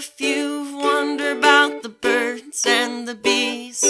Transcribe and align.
If 0.00 0.20
you've 0.20 0.74
wondered 0.74 1.38
about 1.38 1.82
the 1.82 1.88
birds 1.88 2.64
and 2.66 3.08
the 3.08 3.16
bees, 3.16 3.80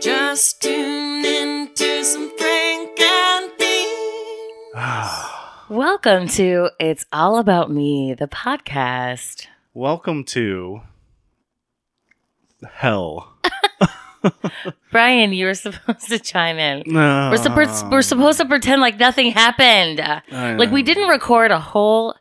just 0.00 0.62
tune 0.62 1.24
in 1.24 1.70
to 1.74 2.04
some 2.04 2.30
Frank 2.38 3.00
and 3.00 3.50
Beans. 3.58 4.74
Welcome 5.68 6.28
to 6.28 6.70
It's 6.78 7.04
All 7.12 7.38
About 7.38 7.72
Me, 7.72 8.14
the 8.14 8.28
podcast. 8.28 9.46
Welcome 9.74 10.22
to 10.26 10.82
hell. 12.72 13.36
Brian, 14.92 15.32
you 15.32 15.46
were 15.46 15.54
supposed 15.54 16.08
to 16.08 16.20
chime 16.20 16.58
in. 16.58 16.84
No. 16.86 17.30
We're, 17.32 17.36
suppo- 17.38 17.90
we're 17.90 18.02
supposed 18.02 18.38
to 18.38 18.44
pretend 18.46 18.80
like 18.80 18.98
nothing 19.00 19.32
happened. 19.32 20.00
I 20.00 20.54
Like, 20.54 20.70
we 20.70 20.82
know. 20.82 20.86
didn't 20.86 21.08
record 21.08 21.50
a 21.50 21.58
whole, 21.60 22.14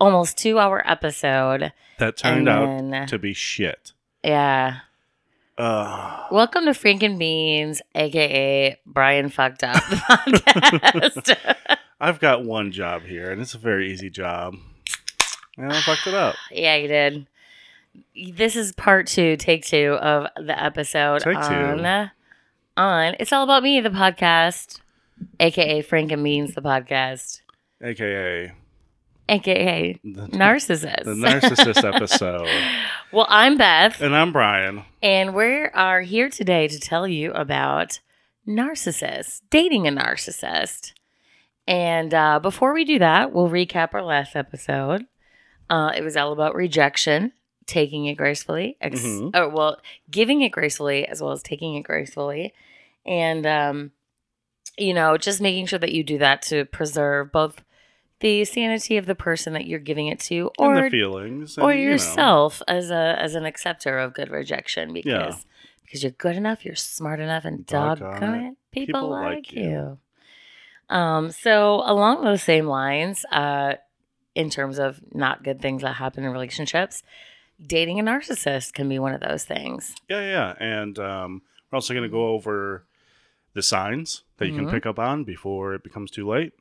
almost 0.00 0.38
two 0.38 0.58
hour 0.58 0.82
episode. 0.88 1.72
That 1.98 2.16
turned 2.16 2.48
and 2.48 2.94
out 2.94 3.08
to 3.08 3.18
be 3.18 3.32
shit. 3.32 3.92
Yeah. 4.22 4.78
Uh, 5.56 6.26
Welcome 6.32 6.64
to 6.64 6.74
Frank 6.74 7.02
and 7.04 7.18
Beans, 7.18 7.80
aka 7.94 8.76
Brian 8.86 9.28
Fucked 9.28 9.62
Up, 9.62 9.74
the 9.88 9.96
podcast. 9.96 11.78
I've 12.00 12.18
got 12.18 12.44
one 12.44 12.72
job 12.72 13.02
here, 13.02 13.30
and 13.30 13.40
it's 13.40 13.54
a 13.54 13.58
very 13.58 13.92
easy 13.92 14.10
job. 14.10 14.56
And 15.56 15.72
I 15.72 15.80
fucked 15.80 16.08
it 16.08 16.14
up. 16.14 16.34
yeah, 16.50 16.74
you 16.76 16.88
did. 16.88 17.26
This 18.34 18.56
is 18.56 18.72
part 18.72 19.06
two, 19.06 19.36
take 19.36 19.64
two 19.64 19.92
of 20.00 20.26
the 20.36 20.60
episode 20.60 21.20
Take 21.20 21.34
two. 21.34 21.54
on 21.54 22.10
on 22.76 23.14
It's 23.20 23.32
All 23.32 23.44
About 23.44 23.62
Me, 23.62 23.80
the 23.80 23.90
podcast, 23.90 24.80
aka 25.38 25.80
Frank 25.82 26.10
and 26.10 26.24
Beans, 26.24 26.54
the 26.54 26.62
podcast, 26.62 27.42
AKA 27.80 28.52
aka 29.28 29.98
the, 30.04 30.26
Narcissist. 30.28 31.04
the 31.04 31.14
narcissist 31.14 31.94
episode. 31.94 32.48
well, 33.12 33.26
I'm 33.28 33.56
Beth, 33.56 34.00
And 34.00 34.14
I'm 34.14 34.32
Brian. 34.32 34.84
and 35.02 35.34
we 35.34 35.64
are 35.66 36.02
here 36.02 36.28
today 36.28 36.68
to 36.68 36.78
tell 36.78 37.06
you 37.08 37.32
about 37.32 38.00
narcissists, 38.46 39.40
dating 39.50 39.86
a 39.86 39.90
narcissist. 39.90 40.92
And 41.66 42.12
uh, 42.12 42.40
before 42.40 42.74
we 42.74 42.84
do 42.84 42.98
that, 42.98 43.32
we'll 43.32 43.48
recap 43.48 43.94
our 43.94 44.02
last 44.02 44.36
episode. 44.36 45.06
Uh, 45.70 45.92
it 45.96 46.02
was 46.02 46.14
all 46.16 46.32
about 46.32 46.54
rejection, 46.54 47.32
taking 47.66 48.04
it 48.04 48.16
gracefully, 48.16 48.76
ex- 48.82 49.00
Mhm. 49.00 49.30
oh, 49.32 49.48
well, 49.48 49.78
giving 50.10 50.42
it 50.42 50.50
gracefully 50.50 51.08
as 51.08 51.22
well 51.22 51.32
as 51.32 51.42
taking 51.42 51.74
it 51.76 51.82
gracefully. 51.82 52.52
And, 53.06 53.46
um, 53.46 53.92
you 54.76 54.92
know, 54.92 55.16
just 55.16 55.40
making 55.40 55.66
sure 55.66 55.78
that 55.78 55.92
you 55.92 56.04
do 56.04 56.18
that 56.18 56.42
to 56.42 56.66
preserve 56.66 57.32
both 57.32 57.62
the 58.24 58.44
sanity 58.46 58.96
of 58.96 59.04
the 59.04 59.14
person 59.14 59.52
that 59.52 59.66
you're 59.66 59.78
giving 59.78 60.06
it 60.06 60.18
to 60.18 60.50
and 60.58 60.66
or 60.78 60.82
the 60.84 60.90
feelings. 60.90 61.58
or 61.58 61.70
and, 61.70 61.78
you 61.80 61.84
know. 61.86 61.92
yourself 61.92 62.62
as 62.66 62.90
a 62.90 63.16
as 63.18 63.34
an 63.34 63.44
acceptor 63.44 63.98
of 63.98 64.14
good 64.14 64.30
rejection 64.30 64.92
because 64.94 65.36
Yeah. 65.44 65.50
because 65.84 66.02
you're 66.02 66.12
good 66.12 66.34
enough, 66.36 66.64
you're 66.64 66.74
smart 66.74 67.20
enough, 67.20 67.44
and 67.44 67.66
Doggone 67.66 68.34
it, 68.34 68.54
people, 68.72 68.86
people 69.00 69.10
like, 69.10 69.52
you. 69.52 69.62
you. 70.90 70.96
Um, 70.96 71.30
so 71.32 71.82
along 71.84 72.24
those 72.24 72.42
same 72.42 72.66
lines, 72.66 73.24
uh, 73.30 73.74
in 74.34 74.48
terms 74.50 74.78
of 74.78 75.00
not 75.14 75.44
good 75.44 75.60
things 75.60 75.82
that 75.82 75.94
happen 75.96 76.24
in 76.24 76.30
relationships, 76.30 77.02
dating 77.64 78.00
a 78.00 78.02
narcissist 78.02 78.72
can 78.72 78.88
be 78.88 78.98
one 78.98 79.12
of 79.14 79.20
those 79.20 79.44
things. 79.44 79.94
Yeah, 80.08 80.22
yeah. 80.22 80.54
And 80.58 80.98
um, 80.98 81.42
we're 81.70 81.76
also 81.76 81.94
going 81.94 82.02
to 82.04 82.08
go 82.10 82.28
over 82.28 82.84
the 83.52 83.62
signs 83.62 84.24
that 84.38 84.46
you 84.46 84.52
Mhm. 84.54 84.56
can 84.56 84.70
pick 84.70 84.86
up 84.86 84.98
on 84.98 85.24
before 85.24 85.74
it 85.74 85.82
becomes 85.84 86.10
too 86.10 86.26
late. 86.28 86.52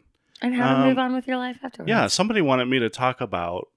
And 0.43 0.53
how 0.53 0.73
to 0.75 0.79
Um, 0.81 0.87
move 0.89 0.99
on 0.99 1.13
with 1.15 1.25
your 1.27 1.37
life 1.37 1.57
afterwards. 1.63 1.89
Yeah, 1.89 2.05
somebody 2.07 2.41
wanted 2.41 2.65
me 2.65 2.77
to 2.79 2.89
talk 2.89 3.19
about 3.21 3.69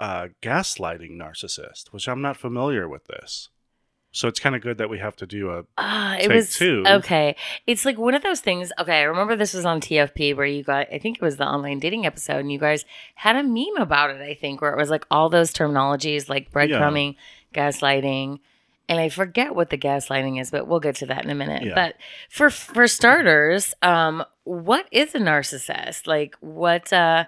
uh, 0.00 0.28
gaslighting 0.42 1.12
narcissist, 1.12 1.88
which 1.92 2.08
I'm 2.08 2.20
not 2.20 2.36
familiar 2.36 2.88
with 2.88 3.06
this. 3.06 3.48
So 4.10 4.26
it's 4.26 4.40
kind 4.40 4.56
of 4.56 4.62
good 4.62 4.78
that 4.78 4.88
we 4.90 4.98
have 4.98 5.16
to 5.16 5.26
do 5.26 5.50
a. 5.50 5.64
Ah, 5.76 6.16
it 6.18 6.30
was 6.32 6.54
two. 6.56 6.82
okay. 6.86 7.36
It's 7.66 7.84
like 7.84 7.98
one 7.98 8.14
of 8.14 8.22
those 8.22 8.40
things. 8.40 8.72
Okay, 8.80 9.00
I 9.00 9.02
remember 9.02 9.36
this 9.36 9.52
was 9.54 9.64
on 9.66 9.80
TFP 9.80 10.34
where 10.34 10.46
you 10.46 10.62
got. 10.64 10.92
I 10.92 10.98
think 10.98 11.16
it 11.18 11.22
was 11.22 11.36
the 11.36 11.46
online 11.46 11.78
dating 11.78 12.06
episode, 12.06 12.38
and 12.38 12.50
you 12.50 12.58
guys 12.58 12.84
had 13.16 13.36
a 13.36 13.42
meme 13.42 13.76
about 13.78 14.10
it. 14.10 14.20
I 14.22 14.34
think 14.34 14.60
where 14.60 14.72
it 14.72 14.78
was 14.78 14.88
like 14.90 15.04
all 15.10 15.28
those 15.28 15.52
terminologies 15.52 16.28
like 16.28 16.50
breadcrumbing, 16.50 17.16
gaslighting, 17.54 18.40
and 18.88 18.98
I 18.98 19.10
forget 19.10 19.54
what 19.54 19.68
the 19.70 19.78
gaslighting 19.78 20.40
is, 20.40 20.50
but 20.50 20.66
we'll 20.66 20.80
get 20.80 20.96
to 20.96 21.06
that 21.06 21.24
in 21.24 21.30
a 21.30 21.34
minute. 21.34 21.64
Yeah. 21.64 21.74
But 21.74 21.94
for 22.30 22.48
for 22.50 22.88
starters, 22.88 23.74
um, 23.82 24.24
what 24.48 24.86
is 24.90 25.14
a 25.14 25.18
narcissist? 25.18 26.06
Like 26.06 26.36
what? 26.40 26.92
uh 26.92 27.24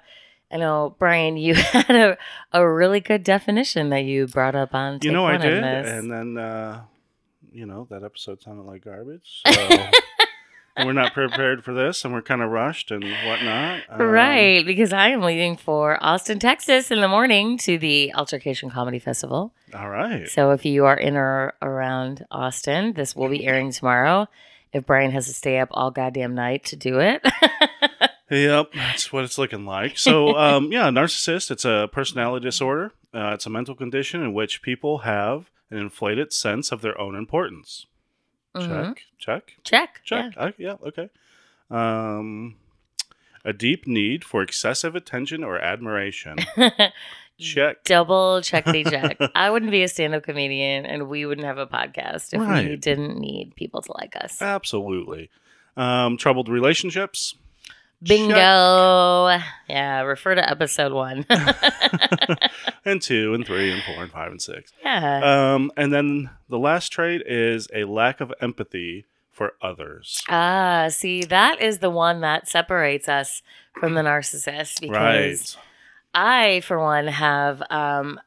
I 0.53 0.57
know, 0.57 0.97
Brian, 0.99 1.37
you 1.37 1.55
had 1.73 1.95
a, 1.95 2.19
a 2.53 2.69
really 2.69 3.01
good 3.01 3.23
definition 3.23 3.91
that 3.91 4.01
you 4.01 4.27
brought 4.27 4.57
up 4.57 4.75
on. 4.75 4.99
You 5.03 5.13
know, 5.13 5.25
I 5.27 5.37
did. 5.37 5.63
And 5.63 6.11
then, 6.11 6.37
uh, 6.37 6.83
you 7.53 7.67
know, 7.67 7.87
that 7.91 8.03
episode 8.03 8.43
sounded 8.43 8.65
like 8.65 8.85
garbage. 8.85 9.43
So. 10.77 10.87
we're 10.87 10.93
not 10.93 11.13
prepared 11.13 11.65
for 11.65 11.75
this, 11.75 12.05
and 12.05 12.15
we're 12.15 12.23
kind 12.23 12.41
of 12.41 12.51
rushed 12.51 12.93
and 12.93 13.03
whatnot. 13.03 13.83
Um, 13.89 14.01
right, 14.01 14.65
because 14.65 14.93
I 14.93 15.09
am 15.09 15.21
leaving 15.21 15.57
for 15.57 15.99
Austin, 16.03 16.39
Texas 16.39 16.93
in 16.93 17.01
the 17.01 17.09
morning 17.09 17.59
to 17.59 17.77
the 17.77 18.15
Altercation 18.15 18.71
Comedy 18.71 19.01
Festival. 19.01 19.53
All 19.75 19.91
right. 19.91 20.29
So 20.29 20.53
if 20.53 20.65
you 20.65 20.87
are 20.87 20.97
in 20.97 21.17
or 21.17 21.55
around 21.61 22.25
Austin, 22.31 22.93
this 22.93 23.17
will 23.17 23.29
be 23.29 23.45
airing 23.45 23.73
tomorrow. 23.73 24.29
If 24.73 24.87
Brian 24.87 25.11
has 25.11 25.27
to 25.27 25.33
stay 25.33 25.59
up 25.59 25.69
all 25.73 25.91
goddamn 25.91 26.35
night 26.35 26.65
to 26.67 26.77
do 26.77 26.99
it. 27.01 27.27
Yep, 28.33 28.75
that's 28.75 29.13
what 29.13 29.25
it's 29.25 29.39
looking 29.39 29.67
like. 29.67 29.99
So, 29.99 30.37
um, 30.39 30.71
yeah, 30.71 30.85
narcissist, 30.91 31.51
it's 31.51 31.65
a 31.65 31.89
personality 31.93 32.45
disorder. 32.45 32.93
Uh, 33.13 33.33
it's 33.35 33.45
a 33.45 33.51
mental 33.51 33.75
condition 33.75 34.23
in 34.23 34.33
which 34.33 34.63
people 34.63 34.99
have 34.99 35.51
an 35.69 35.79
inflated 35.79 36.33
sense 36.33 36.71
of 36.71 36.81
their 36.81 36.97
own 37.01 37.17
importance. 37.17 37.87
Mhm. 38.55 38.95
Check, 38.97 39.07
check, 39.19 39.57
Check. 39.65 40.01
check. 40.05 40.33
I- 40.37 40.55
yeah, 40.59 40.77
okay. 40.87 41.11
Um, 41.73 42.55
a 43.45 43.53
deep 43.53 43.89
need 43.89 44.23
for 44.23 44.43
excessive 44.43 44.95
attention 44.95 45.43
or 45.43 45.59
admiration. 45.59 46.39
Check. 47.41 47.85
Double 47.85 48.41
checkity 48.43 48.89
check. 48.89 49.19
I 49.35 49.51
wouldn't 49.51 49.71
be 49.71 49.83
a 49.83 49.89
stand 49.89 50.15
up 50.15 50.23
comedian 50.23 50.87
and 50.87 51.09
we 51.09 51.27
wouldn't 51.27 51.47
have 51.47 51.59
a 51.59 51.67
podcast 51.67 52.33
if 52.35 52.41
we 52.41 52.77
didn't 52.77 53.19
need 53.19 53.55
people 53.57 53.83
to 53.83 53.93
like 53.99 54.15
us. 54.17 54.41
Absolutely. 54.41 55.31
Um, 55.77 56.17
troubled 56.17 56.49
relationships. 56.49 57.35
Bingo. 58.03 58.35
Yeah, 59.69 60.01
refer 60.03 60.35
to 60.35 60.51
episode 60.51 60.93
one. 60.93 61.27
and 62.85 63.01
two 63.03 63.35
and 63.35 63.47
three 63.47 63.71
and 63.73 63.83
four 63.83 64.03
and 64.03 64.11
five 64.11 64.31
and 64.31 64.41
six. 64.41 64.73
yeah. 64.83 65.55
Um, 65.55 65.71
and 65.77 65.93
then 65.93 66.31
the 66.49 66.59
last 66.59 66.89
trait 66.91 67.23
is 67.27 67.69
a 67.75 67.85
lack 67.85 68.21
of 68.21 68.33
empathy 68.41 69.05
for 69.31 69.53
others. 69.63 70.23
Ah, 70.29 70.89
see, 70.91 71.25
that 71.25 71.61
is 71.61 71.79
the 71.79 71.91
one 71.91 72.21
that 72.23 72.49
separates 72.49 73.09
us 73.09 73.43
from 73.79 73.95
the 73.95 74.03
narcissist 74.03 74.81
because 74.81 74.97
Right. 74.97 75.57
I, 76.15 76.61
for 76.61 76.79
one, 76.79 77.07
have 77.07 77.63
um 77.71 78.21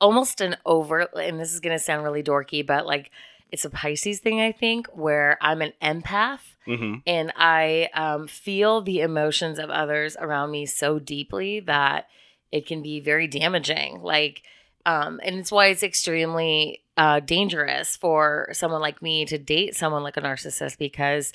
almost 0.00 0.40
an 0.40 0.56
over 0.64 1.00
and 1.16 1.40
this 1.40 1.52
is 1.52 1.60
gonna 1.60 1.78
sound 1.78 2.04
really 2.04 2.22
dorky, 2.22 2.64
but 2.66 2.86
like 2.86 3.10
it's 3.50 3.64
a 3.64 3.70
Pisces 3.70 4.20
thing, 4.20 4.40
I 4.40 4.52
think, 4.52 4.86
where 4.88 5.38
I'm 5.40 5.62
an 5.62 5.72
empath 5.82 6.40
hmm 6.66 6.96
and 7.06 7.32
I 7.36 7.88
um, 7.94 8.26
feel 8.26 8.82
the 8.82 9.00
emotions 9.00 9.58
of 9.58 9.70
others 9.70 10.16
around 10.20 10.50
me 10.50 10.66
so 10.66 10.98
deeply 10.98 11.60
that 11.60 12.06
it 12.52 12.66
can 12.66 12.82
be 12.82 13.00
very 13.00 13.26
damaging. 13.26 14.02
Like, 14.02 14.42
um, 14.84 15.20
and 15.24 15.36
it's 15.36 15.50
why 15.50 15.66
it's 15.68 15.82
extremely 15.82 16.82
uh, 16.98 17.20
dangerous 17.20 17.96
for 17.96 18.48
someone 18.52 18.80
like 18.82 19.00
me 19.00 19.24
to 19.26 19.38
date 19.38 19.74
someone 19.74 20.02
like 20.02 20.16
a 20.18 20.20
narcissist 20.22 20.76
because 20.78 21.32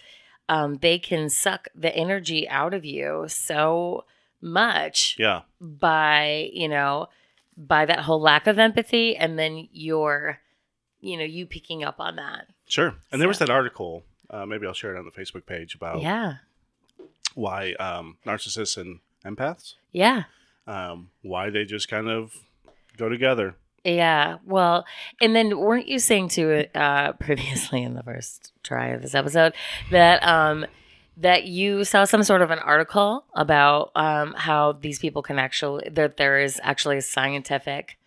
um, 0.50 0.76
they 0.76 1.00
can 1.00 1.30
suck 1.30 1.68
the 1.74 1.96
energy 1.96 2.48
out 2.50 2.74
of 2.74 2.86
you 2.86 3.26
so 3.28 4.04
much 4.44 5.16
Yeah. 5.18 5.42
by 5.62 6.50
you 6.54 6.68
know 6.68 7.08
by 7.56 7.86
that 7.86 8.00
whole 8.00 8.20
lack 8.22 8.46
of 8.48 8.60
empathy 8.60 9.16
and 9.16 9.40
then 9.40 9.70
your 9.72 10.40
you 11.02 11.18
know 11.18 11.24
you 11.24 11.46
picking 11.46 11.84
up 11.84 11.96
on 12.00 12.18
that 12.18 12.48
Sure. 12.68 12.96
And 13.12 13.20
there 13.22 13.28
was 13.28 13.40
that 13.40 13.50
article. 13.50 14.04
Uh, 14.30 14.46
maybe 14.48 14.66
I'll 14.66 14.74
share 14.74 14.96
it 14.96 14.98
on 14.98 15.06
the 15.06 15.12
Facebook 15.12 15.46
page 15.46 15.76
about 15.76 16.02
yeah 16.02 16.36
why 17.36 17.74
um, 17.74 18.18
narcissists 18.26 18.78
and 18.78 19.00
empaths, 19.26 19.74
yeah 19.92 20.24
um, 20.68 21.10
why 21.22 21.50
they 21.50 21.66
just 21.66 21.88
kind 21.90 22.08
of 22.10 22.34
go 22.98 23.10
together. 23.10 23.56
Yeah, 23.84 24.38
well, 24.46 24.86
and 25.22 25.36
then 25.36 25.58
weren't 25.60 25.88
you 25.90 26.00
saying 26.00 26.30
to 26.30 26.68
uh 26.78 27.14
previously 27.20 27.84
in 27.84 27.94
the 27.96 28.04
first 28.04 28.52
try 28.64 28.88
of 28.88 29.02
this 29.02 29.14
episode 29.14 29.54
that 29.92 30.24
um 30.26 30.66
that 31.18 31.46
you 31.46 31.84
saw 31.84 32.06
some 32.06 32.24
sort 32.24 32.42
of 32.42 32.50
an 32.52 32.60
article 32.60 33.26
about 33.34 33.92
um 33.96 34.34
how 34.36 34.72
these 34.72 35.00
people 35.00 35.22
can 35.22 35.38
actually 35.40 35.88
that 35.90 36.18
there 36.18 36.40
is 36.40 36.60
actually 36.64 36.98
a 36.98 37.02
scientific 37.02 37.98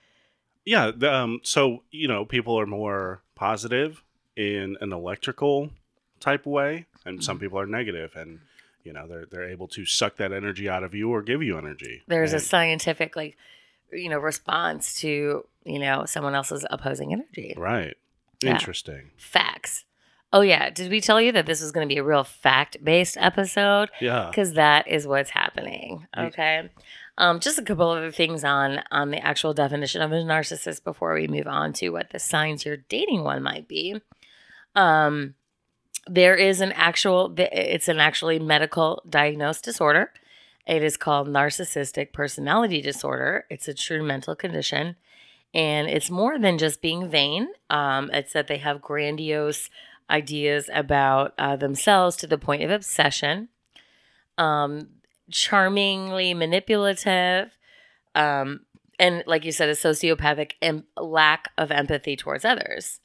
Yeah. 0.64 0.90
The, 0.90 1.14
um, 1.14 1.40
so, 1.42 1.82
you 1.92 2.08
know, 2.08 2.24
people 2.24 2.58
are 2.58 2.66
more 2.66 3.22
positive 3.36 4.02
in 4.34 4.76
an 4.80 4.92
electrical 4.92 5.70
type 6.18 6.44
way, 6.44 6.86
and 7.04 7.22
some 7.22 7.38
people 7.38 7.58
are 7.58 7.66
negative, 7.66 8.16
and, 8.16 8.40
you 8.82 8.92
know, 8.92 9.06
they're, 9.06 9.26
they're 9.30 9.48
able 9.48 9.68
to 9.68 9.86
suck 9.86 10.16
that 10.16 10.32
energy 10.32 10.68
out 10.68 10.82
of 10.82 10.92
you 10.92 11.10
or 11.10 11.22
give 11.22 11.42
you 11.42 11.56
energy. 11.56 12.02
there's 12.08 12.32
a 12.32 12.40
scientific 12.40 13.14
like 13.14 13.36
you 13.92 14.08
know, 14.08 14.18
response 14.18 15.00
to, 15.00 15.46
you 15.64 15.78
know, 15.78 16.04
someone 16.06 16.34
else's 16.34 16.66
opposing 16.70 17.12
energy. 17.12 17.54
Right. 17.56 17.96
Yeah. 18.42 18.52
Interesting. 18.54 19.10
Facts. 19.16 19.84
Oh, 20.32 20.40
yeah. 20.40 20.70
Did 20.70 20.90
we 20.90 21.00
tell 21.00 21.20
you 21.20 21.32
that 21.32 21.46
this 21.46 21.62
was 21.62 21.72
going 21.72 21.88
to 21.88 21.92
be 21.92 21.98
a 21.98 22.04
real 22.04 22.24
fact 22.24 22.82
based 22.82 23.16
episode? 23.18 23.90
Yeah. 24.00 24.28
Because 24.28 24.54
that 24.54 24.88
is 24.88 25.06
what's 25.06 25.30
happening. 25.30 26.06
Okay. 26.16 26.68
Um, 27.18 27.40
just 27.40 27.58
a 27.58 27.62
couple 27.62 27.88
other 27.88 28.10
things 28.10 28.44
on 28.44 28.82
on 28.90 29.10
the 29.10 29.24
actual 29.24 29.54
definition 29.54 30.02
of 30.02 30.12
a 30.12 30.16
narcissist 30.16 30.84
before 30.84 31.14
we 31.14 31.26
move 31.26 31.46
on 31.46 31.72
to 31.74 31.88
what 31.88 32.10
the 32.10 32.18
signs 32.18 32.66
you're 32.66 32.76
dating 32.76 33.24
one 33.24 33.42
might 33.42 33.66
be. 33.66 34.00
Um, 34.74 35.34
there 36.06 36.36
is 36.36 36.60
an 36.60 36.72
actual 36.72 37.34
it's 37.38 37.88
an 37.88 38.00
actually 38.00 38.38
medical 38.38 39.02
diagnosed 39.08 39.64
disorder. 39.64 40.12
It 40.66 40.82
is 40.82 40.96
called 40.96 41.28
narcissistic 41.28 42.12
personality 42.12 42.82
disorder. 42.82 43.46
It's 43.48 43.68
a 43.68 43.74
true 43.74 44.02
mental 44.02 44.36
condition, 44.36 44.96
and 45.54 45.88
it's 45.88 46.10
more 46.10 46.38
than 46.38 46.58
just 46.58 46.82
being 46.82 47.08
vain. 47.08 47.48
Um, 47.70 48.10
it's 48.12 48.34
that 48.34 48.46
they 48.46 48.58
have 48.58 48.82
grandiose 48.82 49.70
ideas 50.10 50.70
about 50.72 51.34
uh, 51.38 51.56
themselves 51.56 52.16
to 52.16 52.26
the 52.26 52.38
point 52.38 52.62
of 52.62 52.70
obsession. 52.70 53.48
Um, 54.38 54.88
charmingly 55.30 56.34
manipulative, 56.34 57.50
um, 58.14 58.60
and 58.98 59.24
like 59.26 59.44
you 59.44 59.52
said, 59.52 59.68
a 59.68 59.72
sociopathic 59.72 60.52
em- 60.62 60.84
lack 60.96 61.50
of 61.58 61.70
empathy 61.70 62.16
towards 62.16 62.44
others. 62.44 63.00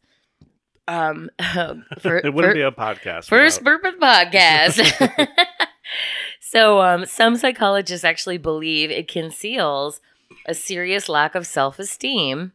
Um, 0.87 1.29
for, 1.99 2.17
it 2.17 2.33
wouldn't 2.33 2.51
for- 2.51 2.53
be 2.53 2.61
a 2.61 2.71
podcast. 2.71 3.25
First 3.27 3.63
without- 3.63 3.99
podcast. 4.31 5.27
so, 6.41 6.81
um, 6.81 7.05
some 7.05 7.37
psychologists 7.37 8.03
actually 8.03 8.37
believe 8.37 8.91
it 8.91 9.07
conceals 9.07 10.01
a 10.45 10.53
serious 10.53 11.07
lack 11.09 11.33
of 11.35 11.47
self 11.47 11.79
esteem, 11.79 12.51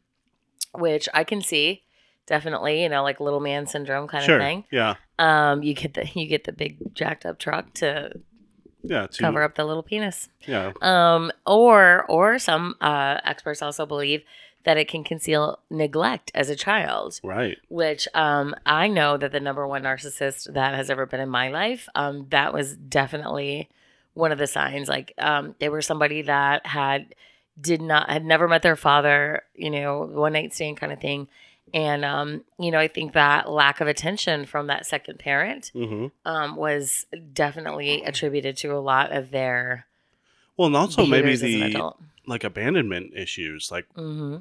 which 0.75 1.08
I 1.14 1.25
can 1.25 1.40
see 1.40 1.82
definitely, 2.26 2.82
you 2.82 2.88
know, 2.88 3.02
like 3.02 3.20
little 3.20 3.40
man 3.40 3.67
syndrome 3.67 4.08
kind 4.08 4.25
sure. 4.25 4.37
of 4.37 4.43
thing. 4.43 4.64
Yeah. 4.70 4.94
Um, 5.19 5.62
you 5.62 5.75
get 5.75 5.94
the 5.94 6.08
you 6.14 6.26
get 6.26 6.44
the 6.44 6.52
big 6.52 6.94
jacked 6.94 7.25
up 7.26 7.38
truck 7.38 7.73
to 7.75 8.12
Yeah. 8.82 9.06
To, 9.06 9.19
cover 9.19 9.43
up 9.43 9.55
the 9.55 9.64
little 9.64 9.82
penis. 9.82 10.28
Yeah. 10.46 10.73
Um, 10.82 11.32
or 11.46 12.05
or 12.08 12.38
some 12.38 12.75
uh, 12.81 13.19
experts 13.25 13.62
also 13.62 13.87
believe 13.87 14.23
that 14.64 14.76
it 14.76 14.88
can 14.88 15.05
conceal 15.05 15.61
neglect 15.70 16.32
as 16.34 16.50
a 16.50 16.56
child 16.56 17.20
Right. 17.23 17.56
which 17.69 18.08
um, 18.14 18.52
I 18.67 18.88
know 18.88 19.17
that 19.17 19.31
the 19.31 19.38
number 19.38 19.64
one 19.64 19.84
narcissist 19.84 20.52
that 20.55 20.75
has 20.75 20.90
ever 20.90 21.06
been 21.06 21.20
in 21.20 21.29
my 21.29 21.50
life, 21.50 21.88
um, 21.94 22.26
that 22.31 22.52
was 22.52 22.75
definitely 22.76 23.69
one 24.14 24.32
of 24.32 24.38
the 24.38 24.49
signs. 24.49 24.88
Like 24.88 25.12
um, 25.19 25.55
they 25.61 25.69
were 25.69 25.82
somebody 25.82 26.22
that 26.22 26.67
had 26.67 27.14
did 27.61 27.81
not 27.81 28.11
had 28.11 28.25
never 28.25 28.49
met 28.49 28.62
their 28.62 28.75
father, 28.76 29.43
you 29.55 29.70
know, 29.70 30.00
one 30.02 30.32
night 30.32 30.52
stand 30.52 30.79
kind 30.79 30.93
of 30.93 31.00
thing. 31.00 31.29
And 31.75 32.05
um, 32.05 32.45
you 32.59 32.71
know, 32.71 32.79
I 32.79 32.89
think 32.89 33.13
that 33.13 33.51
lack 33.51 33.81
of 33.81 33.89
attention 33.89 34.47
from 34.47 34.69
that 34.69 34.87
second 34.87 35.19
parent 35.19 35.71
hmm 35.75 36.07
um, 36.25 36.57
was 36.57 37.07
definitely 37.33 38.03
attributed 38.03 38.57
to 38.59 38.73
a 38.73 38.79
lot 38.81 39.13
of 39.13 39.31
their 39.31 39.87
Well, 40.57 40.67
and 40.67 40.77
also 40.77 41.03
maybe 41.07 41.35
behaviors 41.35 41.43
as 41.43 41.55
an 41.55 41.73
the 41.73 41.93
like 42.27 42.45
abandonment 42.45 43.13
issues. 43.15 43.71
Like 43.71 43.87
hmm 43.95 44.37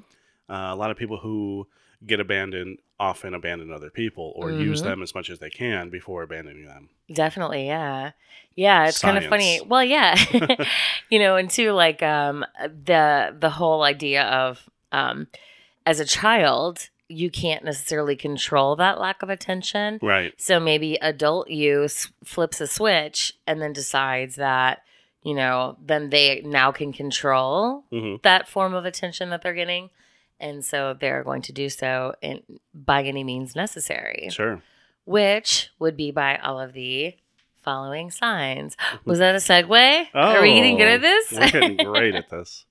uh, 0.49 0.69
a 0.71 0.75
lot 0.75 0.91
of 0.91 0.97
people 0.97 1.17
who 1.17 1.67
get 2.05 2.19
abandoned 2.19 2.77
often 2.99 3.33
abandon 3.33 3.71
other 3.71 3.89
people 3.89 4.31
or 4.35 4.51
use 4.51 4.81
Mhm. 4.81 4.83
them 4.83 5.01
as 5.03 5.13
much 5.15 5.29
as 5.29 5.39
they 5.39 5.49
can 5.49 5.89
before 5.89 6.23
abandoning 6.23 6.65
them. 6.65 6.89
Definitely, 7.11 7.67
yeah. 7.67 8.11
Yeah, 8.55 8.87
it's 8.87 8.99
kind 8.99 9.17
of 9.17 9.25
funny. 9.25 9.59
Well, 9.65 9.83
yeah. 9.83 10.15
you 11.09 11.19
know, 11.19 11.35
and 11.35 11.49
too 11.49 11.71
like 11.71 12.01
um 12.01 12.45
the 12.63 13.35
the 13.37 13.49
whole 13.49 13.83
idea 13.83 14.23
of 14.23 14.69
um 14.91 15.27
as 15.85 15.99
a 15.99 16.05
child, 16.05 16.89
you 17.07 17.29
can't 17.29 17.63
necessarily 17.63 18.15
control 18.15 18.75
that 18.77 18.99
lack 18.99 19.21
of 19.21 19.29
attention. 19.29 19.99
Right. 20.01 20.33
So 20.41 20.59
maybe 20.59 20.95
adult 21.01 21.49
you 21.49 21.87
flips 22.23 22.59
a 22.61 22.67
switch 22.67 23.33
and 23.45 23.61
then 23.61 23.73
decides 23.73 24.35
that, 24.37 24.81
you 25.23 25.33
know, 25.35 25.77
then 25.83 26.09
they 26.09 26.41
now 26.43 26.71
can 26.71 26.91
control 26.93 27.83
hmm 27.91 28.15
that 28.23 28.47
form 28.47 28.73
of 28.73 28.85
attention 28.85 29.29
that 29.29 29.41
they're 29.43 29.53
getting. 29.53 29.89
And 30.39 30.65
so 30.65 30.93
they're 30.99 31.23
going 31.23 31.43
to 31.43 31.53
do 31.53 31.69
so 31.69 32.13
in 32.21 32.41
by 32.73 33.03
any 33.03 33.23
means 33.23 33.55
necessary 33.55 34.27
Sure. 34.31 34.61
which 35.05 35.69
would 35.79 35.95
be 35.95 36.11
by 36.11 36.37
all 36.37 36.59
of 36.59 36.73
the 36.73 37.15
following 37.63 38.11
signs. 38.11 38.75
Was 39.05 39.19
that 39.19 39.33
a 39.35 39.37
segue? 39.37 40.07
Are 40.13 40.41
we 40.41 40.53
getting 40.55 40.77
good 40.77 40.87
at 40.87 41.01
this? 41.01 41.33
Oh, 41.33 41.39
We're 41.39 41.51
getting 41.51 41.77
great 41.77 42.15
at 42.15 42.29
this. 42.31 42.65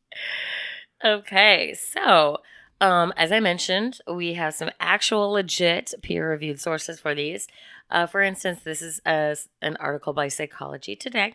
okay, 1.04 1.74
so 1.74 2.38
um, 2.84 3.14
as 3.16 3.32
I 3.32 3.40
mentioned, 3.40 4.00
we 4.06 4.34
have 4.34 4.52
some 4.54 4.68
actual 4.78 5.30
legit 5.30 5.94
peer 6.02 6.30
reviewed 6.30 6.60
sources 6.60 7.00
for 7.00 7.14
these. 7.14 7.48
Uh, 7.90 8.06
for 8.06 8.20
instance, 8.20 8.60
this 8.62 8.82
is 8.82 9.00
a, 9.06 9.38
an 9.62 9.76
article 9.76 10.12
by 10.12 10.28
Psychology 10.28 10.94
Today 10.94 11.32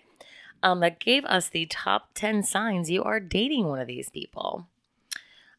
um, 0.61 0.79
that 0.81 0.99
gave 0.99 1.25
us 1.25 1.49
the 1.49 1.65
top 1.65 2.09
10 2.13 2.43
signs 2.43 2.91
you 2.91 3.03
are 3.03 3.19
dating 3.19 3.65
one 3.65 3.79
of 3.79 3.87
these 3.87 4.09
people. 4.09 4.67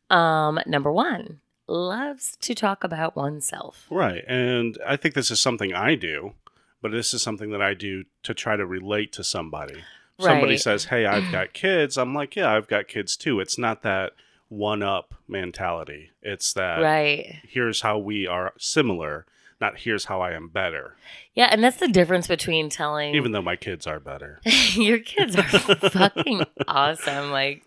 Um, 0.08 0.60
number 0.64 0.92
one, 0.92 1.40
loves 1.66 2.36
to 2.40 2.54
talk 2.54 2.84
about 2.84 3.16
oneself. 3.16 3.88
Right. 3.90 4.22
And 4.28 4.78
I 4.86 4.94
think 4.94 5.16
this 5.16 5.32
is 5.32 5.40
something 5.40 5.74
I 5.74 5.96
do, 5.96 6.34
but 6.80 6.92
this 6.92 7.12
is 7.12 7.20
something 7.20 7.50
that 7.50 7.62
I 7.62 7.74
do 7.74 8.04
to 8.22 8.32
try 8.32 8.54
to 8.54 8.64
relate 8.64 9.12
to 9.14 9.24
somebody. 9.24 9.82
Somebody 10.20 10.56
says, 10.56 10.84
Hey, 10.84 11.06
I've 11.06 11.32
got 11.32 11.52
kids. 11.52 11.98
I'm 11.98 12.14
like, 12.14 12.36
Yeah, 12.36 12.52
I've 12.52 12.68
got 12.68 12.86
kids 12.86 13.16
too. 13.16 13.40
It's 13.40 13.58
not 13.58 13.82
that 13.82 14.12
one 14.50 14.82
up 14.82 15.14
mentality. 15.26 16.10
It's 16.22 16.52
that 16.52 16.82
Right. 16.82 17.36
here's 17.48 17.80
how 17.80 17.96
we 17.98 18.26
are 18.26 18.52
similar, 18.58 19.24
not 19.60 19.78
here's 19.78 20.04
how 20.06 20.20
I 20.20 20.32
am 20.32 20.48
better, 20.48 20.96
Yeah, 21.34 21.48
and 21.50 21.62
that's 21.64 21.78
the 21.78 21.88
difference 21.88 22.26
between 22.26 22.68
telling 22.68 23.14
even 23.14 23.32
though 23.32 23.40
my 23.42 23.56
kids 23.56 23.86
are 23.86 24.00
better. 24.00 24.40
your 24.74 24.98
kids 24.98 25.36
are 25.36 25.42
fucking 25.44 26.44
awesome. 26.68 27.30
Like, 27.30 27.62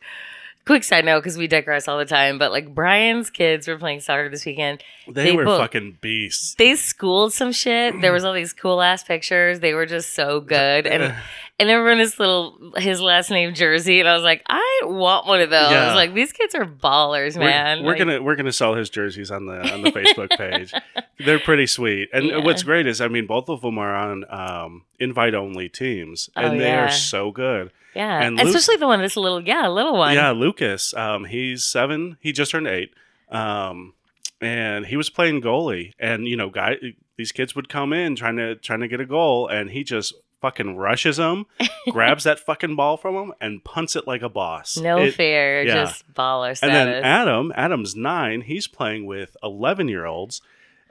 quick 0.66 0.84
side 0.84 1.04
note 1.06 1.20
because 1.20 1.38
we 1.38 1.48
digress 1.48 1.88
all 1.88 1.98
the 1.98 2.06
time, 2.06 2.38
but 2.38 2.52
like 2.52 2.74
Brian's 2.74 3.30
kids 3.30 3.68
were 3.68 3.78
playing 3.78 4.00
soccer 4.00 4.30
this 4.30 4.46
weekend. 4.46 4.84
They, 5.08 5.26
They 5.26 5.32
were 5.36 5.44
both- 5.46 5.60
fucking 5.60 5.98
beasts. 6.02 6.56
They 6.56 6.76
schooled 6.76 7.34
some 7.34 7.52
shit. 7.52 8.00
There 8.02 8.14
was 8.14 8.24
all 8.24 8.34
these 8.34 8.54
cool 8.54 8.82
ass 8.82 9.04
pictures. 9.04 9.60
They 9.60 9.74
were 9.74 9.86
just 9.86 10.14
so 10.14 10.40
good, 10.40 10.88
and 10.88 11.04
and 11.60 11.70
they 11.70 11.76
were 11.76 11.92
in 11.92 12.00
his 12.00 12.18
little 12.20 12.74
his 12.78 13.02
last 13.02 13.30
name 13.30 13.54
jersey, 13.54 14.00
and 14.00 14.08
I 14.08 14.14
was 14.14 14.24
like, 14.24 14.42
I 14.48 14.82
want 14.84 15.28
one 15.28 15.42
of 15.42 15.50
those. 15.50 15.72
Yeah. 15.72 15.94
Like 15.96 16.14
these 16.14 16.32
kids 16.32 16.56
are 16.56 16.66
ballers, 16.66 17.36
We're- 17.36 17.50
man. 17.50 17.84
We're, 17.84 17.90
Like, 17.92 17.98
gonna 18.00 18.22
we're 18.22 18.36
gonna 18.36 18.54
sell 18.54 18.76
his 18.76 18.90
jerseys 18.90 19.32
on 19.32 19.46
the 19.46 19.74
on 19.74 19.82
the 19.82 19.92
Facebook 19.92 20.30
page. 20.38 20.74
They're 21.20 21.40
pretty 21.40 21.68
sweet. 21.68 22.10
And 22.14 22.26
Yeah. 22.28 22.38
what's 22.38 22.64
great 22.64 22.88
is 22.88 23.02
I 23.02 23.08
mean 23.10 23.28
both 23.28 23.50
of 23.50 23.62
them 23.62 23.78
are 23.78 23.94
on 23.96 24.24
um, 24.30 24.84
invite 25.00 25.36
only 25.36 25.68
teams, 25.70 26.30
and 26.36 26.46
Oh, 26.54 26.58
they 26.58 26.64
yeah. 26.70 26.86
are 26.86 26.92
so 26.92 27.32
good. 27.32 27.72
Yeah, 27.96 28.22
and 28.24 28.38
Luke- 28.38 28.48
especially 28.48 28.78
the 28.78 28.88
one 28.88 29.02
that's 29.02 29.16
a 29.16 29.20
little 29.20 29.42
yeah, 29.42 29.68
a 29.68 29.72
little 29.72 29.98
one. 29.98 30.14
Yeah, 30.14 30.32
Lucas. 30.32 30.94
Um, 30.94 31.26
he's 31.26 31.64
seven. 31.66 32.18
He 32.20 32.32
just 32.32 32.52
turned 32.52 32.68
eight. 32.68 32.94
Um, 33.30 33.94
and 34.42 34.86
he 34.86 34.98
was 34.98 35.10
playing 35.10 35.42
goalie, 35.42 35.94
and 36.00 36.28
you 36.28 36.36
know, 36.36 36.50
guy, 36.50 36.76
these 37.18 37.32
kids 37.32 37.56
would 37.56 37.70
come 37.70 37.94
in 37.94 38.16
trying 38.16 38.36
to 38.38 38.56
trying 38.56 38.82
to 38.82 38.88
get 38.88 39.00
a 39.00 39.06
goal, 39.06 39.48
and 39.48 39.70
he 39.72 39.84
just 39.84 40.14
fucking 40.42 40.76
rushes 40.76 41.16
them, 41.18 41.46
grabs 41.92 42.26
that 42.26 42.38
fucking 42.40 42.76
ball 42.76 42.98
from 42.98 43.16
him, 43.16 43.34
and 43.40 43.64
punts 43.64 43.96
it 43.96 44.06
like 44.06 44.22
a 44.22 44.28
boss. 44.30 44.76
no 44.78 44.98
It- 44.98 45.14
fear, 45.14 45.64
yeah. 45.64 45.74
just 45.74 46.12
baller 46.14 46.50
And 46.50 46.58
status. 46.58 46.76
then 46.76 47.04
Adam, 47.04 47.54
Adam's 47.56 47.96
nine. 47.96 48.42
He's 48.42 48.68
playing 48.68 49.06
with 49.06 49.38
eleven 49.42 49.88
year 49.88 50.06
olds. 50.06 50.42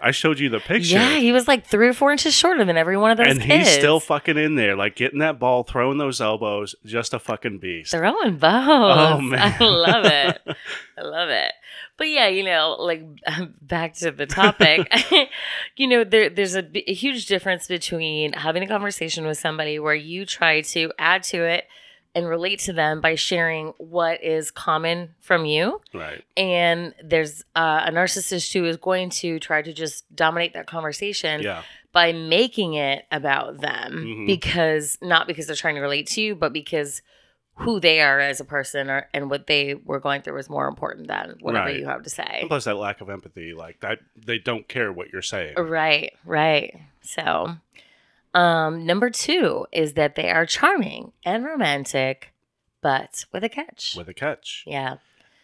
I 0.02 0.10
showed 0.10 0.38
you 0.38 0.48
the 0.48 0.58
picture. 0.60 0.96
Yeah, 0.96 1.16
he 1.18 1.32
was 1.32 1.46
like 1.46 1.66
three 1.66 1.88
or 1.88 1.92
four 1.92 2.10
inches 2.10 2.34
shorter 2.34 2.64
than 2.64 2.76
every 2.76 2.96
one 2.96 3.12
of 3.12 3.18
those 3.18 3.28
and 3.28 3.40
kids. 3.40 3.68
he's 3.68 3.78
still 3.78 4.00
fucking 4.00 4.36
in 4.36 4.56
there, 4.56 4.74
like 4.74 4.96
getting 4.96 5.20
that 5.20 5.38
ball, 5.38 5.62
throwing 5.62 5.98
those 5.98 6.20
elbows, 6.20 6.74
just 6.84 7.14
a 7.14 7.18
fucking 7.18 7.58
beast. 7.58 7.92
throwing 7.92 8.36
bows. 8.36 9.18
Oh, 9.18 9.20
man. 9.22 9.56
I 9.60 9.64
love 9.64 10.04
it. 10.04 10.42
I 10.98 11.02
love 11.02 11.28
it. 11.28 11.52
But 11.96 12.08
yeah, 12.08 12.26
you 12.26 12.42
know, 12.42 12.76
like 12.80 13.04
back 13.62 13.94
to 13.96 14.10
the 14.10 14.26
topic, 14.26 14.92
you 15.76 15.86
know, 15.86 16.04
there 16.04 16.28
there's 16.28 16.56
a 16.56 16.62
huge 16.86 17.26
difference 17.26 17.68
between 17.68 18.32
having 18.32 18.62
a 18.62 18.66
conversation 18.66 19.26
with 19.26 19.38
somebody 19.38 19.78
where 19.78 19.94
you 19.94 20.26
try 20.26 20.62
to 20.62 20.92
add 20.98 21.22
to 21.24 21.44
it 21.44 21.64
and 22.14 22.28
relate 22.28 22.58
to 22.60 22.72
them 22.72 23.00
by 23.00 23.14
sharing 23.14 23.68
what 23.78 24.22
is 24.22 24.50
common 24.50 25.14
from 25.20 25.44
you 25.46 25.80
right. 25.94 26.22
and 26.36 26.94
there's 27.02 27.42
uh, 27.56 27.84
a 27.86 27.90
narcissist 27.90 28.52
who 28.52 28.64
is 28.66 28.76
going 28.76 29.08
to 29.10 29.38
try 29.38 29.62
to 29.62 29.72
just 29.72 30.04
dominate 30.14 30.52
that 30.54 30.66
conversation 30.66 31.42
Yeah. 31.42 31.62
by 31.92 32.12
making 32.12 32.74
it 32.74 33.06
about 33.10 33.60
them 33.60 33.92
Mhm. 34.06 34.26
because 34.26 34.98
not 35.00 35.26
because 35.26 35.46
they're 35.46 35.56
trying 35.56 35.76
to 35.76 35.80
relate 35.80 36.06
to 36.08 36.20
you, 36.22 36.34
but 36.34 36.52
because 36.52 37.00
who 37.56 37.78
they 37.80 38.00
are 38.00 38.18
as 38.18 38.40
a 38.40 38.44
person 38.46 38.88
or, 38.90 39.08
and 39.12 39.28
what 39.30 39.46
they 39.46 39.74
were 39.74 40.00
going 40.00 40.22
through 40.22 40.38
is 40.38 40.48
more 40.48 40.66
important 40.68 41.06
than 41.08 41.36
whatever 41.40 41.66
Right. 41.66 41.76
you 41.78 41.86
have 41.86 42.02
to 42.02 42.10
say. 42.10 42.38
And 42.40 42.48
plus 42.48 42.64
that 42.64 42.76
lack 42.76 43.00
of 43.02 43.10
empathy, 43.10 43.52
like 43.54 43.80
that, 43.80 43.98
they 44.16 44.38
don't 44.38 44.66
care 44.68 44.90
what 44.90 45.10
you're 45.12 45.20
saying. 45.22 45.56
Right, 45.56 46.12
right. 46.24 46.74
So, 47.02 47.56
um, 48.34 48.86
number 48.86 49.10
two 49.10 49.66
is 49.72 49.94
that 49.94 50.14
they 50.14 50.30
are 50.30 50.46
charming 50.46 51.12
and 51.24 51.44
romantic, 51.44 52.32
but 52.80 53.24
with 53.32 53.44
a 53.44 53.48
catch. 53.48 53.94
With 53.96 54.08
a 54.08 54.14
catch. 54.14 54.64
yeah. 54.66 54.96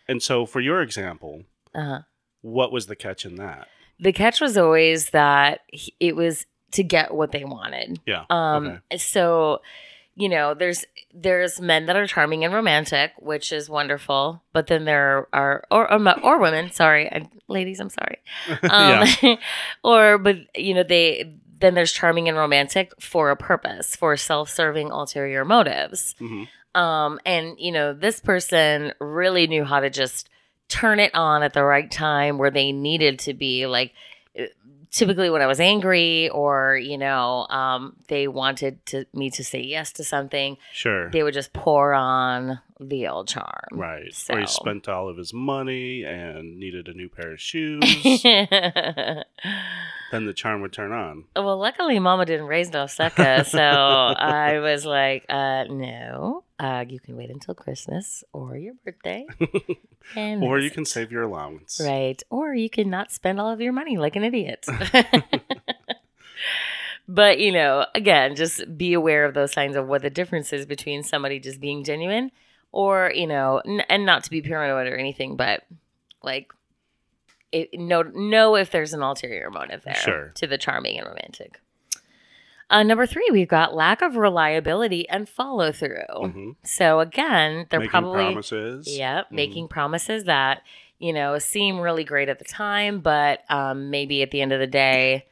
And 0.08 0.22
so, 0.22 0.46
for 0.46 0.60
your 0.60 0.80
example, 0.80 1.42
Uh-huh. 1.74 2.00
what 2.40 2.72
was 2.72 2.86
the 2.86 2.96
catch 2.96 3.24
in 3.26 3.34
that? 3.36 3.68
The 4.00 4.12
catch 4.12 4.40
was 4.40 4.56
always 4.56 5.10
that 5.10 5.60
he- 5.68 5.94
it 6.00 6.16
was 6.16 6.46
to 6.72 6.82
get 6.82 7.12
what 7.14 7.32
they 7.32 7.44
wanted. 7.44 8.00
Yeah. 8.06 8.24
Um, 8.30 8.80
so 8.96 9.60
you 10.14 10.28
know, 10.28 10.52
there's 10.54 10.84
there's 11.14 11.60
men 11.60 11.86
that 11.86 11.94
are 11.96 12.06
charming 12.06 12.44
and 12.44 12.52
romantic, 12.52 13.12
which 13.18 13.52
is 13.52 13.68
wonderful, 13.70 14.42
but 14.52 14.66
then 14.66 14.84
there 14.84 15.28
are 15.32 15.62
or 15.70 15.92
or, 15.92 16.20
or 16.24 16.38
women, 16.40 16.70
sorry, 16.72 17.08
I, 17.12 17.28
ladies, 17.48 17.78
I'm 17.80 17.90
sorry. 17.90 18.18
Um, 18.70 19.38
or 19.84 20.18
but 20.18 20.36
you 20.56 20.74
know, 20.74 20.82
they 20.82 21.34
then 21.60 21.74
there's 21.74 21.92
charming 21.92 22.28
and 22.28 22.36
romantic 22.36 22.92
for 23.00 23.30
a 23.30 23.36
purpose, 23.36 23.96
for 23.96 24.16
self-serving 24.16 24.90
ulterior 24.90 25.44
motives. 25.44 26.14
hmm 26.18 26.44
Um, 26.74 27.18
and 27.24 27.56
you 27.58 27.72
know, 27.72 27.92
this 27.92 28.20
person 28.20 28.92
really 29.00 29.46
knew 29.46 29.64
how 29.64 29.80
to 29.80 29.90
just 29.90 30.28
turn 30.68 31.00
it 31.00 31.14
on 31.14 31.42
at 31.42 31.54
the 31.54 31.64
right 31.64 31.90
time 31.90 32.38
where 32.38 32.50
they 32.50 32.72
needed 32.72 33.18
to 33.20 33.34
be. 33.34 33.66
Like 33.66 33.94
typically 34.90 35.30
when 35.30 35.42
I 35.42 35.46
was 35.46 35.60
angry 35.60 36.28
or, 36.30 36.76
you 36.76 36.98
know, 36.98 37.46
um, 37.50 37.96
they 38.08 38.28
wanted 38.28 38.84
to 38.86 39.04
me 39.12 39.30
to 39.30 39.44
say 39.44 39.60
yes 39.60 39.92
to 39.94 40.04
something, 40.04 40.56
Sure. 40.72 41.10
they 41.10 41.22
would 41.22 41.34
just 41.34 41.52
pour 41.52 41.92
on 41.94 42.60
the 42.80 43.08
old 43.08 43.28
charm. 43.28 43.66
Right. 43.72 44.12
Or 44.30 44.38
he 44.40 44.46
spent 44.46 44.88
all 44.88 45.08
of 45.08 45.16
his 45.16 45.32
money 45.34 46.04
and 46.04 46.58
needed 46.58 46.88
a 46.88 46.92
new 46.94 47.08
pair 47.08 47.32
of 47.32 47.40
shoes. 47.40 47.82
then 48.22 49.24
the 50.26 50.32
charm 50.34 50.60
would 50.62 50.72
turn 50.72 50.92
on. 50.92 51.24
well, 51.36 51.58
luckily, 51.58 51.98
Mama 51.98 52.24
didn't 52.24 52.46
raise 52.46 52.72
no 52.72 52.86
sucker, 52.86 53.44
so 53.44 53.58
I 53.60 54.60
was 54.60 54.86
like, 54.86 55.26
uh, 55.28 55.64
"No, 55.64 56.44
uh, 56.58 56.84
you 56.88 56.98
can 57.00 57.16
wait 57.16 57.30
until 57.30 57.54
Christmas 57.54 58.24
or 58.32 58.56
your 58.56 58.74
birthday, 58.84 59.26
and 60.16 60.42
Or 60.42 60.58
you 60.58 60.70
can 60.70 60.84
save 60.84 61.12
your 61.12 61.22
allowance. 61.22 61.80
Right. 61.84 62.20
Or 62.30 62.54
you 62.54 62.70
can 62.70 62.90
not 62.90 63.12
spend 63.12 63.40
all 63.40 63.50
of 63.52 63.60
your 63.60 63.72
money 63.72 63.96
like 63.96 64.16
an 64.16 64.24
idiot. 64.24 64.66
but, 67.08 67.38
you 67.38 67.52
know, 67.52 67.86
again, 67.94 68.36
just 68.36 68.76
be 68.76 68.92
aware 68.92 69.24
of 69.24 69.34
those 69.34 69.52
signs 69.52 69.76
of 69.76 69.86
what 69.86 70.02
the 70.02 70.10
difference 70.10 70.52
is 70.52 70.66
between 70.66 71.02
somebody 71.02 71.40
just 71.40 71.60
being 71.60 71.84
genuine 71.84 72.30
or, 72.72 73.12
you 73.14 73.26
know, 73.26 73.62
n- 73.64 73.82
and 73.88 74.04
not 74.04 74.24
to 74.24 74.30
be 74.30 74.42
paranoid 74.42 74.86
or 74.86 74.96
anything, 74.96 75.36
but 75.36 75.62
like, 76.22 76.52
it, 77.50 77.72
know, 77.72 78.02
know 78.02 78.56
if 78.56 78.70
there's 78.70 78.92
an 78.92 79.02
ulterior 79.02 79.50
motive 79.50 79.82
there 79.84 79.94
Sure. 79.94 80.32
to 80.34 80.46
the 80.46 80.58
charming 80.58 80.98
and 80.98 81.08
romantic. 81.08 81.60
Uh, 82.70 82.82
number 82.82 83.06
three, 83.06 83.28
we've 83.32 83.48
got 83.48 83.74
lack 83.74 84.02
of 84.02 84.16
reliability 84.16 85.08
and 85.08 85.28
follow 85.28 85.72
through. 85.72 86.04
hmm 86.30 86.50
So 86.64 87.00
again, 87.00 87.66
they're 87.70 87.80
probably 87.80 87.80
Making 87.80 87.90
probably 87.90 88.24
promises. 88.24 88.98
Yep, 88.98 89.26
Mhm. 89.30 89.32
making 89.32 89.68
promises 89.68 90.24
that 90.24 90.62
you 90.98 91.12
know 91.12 91.38
seem 91.38 91.80
really 91.80 92.04
great 92.04 92.28
at 92.28 92.38
the 92.38 92.44
time, 92.44 93.00
but 93.00 93.40
um, 93.50 93.88
maybe 93.90 94.22
at 94.22 94.30
the 94.30 94.40
end 94.40 94.52
of 94.52 94.60
the 94.60 94.66
day, 94.66 95.24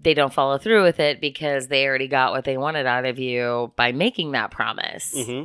they 0.00 0.14
don't 0.14 0.32
follow 0.32 0.58
through 0.58 0.82
with 0.84 1.00
it 1.00 1.20
because 1.20 1.68
they 1.68 1.86
already 1.86 2.08
got 2.08 2.32
what 2.32 2.44
they 2.44 2.56
wanted 2.58 2.86
out 2.86 3.06
of 3.06 3.18
you 3.18 3.72
by 3.74 3.90
making 3.92 4.32
that 4.32 4.50
promise. 4.50 5.12
hmm 5.14 5.44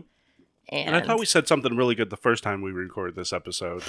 And, 0.68 0.88
And 0.90 0.96
I 0.96 1.02
thought 1.02 1.18
we 1.20 1.26
said 1.26 1.48
something 1.48 1.76
really 1.76 1.96
good 1.96 2.10
the 2.12 2.18
first 2.18 2.44
time 2.44 2.62
we 2.62 2.72
recorded 2.72 3.16
this 3.16 3.32
episode. 3.34 3.82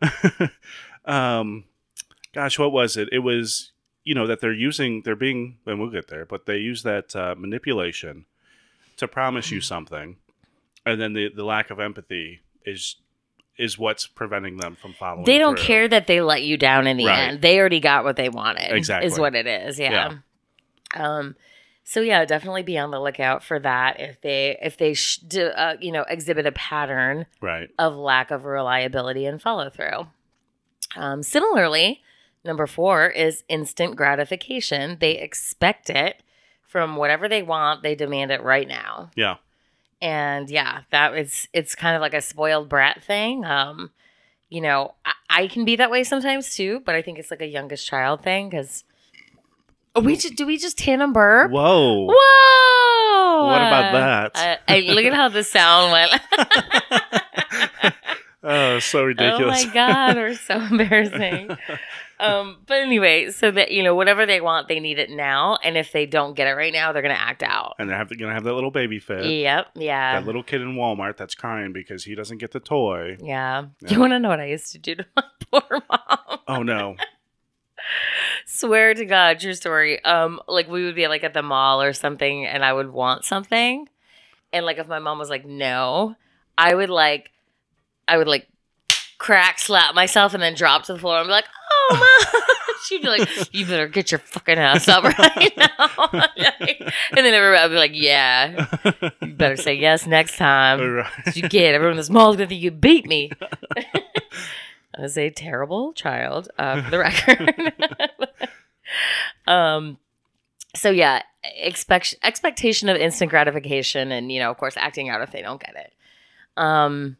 um, 1.04 1.64
gosh, 2.32 2.58
what 2.58 2.72
was 2.72 2.96
it? 2.96 3.08
It 3.10 3.20
was, 3.20 3.72
you 4.08 4.14
know, 4.14 4.26
that 4.26 4.40
they're 4.40 4.52
using, 4.70 5.02
they're 5.04 5.14
being, 5.28 5.58
and 5.66 5.78
we'll 5.78 5.90
get 5.90 6.08
there, 6.08 6.24
but 6.24 6.46
they 6.46 6.56
use 6.56 6.82
that 6.82 7.14
uh, 7.14 7.34
manipulation 7.36 8.24
to 8.96 9.06
promise 9.06 9.50
you 9.50 9.60
something. 9.60 10.16
And 10.86 10.98
then 11.00 11.12
the, 11.12 11.28
the 11.34 11.44
lack 11.44 11.70
of 11.70 11.78
empathy 11.78 12.40
is 12.64 12.96
is 13.58 13.76
what's 13.76 14.06
preventing 14.06 14.56
them 14.56 14.76
from 14.80 14.92
following. 14.94 15.24
they 15.26 15.36
don't 15.36 15.56
through. 15.58 15.66
care 15.66 15.88
that 15.88 16.06
they 16.06 16.20
let 16.20 16.42
you 16.44 16.56
down 16.56 16.86
in 16.86 16.96
the 16.96 17.06
Right. 17.06 17.28
end. 17.30 17.42
They 17.42 17.58
already 17.58 17.80
got 17.80 18.04
what 18.04 18.14
they 18.16 18.28
wanted. 18.28 18.72
Exactly. 18.74 19.06
is 19.08 19.18
what 19.18 19.34
it 19.34 19.46
is. 19.46 19.78
Yeah. 19.78 20.14
Um. 20.94 21.34
So 21.84 22.00
yeah, 22.00 22.24
definitely 22.24 22.62
be 22.62 22.78
on 22.78 22.90
the 22.90 23.00
lookout 23.00 23.42
for 23.42 23.58
that. 23.60 23.98
If 24.00 24.20
they 24.22 24.56
if 24.62 24.76
they 24.78 24.94
sh- 24.94 25.16
do, 25.18 25.46
uh, 25.48 25.74
you 25.80 25.92
know 25.92 26.04
exhibit 26.08 26.46
a 26.46 26.52
pattern 26.52 27.26
Right. 27.42 27.68
of 27.78 27.94
lack 27.94 28.30
of 28.30 28.44
reliability 28.44 29.26
and 29.26 29.42
follow 29.42 29.68
through. 29.70 30.06
Um, 30.96 31.22
similarly, 31.22 32.00
number 32.44 32.66
four 32.66 33.08
is 33.08 33.44
instant 33.48 33.96
gratification. 33.96 34.98
They 35.00 35.18
expect 35.18 35.90
it 35.90 36.22
from 36.62 36.96
whatever 36.96 37.28
they 37.28 37.42
want, 37.42 37.82
they 37.82 37.94
demand 37.94 38.30
it 38.30 38.42
right 38.42 38.68
now. 38.68 39.10
Yeah. 39.16 39.36
And 40.00 40.48
yeah, 40.48 40.82
that 40.90 41.16
is 41.16 41.48
it's 41.52 41.74
kind 41.74 41.96
of 41.96 42.02
like 42.02 42.14
a 42.14 42.20
spoiled 42.20 42.68
brat 42.68 43.02
thing. 43.02 43.44
Um, 43.44 43.90
you 44.48 44.60
know, 44.60 44.94
I, 45.04 45.12
I 45.30 45.46
can 45.48 45.64
be 45.64 45.76
that 45.76 45.90
way 45.90 46.04
sometimes 46.04 46.54
too, 46.54 46.80
but 46.84 46.94
I 46.94 47.02
think 47.02 47.18
it's 47.18 47.30
like 47.30 47.42
a 47.42 47.46
youngest 47.46 47.86
child 47.86 48.22
thing 48.22 48.48
because 48.48 48.84
we 50.00 50.16
just 50.16 50.36
do 50.36 50.46
we 50.46 50.56
just 50.56 50.78
tandem 50.78 51.12
burp? 51.12 51.50
Whoa. 51.50 52.06
Whoa! 52.06 53.46
What 53.46 53.58
about 53.58 53.92
that? 53.92 54.60
I, 54.68 54.76
I, 54.76 54.80
look 54.80 55.04
at 55.04 55.14
how 55.14 55.28
the 55.28 55.44
sound 55.44 55.92
went. 55.92 57.92
oh, 58.42 58.78
so 58.78 59.04
ridiculous. 59.04 59.64
Oh 59.64 59.66
my 59.66 59.74
god, 59.74 60.16
we're 60.16 60.34
so 60.34 60.60
embarrassing. 60.70 61.56
Um, 62.20 62.58
but 62.66 62.78
anyway, 62.80 63.30
so 63.30 63.50
that 63.50 63.70
you 63.70 63.82
know, 63.82 63.94
whatever 63.94 64.26
they 64.26 64.40
want, 64.40 64.68
they 64.68 64.80
need 64.80 64.98
it 64.98 65.10
now, 65.10 65.58
and 65.62 65.76
if 65.76 65.92
they 65.92 66.04
don't 66.06 66.34
get 66.34 66.46
it 66.48 66.52
right 66.54 66.72
now, 66.72 66.92
they're 66.92 67.02
gonna 67.02 67.14
act 67.14 67.42
out. 67.42 67.74
and 67.78 67.88
they're 67.88 67.96
have- 67.96 68.16
gonna 68.18 68.32
have 68.34 68.44
that 68.44 68.54
little 68.54 68.70
baby 68.70 68.98
fit. 68.98 69.24
Yep, 69.24 69.66
yeah, 69.76 70.18
That 70.20 70.26
little 70.26 70.42
kid 70.42 70.60
in 70.60 70.74
Walmart 70.74 71.16
that's 71.16 71.34
crying 71.34 71.72
because 71.72 72.04
he 72.04 72.14
doesn't 72.14 72.38
get 72.38 72.50
the 72.52 72.60
toy. 72.60 73.16
yeah. 73.20 73.66
Yeah. 73.80 73.90
You 73.90 74.00
want 74.00 74.12
to 74.12 74.18
know 74.18 74.28
what 74.30 74.40
I 74.40 74.46
used 74.46 74.72
to 74.72 74.78
do 74.78 74.94
to 74.96 75.06
my 75.16 75.22
poor 75.52 75.82
mom? 75.90 76.38
Oh 76.48 76.62
no. 76.62 76.96
Swear 78.46 78.94
to 78.94 79.04
God, 79.04 79.40
true 79.40 79.54
story. 79.54 80.02
Um, 80.04 80.40
like 80.48 80.68
we 80.68 80.84
would 80.84 80.94
be 80.94 81.06
like 81.08 81.24
at 81.24 81.34
the 81.34 81.42
mall 81.42 81.80
or 81.82 81.92
something, 81.92 82.46
and 82.46 82.64
I 82.64 82.72
would 82.72 82.90
want 82.92 83.24
something, 83.24 83.88
and 84.52 84.66
like 84.66 84.78
if 84.78 84.88
my 84.88 84.98
mom 84.98 85.18
was 85.18 85.30
like 85.30 85.44
no, 85.46 86.16
I 86.56 86.74
would 86.74 86.90
like, 86.90 87.30
I 88.06 88.18
would 88.18 88.28
like 88.28 88.48
crack 89.18 89.58
slap 89.58 89.94
myself 89.94 90.34
and 90.34 90.42
then 90.42 90.54
drop 90.54 90.84
to 90.84 90.92
the 90.92 90.98
floor 90.98 91.18
and 91.18 91.26
be 91.28 91.32
like, 91.32 91.46
oh 91.72 91.77
She'd 92.84 93.02
be 93.02 93.08
like, 93.08 93.54
"You 93.54 93.66
better 93.66 93.88
get 93.88 94.10
your 94.10 94.18
fucking 94.18 94.58
ass 94.58 94.88
up 94.88 95.04
right 95.04 95.52
now," 95.56 96.08
Like, 96.12 96.80
and 97.16 97.24
then 97.24 97.34
everybody 97.34 97.62
would 97.62 97.74
be 97.74 97.78
like, 97.78 97.90
"Yeah, 97.94 98.66
you 99.20 99.32
better 99.34 99.56
say 99.56 99.74
yes 99.74 100.06
next 100.06 100.36
time." 100.36 100.80
Right. 100.80 101.36
you 101.36 101.48
get 101.48 101.74
everyone 101.74 101.92
in 101.92 101.96
this 101.96 102.10
mall 102.10 102.34
gonna 102.34 102.46
think 102.46 102.62
you 102.62 102.70
beat 102.70 103.06
me. 103.06 103.30
I 104.96 105.02
was 105.02 105.18
a 105.18 105.30
terrible 105.30 105.92
child, 105.92 106.48
uh, 106.58 106.82
for 106.82 106.90
the 106.90 106.98
record. 106.98 107.72
um, 109.46 109.98
so 110.74 110.90
yeah, 110.90 111.22
expect 111.56 112.14
expectation 112.22 112.88
of 112.88 112.96
instant 112.96 113.30
gratification, 113.30 114.12
and 114.12 114.32
you 114.32 114.40
know, 114.40 114.50
of 114.50 114.56
course, 114.56 114.76
acting 114.76 115.08
out 115.08 115.20
if 115.20 115.30
they 115.30 115.42
don't 115.42 115.60
get 115.60 115.76
it. 115.76 115.92
Um, 116.56 117.16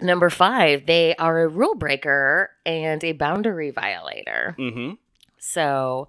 number 0.00 0.30
five, 0.30 0.86
they 0.86 1.14
are 1.16 1.42
a 1.42 1.48
rule 1.48 1.74
breaker 1.74 2.50
and 2.64 3.02
a 3.04 3.12
boundary 3.12 3.70
violator. 3.70 4.56
Mm-hmm. 4.58 4.94
So, 5.38 6.08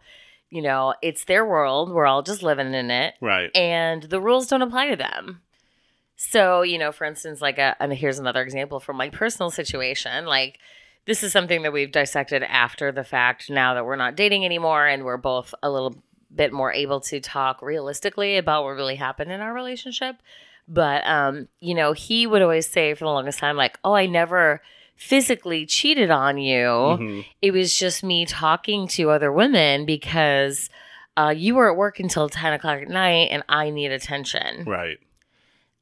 you 0.50 0.62
know, 0.62 0.94
it's 1.02 1.26
their 1.26 1.46
world. 1.46 1.92
We're 1.92 2.06
all 2.06 2.22
just 2.22 2.44
living 2.44 2.74
in 2.74 2.92
it 2.92 3.16
Right. 3.22 3.50
and 3.56 4.04
the 4.04 4.22
rules 4.22 4.48
don't 4.48 4.62
apply 4.62 4.90
to 4.90 4.96
them. 4.96 5.42
So, 6.16 6.62
you 6.62 6.78
know, 6.78 6.92
for 6.92 7.06
instance, 7.06 7.42
like, 7.42 7.58
a, 7.58 7.76
and 7.80 7.92
here's 7.92 8.20
another 8.20 8.42
example 8.42 8.80
from 8.80 8.96
my 8.98 9.10
personal 9.10 9.50
situation. 9.50 10.26
Like, 10.26 10.60
this 11.06 11.24
is 11.24 11.34
something 11.34 11.64
that 11.64 11.74
we've 11.74 11.92
dissected 11.92 12.44
after 12.44 12.92
the 12.92 13.04
fact 13.04 13.50
now 13.50 13.74
that 13.74 13.86
we're 13.86 13.98
not 13.98 14.16
dating 14.16 14.46
anymore 14.46 14.88
and 14.88 15.04
we're 15.04 15.18
both 15.18 15.54
a 15.62 15.70
little 15.70 15.96
bit 16.34 16.54
more 16.54 16.72
able 16.72 17.02
to 17.02 17.20
talk 17.20 17.62
realistically 17.62 18.38
about 18.38 18.64
what 18.64 18.70
really 18.72 18.96
happened 18.96 19.32
in 19.32 19.42
our 19.42 19.54
relationship. 19.54 20.16
But, 20.68 21.06
um, 21.08 21.48
you 21.60 21.74
know, 21.76 21.92
he 21.94 22.26
would 22.26 22.42
always 22.42 22.68
say 22.70 22.94
for 22.94 23.06
the 23.06 23.12
longest 23.12 23.40
time, 23.40 23.58
like, 23.58 23.78
oh, 23.84 23.94
I 23.94 24.06
never 24.06 24.62
physically 24.96 25.66
cheated 25.66 26.10
on 26.12 26.38
you 26.38 26.68
Mhm. 26.68 27.26
it 27.42 27.52
was 27.52 27.76
just 27.76 28.04
me 28.04 28.26
talking 28.26 28.88
to 28.88 29.10
other 29.10 29.32
women 29.32 29.86
because 29.86 30.70
uh, 31.18 31.34
you 31.36 31.56
were 31.56 31.70
at 31.70 31.76
work 31.78 32.00
until 32.00 32.30
10 32.30 32.54
o'clock 32.54 32.82
at 32.82 32.88
night 32.88 33.28
and 33.32 33.44
I 33.50 33.70
need 33.70 33.92
attention. 33.92 34.64
Right. 34.66 34.98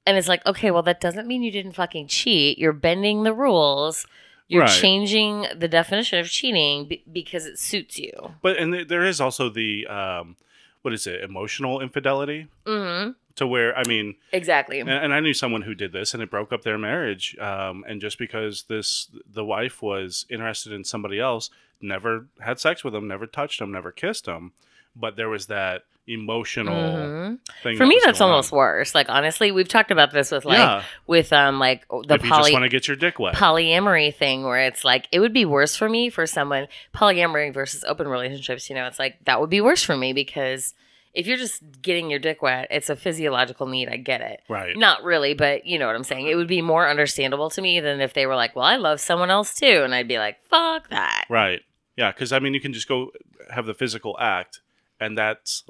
And 0.06 0.18
it's 0.18 0.28
like, 0.28 0.46
okay, 0.46 0.72
well, 0.72 0.82
that 0.84 1.00
doesn't 1.00 1.28
mean 1.28 1.44
you 1.44 1.52
didn't 1.52 1.74
fucking 1.74 2.08
cheat. 2.08 2.58
You're 2.58 2.74
bending 2.74 3.24
the 3.24 3.34
rules. 3.34 4.08
You're 4.48 4.64
Right. 4.64 4.70
changing 4.82 5.46
the 5.56 5.68
definition 5.70 6.20
of 6.20 6.28
cheating 6.30 6.86
be- 6.86 7.04
because 7.12 7.46
it 7.46 7.60
suits 7.60 7.98
you. 8.00 8.12
But 8.42 8.58
and 8.58 8.74
th- 8.74 8.88
there 8.88 9.06
is 9.06 9.22
also 9.22 9.48
the 9.50 9.86
um, 9.88 10.36
what 10.82 10.94
is 10.94 11.06
it? 11.08 11.22
Emotional 11.22 11.80
infidelity 11.80 12.48
hmm 12.66 13.12
to 13.36 13.48
where 13.48 13.78
I 13.78 13.84
mean, 13.88 14.16
Exactly. 14.32 14.80
and, 14.80 14.90
and 14.90 15.14
I 15.14 15.20
knew 15.20 15.34
someone 15.34 15.62
who 15.62 15.74
did 15.76 15.92
this, 15.94 16.14
and 16.14 16.22
it 16.22 16.30
broke 16.32 16.52
up 16.52 16.64
their 16.64 16.78
marriage. 16.78 17.38
Um, 17.40 17.84
and 17.88 18.02
just 18.02 18.18
because 18.18 18.64
this 18.70 19.08
the 19.32 19.46
wife 19.46 19.82
was 19.82 20.26
interested 20.30 20.74
in 20.74 20.84
somebody 20.84 21.20
else, 21.20 21.50
never 21.82 22.28
had 22.40 22.60
sex 22.60 22.84
with 22.84 22.94
him, 22.96 23.08
never 23.08 23.26
touched 23.28 23.62
him, 23.62 23.72
never 23.72 23.92
kissed 23.92 24.28
him, 24.28 24.52
but 24.96 25.16
there 25.16 25.30
was 25.30 25.48
that 25.48 25.84
emotional 26.08 26.74
Mhm. 26.76 27.40
thing. 27.64 27.78
For 27.78 27.84
that 27.86 27.88
me, 27.90 28.00
that's 28.04 28.20
going 28.20 28.30
on. 28.30 28.34
almost 28.34 28.52
worse. 28.52 28.94
Like 28.96 29.08
honestly, 29.08 29.52
we've 29.52 29.68
talked 29.68 29.92
about 29.92 30.12
this 30.12 30.32
with 30.32 30.46
like 30.46 30.58
yeah. 30.58 30.84
with 31.08 31.32
um 31.32 31.60
like 31.60 31.88
the 31.88 32.16
if 32.16 32.24
you 32.24 32.30
just 32.30 32.40
poly 32.40 32.54
want 32.54 32.64
to 32.64 32.70
get 32.70 32.88
your 32.88 32.98
dick 32.98 33.20
wet. 33.20 33.36
polyamory 33.36 34.14
thing 34.14 34.44
where 34.44 34.60
it's 34.60 34.84
like 34.84 35.08
it 35.12 35.20
would 35.20 35.32
be 35.34 35.46
worse 35.46 35.76
for 35.76 35.88
me 35.88 36.10
for 36.10 36.26
someone 36.26 36.68
polyamory 36.94 37.54
versus 37.54 37.84
open 37.86 38.08
relationships. 38.08 38.70
You 38.70 38.76
know, 38.76 38.88
it's 38.88 39.00
like 39.00 39.18
that 39.26 39.40
would 39.40 39.50
be 39.50 39.62
worse 39.62 39.84
for 39.84 39.96
me 39.96 40.12
because 40.12 40.74
if 41.14 41.28
you're 41.28 41.38
just 41.38 41.62
getting 41.82 42.10
your 42.10 42.20
dick 42.20 42.42
wet, 42.42 42.68
it's 42.72 42.90
a 42.90 42.96
physiological 42.96 43.68
need. 43.68 43.90
I 43.90 43.98
get 43.98 44.22
it. 44.22 44.42
right. 44.50 44.78
Not 44.78 45.04
really, 45.04 45.34
but 45.34 45.66
you 45.66 45.78
know 45.78 45.88
what 45.88 45.96
I'm 45.96 46.04
saying. 46.04 46.28
It 46.28 46.36
would 46.36 46.48
be 46.48 46.62
more 46.62 46.88
understandable 46.88 47.50
to 47.52 47.62
me 47.62 47.80
than 47.80 48.02
if 48.02 48.14
they 48.14 48.26
were 48.26 48.36
like, 48.36 48.56
"Well, 48.56 48.66
I 48.66 48.78
love 48.78 49.00
someone 49.00 49.30
else 49.30 49.54
too," 49.54 49.82
and 49.84 49.94
I'd 49.94 50.08
be 50.08 50.18
like, 50.20 50.44
"Fuck 50.46 50.90
that." 50.90 51.26
Right. 51.30 51.62
Yeah, 51.98 52.12
because 52.12 52.32
I 52.32 52.40
mean, 52.40 52.54
you 52.54 52.62
can 52.62 52.74
just 52.74 52.88
go 52.88 53.12
have 53.54 53.66
the 53.66 53.74
physical 53.74 54.16
act, 54.20 54.62
and 55.00 55.18
that's 55.18 55.64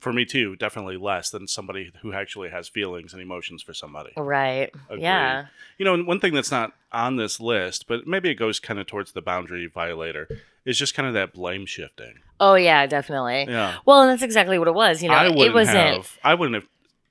for 0.00 0.12
me 0.12 0.24
too, 0.24 0.56
definitely 0.56 0.96
less 0.96 1.30
than 1.30 1.46
somebody 1.46 1.92
who 2.02 2.12
actually 2.12 2.50
has 2.50 2.68
feelings 2.68 3.12
and 3.12 3.22
emotions 3.22 3.62
for 3.62 3.74
somebody. 3.74 4.12
Right. 4.16 4.70
Agreed. 4.88 5.02
Yeah. 5.02 5.46
You 5.78 5.84
know, 5.84 5.94
and 5.94 6.06
one 6.06 6.20
thing 6.20 6.34
that's 6.34 6.50
not 6.50 6.72
on 6.92 7.16
this 7.16 7.40
list, 7.40 7.86
but 7.86 8.06
maybe 8.06 8.30
it 8.30 8.34
goes 8.34 8.58
kind 8.60 8.78
of 8.78 8.86
towards 8.86 9.12
the 9.12 9.22
boundary 9.22 9.66
violator, 9.66 10.28
is 10.64 10.78
just 10.78 10.94
kind 10.94 11.06
of 11.06 11.14
that 11.14 11.32
blame 11.32 11.66
shifting. 11.66 12.20
Oh 12.40 12.54
yeah, 12.54 12.86
definitely. 12.86 13.46
Yeah. 13.48 13.76
Well, 13.84 14.02
and 14.02 14.10
that's 14.10 14.22
exactly 14.22 14.58
what 14.58 14.68
it 14.68 14.74
was. 14.74 15.02
You 15.02 15.08
know, 15.08 15.14
I 15.14 15.26
it 15.26 15.34
wouldn't 15.34 15.54
wasn't. 15.54 15.76
have. 15.76 16.18
I 16.22 16.34
wouldn't 16.34 16.54
have 16.54 16.66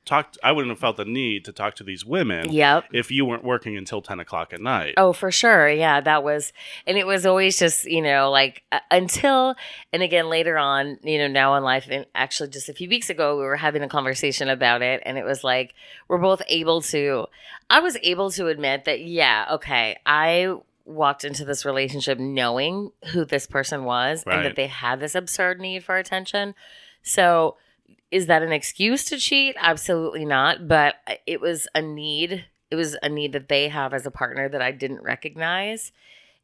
talked. 0.08 0.38
I 0.44 0.52
wouldn't 0.52 0.72
have 0.72 0.80
felt 0.80 0.98
the 0.98 1.06
need 1.06 1.46
to 1.46 1.52
talk 1.52 1.76
to 1.76 1.84
these 1.84 2.04
women 2.06 2.52
Yep. 2.52 2.86
if 2.94 3.12
you 3.12 3.26
weren't 3.26 3.44
working 3.44 3.78
until 3.78 4.02
ten 4.02 4.20
o'clock 4.20 4.54
at 4.54 4.62
night. 4.62 4.96
Oh, 4.98 5.14
for 5.14 5.32
sure. 5.32 5.70
Yeah, 5.70 6.02
that 6.02 6.24
was, 6.24 6.54
and 6.88 6.98
it 6.98 7.06
was 7.06 7.26
always 7.26 7.60
just, 7.60 7.86
you 7.86 8.02
know, 8.02 8.32
like 8.32 8.64
uh, 8.72 8.80
until, 8.90 9.56
and 9.94 10.02
again, 10.02 10.30
later 10.30 10.58
on, 10.58 10.98
you 11.04 11.18
know, 11.20 11.28
now 11.28 11.56
in 11.56 11.64
life, 11.64 11.88
and 11.92 12.06
actually 12.16 12.50
just 12.50 12.70
a 12.70 12.74
few 12.74 12.90
weeks 12.90 13.10
ago, 13.10 13.38
we 13.38 13.44
were 13.44 13.58
having 13.58 13.84
a 13.84 13.90
conversation 13.90 14.50
about 14.50 14.82
it, 14.82 15.04
and 15.06 15.18
it 15.18 15.26
was 15.26 15.44
like, 15.44 15.74
we're 16.08 16.18
both 16.18 16.42
able 16.48 16.82
to, 16.82 17.28
I 17.70 17.82
was 17.82 17.98
able 18.02 18.32
to 18.32 18.48
admit 18.48 18.86
that, 18.86 19.02
yeah, 19.02 19.46
okay, 19.52 19.98
I 20.06 20.56
walked 20.86 21.26
into 21.26 21.44
this 21.44 21.66
relationship 21.66 22.18
knowing 22.18 22.92
who 23.12 23.26
this 23.26 23.46
person 23.46 23.84
was 23.84 24.24
and 24.26 24.46
that 24.46 24.56
they 24.56 24.68
had 24.68 25.02
this 25.02 25.16
absurd 25.16 25.60
need 25.60 25.84
for 25.84 25.98
attention. 25.98 26.56
So, 27.04 27.58
is 28.12 28.28
that 28.28 28.42
an 28.44 28.52
excuse 28.52 29.04
to 29.06 29.18
cheat? 29.18 29.56
Absolutely 29.60 30.26
not. 30.26 30.68
But 30.68 30.96
it 31.26 31.42
was 31.42 31.68
a 31.76 31.82
need. 31.82 32.46
It 32.72 32.76
was 32.76 32.96
a 33.02 33.10
need 33.10 33.34
that 33.34 33.50
they 33.50 33.70
have 33.70 33.94
as 33.94 34.06
a 34.06 34.12
partner 34.12 34.48
that 34.50 34.62
I 34.62 34.72
didn't 34.72 35.04
recognize 35.04 35.92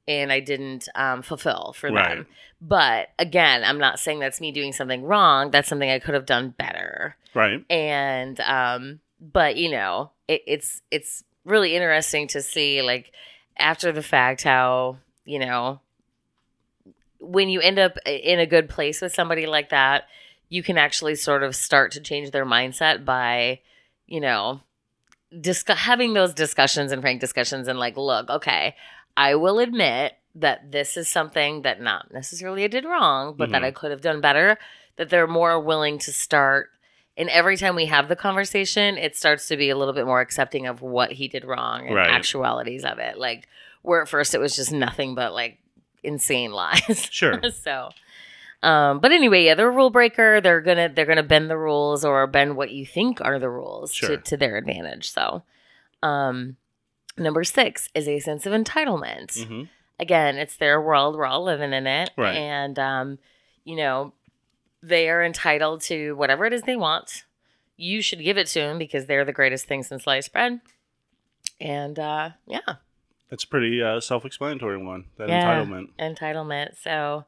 and 0.08 0.32
I 0.32 0.40
didn't 0.42 0.90
um, 0.96 1.22
fulfill 1.22 1.74
for 1.78 1.90
Right. 1.92 2.10
them. 2.18 2.28
But 2.62 3.10
again, 3.20 3.64
I'm 3.64 3.78
not 3.78 4.00
saying 4.00 4.20
that's 4.20 4.40
me 4.42 4.52
doing 4.52 4.72
something 4.74 5.04
wrong. 5.04 5.52
That's 5.52 5.68
something 5.68 5.90
I 5.90 6.00
could 6.00 6.14
have 6.14 6.26
done 6.26 6.50
better. 6.58 7.16
Right. 7.34 7.64
And 7.70 8.40
um, 8.42 9.00
but 9.20 9.56
you 9.58 9.72
know, 9.72 10.12
it, 10.28 10.44
it's 10.48 10.82
it's 10.92 11.24
really 11.46 11.76
interesting 11.76 12.28
to 12.30 12.42
see 12.42 12.82
like 12.82 13.12
after 13.58 13.92
the 13.92 14.04
fact 14.04 14.44
how 14.44 14.98
you 15.26 15.40
know 15.40 15.80
when 17.20 17.50
you 17.50 17.62
end 17.62 17.80
up 17.80 17.98
in 18.06 18.40
a 18.40 18.46
good 18.46 18.70
place 18.70 19.02
with 19.02 19.14
somebody 19.14 19.46
like 19.46 19.70
that, 19.70 20.06
you 20.54 20.62
can 20.62 20.78
actually 20.78 21.16
sort 21.16 21.42
of 21.42 21.56
start 21.56 21.92
to 21.92 22.00
change 22.00 22.30
their 22.30 22.46
mindset 22.46 23.04
by, 23.04 23.60
you 24.06 24.20
know, 24.20 24.62
discuss 25.42 25.80
having 25.80 26.14
those 26.14 26.34
discussions 26.34 26.92
and 26.92 27.02
frank 27.02 27.20
discussions 27.20 27.68
and 27.68 27.80
like, 27.80 27.98
look, 27.98 28.30
okay, 28.30 28.76
I 29.18 29.34
will 29.36 29.58
admit 29.58 30.14
that 30.36 30.72
this 30.72 30.96
is 30.96 31.10
something 31.10 31.64
that 31.64 31.82
not 31.82 32.14
necessarily 32.14 32.64
I 32.64 32.68
did 32.68 32.86
wrong, 32.86 33.34
but 33.36 33.50
that 33.50 33.62
Mhm. 33.64 33.66
I 33.66 33.72
could 33.72 33.90
have 33.92 34.02
done 34.02 34.22
better. 34.22 34.58
That 34.98 35.10
they're 35.10 35.26
more 35.28 35.60
willing 35.60 35.98
to 36.00 36.12
start. 36.14 36.70
And 37.18 37.30
every 37.30 37.58
time 37.58 37.76
we 37.76 37.88
have 37.88 38.08
the 38.08 38.16
conversation, 38.16 38.96
it 38.98 39.16
starts 39.16 39.48
to 39.48 39.58
be 39.58 39.70
a 39.72 39.76
little 39.78 39.94
bit 39.94 40.06
more 40.06 40.22
accepting 40.22 40.68
of 40.68 40.82
what 40.84 41.14
he 41.14 41.28
did 41.28 41.46
wrong 41.46 41.88
and 41.88 41.96
Right. 41.96 42.10
actualities 42.10 42.86
of 42.86 43.00
it. 43.00 43.18
Like 43.18 43.48
where 43.82 44.02
at 44.04 44.10
first 44.10 44.36
it 44.36 44.40
was 44.40 44.56
just 44.56 44.72
nothing 44.72 45.16
but 45.16 45.34
like 45.34 45.58
insane 46.04 46.52
lies. 46.62 47.08
Sure. 47.12 47.42
so 47.52 47.90
um 48.64 49.00
but 49.00 49.12
anyway 49.12 49.44
yeah 49.44 49.54
they're 49.56 49.68
a 49.70 49.72
rule 49.72 49.90
breaker 49.92 50.42
they're 50.42 50.62
gonna 50.62 50.90
they're 50.90 51.06
gonna 51.06 51.22
bend 51.24 51.50
the 51.50 51.58
rules 51.58 52.04
or 52.04 52.26
bend 52.28 52.56
what 52.56 52.72
you 52.72 52.86
think 52.86 53.20
are 53.22 53.38
the 53.40 53.50
rules 53.50 53.94
Sure. 53.94 54.10
to, 54.10 54.18
to 54.18 54.38
their 54.38 54.58
advantage 54.58 55.12
so 55.12 55.44
um 56.02 56.58
number 57.18 57.44
six 57.44 57.90
is 57.94 58.08
a 58.08 58.20
sense 58.20 58.46
of 58.46 58.54
entitlement 58.54 59.46
hmm 59.46 59.64
again 60.00 60.38
it's 60.38 60.56
their 60.58 60.82
world 60.82 61.16
we're 61.16 61.26
all 61.26 61.44
living 61.44 61.72
in 61.74 61.86
it 61.86 62.10
Right. 62.18 62.36
and 62.36 62.80
um 62.80 63.20
you 63.64 63.76
know 63.76 64.14
they 64.82 65.08
are 65.10 65.24
entitled 65.24 65.82
to 65.82 66.14
whatever 66.14 66.46
it 66.46 66.54
is 66.54 66.64
they 66.64 66.76
want 66.76 67.26
you 67.78 68.02
should 68.02 68.20
give 68.24 68.38
it 68.38 68.48
to 68.48 68.60
them 68.60 68.78
because 68.80 69.06
they're 69.06 69.24
the 69.26 69.32
greatest 69.32 69.66
thing 69.66 69.84
since 69.84 70.04
sliced 70.04 70.34
bread 70.34 70.60
and 71.62 72.00
uh 72.00 72.32
yeah 72.48 72.60
That's 73.30 73.44
a 73.44 73.48
pretty 73.48 73.82
uh, 73.82 74.00
self-explanatory 74.00 74.78
one. 74.84 75.06
That 75.18 75.30
Yeah. 75.30 75.42
entitlement. 75.44 75.90
entitlement. 76.00 76.78
So 76.82 77.26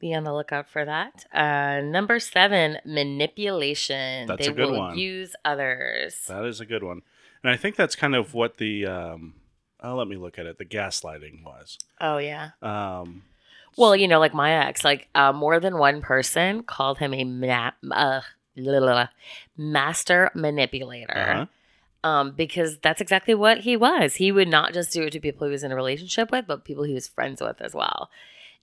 be 0.00 0.14
on 0.14 0.24
the 0.24 0.32
lookout 0.34 0.68
for 0.68 0.84
that. 0.84 1.24
Uh, 1.32 1.80
number 1.82 2.18
seven, 2.18 2.78
manipulation. 2.84 4.26
That's 4.26 4.46
they 4.46 4.52
a 4.52 4.54
good 4.54 4.70
will 4.70 4.78
one. 4.78 4.98
use 4.98 5.34
others. 5.44 6.24
That 6.28 6.44
is 6.44 6.60
a 6.60 6.66
good 6.66 6.82
one. 6.82 7.02
And 7.42 7.52
I 7.52 7.56
think 7.56 7.76
that's 7.76 7.94
kind 7.96 8.14
of 8.14 8.34
what 8.34 8.56
the 8.58 8.86
um, 8.86 9.34
oh, 9.82 9.94
let 9.96 10.08
me 10.08 10.16
look 10.16 10.38
at 10.38 10.46
it. 10.46 10.58
The 10.58 10.64
gaslighting 10.64 11.44
was. 11.44 11.78
oh 12.00 12.18
yeah. 12.18 12.50
Um, 12.62 13.22
Well, 13.76 13.94
you 13.96 14.08
know, 14.08 14.18
like 14.20 14.34
my 14.34 14.66
ex, 14.66 14.84
like 14.84 15.08
uh, 15.14 15.32
more 15.32 15.60
than 15.60 15.78
one 15.78 16.00
person 16.00 16.62
called 16.62 16.98
him 16.98 17.12
a 17.14 17.24
ma- 17.24 17.72
uh, 17.90 18.20
master 19.56 20.30
manipulator. 20.34 21.16
uh-huh. 21.16 21.46
Um, 22.08 22.32
because 22.32 22.76
that's 22.80 23.00
exactly 23.00 23.34
what 23.34 23.60
he 23.60 23.78
was. 23.78 24.16
He 24.16 24.30
would 24.30 24.48
not 24.48 24.74
just 24.74 24.92
do 24.92 25.04
it 25.04 25.10
to 25.12 25.20
people 25.20 25.46
he 25.46 25.50
was 25.52 25.64
in 25.64 25.72
a 25.72 25.74
relationship 25.76 26.30
with, 26.30 26.46
but 26.46 26.62
people 26.66 26.84
he 26.84 26.92
was 26.92 27.08
friends 27.08 27.40
with 27.40 27.62
as 27.62 27.72
well. 27.72 28.10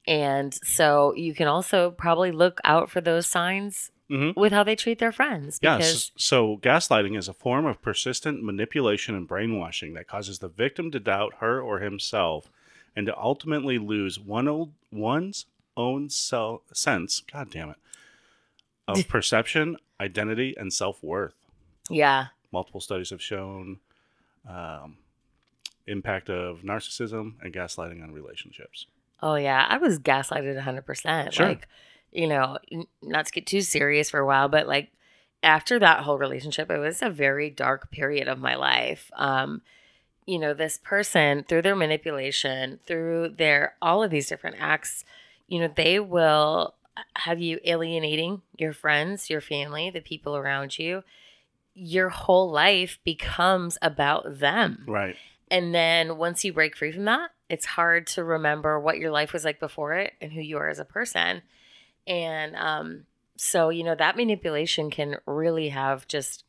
And 0.07 0.53
so 0.63 1.13
you 1.15 1.33
can 1.33 1.47
also 1.47 1.91
probably 1.91 2.31
look 2.31 2.59
out 2.63 2.89
for 2.89 3.01
those 3.01 3.27
signs 3.27 3.91
Mhm. 4.09 4.35
with 4.35 4.51
how 4.51 4.63
they 4.63 4.75
treat 4.75 4.99
their 4.99 5.11
friends. 5.11 5.59
Yes. 5.61 5.77
Because 5.77 6.11
So 6.17 6.57
gaslighting 6.57 7.17
is 7.17 7.27
a 7.29 7.33
form 7.33 7.65
of 7.65 7.81
persistent 7.81 8.43
manipulation 8.43 9.15
and 9.15 9.27
brainwashing 9.27 9.93
that 9.93 10.07
causes 10.07 10.39
the 10.39 10.49
victim 10.49 10.91
to 10.91 10.99
doubt 10.99 11.35
her 11.39 11.61
or 11.61 11.79
himself 11.79 12.49
and 12.95 13.05
to 13.07 13.17
ultimately 13.17 13.77
lose 13.77 14.19
one 14.19 14.47
old, 14.49 14.73
one's 14.91 15.45
own 15.77 16.09
self 16.09 16.63
sense, 16.73 17.21
god 17.21 17.49
damn 17.51 17.69
it, 17.69 17.77
of 18.87 19.07
perception, 19.07 19.77
identity, 19.99 20.55
and 20.57 20.73
self 20.73 21.01
worth. 21.03 21.35
yeah, 21.89 22.27
Multiple 22.51 22.81
studies 22.81 23.11
have 23.11 23.21
shown 23.21 23.79
um, 24.49 24.97
impact 25.87 26.29
of 26.29 26.63
narcissism 26.63 27.35
and 27.41 27.53
gaslighting 27.53 28.03
on 28.03 28.11
relationships. 28.11 28.87
Oh 29.21 29.35
yeah, 29.35 29.65
I 29.69 29.77
was 29.77 29.99
gaslighted 29.99 30.55
100%. 30.55 31.33
Sure. 31.33 31.47
Like, 31.47 31.67
you 32.11 32.27
know, 32.27 32.57
not 33.01 33.27
to 33.27 33.31
get 33.31 33.45
too 33.45 33.61
serious 33.61 34.09
for 34.09 34.19
a 34.19 34.25
while, 34.25 34.49
but 34.49 34.67
like 34.67 34.91
after 35.43 35.79
that 35.79 36.03
whole 36.03 36.17
relationship, 36.17 36.69
it 36.69 36.77
was 36.77 37.01
a 37.01 37.09
very 37.09 37.49
dark 37.49 37.91
period 37.91 38.27
of 38.27 38.39
my 38.39 38.55
life. 38.55 39.11
Um 39.15 39.61
you 40.25 40.37
know, 40.37 40.53
this 40.53 40.79
person 40.83 41.43
through 41.43 41.63
their 41.63 41.75
manipulation, 41.75 42.79
through 42.85 43.29
their 43.37 43.75
all 43.81 44.03
of 44.03 44.11
these 44.11 44.29
different 44.29 44.55
acts, 44.59 45.03
you 45.47 45.59
know, 45.59 45.71
they 45.75 45.99
will 45.99 46.75
have 47.15 47.39
you 47.39 47.59
alienating 47.65 48.41
your 48.57 48.73
friends, 48.73 49.29
your 49.29 49.41
family, 49.41 49.89
the 49.89 50.01
people 50.01 50.35
around 50.35 50.77
you. 50.77 51.03
Your 51.73 52.09
whole 52.09 52.51
life 52.51 52.99
becomes 53.03 53.77
about 53.81 54.39
them. 54.39 54.83
Right. 54.87 55.15
And 55.51 55.75
then 55.75 56.17
once 56.17 56.43
you 56.43 56.51
break 56.53 56.75
free 56.75 56.91
from 56.93 57.05
that, 57.05 57.29
it's 57.49 57.65
hard 57.65 58.07
to 58.07 58.23
remember 58.23 58.79
what 58.79 58.97
your 58.97 59.11
life 59.11 59.33
was 59.33 59.43
like 59.45 59.59
before 59.59 59.93
it 59.93 60.13
and 60.21 60.31
who 60.31 60.39
you 60.41 60.57
are 60.57 60.69
as 60.69 60.79
a 60.79 60.85
person. 60.85 61.41
And 62.07 62.55
um, 62.55 63.03
so, 63.35 63.69
you 63.69 63.83
know, 63.83 63.93
that 63.93 64.15
manipulation 64.15 64.89
can 64.89 65.17
really 65.27 65.69
have 65.69 66.07
just 66.07 66.45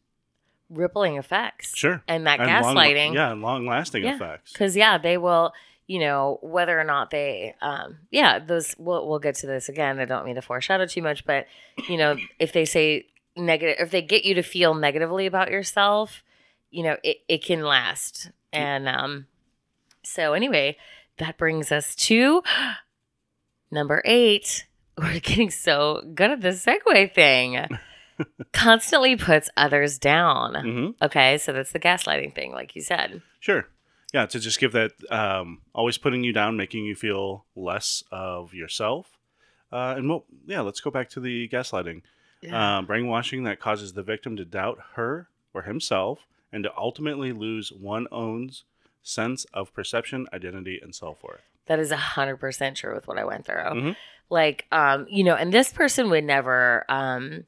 rippling 0.71 1.17
effects. 1.17 1.77
Sure. 1.77 2.03
And 2.07 2.27
that 2.27 2.41
And 2.41 2.49
long- 2.65 2.77
gaslighting. 2.77 3.15
yeah, 3.15 3.33
and 3.33 3.43
long 3.43 3.67
lasting 3.67 4.05
Yeah. 4.05 4.15
effects. 4.15 4.53
Because, 4.53 4.77
yeah, 4.77 4.97
they 4.99 5.19
will, 5.19 5.53
you 5.89 5.99
know, 5.99 6.39
whether 6.41 6.79
or 6.81 6.85
not 6.85 7.11
they, 7.11 7.55
um, 7.61 7.99
yeah, 8.13 8.39
those, 8.39 8.75
we'll, 8.79 9.07
we'll 9.09 9.19
get 9.19 9.35
to 9.37 9.47
this 9.49 9.69
again. 9.69 9.99
I 9.99 10.05
don't 10.05 10.25
mean 10.25 10.37
to 10.37 10.43
foreshadow 10.43 10.87
too 10.87 11.03
much, 11.03 11.25
but, 11.27 11.47
you 11.89 11.97
know, 11.97 12.17
if 12.39 12.53
they 12.53 12.65
say 12.65 13.07
negative, 13.37 13.77
if 13.81 13.91
they 13.91 14.01
get 14.01 14.25
you 14.25 14.35
to 14.37 14.43
feel 14.43 14.75
negatively 14.75 15.27
about 15.27 15.51
yourself, 15.51 16.23
you 16.71 16.85
know, 16.85 16.97
it, 17.03 17.19
it 17.29 17.45
can 17.45 17.63
last. 17.63 18.31
And 18.53 18.89
um, 18.89 19.27
so, 20.03 20.33
anyway, 20.33 20.77
that 21.19 21.39
brings 21.39 21.73
us 21.73 21.95
to 21.97 22.43
number 23.71 24.03
eight. 24.05 24.67
We're 24.99 25.21
getting 25.21 25.51
so 25.51 26.03
good 26.15 26.31
at 26.31 26.41
this 26.43 26.65
segue 26.65 27.15
thing. 27.15 27.67
Constantly 28.53 29.17
puts 29.17 29.49
others 29.57 29.99
down. 29.99 30.55
hmm 30.55 31.05
Okay, 31.05 31.39
so 31.39 31.53
that's 31.53 31.73
the 31.73 31.81
gaslighting 31.81 32.35
thing, 32.35 32.53
like 32.53 32.77
you 32.77 32.83
said. 32.83 33.23
Sure. 33.41 33.67
Yeah, 34.13 34.27
to 34.27 34.39
just 34.39 34.61
give 34.61 34.73
that 34.73 34.93
um, 35.11 35.63
always 35.75 35.97
putting 35.97 36.23
you 36.23 36.35
down, 36.35 36.59
making 36.59 36.85
you 36.85 36.95
feel 36.95 37.47
less 37.57 38.05
of 38.13 38.53
yourself. 38.53 39.19
Uh, 39.73 39.95
and 39.97 40.09
well, 40.11 40.27
yeah, 40.47 40.61
let's 40.61 40.81
go 40.81 40.91
back 40.91 41.09
to 41.11 41.21
the 41.21 41.49
gaslighting. 41.49 42.03
Yeah. 42.43 42.79
Um, 42.79 42.87
brainwashing 42.87 43.45
that 43.45 43.61
causes 43.61 43.95
the 43.95 44.03
victim 44.03 44.37
to 44.37 44.45
doubt 44.45 44.79
her 44.97 45.29
or 45.55 45.63
himself 45.63 46.27
and 46.53 46.65
to 46.65 46.73
ultimately 46.77 47.33
lose 47.33 47.73
one 47.73 48.07
own's 48.13 48.65
sense 49.03 49.45
of 49.53 49.73
perception, 49.75 50.27
identity, 50.33 50.79
and 50.83 50.95
self 50.95 51.23
worth. 51.23 51.41
That 51.67 51.79
is 51.79 51.91
a 51.91 51.97
hundred 51.97 52.37
percent 52.39 52.77
true 52.77 52.95
with 52.95 53.09
what 53.09 53.19
I 53.19 53.25
went 53.25 53.47
through. 53.47 53.55
Mhm. 53.57 53.97
Like, 54.31 54.67
um, 54.73 55.07
you 55.09 55.25
know, 55.25 55.35
and 55.35 55.53
this 55.53 55.73
person 55.73 56.09
would 56.11 56.25
never, 56.25 56.85
um, 56.89 57.45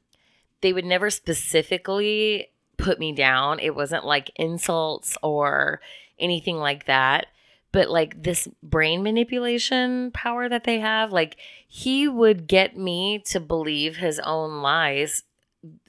they 0.61 0.73
would 0.73 0.85
never 0.85 1.09
specifically 1.09 2.49
put 2.77 2.99
me 2.99 3.11
down. 3.11 3.59
It 3.59 3.75
wasn't 3.75 4.05
like 4.05 4.31
insults 4.35 5.17
or 5.23 5.79
anything 6.19 6.57
like 6.57 6.85
that. 6.85 7.27
But 7.71 7.89
like 7.89 8.23
this 8.23 8.47
brain 8.63 9.03
manipulation 9.03 10.11
power 10.11 10.47
that 10.47 10.63
they 10.63 10.79
have, 10.79 11.11
like 11.11 11.35
he 11.67 12.07
would 12.07 12.47
get 12.47 12.77
me 12.77 13.19
to 13.25 13.39
believe 13.39 13.97
his 13.97 14.19
own 14.19 14.61
lies 14.61 15.23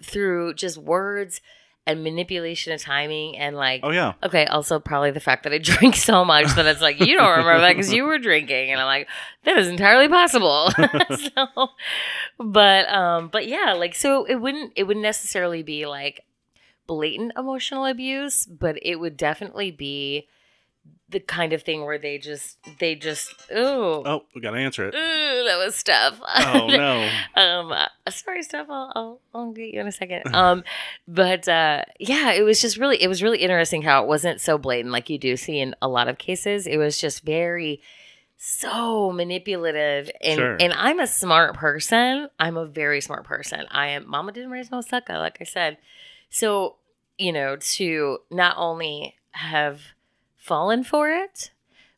through 0.03 0.55
just 0.55 0.79
words 0.79 1.41
and 1.87 2.03
manipulation 2.03 2.73
of 2.73 2.81
timing 2.81 3.37
and 3.37 3.57
like 3.57 3.81
Oh, 3.83 3.91
yeah. 3.91 4.15
Okay, 4.23 4.47
also 4.47 4.81
probably 4.81 5.13
the 5.13 5.21
fact 5.21 5.45
that 5.45 5.53
I 5.53 5.59
drink 5.63 5.97
so 5.97 6.25
much 6.25 6.55
that 6.55 6.67
it's 6.67 6.81
like, 6.81 7.01
you 7.01 7.17
don't 7.17 7.39
remember 7.39 7.61
that 7.61 7.77
because 7.77 7.93
you 7.93 8.05
were 8.05 8.19
drinking. 8.19 8.73
And 8.73 8.81
I'm 8.81 8.87
like, 8.87 9.09
that 9.45 9.57
is 9.57 9.69
entirely 9.69 10.09
possible. 10.09 10.71
so, 11.17 11.69
but, 12.39 12.89
um, 12.89 13.29
but 13.29 13.47
yeah, 13.47 13.75
like, 13.75 13.95
so 13.95 14.25
it 14.25 14.37
wouldn't, 14.37 14.73
it 14.77 14.85
wouldn't 14.85 15.03
necessarily 15.03 15.63
be 15.63 15.87
like 15.87 16.25
blatant 16.87 17.33
emotional 17.37 17.87
abuse, 17.87 18.47
but 18.47 18.79
it 18.83 18.97
would 18.97 19.17
definitely 19.17 19.71
be 19.71 20.29
the 21.09 21.21
kind 21.21 21.53
of 21.53 21.63
thing 21.63 21.85
where 21.85 21.99
they 21.99 22.19
just, 22.19 22.59
they 22.81 22.97
just, 22.97 23.33
ooh, 23.53 24.03
Oh, 24.05 24.25
we 24.35 24.41
got 24.41 24.51
to 24.51 24.59
answer 24.59 24.89
it. 24.89 24.95
ooh, 24.95 25.45
that 25.47 25.57
was 25.65 25.81
tough. 25.83 26.21
Oh, 26.21 26.67
no. 26.71 27.09
um 27.41 27.71
uh, 27.73 27.87
sorry 28.11 28.43
stuff 28.43 28.67
I'll, 28.69 28.93
I'll 28.95 29.21
i'll 29.35 29.53
get 29.53 29.73
you 29.73 29.81
in 29.81 29.87
a 29.87 29.93
second 29.93 30.23
um 30.35 30.65
but 31.07 31.47
uh 31.49 31.83
yeah 32.01 32.33
it 32.33 32.43
was 32.43 32.61
just 32.61 32.77
really 32.77 33.01
it 33.03 33.09
was 33.09 33.23
really 33.23 33.39
interesting 33.39 33.83
how 33.83 34.03
it 34.03 34.09
wasn't 34.09 34.41
so 34.41 34.59
blatant 34.59 34.93
like 34.93 35.09
you 35.11 35.19
do 35.19 35.37
see 35.37 35.59
in 35.61 35.75
a 35.83 35.89
lot 35.89 36.09
of 36.09 36.19
cases 36.19 36.67
it 36.67 36.77
was 36.77 37.01
just 37.01 37.23
very 37.25 37.81
so 38.39 39.11
manipulative 39.13 40.11
and 40.23 40.39
Sure. 40.39 40.57
and 40.61 40.73
i'm 40.75 41.01
a 41.01 41.07
smart 41.07 41.55
person 41.55 42.29
i'm 42.39 42.57
a 42.57 42.67
very 42.67 43.01
smart 43.01 43.25
person 43.25 43.65
i 43.71 43.89
am 43.89 44.09
mama 44.09 44.31
didn't 44.33 44.51
raise 44.51 44.71
no 44.71 44.81
sucker 44.83 45.19
like 45.19 45.39
i 45.41 45.45
said 45.45 45.79
so 46.31 46.77
you 47.19 47.33
know 47.33 47.57
to 47.57 48.19
not 48.31 48.55
only 48.59 49.15
have 49.33 49.81
fallen 50.47 50.85
for 50.85 51.11
it 51.11 51.51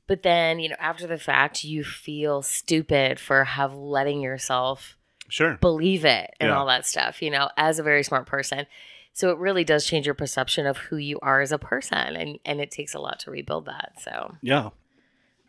but 0.07 0.23
then 0.23 0.59
you 0.59 0.69
know 0.69 0.77
after 0.81 1.07
the 1.07 1.19
fact 1.19 1.65
you 1.65 1.85
feel 1.85 2.41
stupid 2.43 3.21
for 3.21 3.45
have 3.45 3.75
letting 3.75 4.21
yourself 4.23 4.97
Sure. 5.31 5.59
believe 5.61 6.07
it 6.07 6.31
and 6.41 6.49
Yeah. 6.49 6.57
all 6.57 6.65
that 6.69 6.87
stuff, 6.87 7.21
you 7.21 7.31
know, 7.31 7.51
as 7.59 7.79
a 7.79 7.83
very 7.83 8.03
smart 8.03 8.25
person. 8.27 8.65
So 9.13 9.29
it 9.31 9.37
really 9.37 9.63
does 9.63 9.85
change 9.85 10.07
your 10.07 10.15
perception 10.15 10.65
of 10.65 10.79
who 10.79 10.97
you 10.97 11.19
are 11.21 11.43
as 11.43 11.53
a 11.53 11.59
person 11.59 12.17
and 12.17 12.39
and 12.47 12.63
it 12.63 12.71
takes 12.71 12.95
a 12.95 12.99
lot 12.99 13.19
to 13.21 13.31
rebuild 13.31 13.67
that. 13.67 13.93
So 14.01 14.37
Yeah. 14.41 14.71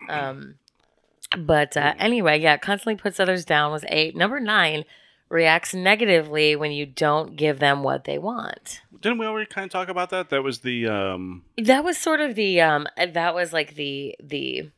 um 0.09 0.55
but 1.38 1.77
uh, 1.77 1.93
anyway, 1.97 2.41
yeah, 2.41 2.57
constantly 2.57 2.95
puts 3.01 3.19
others 3.21 3.45
down 3.45 3.71
was 3.71 3.85
8. 3.88 4.17
Number 4.17 4.41
9 4.41 4.83
reacts 5.29 5.73
negatively 5.73 6.55
when 6.57 6.71
you 6.73 6.85
don't 6.85 7.38
give 7.38 7.59
them 7.59 7.81
what 7.83 8.03
they 8.03 8.17
want. 8.17 8.81
Didn't 9.01 9.17
we 9.17 9.25
already 9.25 9.45
kind 9.45 9.65
of 9.65 9.71
talk 9.71 9.89
about 9.89 10.09
that? 10.09 10.29
That 10.29 10.43
was 10.43 10.59
the 10.59 10.88
um 10.88 11.43
That 11.57 11.83
was 11.83 11.97
sort 11.97 12.19
of 12.21 12.35
the 12.35 12.62
um 12.62 12.88
that 12.97 13.33
was 13.33 13.53
like 13.53 13.75
the 13.75 14.15
the 14.21 14.69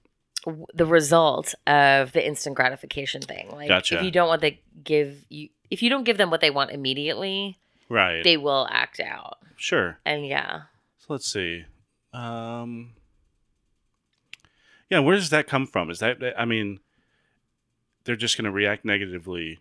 the 0.74 0.86
result 0.86 1.54
of 1.68 2.14
the 2.14 2.26
instant 2.26 2.56
gratification 2.56 3.22
thing. 3.22 3.50
Like 3.52 3.68
Gotcha. 3.68 3.98
if 3.98 4.04
you 4.04 4.12
don't 4.12 4.28
want 4.28 4.42
to 4.42 4.52
give 4.84 5.26
you 5.30 5.50
if 5.70 5.82
you 5.82 5.90
don't 5.90 6.04
give 6.04 6.18
them 6.18 6.30
what 6.30 6.42
they 6.42 6.50
want 6.50 6.72
immediately, 6.72 7.58
right. 7.90 8.24
they 8.24 8.38
will 8.38 8.68
act 8.70 9.00
out. 9.00 9.38
sure. 9.56 10.00
And 10.06 10.26
yeah. 10.26 10.64
So 10.98 11.06
let's 11.10 11.28
see. 11.32 11.66
Um 12.14 12.94
Yeah, 14.90 15.00
where 15.00 15.16
does 15.16 15.30
that 15.30 15.48
come 15.48 15.66
from? 15.68 15.90
Is 15.90 16.00
that 16.00 16.18
I 16.38 16.46
mean 16.46 16.80
they're 18.04 18.16
just 18.16 18.38
going 18.38 18.46
to 18.46 18.52
react 18.52 18.84
negatively 18.84 19.60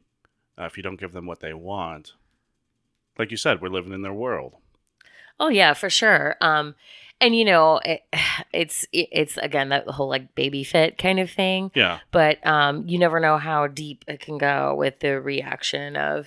uh, 0.59 0.65
if 0.65 0.77
you 0.77 0.83
don't 0.83 0.99
give 0.99 1.13
them 1.13 1.27
what 1.27 1.41
they 1.41 1.55
want. 1.55 2.15
Like 3.21 3.31
you 3.31 3.37
said, 3.37 3.61
we're 3.61 3.69
living 3.69 3.93
in 3.93 4.03
their 4.03 4.13
world. 4.13 4.55
Oh 5.39 5.49
yeah, 5.49 5.75
for 5.75 5.89
sure. 5.91 6.37
Um 6.41 6.75
and 7.21 7.37
you 7.37 7.45
know, 7.45 7.81
it, 7.85 8.03
it's 8.53 8.87
it's 8.93 9.37
again 9.37 9.69
that 9.69 9.87
whole 9.89 10.09
like 10.09 10.35
baby 10.35 10.65
fit 10.65 10.97
kind 10.99 11.21
of 11.21 11.31
thing, 11.31 11.71
Yeah. 11.75 12.01
but 12.11 12.45
um 12.47 12.89
you 12.89 12.99
never 12.99 13.21
know 13.21 13.37
how 13.39 13.67
deep 13.67 14.05
it 14.09 14.21
can 14.21 14.39
go 14.39 14.75
with 14.75 15.01
the 15.01 15.21
reaction 15.21 15.97
of, 15.97 16.27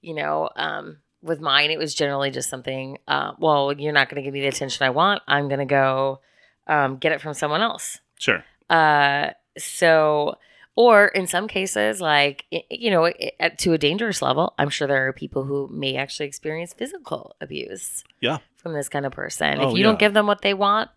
you 0.00 0.14
know, 0.14 0.48
um 0.56 0.98
with 1.22 1.40
mine 1.40 1.70
it 1.70 1.78
was 1.78 1.94
generally 1.94 2.30
just 2.30 2.48
something 2.48 2.96
uh 3.06 3.32
well, 3.38 3.72
you're 3.78 3.92
not 3.92 4.08
going 4.08 4.16
to 4.16 4.22
give 4.26 4.32
me 4.32 4.40
the 4.40 4.48
attention 4.48 4.86
I 4.86 4.90
want. 4.90 5.22
I'm 5.28 5.48
going 5.48 5.60
to 5.60 5.66
go 5.66 6.20
um 6.66 6.96
get 6.96 7.12
it 7.12 7.20
from 7.20 7.34
someone 7.34 7.60
else. 7.60 7.98
Sure. 8.18 8.42
Uh, 8.70 9.30
so, 9.58 10.36
or 10.76 11.08
in 11.08 11.26
some 11.26 11.48
cases, 11.48 12.00
like, 12.00 12.44
you 12.70 12.90
know, 12.90 13.12
to 13.58 13.72
a 13.72 13.78
dangerous 13.78 14.22
level, 14.22 14.54
I'm 14.58 14.70
sure 14.70 14.88
there 14.88 15.08
are 15.08 15.12
people 15.12 15.44
who 15.44 15.68
may 15.72 15.96
actually 15.96 16.26
experience 16.26 16.72
physical 16.72 17.36
abuse. 17.40 18.04
Yeah. 18.20 18.38
From 18.56 18.74
this 18.74 18.88
kind 18.88 19.06
of 19.06 19.12
person. 19.12 19.58
Oh, 19.58 19.68
if 19.68 19.72
you 19.72 19.78
yeah. 19.78 19.84
don't 19.84 19.98
give 19.98 20.14
them 20.14 20.26
what 20.26 20.42
they 20.42 20.54
want, 20.54 20.90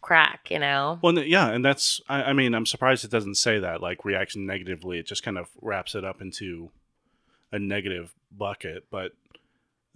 crack, 0.00 0.50
you 0.50 0.58
know? 0.58 0.98
Well, 1.02 1.18
yeah, 1.18 1.48
and 1.48 1.64
that's 1.64 2.00
I, 2.08 2.24
I 2.24 2.32
mean, 2.32 2.54
I'm 2.54 2.66
surprised 2.66 3.04
it 3.04 3.10
doesn't 3.10 3.34
say 3.34 3.58
that 3.58 3.80
like 3.80 4.04
reaction 4.04 4.46
negatively. 4.46 4.98
It 4.98 5.06
just 5.06 5.24
kind 5.24 5.36
of 5.36 5.48
wraps 5.60 5.94
it 5.94 6.04
up 6.04 6.20
into 6.20 6.70
a 7.50 7.58
negative 7.58 8.14
bucket, 8.30 8.84
but 8.90 9.12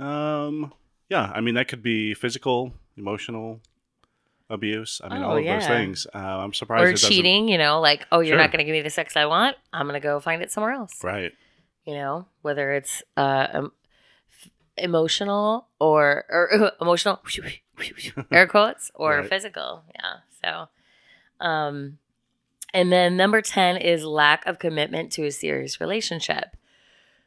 um 0.04 0.72
yeah, 1.08 1.30
I 1.34 1.40
mean 1.40 1.54
that 1.54 1.68
could 1.68 1.82
be 1.82 2.14
physical, 2.14 2.72
emotional 2.96 3.60
abuse. 4.50 5.00
I 5.02 5.08
mean 5.14 5.22
Oh, 5.22 5.30
all 5.30 5.36
of 5.38 5.44
those 5.44 5.66
things. 5.66 6.06
Uh, 6.14 6.18
I'm 6.18 6.52
surprised 6.52 6.84
Or 6.84 6.88
it 6.88 6.92
doesn't- 6.92 7.08
cheating, 7.08 7.48
you 7.48 7.56
know, 7.58 7.80
like, 7.80 8.06
oh, 8.12 8.20
you're 8.20 8.32
Sure. 8.34 8.38
not 8.38 8.50
going 8.52 8.58
to 8.58 8.64
give 8.64 8.72
me 8.72 8.82
the 8.82 8.90
sex 8.90 9.16
I 9.16 9.24
want. 9.26 9.56
I'm 9.72 9.86
going 9.86 10.00
to 10.00 10.06
go 10.06 10.20
find 10.20 10.42
it 10.42 10.50
somewhere 10.52 10.72
else. 10.72 11.02
Right. 11.02 11.32
You 11.86 11.94
know, 11.94 12.26
whether 12.42 12.72
it's 12.72 13.02
uh, 13.16 13.46
um, 13.52 13.72
emotional 14.76 15.66
or, 15.78 16.24
or 16.28 16.72
emotional, 16.80 17.20
air 18.30 18.46
quotes, 18.46 18.90
or 18.94 19.18
Right. 19.18 19.28
physical. 19.28 19.84
Yeah. 19.94 20.68
So, 21.40 21.44
um, 21.46 21.98
and 22.72 22.92
then 22.92 23.16
number 23.16 23.40
10 23.42 23.76
is 23.78 24.04
lack 24.04 24.46
of 24.46 24.58
commitment 24.58 25.12
to 25.12 25.24
a 25.24 25.30
serious 25.32 25.80
relationship, 25.80 26.56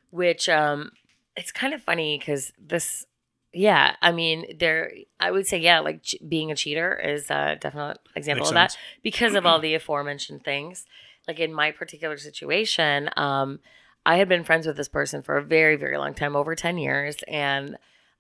which, 0.10 0.48
um, 0.50 0.92
it's 1.36 1.52
kind 1.52 1.74
of 1.74 1.82
funny 1.82 2.18
because 2.18 2.54
this, 2.60 3.06
yeah, 3.54 3.96
I 4.02 4.12
mean, 4.12 4.58
there, 4.58 4.92
I 5.20 5.30
would 5.30 5.46
say, 5.46 5.60
yeah, 5.60 5.80
like 5.80 6.02
ch- 6.02 6.16
being 6.28 6.52
a 6.52 6.56
cheater 6.56 7.00
is 7.00 7.30
a 7.30 7.58
definite 7.60 8.00
example 8.16 8.42
Makes 8.42 8.50
of 8.50 8.56
that 8.56 8.72
sense. 8.72 8.84
because 9.04 9.36
of 9.36 9.46
all 9.46 9.60
the 9.60 9.76
aforementioned 9.76 10.44
things. 10.44 10.86
Like 11.28 11.40
in 11.40 11.54
my 11.54 11.72
particular 11.72 12.18
situation, 12.18 13.10
um, 13.16 13.60
I 14.06 14.18
had 14.18 14.28
been 14.28 14.44
friends 14.44 14.68
with 14.68 14.76
this 14.76 14.90
person 14.90 15.22
for 15.22 15.38
a 15.38 15.44
very, 15.44 15.76
very 15.76 15.98
long 15.98 16.14
time, 16.14 16.36
over 16.36 16.56
10 16.56 16.78
years. 16.78 17.18
And 17.28 17.78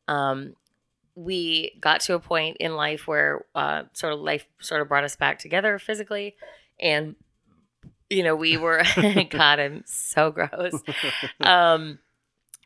um, 0.08 0.56
we 1.16 1.78
got 1.82 2.02
to 2.02 2.14
a 2.14 2.20
point 2.20 2.58
in 2.60 2.76
life 2.76 3.08
where 3.08 3.44
uh, 3.56 3.84
sort 3.94 4.14
of 4.14 4.20
life 4.20 4.46
sort 4.60 4.82
of 4.82 4.88
brought 4.88 5.04
us 5.04 5.16
back 5.16 5.40
together 5.40 5.78
physically. 5.80 6.36
And, 6.80 7.16
you 8.10 8.24
know, 8.24 8.36
we 8.36 8.56
were, 8.56 8.84
God, 9.30 9.60
I'm 9.60 9.84
so 9.86 10.32
gross. 10.32 10.82
Um, 11.42 12.00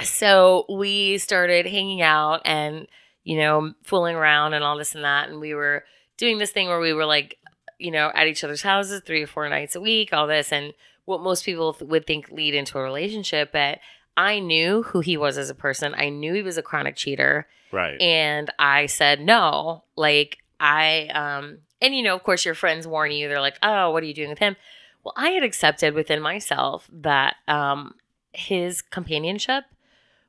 so 0.01 0.65
we 0.69 1.17
started 1.17 1.65
hanging 1.65 2.01
out 2.01 2.41
and, 2.45 2.88
you 3.23 3.38
know, 3.38 3.73
fooling 3.83 4.15
around 4.15 4.53
and 4.53 4.63
all 4.63 4.77
this 4.77 4.95
and 4.95 5.03
that. 5.03 5.29
And 5.29 5.39
we 5.39 5.53
were 5.53 5.83
doing 6.17 6.38
this 6.38 6.51
thing 6.51 6.67
where 6.67 6.79
we 6.79 6.93
were 6.93 7.05
like, 7.05 7.38
you 7.79 7.91
know, 7.91 8.12
at 8.13 8.27
each 8.27 8.43
other's 8.43 8.62
houses 8.62 9.01
three 9.05 9.23
or 9.23 9.27
four 9.27 9.47
nights 9.49 9.75
a 9.75 9.81
week, 9.81 10.13
all 10.13 10.27
this, 10.27 10.51
and 10.51 10.73
what 11.05 11.21
most 11.21 11.45
people 11.45 11.73
th- 11.73 11.89
would 11.89 12.05
think 12.07 12.29
lead 12.31 12.53
into 12.55 12.77
a 12.77 12.81
relationship. 12.83 13.51
But 13.51 13.79
I 14.15 14.39
knew 14.39 14.83
who 14.83 14.99
he 14.99 15.15
was 15.17 15.38
as 15.38 15.49
a 15.49 15.55
person. 15.55 15.93
I 15.95 16.10
knew 16.10 16.33
he 16.33 16.41
was 16.41 16.57
a 16.57 16.63
chronic 16.63 16.95
cheater, 16.95 17.47
Right. 17.71 17.99
and 18.01 18.49
I 18.57 18.88
said 18.88 19.21
no. 19.21 19.83
Like 19.95 20.39
I, 20.60 21.07
um, 21.13 21.60
and 21.81 21.95
you 21.95 22.01
know, 22.01 22.15
of 22.15 22.23
course, 22.23 22.45
your 22.45 22.55
friends 22.55 22.88
warn 22.88 23.12
you. 23.12 23.27
They're 23.29 23.39
like, 23.41 23.57
"Oh, 23.62 23.91
what 23.91 24.01
are 24.01 24.07
you 24.07 24.13
doing 24.15 24.29
with 24.29 24.39
him?" 24.39 24.55
Well, 25.03 25.13
I 25.15 25.29
had 25.29 25.43
accepted 25.43 25.93
within 25.93 26.19
myself 26.19 26.89
that 26.91 27.36
um, 27.47 27.93
his 28.33 28.81
companionship 28.81 29.65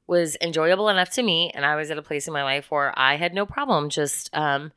was 0.09 0.37
enjoyable 0.41 0.89
enough 0.89 1.11
to 1.11 1.23
me, 1.23 1.53
and 1.55 1.65
I 1.65 1.77
was 1.77 1.93
at 1.93 1.99
a 1.99 2.03
place 2.03 2.27
in 2.27 2.33
my 2.33 2.43
life 2.43 2.71
where 2.71 2.93
I 2.99 3.15
had 3.15 3.33
no 3.33 3.47
problem 3.47 3.91
just. 3.91 4.37
Um, 4.37 4.73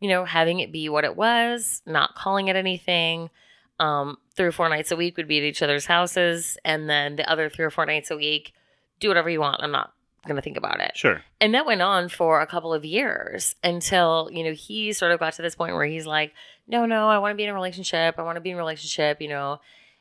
you 0.00 0.08
know, 0.08 0.24
having 0.24 0.58
it 0.58 0.72
be 0.72 0.88
what 0.88 1.04
it 1.04 1.16
was, 1.16 1.80
not 1.86 2.16
calling 2.16 2.48
it 2.48 2.56
anything. 2.56 3.30
Um, 3.78 4.18
three 4.34 4.46
or 4.46 4.52
four 4.52 4.68
nights 4.68 4.90
a 4.90 4.96
week 4.96 5.16
would 5.16 5.28
be 5.28 5.38
at 5.38 5.44
each 5.44 5.62
other's 5.62 5.86
houses, 5.86 6.58
and 6.64 6.90
then 6.90 7.14
the 7.14 7.30
other 7.30 7.48
three 7.48 7.64
or 7.64 7.70
four 7.70 7.86
nights 7.86 8.10
a 8.10 8.16
week, 8.16 8.52
do 8.98 9.06
whatever 9.06 9.30
you 9.30 9.38
want. 9.38 9.62
I'm 9.62 9.70
not 9.70 9.92
gonna 10.26 10.42
think 10.42 10.56
about 10.56 10.80
it. 10.80 10.96
sure. 10.96 11.22
And 11.40 11.54
that 11.54 11.66
went 11.66 11.82
on 11.82 12.08
for 12.08 12.40
a 12.40 12.48
couple 12.48 12.74
of 12.74 12.84
years 12.84 13.54
until, 13.62 14.28
you 14.32 14.42
know, 14.42 14.52
he 14.52 14.92
sort 14.92 15.12
of 15.12 15.20
got 15.20 15.34
to 15.34 15.42
this 15.42 15.54
point 15.54 15.74
where 15.74 15.86
he's 15.86 16.06
like, 16.06 16.32
no, 16.66 16.84
no, 16.84 17.08
I 17.08 17.18
want 17.18 17.32
to 17.32 17.36
be 17.36 17.44
in 17.44 17.50
a 17.50 17.54
relationship. 17.54 18.16
I 18.18 18.22
want 18.22 18.36
to 18.36 18.40
be 18.40 18.50
in 18.50 18.56
a 18.56 18.58
relationship, 18.58 19.20
you 19.20 19.28
know. 19.28 19.60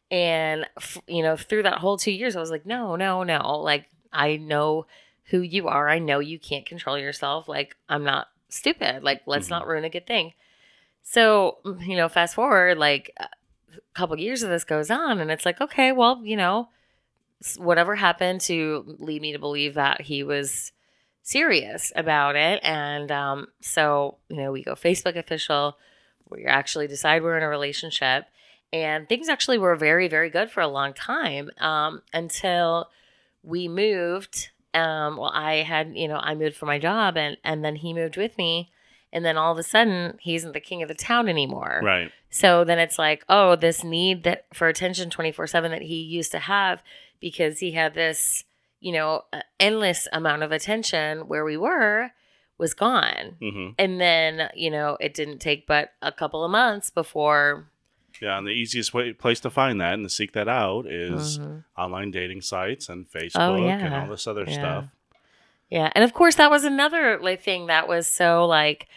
And, 0.10 0.68
f- 0.78 0.98
you 1.08 1.22
know, 1.22 1.38
through 1.38 1.64
that 1.64 1.78
whole 1.78 1.98
two 1.98 2.12
years, 2.12 2.36
I 2.36 2.40
was 2.40 2.50
like, 2.52 2.66
no, 2.66 2.96
no, 2.96 3.24
no. 3.24 3.60
Like, 3.60 3.86
I 4.12 4.38
know 4.38 4.86
who 5.26 5.42
you 5.42 5.68
are. 5.68 5.88
I 5.90 6.00
know 6.00 6.20
you 6.20 6.40
can't 6.40 6.66
control 6.66 6.98
yourself. 6.98 7.48
Like, 7.48 7.76
I'm 7.88 8.04
not 8.04 8.28
stupid. 8.50 9.04
Like, 9.04 9.22
let's 9.26 9.48
Mhm. 9.48 9.52
not 9.52 9.68
ruin 9.68 9.86
a 9.86 9.90
good 9.90 10.08
thing. 10.08 10.34
So, 11.04 11.60
mm, 11.66 11.86
you 11.86 11.96
know, 11.96 12.10
fast 12.10 12.36
forward, 12.36 12.78
like 12.78 13.12
a 13.18 13.30
couple 13.94 14.20
years 14.20 14.44
of 14.44 14.50
this 14.50 14.64
goes 14.64 14.92
on, 14.92 15.20
and 15.20 15.32
it's 15.32 15.46
like, 15.46 15.62
okay, 15.62 15.92
well, 15.92 16.22
you 16.24 16.36
know, 16.36 16.70
whatever 17.58 17.96
happened 17.96 18.42
to 18.42 18.96
lead 19.00 19.22
me 19.22 19.32
to 19.32 19.40
believe 19.40 19.74
that 19.74 20.02
he 20.02 20.24
was 20.24 20.72
serious 21.24 21.92
about 21.96 22.36
it. 22.36 22.60
And 22.64 23.12
um, 23.12 23.48
so, 23.62 24.18
you 24.30 24.38
know, 24.38 24.52
we 24.52 24.64
go 24.64 24.74
Facebook 24.74 25.16
official. 25.16 25.78
We 26.30 26.46
actually 26.46 26.88
decide 26.88 27.24
we're 27.24 27.38
in 27.38 27.44
a 27.44 27.50
relationship. 27.50 28.26
And 28.74 29.10
things 29.10 29.28
actually 29.28 29.58
were 29.58 29.76
very, 29.76 30.08
very 30.08 30.30
good 30.30 30.50
for 30.50 30.62
a 30.62 30.68
long 30.68 30.94
time 30.94 31.50
um, 31.60 32.02
until 32.14 32.90
we 33.44 33.68
moved. 33.68 34.50
Um, 34.74 35.18
well, 35.18 35.32
I 35.34 35.56
had, 35.58 35.96
you 35.96 36.08
know, 36.08 36.18
I 36.18 36.36
moved 36.36 36.56
for 36.56 36.66
my 36.66 36.80
job 36.80 37.18
and, 37.18 37.38
and 37.44 37.64
then 37.64 37.76
he 37.76 37.94
moved 37.94 38.18
with 38.18 38.38
me. 38.38 38.72
And 39.14 39.26
then 39.26 39.38
all 39.38 39.52
of 39.52 39.58
a 39.58 39.64
sudden, 39.64 40.18
he 40.22 40.36
isn't 40.36 40.54
the 40.54 40.62
king 40.62 40.82
of 40.82 40.88
the 40.88 40.96
town 40.96 41.28
anymore. 41.28 41.82
Right. 41.84 42.12
So 42.30 42.64
then 42.64 42.80
it's 42.80 42.98
like, 42.98 43.26
oh, 43.28 43.58
this 43.58 43.84
need 43.84 44.24
that 44.24 44.46
for 44.54 44.70
attention 44.70 45.10
24 45.10 45.48
7 45.48 45.72
that 45.72 45.82
he 45.82 45.96
used 46.02 46.32
to 46.32 46.40
have 46.40 46.82
because 47.20 47.60
he 47.60 47.72
had 47.72 47.94
this, 47.94 48.46
you 48.80 48.94
know, 48.94 49.24
uh, 49.34 49.42
endless 49.60 50.08
amount 50.14 50.44
of 50.44 50.54
attention 50.54 51.28
where 51.28 51.44
we 51.44 51.58
were 51.58 52.12
was 52.58 52.74
gone. 52.74 53.36
hmm 53.42 53.70
And 53.78 54.00
then, 54.00 54.50
you 54.56 54.70
know, 54.72 54.96
it 55.02 55.14
didn't 55.14 55.40
take 55.40 55.68
but 55.68 55.90
a 56.02 56.12
couple 56.12 56.46
of 56.46 56.52
months 56.52 56.90
before. 56.90 57.68
Yeah, 58.22 58.38
and 58.38 58.46
the 58.46 58.52
easiest 58.52 58.94
way 58.94 59.14
place 59.14 59.40
to 59.42 59.50
find 59.50 59.82
that 59.82 59.96
and 59.96 60.06
to 60.06 60.10
seek 60.10 60.34
that 60.34 60.48
out 60.48 60.86
is 60.86 61.40
Mhm. 61.40 61.64
online 61.78 62.12
dating 62.12 62.42
sites 62.42 62.88
and 62.88 63.10
Facebook 63.10 63.58
and 63.58 63.66
yeah. 63.92 64.02
all 64.04 64.08
this 64.10 64.28
other 64.28 64.46
Yeah. 64.48 64.54
stuff. 64.54 64.86
Yeah. 65.70 65.92
And 65.96 66.04
of 66.04 66.14
course, 66.14 66.36
that 66.36 66.52
was 66.52 66.64
another 66.64 67.18
like 67.20 67.42
thing 67.42 67.66
that 67.68 67.88
was 67.88 68.06
so 68.06 68.46
like, 68.46 68.88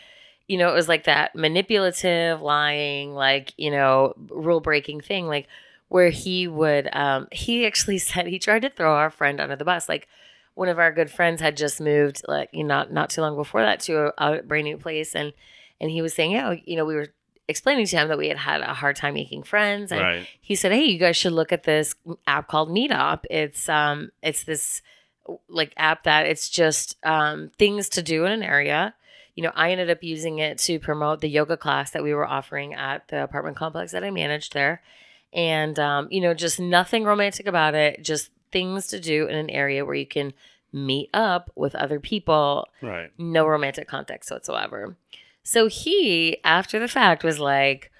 you 0.46 0.58
know, 0.58 0.70
it 0.70 0.74
was 0.74 0.88
like 0.88 1.04
that 1.04 1.34
manipulative, 1.34 2.42
lying, 2.42 3.14
like, 3.14 3.54
you 3.56 3.70
know, 3.70 4.12
rule 4.28 4.60
breaking 4.60 5.00
thing, 5.00 5.26
like 5.26 5.46
where 5.88 6.10
he 6.10 6.46
would, 6.48 6.88
um, 6.94 7.28
he 7.32 7.64
actually 7.66 7.96
said 8.08 8.26
he 8.26 8.38
tried 8.38 8.60
to 8.62 8.68
throw 8.70 8.94
our 8.94 9.10
friend 9.10 9.40
under 9.40 9.56
the 9.56 9.64
bus. 9.64 9.88
Like 9.88 10.06
one 10.54 10.68
of 10.68 10.78
our 10.78 10.92
good 10.92 11.10
friends 11.10 11.40
had 11.40 11.56
just 11.56 11.80
moved, 11.80 12.22
like, 12.28 12.50
you 12.52 12.62
know, 12.62 12.74
not, 12.74 12.92
not 12.92 13.10
too 13.10 13.22
long 13.22 13.36
before 13.36 13.62
that 13.62 13.80
to 13.80 14.12
a, 14.18 14.36
a 14.38 14.42
brand 14.42 14.64
new 14.64 14.76
place. 14.76 15.14
And, 15.14 15.32
and 15.80 15.90
he 15.90 16.02
was 16.02 16.12
saying, 16.12 16.32
yeah, 16.32 16.54
you 16.64 16.76
know, 16.76 16.84
we 16.84 16.94
were 16.94 17.08
explaining 17.48 17.86
to 17.86 17.96
him 17.96 18.08
that 18.08 18.18
we 18.18 18.28
had 18.28 18.38
had 18.38 18.60
a 18.62 18.74
hard 18.74 18.96
time 18.96 19.14
making 19.14 19.42
friends. 19.42 19.92
And 19.92 20.00
Right. 20.00 20.26
he 20.40 20.54
said, 20.54 20.72
"Hey, 20.72 20.84
you 20.84 20.98
guys 20.98 21.16
should 21.16 21.32
look 21.32 21.52
at 21.52 21.64
this 21.64 21.94
app 22.26 22.48
called 22.48 22.70
Meetup. 22.70 23.24
It's 23.30 23.68
um, 23.68 24.10
it's 24.22 24.44
this 24.44 24.82
like 25.48 25.72
app 25.76 26.04
that 26.04 26.26
it's 26.26 26.48
just 26.50 26.96
um, 27.04 27.50
things 27.58 27.88
to 27.90 28.02
do 28.02 28.24
in 28.24 28.32
an 28.32 28.42
area. 28.42 28.94
You 29.34 29.42
know, 29.42 29.52
I 29.54 29.72
ended 29.72 29.90
up 29.90 30.02
using 30.02 30.38
it 30.38 30.58
to 30.58 30.78
promote 30.78 31.20
the 31.20 31.28
yoga 31.28 31.56
class 31.56 31.90
that 31.90 32.02
we 32.02 32.14
were 32.14 32.26
offering 32.26 32.72
at 32.74 33.08
the 33.08 33.22
apartment 33.24 33.56
complex 33.56 33.92
that 33.92 34.04
I 34.04 34.10
managed 34.10 34.52
there, 34.52 34.82
and 35.32 35.78
um, 35.78 36.08
you 36.10 36.20
know, 36.20 36.34
just 36.34 36.60
nothing 36.60 37.04
romantic 37.04 37.46
about 37.46 37.74
it. 37.74 38.02
Just 38.02 38.30
things 38.52 38.86
to 38.88 39.00
do 39.00 39.26
in 39.26 39.34
an 39.36 39.50
area 39.50 39.84
where 39.84 39.96
you 39.96 40.06
can 40.06 40.32
meet 40.72 41.08
up 41.14 41.50
with 41.54 41.74
other 41.76 42.00
people 42.00 42.66
Right. 42.82 43.10
no 43.18 43.46
romantic 43.46 43.86
context 43.88 44.30
whatsoever. 44.30 44.96
So 45.44 45.68
he, 45.68 46.38
after 46.42 46.78
the 46.80 46.88
fact, 46.88 47.22
was 47.22 47.38
like, 47.38 47.90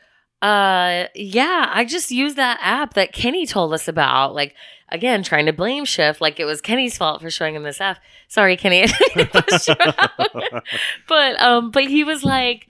uh, 0.43 1.07
yeah, 1.15 1.71
I 1.73 1.85
just 1.85 2.11
used 2.11 2.37
that 2.37 2.59
app 2.61 2.95
that 2.95 3.13
Kenny 3.13 3.47
told 3.47 3.73
us 3.73 3.87
about. 3.87 4.35
Like, 4.35 4.55
again, 4.89 5.23
trying 5.23 5.47
to 5.47 5.53
blame 5.53 5.85
shift, 5.85 6.21
like 6.21 6.41
it 6.41 6.45
was 6.47 6.61
Kenny's 6.61 6.97
fault 6.99 7.21
for 7.23 7.31
showing 7.31 7.55
him 7.55 7.63
this 7.63 7.81
app. 7.81 7.99
Sorry, 8.29 8.57
Kenny. 8.57 8.83
I 8.85 8.87
didn't 9.15 9.33
push 9.33 9.69
you 9.69 9.75
out. 9.79 10.11
but 11.09 11.41
um, 11.41 11.71
but 11.71 11.85
he 11.85 12.03
was 12.05 12.25
like, 12.25 12.67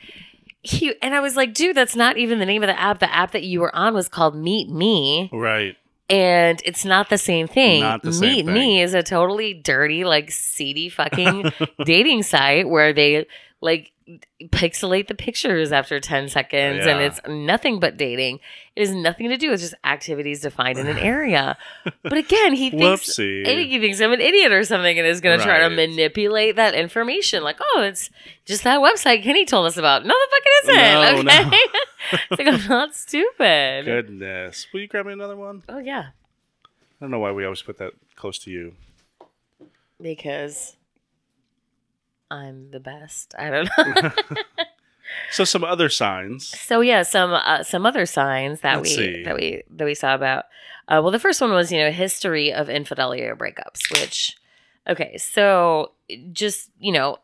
he 0.63 0.95
and 1.03 1.15
I 1.15 1.21
was 1.21 1.37
like, 1.37 1.55
dude, 1.55 1.77
that's 1.77 1.97
not 1.97 2.17
even 2.17 2.39
the 2.39 2.47
name 2.47 2.63
of 2.63 2.69
the 2.69 2.79
app. 2.79 2.99
The 2.99 3.13
app 3.13 3.33
that 3.33 3.43
you 3.45 3.61
were 3.61 3.75
on 3.75 3.95
was 3.95 4.09
called 4.09 4.37
Meet 4.37 4.71
Me 4.71 5.31
Right. 5.33 5.77
and 6.11 6.61
it's 6.65 6.85
not 6.85 7.11
the 7.11 7.19
same 7.19 7.47
thing. 7.49 7.81
Not 7.81 8.03
the 8.03 8.13
same 8.13 8.31
Meet 8.31 8.45
thing. 8.47 8.55
Me 8.55 8.83
is 8.83 8.95
a 8.95 9.03
totally 9.03 9.55
dirty, 9.55 10.05
like 10.05 10.31
seedy 10.31 10.89
fucking 10.89 11.53
dating 11.85 12.23
site 12.23 12.69
where 12.69 12.93
they 12.93 13.27
like 13.65 13.93
pixelate 14.43 15.09
the 15.09 15.15
pictures 15.15 15.73
after 15.73 15.99
10 15.99 16.29
seconds 16.29 16.87
and 16.87 17.01
it's 17.01 17.19
nothing 17.27 17.81
but 17.81 17.97
dating. 17.97 18.39
It 18.77 18.87
has 18.87 18.95
nothing 18.95 19.31
to 19.31 19.39
do 19.39 19.51
with 19.51 19.61
just 19.61 19.75
activities 19.83 20.43
defined 20.43 20.79
in 20.79 20.87
an 20.87 20.99
area. 21.15 21.57
but 22.03 22.13
again, 22.13 22.53
he 22.53 22.69
thinks. 22.71 23.17
He 23.17 23.79
thinks 23.81 24.01
I'm 24.03 24.13
an 24.13 24.21
idiot 24.21 24.53
or 24.53 24.63
something 24.65 24.99
and 24.99 25.07
is 25.09 25.23
going 25.23 25.39
to 25.39 25.45
try 25.45 25.61
to 25.61 25.71
manipulate 25.71 26.57
that 26.57 26.75
information. 26.75 27.43
Like, 27.43 27.57
oh, 27.61 27.81
it's 27.83 28.11
just 28.45 28.65
that 28.65 28.81
website 28.81 29.23
Kenny 29.23 29.47
told 29.47 29.67
us 29.67 29.79
about. 29.79 30.05
No, 30.05 30.15
the 30.15 30.29
fuck 30.31 30.43
it 30.45 30.65
isn't. 30.65 30.77
No, 30.77 31.33
okay. 31.33 31.51
no. 31.51 31.59
it's 32.31 32.39
like, 32.39 32.49
I'm 32.49 32.69
not 32.69 32.95
stupid. 32.95 33.87
Goodness. 33.87 34.67
Will 34.75 34.81
you 34.81 34.89
grab 34.89 35.07
me 35.07 35.15
another 35.15 35.37
one? 35.37 35.63
Oh, 35.69 35.79
yeah. 35.79 36.09
I 36.67 36.69
don't 37.01 37.11
know 37.11 37.19
why 37.21 37.33
we 37.33 37.45
always 37.45 37.63
put 37.63 37.79
that 37.79 37.95
close 38.17 38.39
to 38.41 38.51
you. 38.51 38.75
because 40.01 40.77
I'm 42.31 42.71
the 42.71 42.81
best. 42.81 43.35
I 43.39 43.51
don't 43.51 43.69
know. 43.79 44.11
So 45.31 45.45
some 45.45 45.63
other 45.65 45.89
signs. 45.91 46.49
so 46.49 46.81
yeah, 46.81 47.03
some 47.03 47.33
uh, 47.33 47.63
some 47.63 47.85
other 47.85 48.07
signs 48.07 48.61
that 48.61 48.77
Let's 48.79 48.91
we 48.91 48.97
see. 48.97 49.23
that 49.25 49.37
we 49.37 49.63
that 49.71 49.85
we 49.85 49.95
saw 49.95 50.15
about. 50.15 50.45
Uh, 50.89 51.01
well, 51.03 51.11
the 51.11 51.19
first 51.19 51.41
one 51.41 51.53
was 51.53 51.71
you 51.71 51.79
know 51.79 51.91
history 51.91 52.53
of 52.53 52.69
infidelity 52.69 53.23
or 53.23 53.37
breakups, 53.37 53.91
which 53.93 54.37
okay, 54.89 55.17
so 55.19 55.93
just 56.33 56.71
you 56.79 56.93
know. 56.93 57.19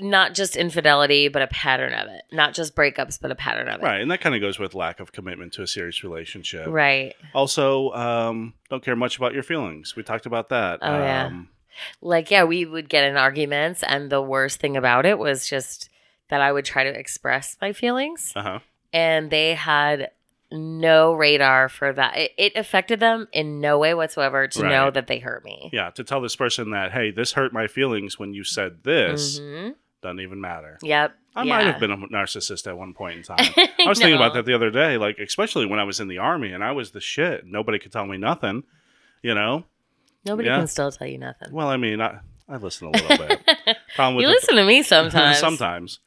Not 0.00 0.32
just 0.32 0.54
infidelity, 0.54 1.26
but 1.26 1.42
a 1.42 1.48
pattern 1.48 1.92
of 1.92 2.06
it. 2.06 2.22
Not 2.30 2.54
just 2.54 2.76
breakups, 2.76 3.20
but 3.20 3.32
a 3.32 3.34
pattern 3.34 3.66
of 3.66 3.80
it. 3.80 3.84
Right. 3.84 4.00
And 4.00 4.08
that 4.12 4.20
kind 4.20 4.32
of 4.32 4.40
goes 4.40 4.56
with 4.56 4.72
lack 4.72 5.00
of 5.00 5.10
commitment 5.10 5.52
to 5.54 5.62
a 5.62 5.66
serious 5.66 6.04
relationship. 6.04 6.68
Right. 6.68 7.16
Also, 7.34 7.90
um, 7.90 8.54
don't 8.70 8.84
care 8.84 8.94
much 8.94 9.16
about 9.16 9.34
your 9.34 9.42
feelings. 9.42 9.96
We 9.96 10.04
talked 10.04 10.24
about 10.24 10.50
that. 10.50 10.78
Oh, 10.82 10.98
yeah. 10.98 11.30
Like, 12.00 12.30
yeah, 12.30 12.44
we 12.44 12.64
would 12.64 12.88
get 12.88 13.04
in 13.04 13.16
arguments, 13.16 13.82
and 13.82 14.10
the 14.10 14.22
worst 14.22 14.60
thing 14.60 14.76
about 14.76 15.06
it 15.06 15.18
was 15.18 15.48
just 15.48 15.88
that 16.28 16.40
I 16.40 16.52
would 16.52 16.64
try 16.64 16.84
to 16.84 16.90
express 16.90 17.56
my 17.60 17.72
feelings. 17.72 18.32
uh-huh. 18.36 18.58
and 18.92 19.30
they 19.30 19.54
had 19.54 20.10
no 20.50 21.12
radar 21.12 21.68
for 21.68 21.92
that. 21.92 22.16
It, 22.16 22.32
it 22.38 22.52
affected 22.56 23.00
them 23.00 23.28
in 23.32 23.60
no 23.60 23.78
way 23.78 23.92
whatsoever 23.94 24.46
to 24.48 24.62
know 24.62 24.90
that 24.90 25.06
they 25.06 25.18
hurt 25.18 25.44
me. 25.44 25.68
Yeah. 25.74 25.90
To 25.90 26.04
tell 26.04 26.20
this 26.22 26.36
person 26.36 26.70
that, 26.70 26.92
hey, 26.92 27.10
this 27.10 27.32
hurt 27.32 27.52
my 27.52 27.66
feelings 27.66 28.18
when 28.18 28.32
you 28.32 28.44
said 28.44 28.82
this 28.84 29.38
Mhm. 29.40 29.74
doesn't 30.00 30.20
even 30.20 30.40
matter. 30.40 30.78
Yep. 30.82 31.14
I 31.36 31.42
yeah. 31.42 31.56
might 31.56 31.66
have 31.66 31.78
been 31.78 31.90
a 31.90 31.96
narcissist 31.98 32.66
at 32.66 32.78
one 32.78 32.94
point 32.94 33.16
in 33.18 33.22
time. 33.36 33.46
I 33.56 33.84
was 33.86 33.98
thinking 33.98 34.16
about 34.16 34.32
that 34.34 34.46
the 34.46 34.54
other 34.54 34.70
day, 34.70 34.96
like 34.96 35.18
especially 35.18 35.66
when 35.66 35.78
I 35.78 35.84
was 35.84 36.00
in 36.00 36.08
the 36.08 36.18
army 36.18 36.52
and 36.52 36.64
I 36.64 36.72
was 36.72 36.92
the 36.92 37.00
shit. 37.00 37.44
Nobody 37.46 37.78
could 37.78 37.92
tell 37.92 38.06
me 38.06 38.16
nothing. 38.16 38.64
You 39.22 39.34
know? 39.34 39.64
Nobody 40.28 40.48
Yeah. 40.48 40.58
can 40.58 40.66
still 40.66 40.90
tell 40.92 41.06
you 41.06 41.18
nothing. 41.18 41.52
Well, 41.52 41.68
I 41.68 41.76
mean, 41.76 42.00
I, 42.00 42.20
I 42.48 42.56
listen 42.56 42.88
a 42.88 42.90
little 42.90 43.26
bit. 43.26 43.40
Problem 43.96 44.16
with 44.16 44.22
you 44.22 44.28
listen 44.28 44.56
to 44.56 44.64
me 44.64 44.82
sometimes. 44.94 45.38
Sometimes. 45.38 45.98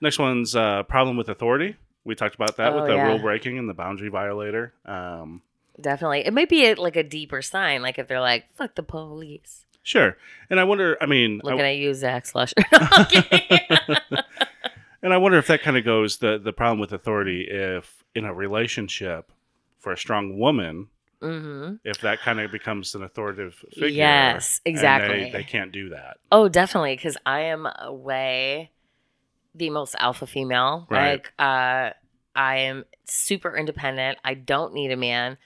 Next 0.00 0.18
one's 0.18 0.54
uh, 0.56 0.84
problem 0.84 1.16
with 1.16 1.28
authority. 1.28 1.76
We 2.04 2.14
talked 2.14 2.34
about 2.36 2.56
that 2.56 2.72
with 2.74 2.84
Oh, 2.84 2.86
the 2.86 2.94
yeah. 2.94 3.06
rule 3.08 3.18
breaking 3.18 3.58
and 3.58 3.68
the 3.68 3.74
boundary 3.74 4.08
violator. 4.08 4.72
Um, 4.86 5.42
Definitely. 5.80 6.20
It 6.26 6.32
might 6.32 6.48
be 6.48 6.66
a, 6.66 6.74
like 6.74 6.96
a 6.96 7.02
deeper 7.02 7.42
sign, 7.42 7.82
like 7.82 7.98
if 7.98 8.08
they're 8.08 8.20
like, 8.20 8.46
fuck 8.54 8.74
the 8.74 8.82
police. 8.82 9.64
sure. 9.82 10.16
And 10.50 10.58
I 10.60 10.64
wonder, 10.64 10.96
I 11.00 11.06
mean, 11.06 11.40
Looking 11.44 11.60
I, 11.60 11.70
at 11.72 11.76
you, 11.78 11.94
Zach 11.94 12.24
Slusher. 12.26 12.54
And 15.00 15.14
I 15.14 15.16
wonder 15.16 15.38
if 15.38 15.46
that 15.46 15.62
kind 15.62 15.76
of 15.76 15.84
goes 15.84 16.16
the, 16.16 16.38
the 16.38 16.52
problem 16.52 16.80
with 16.80 16.92
authority 16.92 17.46
if 17.48 18.02
in 18.16 18.24
a 18.24 18.34
relationship 18.34 19.30
for 19.78 19.92
a 19.92 19.96
strong 19.96 20.40
woman, 20.40 20.88
hmm 21.20 21.74
if 21.84 22.00
that 22.02 22.20
kind 22.20 22.40
of 22.40 22.52
becomes 22.52 22.94
an 22.94 23.02
authoritative 23.02 23.54
figure. 23.72 23.88
Yes, 23.88 24.60
exactly. 24.64 25.24
they, 25.24 25.30
they 25.32 25.42
can't 25.42 25.72
do 25.72 25.90
that. 25.90 26.18
Oh, 26.30 26.48
definitely, 26.48 26.96
because 26.96 27.16
I 27.26 27.40
am 27.40 27.66
way 27.88 28.70
the 29.54 29.70
most 29.70 29.96
alpha 29.98 30.26
female. 30.26 30.86
Right. 30.90 31.12
Like, 31.12 31.32
uh, 31.38 31.90
I 32.36 32.56
am 32.58 32.84
super 33.04 33.56
independent. 33.56 34.18
I 34.24 34.34
don't 34.34 34.74
need 34.74 34.92
a 34.92 34.96
man. 34.96 35.38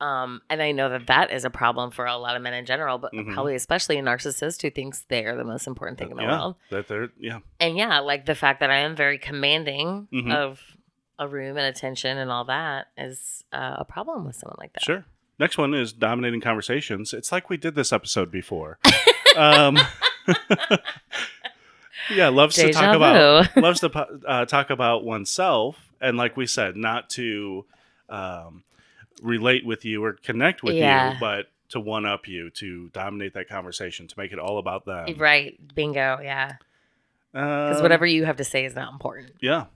Um, 0.00 0.42
and 0.48 0.62
I 0.62 0.72
know 0.72 0.88
that 0.90 1.08
that 1.08 1.32
is 1.32 1.44
a 1.44 1.50
problem 1.50 1.90
for 1.90 2.06
a 2.06 2.16
lot 2.16 2.36
of 2.36 2.42
men 2.42 2.54
in 2.54 2.64
general, 2.64 2.98
but 2.98 3.12
Mhm. 3.12 3.34
probably 3.34 3.56
especially 3.56 3.98
a 3.98 4.02
narcissist 4.02 4.62
who 4.62 4.70
thinks 4.70 5.02
they 5.08 5.24
are 5.24 5.36
the 5.36 5.44
most 5.44 5.66
important 5.66 5.98
thing 5.98 6.10
in 6.10 6.16
the 6.16 6.22
yeah. 6.22 6.38
world. 6.38 6.56
That 6.70 6.86
they're, 6.86 7.10
yeah. 7.18 7.40
And 7.58 7.76
yeah, 7.76 7.98
like 7.98 8.24
the 8.24 8.36
fact 8.36 8.60
that 8.60 8.70
I 8.70 8.78
am 8.78 8.94
very 8.94 9.18
commanding 9.18 10.06
Mhm. 10.12 10.32
of 10.32 10.60
a 11.18 11.26
room 11.26 11.56
and 11.56 11.66
attention 11.66 12.16
and 12.16 12.30
all 12.30 12.44
that 12.44 12.86
is 12.96 13.44
uh, 13.52 13.76
a 13.78 13.84
problem 13.84 14.24
with 14.24 14.36
someone 14.36 14.56
like 14.58 14.72
that. 14.74 14.84
Sure. 14.84 15.04
Next 15.38 15.56
one 15.58 15.72
is 15.74 15.92
dominating 15.92 16.40
conversations. 16.40 17.12
It's 17.14 17.30
like 17.30 17.48
we 17.48 17.56
did 17.56 17.74
this 17.74 17.92
episode 17.92 18.30
before. 18.30 18.78
um, 19.36 19.78
yeah, 22.14 22.28
loves 22.28 22.56
to 22.56 22.66
Deja 22.66 22.80
talk 22.80 22.96
about 22.96 23.56
loves 23.62 23.80
to 23.80 24.06
uh, 24.26 24.44
talk 24.46 24.70
about 24.70 25.04
oneself, 25.04 25.92
and 26.00 26.16
like 26.16 26.36
we 26.36 26.46
said, 26.46 26.76
not 26.76 27.10
to 27.10 27.64
um, 28.08 28.64
relate 29.22 29.64
with 29.64 29.84
you 29.84 30.02
or 30.04 30.14
connect 30.14 30.62
with 30.62 30.74
Yeah. 30.74 31.12
you, 31.12 31.16
but 31.20 31.46
to 31.70 31.80
one 31.80 32.06
up 32.06 32.26
you, 32.26 32.50
to 32.50 32.88
dominate 32.94 33.34
that 33.34 33.48
conversation, 33.48 34.06
to 34.08 34.14
make 34.18 34.32
it 34.32 34.38
all 34.38 34.58
about 34.58 34.86
them. 34.86 35.16
Right. 35.18 35.58
Bingo. 35.74 36.18
Yeah. 36.22 36.52
Because 37.32 37.76
Um, 37.76 37.82
whatever 37.82 38.06
you 38.06 38.24
have 38.24 38.36
to 38.38 38.44
say 38.44 38.64
is 38.64 38.74
not 38.74 38.90
important. 38.92 39.32
Yeah. 39.40 39.66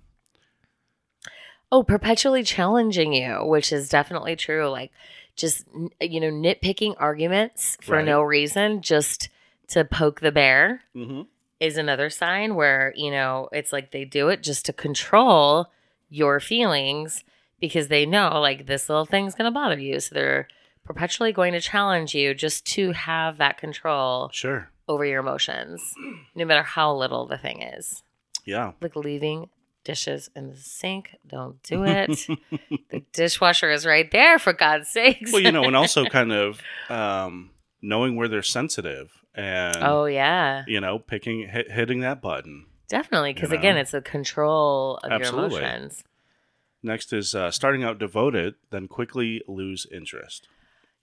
Oh, 1.70 1.82
perpetually 1.82 2.42
challenging 2.42 3.12
you, 3.12 3.44
which 3.44 3.72
is 3.72 3.88
definitely 3.90 4.36
true. 4.36 4.68
Like 4.68 4.90
just, 5.36 5.66
you 6.00 6.20
know, 6.20 6.30
nitpicking 6.30 6.94
arguments 6.98 7.76
for 7.80 7.96
Right. 7.96 8.04
no 8.04 8.22
reason, 8.22 8.82
just 8.82 9.28
to 9.68 9.84
poke 9.84 10.20
the 10.20 10.32
bear 10.32 10.82
hmm 10.94 11.22
is 11.60 11.76
another 11.76 12.10
sign 12.10 12.56
where, 12.56 12.92
you 12.96 13.08
know, 13.08 13.48
it's 13.52 13.72
like 13.72 13.92
they 13.92 14.04
do 14.04 14.28
it 14.28 14.42
just 14.42 14.66
to 14.66 14.72
control 14.72 15.70
your 16.10 16.40
feelings 16.40 17.22
because 17.60 17.86
they 17.86 18.04
know 18.04 18.40
like 18.40 18.66
this 18.66 18.88
little 18.88 19.04
thing's 19.04 19.36
going 19.36 19.44
to 19.48 19.54
bother 19.54 19.78
you. 19.78 20.00
So 20.00 20.12
they're 20.16 20.48
perpetually 20.84 21.32
going 21.32 21.52
to 21.52 21.60
challenge 21.60 22.16
you 22.16 22.34
just 22.34 22.66
to 22.74 22.90
have 22.90 23.38
that 23.38 23.58
control 23.58 24.28
Sure. 24.32 24.68
over 24.88 25.04
your 25.04 25.20
emotions, 25.20 25.94
no 26.34 26.44
matter 26.44 26.64
how 26.64 26.92
little 26.96 27.26
the 27.28 27.38
thing 27.38 27.62
is. 27.62 28.02
Yeah. 28.44 28.72
Like 28.80 28.96
leaving 28.96 29.48
dishes 29.84 30.30
in 30.34 30.48
the 30.48 30.56
sink. 30.56 31.16
Don't 31.26 31.62
do 31.62 31.84
it. 31.84 32.26
the 32.90 33.02
dishwasher 33.12 33.70
is 33.70 33.86
right 33.86 34.10
there, 34.10 34.38
for 34.38 34.52
God's 34.52 34.88
sakes. 34.88 35.32
well, 35.32 35.42
you 35.42 35.52
know, 35.52 35.64
and 35.64 35.76
also 35.76 36.04
kind 36.10 36.32
of 36.32 36.60
um, 36.88 37.50
knowing 37.80 38.16
where 38.16 38.28
they're 38.28 38.42
sensitive 38.42 39.12
and 39.34 39.76
oh, 39.80 40.04
yeah. 40.04 40.64
you 40.66 40.80
know, 40.80 40.98
picking 40.98 41.48
hit, 41.48 41.70
hitting 41.70 42.00
that 42.00 42.20
button. 42.20 42.66
Definitely. 42.88 43.32
Because 43.32 43.50
You 43.50 43.58
again, 43.58 43.76
it's 43.76 43.92
the 43.92 44.02
control 44.02 44.98
of 45.02 45.12
Absolutely. 45.12 45.60
your 45.60 45.68
emotions. 45.70 46.04
Next 46.82 47.12
is 47.12 47.34
uh, 47.34 47.50
starting 47.50 47.84
out 47.84 47.98
devoted, 47.98 48.54
then 48.70 48.88
quickly 48.88 49.42
lose 49.46 49.86
interest. 49.90 50.48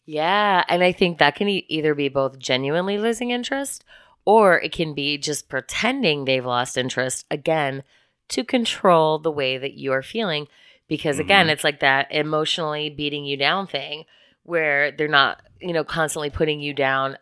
Yeah. 0.05 0.63
And 0.67 0.83
I 0.83 0.91
think 0.91 1.17
that 1.17 1.35
can 1.35 1.47
e- 1.47 1.65
either 1.69 1.95
be 1.95 2.09
both 2.09 2.37
genuinely 2.37 2.97
losing 2.97 3.31
interest 3.31 3.85
or 4.25 4.59
it 4.59 4.71
can 4.71 4.93
be 4.93 5.17
just 5.17 5.49
pretending 5.49 6.25
they've 6.25 6.45
lost 6.45 6.77
interest 6.77 7.25
again 7.31 7.83
to 8.29 8.43
control 8.43 9.19
the 9.19 9.31
way 9.31 9.57
that 9.57 9.77
you're 9.77 10.01
feeling. 10.03 10.47
Because 10.87 11.19
again, 11.19 11.47
Mhm. 11.47 11.51
it's 11.51 11.63
like 11.63 11.79
that 11.81 12.07
emotionally 12.11 12.89
beating 12.89 13.23
you 13.25 13.37
down 13.37 13.67
thing 13.67 14.05
where 14.43 14.91
they're 14.91 15.07
not, 15.07 15.41
you 15.59 15.71
know, 15.73 15.83
constantly 15.83 16.29
putting 16.31 16.59
you 16.59 16.73
down 16.73 17.17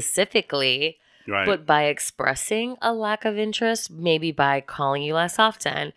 specifically, 0.00 0.98
Right. 1.28 1.46
but 1.46 1.64
by 1.66 1.84
expressing 1.84 2.76
a 2.82 2.92
lack 2.92 3.24
of 3.24 3.38
interest, 3.38 3.90
maybe 3.90 4.32
by 4.32 4.60
calling 4.60 5.02
you 5.02 5.14
less 5.14 5.38
often, 5.38 5.92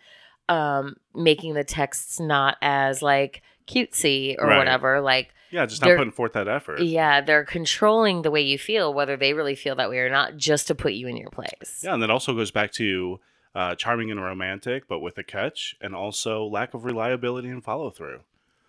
um, 0.48 0.96
making 1.14 1.54
the 1.54 1.64
texts 1.64 2.18
not 2.20 2.56
as 2.62 3.02
like 3.02 3.42
cutesy 3.66 4.36
or 4.38 4.46
Right. 4.48 4.58
whatever, 4.58 5.00
like 5.00 5.32
yeah, 5.50 5.66
just 5.66 5.82
not 5.82 5.96
putting 5.96 6.12
forth 6.12 6.32
that 6.34 6.46
effort. 6.48 6.80
yeah, 6.80 7.20
they're 7.20 7.44
controlling 7.44 8.22
the 8.22 8.30
way 8.30 8.40
you 8.40 8.58
feel, 8.58 8.94
whether 8.94 9.16
they 9.16 9.32
really 9.32 9.54
feel 9.56 9.74
that 9.76 9.90
way 9.90 9.98
or 9.98 10.10
not, 10.10 10.36
just 10.36 10.66
to 10.68 10.74
put 10.74 10.92
you 10.92 11.06
in 11.08 11.16
your 11.16 11.30
place. 11.30 11.82
Yeah, 11.84 11.94
and 11.94 12.02
that 12.02 12.10
also 12.10 12.34
goes 12.34 12.50
back 12.52 12.70
to 12.72 13.20
uh, 13.54 13.74
charming 13.74 14.10
and 14.10 14.22
romantic, 14.22 14.86
but 14.88 15.00
with 15.00 15.18
a 15.18 15.22
catch, 15.24 15.74
and 15.80 15.94
also 15.94 16.44
lack 16.44 16.74
of 16.74 16.84
reliability 16.84 17.48
and 17.48 17.64
follow 17.64 17.90
through. 17.90 18.20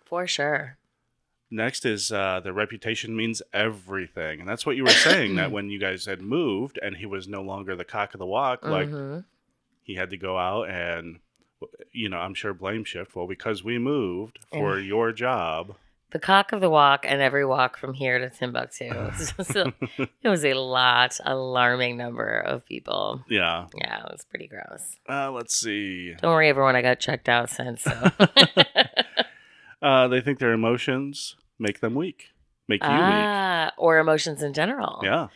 For 0.04 0.26
sure. 0.26 0.76
Next 1.50 1.84
is 1.84 2.10
uh, 2.10 2.40
the 2.42 2.52
reputation 2.52 3.14
means 3.14 3.42
everything, 3.52 4.40
and 4.40 4.48
that's 4.48 4.64
what 4.64 4.76
you 4.76 4.84
were 4.84 4.90
saying 4.90 5.36
that 5.36 5.52
when 5.56 5.68
you 5.70 5.78
guys 5.78 6.06
had 6.06 6.22
moved 6.22 6.78
and 6.82 6.96
he 6.96 7.06
was 7.06 7.28
no 7.28 7.42
longer 7.42 7.76
the 7.76 7.84
cock 7.84 8.14
of 8.14 8.18
the 8.18 8.26
walk, 8.26 8.64
like 8.64 8.88
Mhm. 8.88 9.24
he 9.82 9.94
had 9.96 10.10
to 10.10 10.16
go 10.16 10.38
out 10.38 10.68
and 10.70 11.20
you 11.92 12.08
know 12.08 12.16
I'm 12.18 12.34
sure 12.34 12.54
blame 12.54 12.84
shift. 12.84 13.14
Well, 13.14 13.26
because 13.26 13.62
we 13.62 13.78
moved 13.78 14.38
for 14.50 14.78
your 14.78 15.12
job, 15.12 15.76
The 16.12 16.18
cock 16.18 16.52
of 16.52 16.60
the 16.60 16.68
walk 16.68 17.04
and 17.08 17.22
every 17.22 17.44
walk 17.44 17.78
from 17.78 17.94
here 17.94 18.18
to 18.18 18.28
Timbuktu. 18.28 18.90
so 19.44 19.72
it 19.98 20.28
was 20.28 20.44
a 20.44 20.54
lot, 20.54 21.18
alarming 21.24 21.96
number 21.96 22.38
of 22.38 22.66
people. 22.66 23.24
yeah. 23.28 23.66
Yeah, 23.74 24.04
it 24.04 24.12
was 24.12 24.24
pretty 24.28 24.46
gross. 24.46 24.96
Uh, 25.08 25.30
let's 25.32 25.56
see. 25.56 26.14
Don't 26.20 26.32
worry, 26.32 26.48
everyone. 26.48 26.76
I 26.76 26.82
got 26.82 27.00
checked 27.00 27.28
out 27.28 27.50
since. 27.50 27.82
So. 27.82 28.10
Uh, 29.80 30.06
they 30.06 30.20
think 30.20 30.38
their 30.38 30.52
emotions 30.52 31.34
make 31.58 31.80
them 31.80 31.96
weak, 31.96 32.28
make 32.68 32.80
you 32.84 32.88
weak. 32.88 32.98
ah, 33.00 33.72
or 33.76 33.98
emotions 33.98 34.40
in 34.40 34.52
general. 34.52 35.00
Yeah, 35.02 35.26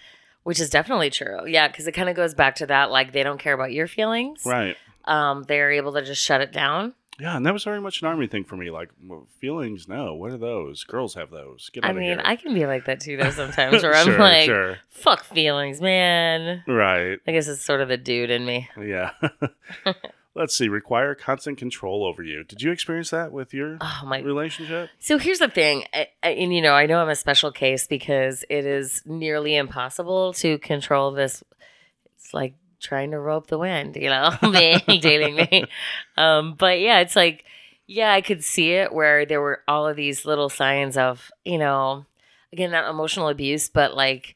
which 0.45 0.61
is 0.61 0.71
definitely 0.71 1.11
true. 1.11 1.45
Yeah, 1.49 1.67
because 1.67 1.89
it 1.89 1.93
kind 1.93 2.09
of 2.09 2.15
goes 2.15 2.33
back 2.33 2.55
to 2.57 2.67
that. 2.67 2.93
Like 2.93 3.13
they 3.13 3.25
don't 3.25 3.41
care 3.41 3.55
about 3.55 3.73
your 3.73 3.89
feelings. 3.89 4.43
right. 4.47 4.77
Um, 5.05 5.45
they're 5.49 5.73
able 5.73 5.93
to 5.95 6.03
just 6.03 6.23
shut 6.23 6.41
it 6.41 6.53
down. 6.53 6.95
Yeah, 7.19 7.37
and 7.37 7.47
that 7.47 7.53
was 7.55 7.65
very 7.65 7.81
much 7.81 8.03
an 8.03 8.09
army 8.09 8.27
thing 8.27 8.45
for 8.45 8.57
me. 8.57 8.71
Like 8.71 8.91
well, 9.03 9.27
feelings, 9.41 9.89
no. 9.89 10.15
What 10.15 10.33
are 10.33 10.37
those? 10.37 10.85
Girls 10.85 11.15
have 11.15 11.31
those. 11.31 11.71
Get 11.73 11.85
out 11.85 11.89
I 11.89 11.91
of 11.93 11.97
mean, 11.97 12.05
here. 12.09 12.23
I 12.25 12.37
can 12.37 12.53
be 12.53 12.67
like 12.67 12.85
that 12.87 13.01
too, 13.01 13.17
though. 13.17 13.31
Sometimes, 13.31 13.83
where 13.83 13.95
I'm 13.97 14.19
like, 14.19 14.45
sure. 14.45 14.79
"Fuck 14.91 15.25
feelings, 15.25 15.81
man." 15.81 16.63
Right. 16.67 17.19
I 17.27 17.33
guess 17.33 17.49
it's 17.49 17.63
sort 17.65 17.81
of 17.81 17.89
the 17.89 17.97
dude 17.97 18.31
in 18.31 18.45
me. 18.45 18.69
Yeah. 18.79 19.13
Let's 20.35 20.55
see. 20.55 20.69
Require 20.69 21.15
constant 21.15 21.57
control 21.57 22.05
over 22.05 22.23
you. 22.23 22.45
Did 22.45 22.61
you 22.61 22.71
experience 22.71 23.09
that 23.09 23.33
with 23.33 23.55
your 23.55 23.79
Oh 23.81 24.03
my 24.05 24.19
relationship? 24.21 24.91
So 24.99 25.17
here's 25.17 25.39
the 25.39 25.49
thing, 25.49 25.85
I, 25.95 26.09
I- 26.23 26.29
and 26.31 26.55
you 26.55 26.61
know, 26.61 26.75
I 26.75 26.85
know 26.85 26.99
I'm 26.99 27.09
a 27.09 27.17
special 27.17 27.51
case 27.51 27.87
because 27.87 28.45
it 28.51 28.67
is 28.67 29.01
nearly 29.07 29.57
impossible 29.57 30.35
to 30.35 30.59
control 30.59 31.13
this. 31.13 31.43
It's 32.19 32.35
like 32.35 32.53
trying 32.81 33.11
to 33.13 33.19
rope 33.19 33.47
the 33.49 33.59
wind, 33.59 33.97
you 33.97 34.09
know, 34.11 34.33
dating 34.43 35.37
me. 35.37 35.65
Um, 36.17 36.55
but 36.59 36.81
yeah, 36.81 37.01
it's 37.01 37.17
like, 37.17 37.45
yeah, 37.87 38.13
I 38.13 38.21
could 38.21 38.43
see 38.45 38.73
it 38.73 38.93
where 38.93 39.25
there 39.27 39.41
were 39.41 39.63
all 39.69 39.87
of 39.87 39.97
these 39.97 40.25
little 40.25 40.49
signs 40.49 40.97
of, 40.97 41.31
you 41.45 41.59
know, 41.59 42.05
again, 42.53 42.71
not 42.71 42.89
emotional 42.91 43.29
abuse, 43.29 43.69
but 43.69 43.95
like 43.95 44.35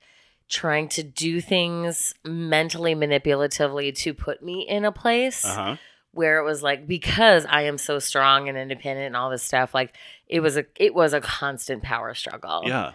trying 0.48 0.88
to 0.88 1.02
do 1.02 1.40
things 1.40 2.14
mentally 2.24 2.94
manipulatively 2.94 3.94
to 3.96 4.12
put 4.14 4.42
me 4.42 4.66
in 4.68 4.84
a 4.84 4.92
place 4.92 5.44
Uh 5.44 5.54
huh. 5.54 5.76
where 6.12 6.38
it 6.38 6.44
was 6.44 6.62
like 6.62 6.86
because 6.88 7.46
I 7.48 7.62
am 7.62 7.78
so 7.78 7.98
strong 8.00 8.48
and 8.48 8.58
independent 8.58 9.06
and 9.06 9.16
all 9.16 9.30
this 9.30 9.42
stuff, 9.44 9.74
like 9.74 9.94
it 10.28 10.40
was 10.40 10.56
a 10.56 10.64
it 10.76 10.94
was 10.94 11.12
a 11.12 11.20
constant 11.20 11.82
power 11.82 12.14
struggle. 12.14 12.62
Yeah. 12.66 12.92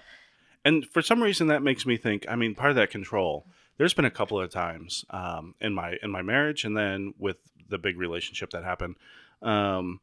And 0.64 0.86
for 0.88 1.02
some 1.02 1.22
reason, 1.22 1.48
that 1.48 1.62
makes 1.62 1.86
me 1.86 1.96
think. 1.96 2.26
I 2.28 2.36
mean, 2.36 2.56
part 2.56 2.72
of 2.72 2.76
that 2.78 2.90
control. 2.90 3.46
There's 3.78 3.94
been 3.94 4.06
a 4.06 4.12
couple 4.12 4.40
of 4.40 4.50
times 4.50 5.06
um, 5.10 5.56
in 5.60 5.74
my 5.74 5.98
in 6.02 6.10
my 6.12 6.22
marriage, 6.22 6.64
and 6.64 6.76
then 6.78 7.14
with 7.20 7.38
the 7.70 7.78
big 7.78 7.98
relationship 7.98 8.52
that 8.52 8.64
happened, 8.64 8.96
um, 9.42 10.00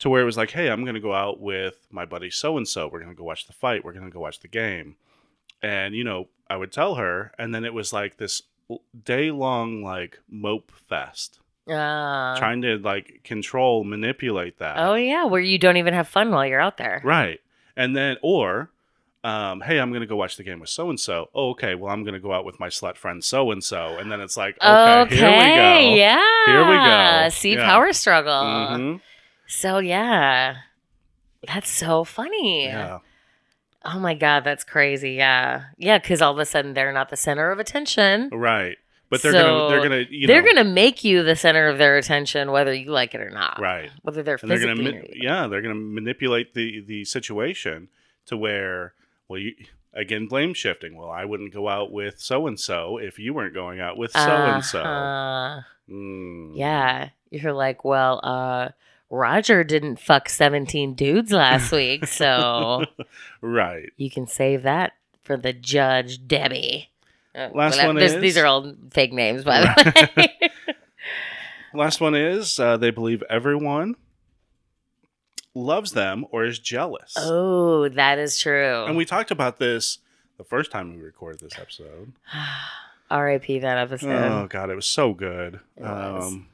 to 0.00 0.10
where 0.10 0.20
it 0.20 0.24
was 0.26 0.36
like, 0.36 0.50
hey, 0.50 0.68
I'm 0.68 0.82
going 0.84 0.94
to 0.94 1.00
go 1.00 1.14
out 1.14 1.40
with 1.40 1.86
my 1.90 2.04
buddy 2.04 2.28
so 2.30 2.56
and 2.56 2.66
so. 2.68 2.86
We're 2.88 2.98
going 3.00 3.12
to 3.14 3.16
go 3.16 3.24
watch 3.24 3.46
the 3.46 3.52
fight. 3.52 3.84
We're 3.84 3.92
going 3.92 4.04
to 4.04 4.10
go 4.10 4.20
watch 4.20 4.40
the 4.40 4.48
game. 4.48 4.96
And 5.62 5.94
you 5.94 6.04
know, 6.04 6.28
I 6.50 6.56
would 6.56 6.72
tell 6.72 6.96
her, 6.96 7.32
and 7.38 7.54
then 7.54 7.64
it 7.64 7.72
was 7.72 7.92
like 7.92 8.16
this 8.18 8.42
day 9.04 9.30
long 9.30 9.82
like 9.82 10.18
mope 10.28 10.70
fest, 10.72 11.38
Uh, 11.66 12.36
trying 12.36 12.60
to 12.62 12.76
like 12.78 13.20
control, 13.24 13.84
manipulate 13.84 14.58
that. 14.58 14.76
oh 14.78 14.94
yeah, 14.94 15.24
where 15.24 15.40
you 15.40 15.58
don't 15.58 15.76
even 15.78 15.94
have 15.94 16.08
fun 16.08 16.30
while 16.30 16.44
you're 16.46 16.60
out 16.60 16.76
there. 16.76 17.00
Right. 17.04 17.40
And 17.76 17.96
then, 17.96 18.16
or, 18.22 18.70
um, 19.24 19.60
hey, 19.62 19.78
I'm 19.80 19.90
going 19.90 20.02
to 20.02 20.06
go 20.06 20.16
watch 20.16 20.36
the 20.36 20.42
game 20.44 20.60
with 20.60 20.68
so 20.68 20.90
and 20.90 21.00
so. 21.00 21.30
Oh, 21.34 21.50
okay. 21.50 21.74
Well, 21.74 21.90
I'm 21.90 22.04
going 22.04 22.14
to 22.14 22.20
go 22.20 22.32
out 22.32 22.44
with 22.44 22.60
my 22.60 22.68
slut 22.68 22.96
friend 22.96 23.24
so 23.24 23.50
and 23.50 23.64
so. 23.64 23.96
And 23.98 24.12
then 24.12 24.20
it's 24.20 24.36
like, 24.36 24.56
okay, 24.60 25.00
Okay, 25.00 25.16
here 25.16 25.30
we 25.30 25.90
go. 25.90 25.94
yeah. 25.96 26.44
Here 26.46 26.68
we 26.68 26.76
go. 26.76 27.28
See 27.30 27.54
Yeah. 27.54 27.64
power 27.64 27.92
struggle. 27.94 28.32
Mhm. 28.32 29.00
So 29.46 29.78
yeah, 29.78 30.56
that's 31.46 31.70
so 31.70 32.04
funny. 32.04 32.64
Yeah. 32.66 32.98
Oh 33.84 33.98
my 33.98 34.14
god, 34.14 34.44
that's 34.44 34.64
crazy. 34.64 35.12
Yeah, 35.12 35.64
yeah, 35.76 35.98
because 35.98 36.22
all 36.22 36.32
of 36.32 36.38
a 36.38 36.46
sudden 36.46 36.72
they're 36.74 36.92
not 36.92 37.10
the 37.10 37.16
center 37.16 37.50
of 37.50 37.58
attention. 37.58 38.30
Right. 38.32 38.78
But 39.10 39.20
they're 39.22 39.32
So, 39.32 39.42
gonna 39.42 39.68
they're 39.68 39.82
gonna 39.82 40.04
you 40.10 40.26
they're 40.26 40.42
gonna 40.42 40.64
make 40.64 41.04
you 41.04 41.22
the 41.22 41.36
center 41.36 41.68
of 41.68 41.76
their 41.78 41.98
attention, 41.98 42.50
whether 42.50 42.72
you 42.72 42.90
like 42.90 43.14
it 43.14 43.20
or 43.20 43.28
not. 43.30 43.60
right. 43.60 43.90
Whether 44.02 44.22
they're 44.22 44.38
And 44.40 44.50
they're 44.50 44.58
physically. 44.58 44.84
gonna 44.92 44.96
ma- 45.02 45.08
yeah 45.14 45.46
they're 45.46 45.60
gonna 45.62 45.74
manipulate 45.74 46.54
the 46.54 46.80
the 46.80 47.04
situation 47.04 47.88
to 48.26 48.36
where 48.38 48.94
well 49.34 49.40
you 49.42 49.54
again 49.92 50.26
blame 50.28 50.54
shifting. 50.54 50.96
Well, 50.96 51.10
I 51.10 51.24
wouldn't 51.24 51.52
go 51.52 51.68
out 51.68 51.90
with 51.92 52.20
so 52.20 52.46
and 52.46 52.58
so 52.58 52.98
if 52.98 53.18
you 53.18 53.34
weren't 53.34 53.54
going 53.54 53.80
out 53.80 53.96
with 53.96 54.12
so 54.12 54.18
and 54.20 54.64
so. 54.64 54.80
Yeah. 56.54 57.08
You're 57.30 57.52
like, 57.52 57.84
well, 57.84 58.20
uh, 58.22 58.68
Roger 59.10 59.64
didn't 59.64 59.98
fuck 59.98 60.28
17 60.28 60.94
dudes 60.94 61.32
last 61.32 61.72
week, 61.72 62.06
so 62.06 62.84
Right. 63.40 63.92
you 63.96 64.08
can 64.10 64.26
save 64.26 64.62
that 64.62 64.92
for 65.24 65.36
the 65.36 65.52
judge, 65.52 66.26
Debbie. 66.28 66.90
Uh, 67.34 67.48
Last 67.52 67.72
whatever. 67.76 67.94
one 67.94 67.98
is- 68.02 68.20
These 68.20 68.38
are 68.38 68.46
all 68.46 68.72
fake 68.92 69.12
names, 69.12 69.42
by 69.44 69.60
the 69.62 70.10
way. 70.16 70.28
Last 71.74 72.00
one 72.00 72.14
is 72.14 72.58
uh, 72.60 72.76
they 72.76 72.90
believe 72.90 73.22
everyone 73.28 73.96
loves 75.54 75.92
them 75.92 76.26
or 76.30 76.44
is 76.44 76.58
jealous. 76.58 77.14
oh, 77.18 77.88
that 77.88 78.18
is 78.18 78.38
true. 78.38 78.84
And 78.84 78.96
we 78.96 79.04
talked 79.04 79.30
about 79.30 79.58
this 79.58 79.98
the 80.36 80.44
first 80.44 80.70
time 80.70 80.94
we 80.94 81.02
recorded 81.02 81.40
this 81.40 81.58
episode. 81.58 82.12
R.I.P. 83.10 83.60
that 83.60 83.78
episode. 83.78 84.10
Oh 84.10 84.46
god, 84.48 84.70
it 84.70 84.74
was 84.74 84.86
so 84.86 85.12
good. 85.12 85.60
It 85.76 85.82
was. 85.82 86.32
Um, 86.32 86.48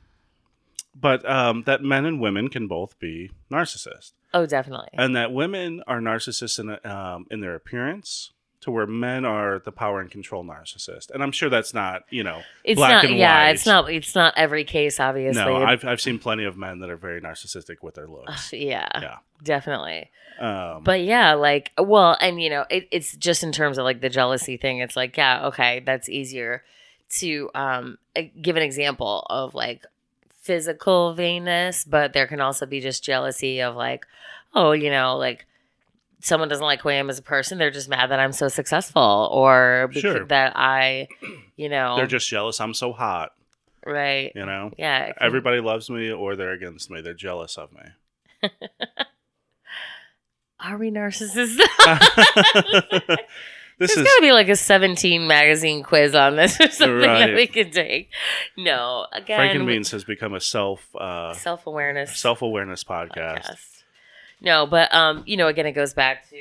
but 0.95 1.29
um, 1.29 1.63
that 1.65 1.83
men 1.83 2.05
and 2.05 2.21
women 2.21 2.49
can 2.49 2.67
both 2.67 2.99
be 2.99 3.31
narcissists, 3.51 4.13
oh, 4.35 4.45
definitely. 4.45 4.89
and 4.95 5.15
that 5.17 5.33
women 5.33 5.83
are 5.87 6.01
narcissists 6.01 6.59
in 6.59 6.91
um, 6.91 7.27
in 7.31 7.41
their 7.41 7.55
appearance, 7.55 8.33
to 8.63 8.71
where 8.71 8.87
men 8.87 9.25
are 9.25 9.59
the 9.65 9.73
power 9.73 10.01
and 10.01 10.11
control 10.11 10.45
narcissist, 10.45 11.11
and 11.11 11.23
I'm 11.23 11.33
sure 11.33 11.49
that's 11.49 11.73
not 11.73 12.03
you 12.11 12.23
know 12.23 12.43
It's 12.65 12.77
black 12.79 13.03
not. 13.03 13.05
and 13.07 13.17
yeah, 13.19 13.45
white. 13.47 13.55
it's 13.55 13.67
not. 13.67 13.91
It's 13.93 14.15
not 14.15 14.35
every 14.37 14.65
case, 14.65 15.01
obviously. 15.01 15.43
No, 15.43 15.57
I've 15.57 15.85
I've 15.85 16.01
seen 16.01 16.19
plenty 16.19 16.45
of 16.45 16.57
men 16.57 16.81
that 16.81 16.91
are 16.91 16.97
very 16.97 17.21
narcissistic 17.21 17.77
with 17.83 17.95
their 17.95 18.07
looks. 18.07 18.53
yeah, 18.53 18.89
Yeah. 19.01 19.17
definitely. 19.43 20.11
Um, 20.39 20.83
But 20.85 21.03
yeah, 21.03 21.35
like, 21.35 21.71
well, 21.79 22.17
and 22.21 22.41
you 22.41 22.49
know, 22.51 22.65
it, 22.71 22.89
it's 22.91 23.15
just 23.17 23.43
in 23.43 23.53
terms 23.53 23.77
of 23.79 23.85
like 23.85 24.01
the 24.01 24.09
jealousy 24.09 24.57
thing. 24.57 24.79
It's 24.79 24.97
like, 24.97 25.17
yeah, 25.17 25.47
okay, 25.49 25.81
that's 25.85 26.09
easier 26.09 26.63
to 27.19 27.51
um 27.55 27.99
uh, 28.17 28.23
give 28.41 28.57
an 28.57 28.63
example 28.63 29.27
of 29.29 29.55
like 29.55 29.85
physical 30.41 31.15
vainness, 31.17 31.85
but 31.89 32.13
there 32.13 32.27
can 32.27 32.41
also 32.41 32.67
be 32.67 32.81
just 32.81 33.05
jealousy 33.05 33.61
of 33.61 33.77
like, 33.77 34.07
oh, 34.55 34.73
you 34.73 34.91
know, 34.91 35.17
like 35.17 35.47
someone 36.21 36.49
doesn't 36.49 36.65
like 36.65 36.81
who 36.83 36.89
I 36.91 36.95
am 36.95 37.09
as 37.11 37.19
a 37.19 37.23
person. 37.23 37.59
They're 37.59 37.71
just 37.71 37.89
mad 37.89 38.11
that 38.11 38.21
I'm 38.21 38.33
so 38.33 38.49
successful, 38.49 39.29
or 39.33 39.87
because 39.89 40.03
Sure. 40.03 40.25
that 40.27 40.53
I, 40.57 41.09
you 41.57 41.69
know, 41.69 41.97
they're 41.97 42.07
just 42.07 42.29
jealous. 42.29 42.61
I'm 42.61 42.75
so 42.75 42.93
hot. 42.93 43.31
right. 43.87 44.33
You 44.35 44.45
know, 44.47 44.71
Yeah, 44.79 45.07
can- 45.07 45.15
everybody 45.21 45.61
loves 45.61 45.89
me 45.91 46.11
or 46.13 46.37
they're 46.37 46.53
against 46.53 46.91
me. 46.91 47.01
They're 47.01 47.15
jealous 47.15 47.57
of 47.59 47.71
me. 47.73 48.51
Are 50.63 50.77
we 50.77 50.91
narcissists? 50.91 51.57
this 51.57 53.17
There's 53.79 53.91
is 53.93 54.03
got 54.05 54.15
to 54.17 54.21
be 54.21 54.33
like 54.33 54.51
a 54.51 54.57
17 54.57 55.27
magazine 55.27 55.83
quiz 55.83 56.15
on 56.15 56.37
this 56.37 56.61
or 56.61 56.69
something 56.71 56.99
Right. 56.99 57.27
that 57.29 57.35
we 57.35 57.47
could 57.47 57.73
take. 57.73 58.11
No, 58.59 59.07
again, 59.13 59.39
Frank 59.39 59.55
and 59.57 59.67
Beans 59.67 59.91
has 59.93 60.05
become 60.05 60.35
a 60.35 60.41
self 60.41 60.95
uh, 60.95 61.33
self 61.33 61.67
awareness 61.67 62.15
self 62.19 62.43
awareness 62.43 62.85
podcast. 62.85 63.45
podcast. 63.47 63.80
No, 64.41 64.67
but 64.67 64.93
um, 64.95 65.23
you 65.27 65.37
know, 65.37 65.49
again, 65.49 65.67
it 65.67 65.73
goes 65.73 65.95
back 65.95 66.29
to 66.31 66.37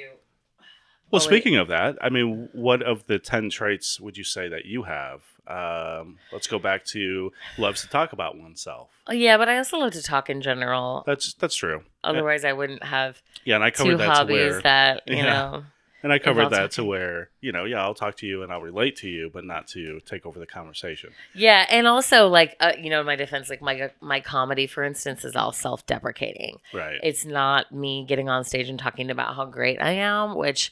Well, 1.12 1.20
speaking 1.22 1.56
of 1.56 1.68
that, 1.70 1.98
I 2.02 2.10
mean, 2.10 2.50
what 2.54 2.82
of 2.82 3.06
the 3.08 3.20
ten 3.20 3.50
traits 3.50 4.00
would 4.00 4.18
you 4.18 4.24
say 4.24 4.48
that 4.50 4.66
you 4.66 4.84
have? 4.84 5.22
Um, 5.48 6.20
let's 6.32 6.46
go 6.48 6.60
back 6.60 6.86
to 6.86 7.32
loves 7.58 7.82
to 7.82 7.90
talk 7.90 8.14
about 8.14 8.38
oneself. 8.38 8.90
oh, 9.08 9.14
yeah, 9.14 9.36
but 9.38 9.50
I 9.50 9.58
also 9.58 9.78
love 9.80 9.94
to 9.94 10.04
talk 10.04 10.30
in 10.30 10.42
general. 10.42 11.04
That's 11.08 11.34
that's 11.34 11.56
true. 11.56 11.84
Otherwise, 12.04 12.46
I 12.46 12.54
wouldn't 12.54 12.84
have 12.84 13.22
Yeah, 13.46 13.56
and 13.56 13.64
I 13.64 13.72
covered 13.72 13.92
two 13.94 13.98
that 13.98 14.08
hobbies 14.08 14.34
where, 14.54 14.62
that 14.62 15.04
you 15.08 15.16
Yeah. 15.18 15.24
know. 15.24 15.64
And 16.04 16.14
I 16.14 16.20
covered 16.20 16.50
that 16.52 16.72
to 16.72 16.84
where 16.84 17.30
you 17.42 17.52
know, 17.52 17.66
yeah, 17.66 17.82
I'll 17.82 17.94
talk 17.94 18.16
to 18.18 18.26
you 18.26 18.44
and 18.44 18.52
I'll 18.52 18.62
relate 18.62 18.96
to 18.98 19.10
you, 19.10 19.30
but 19.34 19.44
not 19.44 19.68
to 19.70 20.00
take 20.02 20.26
over 20.26 20.40
the 20.40 20.46
conversation. 20.46 21.12
Yeah, 21.34 21.66
and 21.70 21.88
also 21.88 22.28
like 22.28 22.56
uh, 22.60 22.74
you 22.80 22.90
know, 22.90 23.02
in 23.02 23.06
my 23.06 23.16
defense, 23.16 23.50
like 23.50 23.62
my 23.62 23.92
my 24.02 24.20
comedy, 24.20 24.68
for 24.68 24.84
instance, 24.84 25.24
is 25.26 25.36
all 25.36 25.52
self 25.52 25.86
deprecating. 25.86 26.60
Right. 26.74 27.00
It's 27.04 27.26
not 27.26 27.72
me 27.72 28.06
getting 28.08 28.30
on 28.30 28.44
stage 28.44 28.70
and 28.70 28.80
talking 28.80 29.10
about 29.10 29.36
how 29.36 29.46
great 29.46 29.82
I 29.82 29.92
am, 29.92 30.36
which 30.36 30.72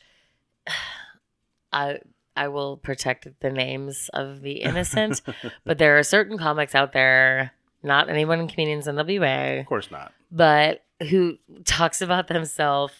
I 1.71 1.99
I 2.36 2.47
will 2.49 2.78
protect 2.78 3.28
the 3.39 3.49
names 3.49 4.09
of 4.13 4.41
the 4.41 4.61
innocent, 4.61 5.21
but 5.65 5.78
there 5.78 5.97
are 5.97 6.03
certain 6.03 6.38
comics 6.38 6.75
out 6.75 6.93
there, 6.93 7.51
not 7.84 8.09
anyone 8.09 8.39
in 8.39 8.47
comedians 8.47 8.88
NWA, 8.88 9.61
of 9.61 9.65
course 9.65 9.89
not. 9.91 10.13
but 10.32 10.84
who 11.09 11.38
talks 11.65 12.01
about 12.01 12.28
themselves 12.28 12.93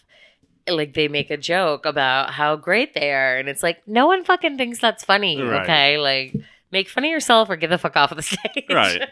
like 0.70 0.94
they 0.94 1.08
make 1.08 1.30
a 1.30 1.36
joke 1.36 1.86
about 1.86 2.30
how 2.30 2.56
great 2.56 2.94
they 2.94 3.12
are 3.12 3.36
and 3.38 3.48
it's 3.48 3.62
like 3.62 3.82
no 3.86 4.06
one 4.06 4.24
fucking 4.24 4.56
thinks 4.58 4.78
that's 4.78 5.04
funny 5.04 5.40
Right. 5.42 5.62
okay 5.62 5.98
like 5.98 6.34
make 6.70 6.88
fun 6.88 7.04
of 7.04 7.10
yourself 7.10 7.48
or 7.50 7.56
get 7.56 7.70
the 7.70 7.78
fuck 7.78 7.96
off 7.96 8.10
of 8.12 8.16
the 8.16 8.22
stage 8.34 8.64
Right. 8.70 9.08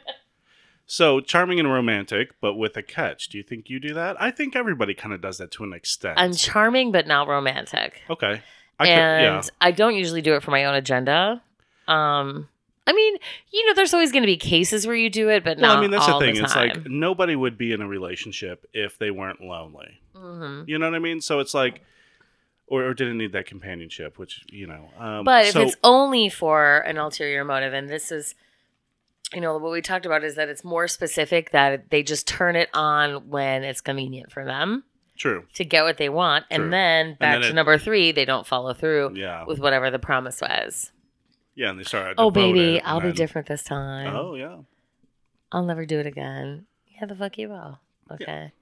So 0.89 1.19
charming 1.21 1.59
and 1.59 1.69
romantic, 1.73 2.31
but 2.41 2.55
with 2.55 2.77
a 2.77 2.83
catch. 2.83 3.29
Do 3.29 3.39
you 3.39 3.43
think 3.43 3.69
you 3.69 3.81
do 3.81 3.93
that? 3.95 4.21
I 4.23 4.31
think 4.31 4.55
everybody 4.55 4.95
kind 4.95 5.13
of 5.13 5.21
does 5.21 5.39
that 5.39 5.51
to 5.53 5.65
an 5.65 5.73
extent. 5.73 6.15
i'm 6.19 6.33
charming 6.33 6.93
but 6.93 7.07
not 7.07 7.27
romantic 7.29 8.03
okay. 8.09 8.41
I 8.79 8.85
could, 8.85 8.91
and 8.93 9.23
yeah. 9.45 9.51
I 9.61 9.71
don't 9.73 9.95
usually 9.97 10.21
do 10.23 10.35
it 10.35 10.43
for 10.43 10.51
my 10.51 10.67
own 10.67 10.75
agenda. 10.75 11.43
Um, 11.89 12.47
I 12.87 12.93
mean, 12.93 13.17
you 13.51 13.67
know, 13.67 13.73
there's 13.75 13.95
always 13.95 14.13
going 14.13 14.23
to 14.23 14.27
be 14.29 14.37
cases 14.37 14.87
where 14.87 14.95
you 14.95 15.09
do 15.09 15.29
it, 15.31 15.43
but 15.45 15.59
Well, 15.59 15.79
I 15.79 15.81
mean, 15.81 15.91
that's 15.91 16.07
the 16.07 16.19
thing. 16.21 16.37
it's 16.37 16.55
like 16.55 16.85
nobody 16.87 17.35
would 17.35 17.57
be 17.57 17.73
in 17.73 17.81
a 17.81 17.89
relationship 17.89 18.67
if 18.75 18.99
they 18.99 19.11
weren't 19.11 19.41
lonely. 19.41 19.99
Mhm. 20.17 20.69
You 20.69 20.79
know 20.79 20.87
what 20.87 20.95
I 20.97 20.99
mean? 21.01 21.21
So 21.21 21.41
it's 21.41 21.55
like, 21.55 21.83
or, 22.67 22.85
or 22.85 22.95
didn't 22.95 23.19
need 23.19 23.33
that 23.33 23.47
companionship, 23.47 24.19
which 24.19 24.45
you 24.49 24.67
know. 24.67 24.89
Um, 24.99 25.25
But 25.25 25.47
so, 25.47 25.61
if 25.61 25.69
it's 25.69 25.77
only 25.85 26.29
for 26.29 26.79
an 26.79 26.97
ulterior 26.99 27.45
motive, 27.45 27.73
and 27.73 27.89
this 27.89 28.11
is, 28.11 28.35
you 29.35 29.41
know, 29.41 29.57
what 29.59 29.71
we 29.73 29.81
talked 29.83 30.07
about 30.07 30.25
is 30.25 30.35
that 30.37 30.49
it's 30.49 30.65
more 30.65 30.89
specific 30.89 31.51
that 31.51 31.91
they 31.91 32.03
just 32.03 32.27
turn 32.27 32.57
it 32.57 32.69
on 32.75 33.29
when 33.29 33.63
it's 33.65 33.81
convenient 33.81 34.33
for 34.33 34.45
them 34.45 34.85
true, 35.17 35.45
to 35.55 35.65
get 35.65 35.85
what 35.85 35.97
they 35.99 36.09
want, 36.09 36.45
and 36.51 36.73
then 36.73 37.15
back 37.21 37.35
then 37.35 37.41
to 37.43 37.49
it- 37.49 37.55
number 37.55 37.79
three, 37.79 38.11
they 38.13 38.25
don't 38.25 38.47
follow 38.47 38.73
through 38.75 39.13
yeah, 39.15 39.45
with 39.45 39.59
whatever 39.61 39.91
the 39.91 39.99
promise 39.99 40.41
was. 40.41 40.91
yeah, 41.55 41.71
and 41.71 41.79
they 41.79 41.85
start. 41.85 42.15
Oh, 42.19 42.31
baby, 42.31 42.79
and 42.79 42.87
I'll 42.87 43.01
be 43.01 43.13
different 43.13 43.47
this 43.49 43.63
time. 43.63 44.15
Oh 44.15 44.35
yeah, 44.35 44.59
I'll 45.53 45.65
never 45.65 45.87
do 45.87 45.99
it 46.01 46.07
again. 46.07 46.67
Yeah, 46.89 47.07
the 47.07 47.15
fuck 47.15 47.39
you 47.39 47.49
will. 47.51 47.79
Okay. 48.11 48.53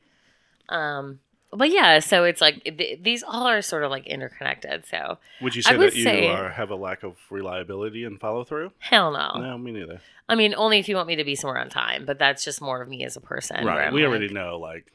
Um, 0.68 1.20
but 1.54 1.70
yeah, 1.70 1.98
so 2.00 2.24
it's 2.24 2.40
like 2.40 2.62
th- 2.64 3.00
these 3.02 3.22
all 3.22 3.46
are 3.46 3.62
sort 3.62 3.84
of 3.84 3.90
like 3.90 4.06
interconnected. 4.06 4.84
So 4.86 5.18
would 5.40 5.54
you 5.54 5.62
say 5.62 5.76
would 5.76 5.92
that 5.92 5.96
you 5.96 6.02
say- 6.04 6.28
are, 6.28 6.50
have 6.50 6.70
a 6.70 6.76
lack 6.76 7.02
of 7.02 7.16
reliability 7.30 8.04
and 8.04 8.18
follow 8.20 8.44
through? 8.44 8.72
hell 8.78 9.10
no. 9.12 9.40
No, 9.40 9.58
me 9.58 9.72
neither. 9.72 10.00
I 10.28 10.34
mean, 10.34 10.54
only 10.56 10.78
if 10.78 10.88
you 10.88 10.96
want 10.96 11.08
me 11.08 11.16
to 11.16 11.24
be 11.24 11.34
somewhere 11.34 11.60
on 11.60 11.68
time. 11.68 12.04
But 12.06 12.18
that's 12.18 12.44
just 12.44 12.60
more 12.62 12.80
of 12.82 12.88
me 12.88 13.04
as 13.04 13.16
a 13.16 13.20
person. 13.20 13.64
right, 13.66 13.92
we 13.92 14.02
like, 14.02 14.08
already 14.08 14.28
know. 14.32 14.58
Like 14.58 14.86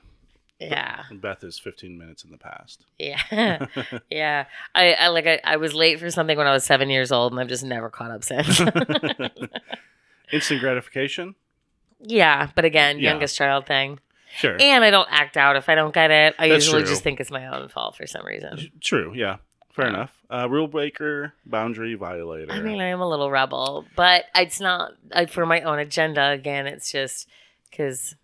Yeah, 0.59 1.03
Beth 1.11 1.43
is 1.43 1.57
15 1.59 1.97
minutes 1.97 2.23
in 2.23 2.31
the 2.31 2.37
past. 2.37 2.83
yeah, 2.99 3.65
yeah. 4.09 4.45
I, 4.75 4.93
I 4.93 5.07
like 5.09 5.27
I, 5.27 5.39
I 5.43 5.55
was 5.57 5.73
late 5.73 5.99
for 5.99 6.09
something 6.11 6.37
when 6.37 6.47
I 6.47 6.51
was 6.51 6.63
seven 6.63 6.89
years 6.89 7.11
old, 7.11 7.31
and 7.31 7.39
I've 7.39 7.47
just 7.47 7.63
never 7.63 7.89
caught 7.89 8.11
up 8.11 8.23
since. 8.23 8.59
Instant 10.31 10.59
gratification. 10.61 11.35
yeah, 12.01 12.49
but 12.55 12.65
again, 12.65 12.99
Yeah. 12.99 13.11
youngest 13.11 13.35
child 13.35 13.65
thing, 13.65 13.99
Sure. 14.37 14.57
and 14.59 14.83
I 14.83 14.89
don't 14.91 15.07
act 15.11 15.37
out 15.37 15.55
if 15.55 15.69
I 15.69 15.75
don't 15.75 15.93
get 15.93 16.11
it. 16.11 16.35
I 16.39 16.49
That's 16.49 16.65
usually 16.65 16.83
true. 16.83 16.91
just 16.91 17.03
think 17.03 17.19
it's 17.19 17.31
my 17.31 17.47
own 17.47 17.67
fault 17.69 17.95
for 17.95 18.05
some 18.07 18.25
reason. 18.25 18.71
True. 18.81 19.13
Yeah. 19.15 19.37
Fair 19.73 19.85
Yeah. 19.85 19.93
enough. 19.93 20.11
Uh, 20.29 20.47
rule 20.49 20.67
breaker, 20.67 21.33
boundary 21.45 21.95
violator. 21.95 22.51
I 22.51 22.59
mean, 22.61 22.79
I 22.81 22.87
am 22.89 23.01
a 23.01 23.07
little 23.09 23.31
rebel, 23.31 23.85
but 23.95 24.25
it's 24.35 24.59
not 24.59 24.91
I, 25.13 25.25
for 25.25 25.45
my 25.45 25.61
own 25.61 25.79
agenda. 25.79 26.29
Again, 26.31 26.67
it's 26.67 26.91
just 26.91 27.27
because, 27.69 28.15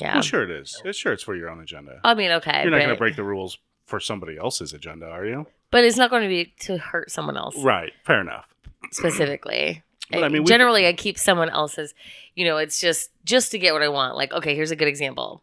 yeah. 0.00 0.14
well, 0.14 0.22
sure 0.22 0.42
it 0.42 0.50
is. 0.50 0.80
It's 0.84 0.98
sure 0.98 1.12
it's 1.12 1.22
for 1.22 1.34
your 1.36 1.48
own 1.48 1.60
agenda. 1.60 2.00
I 2.04 2.14
mean, 2.14 2.30
okay, 2.32 2.62
You're 2.62 2.70
not 2.70 2.78
going 2.78 2.90
to 2.90 2.96
break 2.96 3.16
the 3.16 3.24
rules 3.24 3.58
for 3.86 4.00
somebody 4.00 4.36
else's 4.36 4.72
agenda, 4.72 5.06
are 5.06 5.24
you? 5.24 5.46
but 5.70 5.84
it's 5.84 5.96
not 5.98 6.08
going 6.10 6.22
to 6.22 6.28
be 6.28 6.52
to 6.60 6.78
hurt 6.78 7.10
someone 7.10 7.36
else 7.36 7.54
Right. 7.62 7.92
Fair 8.04 8.20
enough. 8.22 8.46
specifically. 8.90 9.82
But, 10.10 10.24
I 10.24 10.28
mean, 10.28 10.42
we- 10.44 10.48
generally, 10.48 10.86
I 10.86 10.92
keep 10.92 11.18
someone 11.18 11.50
else's. 11.50 11.94
You 12.34 12.44
know, 12.44 12.56
it's 12.56 12.80
just 12.80 13.10
just 13.24 13.50
to 13.52 13.58
get 13.58 13.72
what 13.72 13.82
I 13.82 13.88
want. 13.88 14.16
Like, 14.16 14.32
okay, 14.32 14.54
here's 14.54 14.70
a 14.70 14.76
good 14.76 14.88
example. 14.88 15.42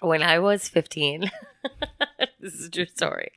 When 0.00 0.22
I 0.22 0.38
was 0.38 0.68
15, 0.68 1.30
this 2.40 2.54
is 2.54 2.66
a 2.66 2.70
true 2.70 2.86
story. 2.86 3.32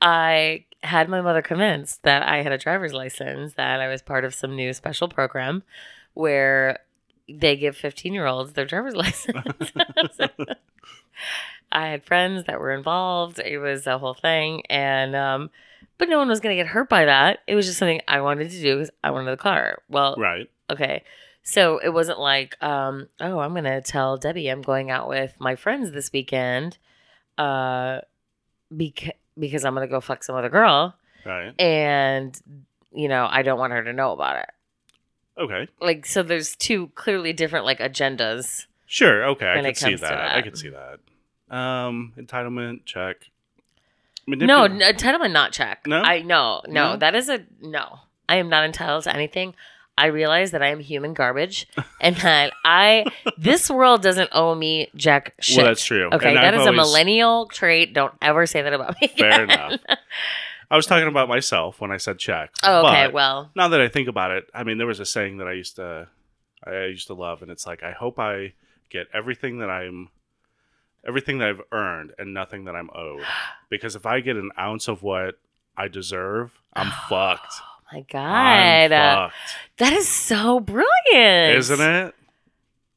I 0.00 0.64
had 0.82 1.08
my 1.08 1.20
mother 1.20 1.42
convinced 1.42 2.02
that 2.02 2.22
I 2.22 2.42
had 2.42 2.52
a 2.52 2.58
driver's 2.58 2.92
license, 2.94 3.54
that 3.54 3.80
I 3.80 3.88
was 3.88 4.02
part 4.02 4.24
of 4.24 4.34
some 4.34 4.56
new 4.56 4.72
special 4.72 5.08
program 5.08 5.62
where 6.14 6.78
they 7.28 7.56
give 7.56 7.76
15 7.76 8.12
year 8.14 8.26
olds 8.26 8.52
their 8.54 8.64
driver's 8.64 8.96
license. 8.96 9.70
I 11.72 11.88
had 11.88 12.04
friends 12.04 12.44
that 12.46 12.60
were 12.60 12.72
involved. 12.72 13.38
It 13.38 13.58
was 13.58 13.86
a 13.86 13.98
whole 13.98 14.14
thing. 14.14 14.62
And, 14.68 15.14
um, 15.16 15.50
but 16.02 16.08
no 16.08 16.18
one 16.18 16.26
was 16.26 16.40
going 16.40 16.56
to 16.56 16.60
get 16.60 16.66
hurt 16.68 16.88
by 16.88 17.04
that. 17.04 17.38
It 17.46 17.54
was 17.54 17.64
just 17.64 17.78
something 17.78 18.00
I 18.08 18.20
wanted 18.22 18.50
to 18.50 18.60
do 18.60 18.74
because 18.74 18.90
I 19.04 19.12
wanted 19.12 19.30
the 19.30 19.36
car. 19.36 19.78
Well, 19.88 20.16
Right. 20.18 20.50
okay. 20.68 21.04
So 21.44 21.78
it 21.78 21.90
wasn't 21.90 22.18
like, 22.18 22.60
um, 22.60 23.06
oh, 23.20 23.38
I'm 23.38 23.52
going 23.52 23.62
to 23.62 23.80
tell 23.80 24.16
Debbie 24.16 24.48
I'm 24.48 24.62
going 24.62 24.90
out 24.90 25.08
with 25.08 25.36
my 25.38 25.54
friends 25.54 25.92
this 25.92 26.10
weekend 26.12 26.76
uh, 27.38 28.00
beca- 28.74 29.12
because 29.38 29.64
I'm 29.64 29.74
going 29.76 29.86
to 29.86 29.90
go 29.92 30.00
fuck 30.00 30.24
some 30.24 30.34
other 30.34 30.48
girl. 30.48 30.96
Right. 31.24 31.54
And, 31.60 32.36
you 32.92 33.06
know, 33.06 33.28
I 33.30 33.42
don't 33.42 33.60
want 33.60 33.72
her 33.72 33.84
to 33.84 33.92
know 33.92 34.10
about 34.10 34.40
it. 34.42 34.50
Okay. 35.38 35.68
Like, 35.80 36.04
so 36.04 36.24
there's 36.24 36.56
two 36.56 36.88
clearly 36.96 37.32
different, 37.32 37.64
like, 37.64 37.78
agendas. 37.78 38.66
Sure. 38.86 39.24
Okay. 39.26 39.46
I 39.46 39.62
can 39.62 39.74
see 39.76 39.90
to 39.92 39.96
that. 39.98 40.34
I 40.36 40.42
can 40.42 40.56
see 40.56 40.70
that. 40.70 40.98
Um, 41.56 42.12
entitlement 42.16 42.86
check. 42.86 43.28
No, 44.26 44.68
entitlement 44.68 45.32
not 45.32 45.52
check. 45.52 45.86
No? 45.86 46.00
I 46.00 46.22
no, 46.22 46.62
no, 46.66 46.92
No? 46.92 46.96
that 46.96 47.14
is 47.14 47.28
a 47.28 47.44
no. 47.60 47.98
I 48.28 48.36
am 48.36 48.48
not 48.48 48.64
entitled 48.64 49.04
to 49.04 49.14
anything. 49.14 49.54
I 49.98 50.06
realize 50.06 50.52
that 50.52 50.62
I 50.62 50.68
am 50.68 50.80
human 50.80 51.12
garbage 51.12 51.68
and 52.00 52.16
that 52.16 52.52
I 52.64 53.04
this 53.36 53.68
world 53.70 54.02
doesn't 54.02 54.30
owe 54.32 54.54
me 54.54 54.88
jack 54.96 55.34
shit. 55.40 55.58
Well, 55.58 55.66
that's 55.66 55.84
true. 55.84 56.08
Okay, 56.12 56.28
And 56.28 56.36
that 56.38 56.54
I've 56.54 56.60
is 56.60 56.66
a 56.66 56.72
millennial 56.72 57.46
trait. 57.46 57.92
Don't 57.92 58.14
ever 58.22 58.46
say 58.46 58.62
that 58.62 58.72
about 58.72 58.96
me. 59.00 59.08
Fair 59.08 59.44
enough. 59.44 59.80
I 60.70 60.76
was 60.76 60.86
talking 60.86 61.06
about 61.08 61.28
myself 61.28 61.82
when 61.82 61.90
I 61.90 61.98
said 61.98 62.18
check. 62.18 62.50
Oh, 62.62 62.86
okay, 62.88 63.08
well, 63.08 63.50
now 63.54 63.68
that 63.68 63.80
I 63.82 63.88
think 63.88 64.08
about 64.08 64.30
it, 64.30 64.48
I 64.54 64.64
mean, 64.64 64.78
there 64.78 64.86
was 64.86 65.00
a 65.00 65.04
saying 65.04 65.36
that 65.36 65.46
I 65.46 65.52
used 65.52 65.76
to, 65.76 66.08
I 66.66 66.84
used 66.86 67.08
to 67.08 67.14
love, 67.14 67.42
and 67.42 67.50
it's 67.50 67.66
like, 67.66 67.82
I 67.82 67.92
hope 67.92 68.18
I 68.18 68.54
get 68.88 69.08
everything 69.12 69.58
that 69.58 69.68
I'm, 69.68 70.08
everything 71.06 71.38
that 71.38 71.48
I've 71.48 71.60
earned, 71.72 72.12
and 72.18 72.32
nothing 72.34 72.64
that 72.64 72.74
I'm 72.76 72.90
owed. 72.94 73.22
Because 73.70 73.96
if 73.96 74.04
I 74.04 74.20
get 74.20 74.36
an 74.36 74.50
ounce 74.58 74.86
of 74.86 75.02
what 75.02 75.38
I 75.78 75.88
deserve, 75.88 76.50
I'm 76.74 76.90
fucked. 77.08 77.54
Oh 77.60 77.94
my 77.96 78.00
god. 78.10 78.92
Uh, 78.92 79.28
fucked. 79.28 79.36
that 79.78 79.92
is 79.94 80.06
so 80.08 80.60
brilliant. 80.60 81.56
Isn't 81.58 81.80
it? 81.80 82.14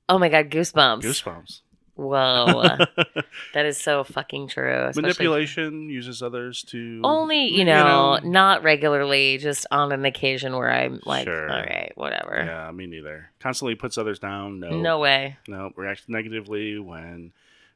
Oh 0.10 0.20
my 0.20 0.28
god, 0.30 0.50
goosebumps. 0.52 1.02
Goosebumps. 1.02 1.62
Whoa. 1.96 2.78
that 3.54 3.66
is 3.66 3.78
so 3.80 4.04
fucking 4.04 4.50
true. 4.50 4.92
Manipulation 4.98 5.90
uses 5.90 6.22
others 6.22 6.62
to 6.64 7.00
Only, 7.06 7.48
you 7.58 7.64
know, 7.64 8.20
not 8.22 8.64
regularly, 8.64 9.38
just 9.38 9.66
on 9.72 9.94
an 9.94 10.04
occasion 10.04 10.58
where 10.58 10.70
I'm 10.70 11.00
like, 11.06 11.24
Sure. 11.26 11.50
all 11.50 11.56
right, 11.62 11.94
whatever. 11.96 12.44
Yeah, 12.46 12.70
me 12.72 12.86
neither. 12.86 13.30
Constantly 13.40 13.76
puts 13.76 13.98
others 13.98 14.20
down. 14.20 14.60
No, 14.60 14.72
No 14.72 15.00
way. 15.00 15.38
no. 15.48 15.72
Reacts 15.78 16.04
negatively 16.10 16.78
when 16.80 17.32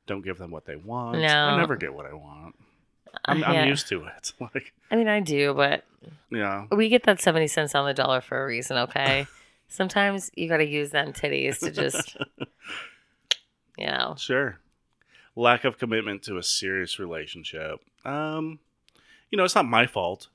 don't 0.10 0.24
give 0.24 0.38
them 0.38 0.52
what 0.52 0.66
they 0.66 0.76
want. 0.76 1.20
No. 1.20 1.28
I 1.28 1.58
never 1.58 1.78
get 1.78 1.94
what 1.94 2.06
I 2.06 2.14
want. 2.14 2.56
I'm, 3.26 3.44
I'm 3.44 3.54
yeah. 3.54 3.66
used 3.66 3.88
to 3.90 4.04
it. 4.06 4.34
Like, 4.42 4.74
I 4.92 4.96
mean, 4.96 5.08
I 5.08 5.20
do, 5.20 5.54
but 5.54 5.86
yeah, 6.32 6.66
we 6.72 6.90
get 6.90 7.04
that 7.04 7.22
70 7.22 7.48
cents 7.48 7.76
on 7.76 7.86
the 7.86 7.94
dollar 7.94 8.22
for 8.22 8.42
a 8.42 8.46
reason, 8.46 8.78
okay? 8.78 9.28
Sometimes 9.68 10.32
you 10.36 10.50
got 10.50 10.58
to 10.58 10.66
use 10.66 10.90
them 10.90 11.14
titties 11.14 11.60
to 11.60 11.72
just, 11.72 12.18
you 13.78 13.86
know. 13.86 14.16
sure. 14.18 14.60
Lack 15.36 15.64
of 15.64 15.78
commitment 15.78 16.24
to 16.24 16.38
a 16.38 16.44
serious 16.44 16.98
relationship. 16.98 17.80
Um, 18.04 18.60
you 19.30 19.38
know, 19.38 19.44
it's 19.44 19.56
not 19.56 19.66
my 19.66 19.86
fault 19.86 20.28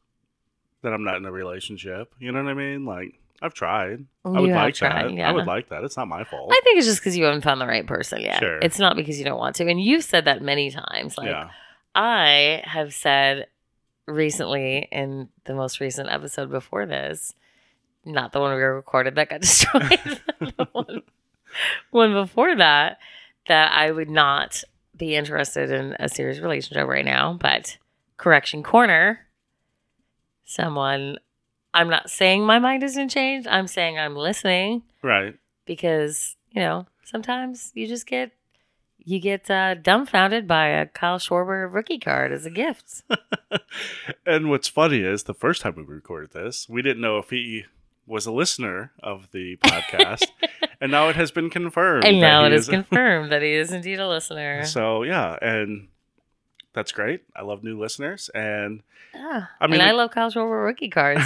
that 0.83 0.93
I'm 0.93 1.03
not 1.03 1.17
in 1.17 1.25
a 1.25 1.33
relationship. 1.33 2.15
You 2.21 2.31
know 2.31 2.43
what 2.43 2.51
I 2.51 2.55
mean? 2.55 2.85
Like, 2.85 3.19
I've 3.43 3.55
tried. 3.55 4.07
I 4.25 4.41
would 4.41 4.51
like 4.51 4.75
tried, 4.75 5.07
that. 5.07 5.13
yeah. 5.13 5.29
I 5.29 5.33
would 5.33 5.47
like 5.47 5.69
that. 5.69 5.85
It's 5.85 5.97
not 5.97 6.09
my 6.09 6.25
fault. 6.25 6.51
I 6.51 6.61
think 6.65 6.79
it's 6.79 6.87
just 6.87 7.01
because 7.01 7.17
you 7.17 7.25
haven't 7.25 7.43
found 7.43 7.61
the 7.61 7.67
right 7.67 7.87
person 7.87 8.21
yet. 8.21 8.39
Sure. 8.39 8.59
It's 8.59 8.79
not 8.79 8.97
because 8.97 9.19
you 9.19 9.25
don't 9.25 9.39
want 9.39 9.57
to. 9.57 9.69
And 9.69 9.81
you've 9.81 10.05
said 10.05 10.25
that 10.25 10.41
many 10.41 10.71
times. 10.71 11.19
Like, 11.19 11.29
yeah. 11.29 11.51
I 11.95 12.63
have 12.65 12.95
said 12.95 13.49
recently 14.07 14.89
in 14.91 15.29
the 15.45 15.55
most 15.55 15.81
recent 15.81 16.09
episode 16.11 16.51
before 16.51 16.87
this, 16.87 17.35
not 18.05 18.33
the 18.33 18.41
one 18.41 18.55
we 18.55 18.63
recorded 18.63 19.15
that 19.17 19.31
got 19.31 19.41
destroyed, 19.43 20.21
the 20.41 20.69
one, 20.73 21.03
one 21.91 22.13
before 22.13 22.57
that, 22.57 22.99
that 23.47 23.73
I 23.73 23.91
would 23.91 24.11
not 24.11 24.63
be 24.97 25.17
interested 25.17 25.71
in 25.71 25.97
a 25.99 26.09
serious 26.09 26.39
relationship 26.39 26.87
right 26.87 27.05
now. 27.05 27.35
But 27.35 27.79
correction 28.17 28.63
corner, 28.63 29.21
someone, 30.45 31.19
I'm 31.75 31.89
not 31.91 32.09
saying 32.11 32.45
my 32.47 32.59
mind 32.59 32.83
isn't 32.83 33.09
changed. 33.11 33.47
I'm 33.49 33.67
saying 33.67 33.99
I'm 33.99 34.17
listening 34.17 34.83
Right. 35.03 35.35
because 35.67 36.37
you 36.51 36.61
know 36.63 36.87
sometimes 37.05 37.73
you 37.75 37.87
just 37.87 38.07
get 38.07 38.31
you 39.07 39.19
get 39.21 39.51
uh, 39.51 39.75
dumbfounded 39.75 40.49
by 40.49 40.69
a 40.69 40.87
Kyle 40.87 41.19
Schwarber 41.19 41.71
rookie 41.71 41.99
card 41.99 42.33
as 42.33 42.47
a 42.47 42.51
gift. 42.51 43.03
and 44.27 44.49
what's 44.49 44.69
funny 44.69 45.01
is 45.01 45.25
the 45.25 45.35
first 45.35 45.61
time 45.63 45.75
we 45.77 45.83
recorded 45.83 46.31
this, 46.33 46.69
we 46.69 46.81
didn't 46.81 47.03
know 47.03 47.19
if 47.19 47.29
he 47.31 47.65
was 48.07 48.25
a 48.27 48.33
listener 48.33 48.93
of 49.03 49.31
the 49.33 49.57
podcast, 49.59 50.27
and 50.81 50.91
now 50.91 51.09
it 51.09 51.17
has 51.17 51.31
been 51.31 51.51
confirmed. 51.51 52.05
and 52.05 52.21
now 52.21 52.45
it 52.45 52.53
is 52.53 52.63
is- 52.63 52.69
confirmed 52.71 53.31
that 53.33 53.43
he 53.43 53.53
is 53.53 53.73
indeed 53.73 53.99
a 54.01 54.09
listener. 54.09 54.65
So 54.65 55.03
yeah, 55.03 55.37
and 55.43 55.89
that's 56.75 56.93
great. 56.93 57.23
I 57.35 57.43
love 57.43 57.65
new 57.65 57.79
listeners, 57.79 58.31
and 58.35 58.83
Ah, 59.15 59.51
I 59.61 59.67
mean, 59.67 59.81
and 59.81 59.89
I 59.89 59.93
love 59.93 60.11
Kyle 60.11 60.31
Schwarber 60.31 60.65
rookie 60.65 60.89
cards 60.91 61.23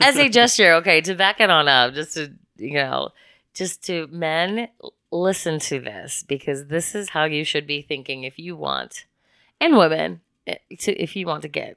as 0.00 0.16
a 0.16 0.28
gesture. 0.28 0.74
Okay, 0.74 1.00
to 1.02 1.14
back 1.14 1.40
it 1.40 1.50
on 1.50 1.68
up, 1.68 1.94
just 1.94 2.14
to 2.14 2.32
you 2.56 2.74
know, 2.74 3.10
just 3.54 3.84
to 3.84 4.06
men 4.08 4.68
listen 5.12 5.58
to 5.60 5.78
this 5.78 6.24
because 6.26 6.66
this 6.66 6.94
is 6.94 7.10
how 7.10 7.24
you 7.24 7.44
should 7.44 7.66
be 7.66 7.82
thinking 7.82 8.24
if 8.24 8.38
you 8.38 8.56
want, 8.56 9.04
and 9.60 9.76
women, 9.76 10.20
eh, 10.46 10.56
to 10.78 10.92
if 11.00 11.14
you 11.14 11.26
want 11.26 11.42
to 11.42 11.48
get 11.48 11.76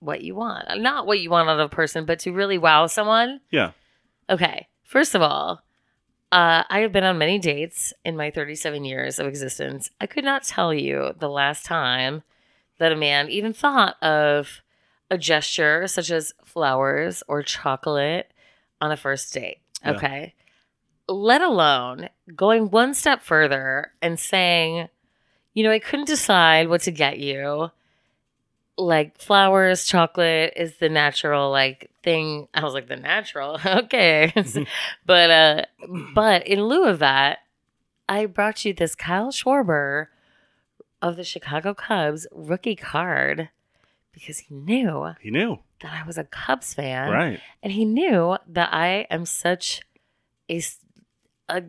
what 0.00 0.22
you 0.22 0.34
want, 0.34 0.66
not 0.80 1.06
what 1.06 1.20
you 1.20 1.30
want 1.30 1.48
out 1.48 1.60
of 1.60 1.66
a 1.66 1.74
person, 1.74 2.04
but 2.04 2.18
to 2.20 2.32
really 2.32 2.58
wow 2.58 2.86
someone. 2.86 3.40
Yeah. 3.50 3.72
Okay. 4.28 4.68
First 4.84 5.14
of 5.14 5.22
all, 5.22 5.62
uh, 6.32 6.64
I 6.68 6.80
have 6.80 6.92
been 6.92 7.04
on 7.04 7.18
many 7.18 7.38
dates 7.38 7.92
in 8.04 8.16
my 8.16 8.30
37 8.30 8.84
years 8.84 9.18
of 9.18 9.26
existence. 9.26 9.90
I 10.00 10.06
could 10.06 10.24
not 10.24 10.42
tell 10.44 10.72
you 10.72 11.14
the 11.18 11.28
last 11.28 11.64
time 11.64 12.22
that 12.80 12.92
a 12.92 12.96
man 12.96 13.28
even 13.28 13.52
thought 13.52 14.02
of 14.02 14.62
a 15.10 15.18
gesture 15.18 15.86
such 15.86 16.10
as 16.10 16.32
flowers 16.44 17.22
or 17.28 17.42
chocolate 17.42 18.32
on 18.80 18.90
a 18.90 18.96
first 18.96 19.32
date. 19.34 19.58
Yeah. 19.84 19.92
Okay. 19.92 20.34
Let 21.06 21.42
alone 21.42 22.08
going 22.34 22.70
one 22.70 22.94
step 22.94 23.22
further 23.22 23.92
and 24.00 24.18
saying, 24.18 24.88
you 25.52 25.62
know, 25.62 25.70
I 25.70 25.78
couldn't 25.78 26.06
decide 26.06 26.68
what 26.68 26.80
to 26.82 26.90
get 26.90 27.18
you. 27.18 27.70
Like 28.78 29.20
flowers, 29.20 29.84
chocolate 29.84 30.54
is 30.56 30.78
the 30.78 30.88
natural 30.88 31.50
like 31.50 31.90
thing. 32.02 32.48
I 32.54 32.64
was 32.64 32.72
like, 32.72 32.88
the 32.88 32.96
natural, 32.96 33.58
okay. 33.66 34.32
but 35.06 35.30
uh 35.30 35.64
but 36.14 36.46
in 36.46 36.64
lieu 36.64 36.86
of 36.86 37.00
that, 37.00 37.40
I 38.08 38.24
brought 38.24 38.64
you 38.64 38.72
this 38.72 38.94
Kyle 38.94 39.30
Schwarber 39.32 40.06
of 41.02 41.16
the 41.16 41.24
Chicago 41.24 41.74
Cubs 41.74 42.26
rookie 42.32 42.76
card 42.76 43.48
because 44.12 44.38
he 44.40 44.54
knew 44.54 45.14
he 45.20 45.30
knew, 45.30 45.58
that 45.82 45.92
I 46.02 46.06
was 46.06 46.18
a 46.18 46.24
Cubs 46.24 46.74
fan. 46.74 47.10
right? 47.10 47.40
And 47.62 47.72
he 47.72 47.84
knew 47.84 48.36
that 48.48 48.72
I 48.72 49.06
am 49.10 49.24
such 49.24 49.82
a, 50.48 50.56
s- 50.58 50.78
a 51.48 51.62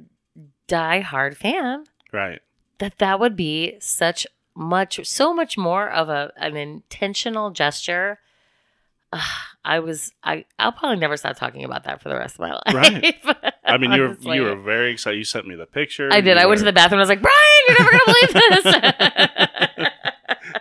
die-hard 0.67 1.37
fan 1.37 1.85
Right. 2.11 2.41
that 2.79 2.97
that 2.97 3.19
would 3.19 3.35
be 3.35 3.77
such 3.79 4.25
much, 4.55 5.05
so 5.07 5.33
much 5.33 5.57
more 5.57 5.89
of 5.89 6.09
a 6.09 6.33
an 6.35 6.57
intentional 6.57 7.51
gesture. 7.51 8.19
Ugh, 9.13 9.21
I 9.63 9.79
was, 9.79 10.11
I, 10.23 10.45
I'll 10.59 10.71
probably 10.71 10.97
never 10.97 11.15
stop 11.17 11.37
talking 11.37 11.63
about 11.63 11.83
that 11.85 12.01
for 12.01 12.09
the 12.09 12.15
rest 12.15 12.35
of 12.35 12.41
my 12.41 12.53
life. 12.65 13.15
Right. 13.25 13.50
I 13.63 13.77
mean, 13.77 13.91
you 13.93 14.01
were 14.01 14.07
honestly. 14.09 14.35
you 14.37 14.43
were 14.43 14.55
very 14.55 14.91
excited. 14.91 15.17
You 15.17 15.23
sent 15.23 15.47
me 15.47 15.55
the 15.55 15.65
picture. 15.65 16.09
I 16.11 16.21
did. 16.21 16.35
You 16.37 16.43
I 16.43 16.45
went 16.45 16.59
to 16.59 16.63
were- 16.65 16.71
the 16.71 16.73
bathroom. 16.73 16.99
I 16.99 17.01
was 17.03 17.09
like, 17.09 17.21
Brian, 17.21 17.37
you're 17.67 17.77
never 17.79 17.91
gonna 17.91 18.03
believe 18.05 18.33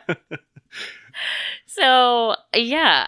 this. 0.08 0.38
so 1.66 2.36
yeah, 2.54 3.06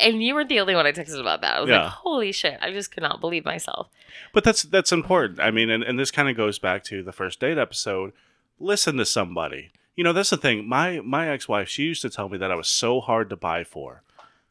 and 0.00 0.22
you 0.22 0.34
weren't 0.34 0.48
the 0.48 0.60
only 0.60 0.74
one 0.74 0.86
I 0.86 0.92
texted 0.92 1.20
about 1.20 1.40
that. 1.42 1.56
I 1.56 1.60
was 1.60 1.68
Yeah. 1.70 1.84
like, 1.84 1.92
holy 1.92 2.32
shit! 2.32 2.58
I 2.60 2.72
just 2.72 2.90
could 2.92 3.02
not 3.02 3.20
believe 3.20 3.44
myself. 3.44 3.88
But 4.32 4.44
that's 4.44 4.62
that's 4.64 4.92
important. 4.92 5.40
I 5.40 5.50
mean, 5.50 5.70
and, 5.70 5.82
and 5.82 5.98
this 5.98 6.10
kind 6.10 6.28
of 6.28 6.36
goes 6.36 6.58
back 6.58 6.84
to 6.84 7.02
the 7.02 7.12
first 7.12 7.40
date 7.40 7.58
episode. 7.58 8.12
Listen 8.58 8.96
to 8.96 9.06
somebody. 9.06 9.70
You 9.94 10.04
know, 10.04 10.12
that's 10.12 10.30
the 10.30 10.36
thing. 10.36 10.68
My 10.68 11.00
my 11.00 11.28
ex 11.28 11.48
wife, 11.48 11.68
she 11.68 11.84
used 11.84 12.02
to 12.02 12.10
tell 12.10 12.28
me 12.28 12.38
that 12.38 12.50
I 12.50 12.54
was 12.54 12.68
so 12.68 13.00
hard 13.00 13.30
to 13.30 13.36
buy 13.36 13.64
for. 13.64 14.02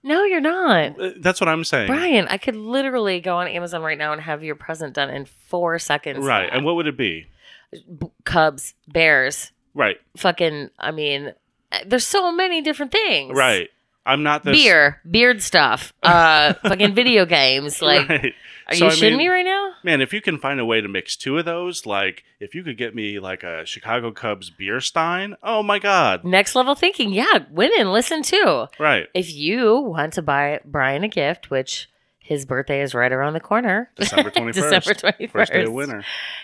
No, 0.07 0.23
you're 0.23 0.41
not. 0.41 0.99
Uh, 0.99 1.11
That's 1.19 1.39
what 1.41 1.47
I'm 1.49 1.63
saying. 1.63 1.87
Brian, 1.87 2.27
I 2.29 2.37
could 2.37 2.55
literally 2.55 3.19
go 3.19 3.35
on 3.37 3.47
Amazon 3.47 3.81
right 3.81 3.97
now 3.97 4.13
and 4.13 4.21
have 4.21 4.43
your 4.43 4.55
present 4.55 4.93
done 4.93 5.09
in 5.09 5.25
four 5.25 5.77
seconds. 5.79 6.25
Right. 6.25 6.49
And 6.51 6.65
what 6.65 6.75
would 6.75 6.87
it 6.87 6.97
be? 6.97 7.27
B- 7.71 8.07
Cubs, 8.23 8.73
Bears, 8.87 9.51
Right. 9.73 9.97
fucking. 10.15 10.69
I 10.79 10.91
mean, 10.91 11.33
uh, 11.71 11.79
there's 11.85 12.07
so 12.07 12.31
many 12.31 12.61
different 12.61 12.91
things. 12.91 13.35
Right. 13.37 13.69
I'm 14.05 14.23
not 14.23 14.45
this 14.45 14.55
Beer, 14.55 15.01
beard 15.09 15.41
stuff, 15.43 15.91
uh, 16.01 16.53
fucking 16.63 16.93
video 16.95 17.25
games. 17.25 17.81
Like, 17.81 18.07
right. 18.07 18.33
Are 18.67 18.75
So, 18.75 18.85
you 18.85 18.91
I 18.91 18.93
shitting 18.95 19.01
mean- 19.09 19.17
me 19.17 19.27
right 19.29 19.45
now? 19.45 19.73
Man, 19.83 20.01
if 20.01 20.11
you 20.13 20.21
can 20.21 20.37
find 20.37 20.59
a 20.59 20.65
way 20.65 20.81
to 20.81 20.87
mix 20.87 21.15
two 21.15 21.37
of 21.37 21.45
those, 21.45 21.85
like 21.85 22.23
if 22.39 22.53
you 22.55 22.63
could 22.63 22.77
get 22.77 22.93
me 22.95 23.19
like 23.19 23.43
a 23.43 23.65
Chicago 23.65 24.11
Cubs 24.11 24.49
beer 24.49 24.79
stein, 24.81 25.35
oh 25.43 25.63
my 25.63 25.79
god. 25.79 26.23
Next 26.25 26.55
level 26.55 26.75
thinking. 26.75 27.13
Yeah, 27.13 27.45
women, 27.51 27.91
listen 27.91 28.21
too. 28.23 28.67
Right. 28.79 29.07
If 29.13 29.33
you 29.33 29.77
want 29.79 30.13
to 30.13 30.21
buy 30.21 30.59
Brian 30.65 31.03
a 31.03 31.07
gift, 31.07 31.49
which 31.49 31.89
his 32.19 32.45
birthday 32.45 32.81
is 32.81 32.93
right 32.93 33.11
around 33.13 33.33
the 33.33 33.39
corner, 33.39 33.89
December 33.95 34.29
21st. 34.31 34.53
December 34.53 34.93
21st. 34.95 35.29
First 35.31 35.53
day 35.53 35.63
of 35.63 35.71
winter. 35.71 36.03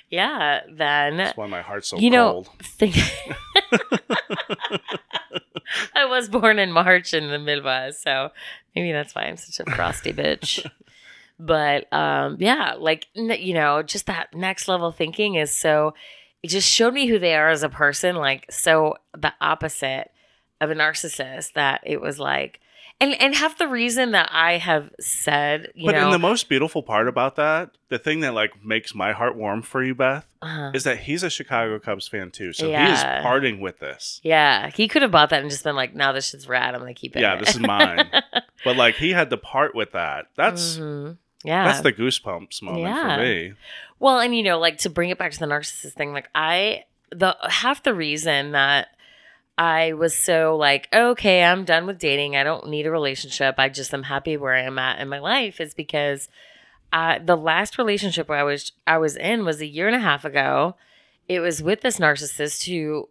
Yeah, 0.10 0.62
then 0.72 1.18
That's 1.18 1.36
why 1.38 1.48
my 1.48 1.62
heart's 1.62 1.90
so 1.90 1.98
you 1.98 2.10
know, 2.10 2.46
think 2.62 2.96
I 5.96 6.06
was 6.06 6.30
born 6.30 6.60
in 6.60 6.72
March 6.72 7.14
in 7.14 7.30
the 7.30 7.40
Midwest, 7.40 8.04
so 8.04 8.30
maybe 8.76 8.92
that's 8.92 9.14
why 9.16 9.24
I'm 9.24 9.38
such 9.38 9.66
a 9.66 9.70
frosty 9.72 10.14
bitch. 10.14 10.66
But 11.46 11.92
um, 11.92 12.38
yeah, 12.40 12.76
like 12.80 13.08
you 13.14 13.54
know, 13.54 13.84
just 13.84 14.06
that 14.06 14.34
next 14.34 14.68
level 14.70 14.92
thinking 14.92 15.36
is 15.36 15.52
so. 15.52 15.94
It 16.42 16.48
just 16.50 16.70
showed 16.70 16.94
me 16.94 17.08
who 17.08 17.20
they 17.20 17.36
are 17.36 17.50
as 17.50 17.64
a 17.64 17.70
person, 17.70 18.16
like 18.16 18.46
so 18.52 18.96
the 19.18 19.34
opposite 19.42 20.12
of 20.62 20.72
a 20.72 20.76
narcissist. 20.76 21.54
That 21.54 21.82
it 21.86 22.00
was 22.00 22.18
like, 22.20 22.60
and 23.02 23.14
and 23.22 23.36
half 23.36 23.58
the 23.58 23.68
reason 23.68 24.12
that 24.12 24.30
I 24.32 24.58
have 24.58 24.90
said, 25.02 25.72
you 25.76 25.88
know 25.88 25.92
but 25.94 26.00
know, 26.00 26.06
in 26.08 26.12
the 26.12 26.20
most 26.20 26.48
beautiful 26.50 26.82
part 26.84 27.08
about 27.10 27.36
that, 27.36 27.72
the 27.90 28.00
thing 28.00 28.22
that 28.22 28.34
like 28.34 28.64
makes 28.64 28.96
my 28.96 29.12
heart 29.12 29.36
warm 29.36 29.62
for 29.62 29.84
you, 29.84 29.96
Beth, 29.96 30.26
uh, 30.42 30.72
is 30.74 30.84
that 30.86 31.00
he's 31.00 31.24
a 31.24 31.30
Chicago 31.30 31.78
Cubs 31.80 32.08
fan 32.08 32.32
too. 32.32 32.54
So 32.54 32.68
he 32.68 32.72
is 32.94 33.04
parting 33.22 33.60
with 33.60 33.80
this. 33.80 34.20
yeah, 34.24 34.70
he 34.70 34.88
could 34.88 35.02
have 35.02 35.12
bought 35.12 35.30
that 35.32 35.42
and 35.42 35.50
just 35.50 35.64
been 35.66 35.76
like, 35.76 35.94
"No, 35.94 36.14
this 36.14 36.30
shit's 36.30 36.48
rad. 36.48 36.74
I'm 36.74 36.80
gonna 36.82 36.94
keep 36.94 37.16
it." 37.18 37.22
Yeah, 37.22 37.36
this 37.36 37.50
is 37.56 37.60
mine. 37.60 38.10
But 38.66 38.78
like 38.78 38.96
he 38.96 39.12
had 39.12 39.30
to 39.32 39.36
part 39.38 39.76
with 39.76 39.92
that. 39.92 40.28
That's 40.38 40.78
Mhm. 40.78 41.18
Yeah, 41.44 41.66
that's 41.66 41.82
the 41.82 41.94
goosebumps 41.94 42.62
moment 42.62 42.84
Yeah. 42.84 43.16
for 43.18 43.22
me. 43.24 43.54
Well, 44.00 44.20
and 44.20 44.36
you 44.36 44.44
know, 44.44 44.60
like 44.60 44.78
to 44.80 44.90
bring 44.90 45.10
it 45.10 45.18
back 45.18 45.32
to 45.32 45.40
the 45.40 45.46
narcissist 45.46 45.94
thing, 45.94 46.14
like 46.14 46.30
I 46.36 46.86
the 47.12 47.36
half 47.48 47.84
the 47.84 47.94
reason 47.94 48.52
that 48.54 48.88
I 49.58 49.94
was 49.94 50.18
so 50.18 50.56
like, 50.58 50.88
okay, 50.92 51.44
I'm 51.44 51.64
done 51.64 51.86
with 51.86 52.00
dating. 52.00 52.36
I 52.36 52.44
don't 52.44 52.68
need 52.70 52.88
a 52.88 52.92
relationship. 52.92 53.56
I 53.60 53.70
just 53.70 53.94
am 53.94 54.04
happy 54.04 54.36
where 54.36 54.56
I 54.56 54.62
am 54.62 54.80
at 54.80 55.00
in 55.00 55.08
my 55.10 55.20
life 55.20 55.62
is 55.62 55.74
because 55.76 56.28
uh, 56.92 57.20
the 57.24 57.38
last 57.38 57.78
relationship 57.78 58.30
I 58.32 58.44
was 58.44 58.72
I 58.88 58.98
was 58.98 59.16
in 59.16 59.46
was 59.46 59.62
a 59.62 59.66
year 59.68 59.88
and 59.88 59.96
a 59.96 60.00
half 60.00 60.26
ago. 60.26 60.76
It 61.30 61.40
was 61.40 61.62
with 61.64 61.82
this 61.82 62.00
narcissist 62.00 62.66
who 62.68 63.10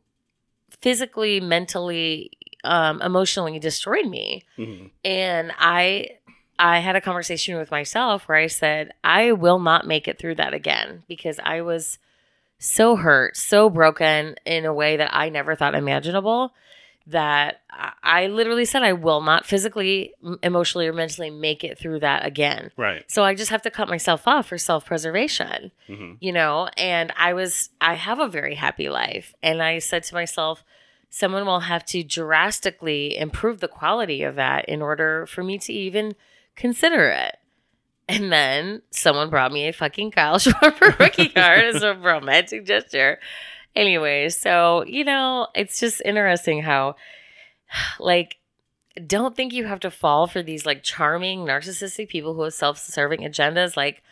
physically, 0.80 1.40
mentally, 1.40 2.30
um, 2.64 3.00
emotionally 3.02 3.58
destroyed 3.58 4.06
me. 4.06 4.42
Mhm. 4.58 4.90
And 5.04 5.52
I 5.58 6.18
I 6.62 6.78
had 6.78 6.94
a 6.94 7.00
conversation 7.00 7.58
with 7.58 7.72
myself 7.72 8.28
where 8.28 8.38
I 8.38 8.46
said, 8.46 8.92
I 9.02 9.32
will 9.32 9.58
not 9.58 9.84
make 9.84 10.06
it 10.06 10.18
through 10.18 10.36
that 10.36 10.54
again 10.54 11.02
because 11.08 11.40
I 11.42 11.60
was 11.60 11.98
so 12.58 12.94
hurt, 12.94 13.36
so 13.36 13.68
broken 13.68 14.36
in 14.46 14.64
a 14.64 14.72
way 14.72 14.96
that 14.96 15.10
I 15.12 15.28
never 15.28 15.56
thought 15.56 15.74
imaginable 15.74 16.54
that 17.08 17.62
I- 18.04 18.28
literally 18.28 18.64
said 18.64 18.84
I 18.84 18.92
will 18.92 19.22
not 19.22 19.44
physically, 19.44 20.14
emotionally, 20.40 20.86
or 20.86 20.92
mentally 20.92 21.30
make 21.30 21.64
it 21.64 21.76
through 21.76 21.98
that 21.98 22.24
again. 22.24 22.70
Right. 22.76 23.02
So 23.10 23.24
I 23.24 23.34
just 23.34 23.50
have 23.50 23.62
to 23.62 23.70
cut 23.70 23.88
myself 23.88 24.28
off 24.28 24.46
for 24.46 24.56
self 24.56 24.86
preservation 24.86 25.72
hmm 25.88 26.12
you 26.20 26.30
know 26.32 26.68
and 26.76 27.12
i 27.16 27.32
was 27.32 27.70
i 27.80 27.94
have 27.94 28.20
a 28.20 28.28
very 28.28 28.54
happy 28.54 28.88
life 28.88 29.34
and 29.42 29.62
i 29.62 29.78
said 29.78 30.04
to 30.04 30.14
myself 30.14 30.62
someone 31.10 31.44
will 31.46 31.60
have 31.60 31.84
to 31.84 32.04
drastically 32.04 33.16
improve 33.16 33.60
the 33.60 33.66
quality 33.68 34.22
of 34.22 34.36
that 34.36 34.68
in 34.68 34.80
order 34.80 35.26
for 35.26 35.42
me 35.42 35.58
to 35.58 35.72
even 35.72 36.14
consider 36.56 37.08
it 37.08 37.36
and 38.08 38.32
then 38.32 38.82
someone 38.90 39.30
brought 39.30 39.52
me 39.52 39.68
a 39.68 39.72
fucking 39.72 40.10
Kyle 40.10 40.38
Schwarber 40.38 40.98
rookie 40.98 41.28
card 41.28 41.60
as 41.64 41.82
a 41.82 41.94
romantic 41.94 42.66
gesture. 42.66 43.18
Anyway, 43.74 44.28
so 44.28 44.84
you 44.86 45.04
know, 45.04 45.48
it's 45.54 45.80
just 45.80 46.02
interesting 46.04 46.62
how, 46.62 46.96
like, 48.00 48.36
don't 49.06 49.34
think 49.34 49.52
you 49.52 49.64
have 49.64 49.80
to 49.80 49.90
fall 49.90 50.26
for 50.26 50.42
these 50.42 50.66
like 50.66 50.82
charming, 50.82 51.40
narcissistic 51.40 52.08
people 52.08 52.34
who 52.34 52.42
have 52.42 52.52
self-serving 52.54 53.20
agendas. 53.20 53.76
Like, 53.76 54.02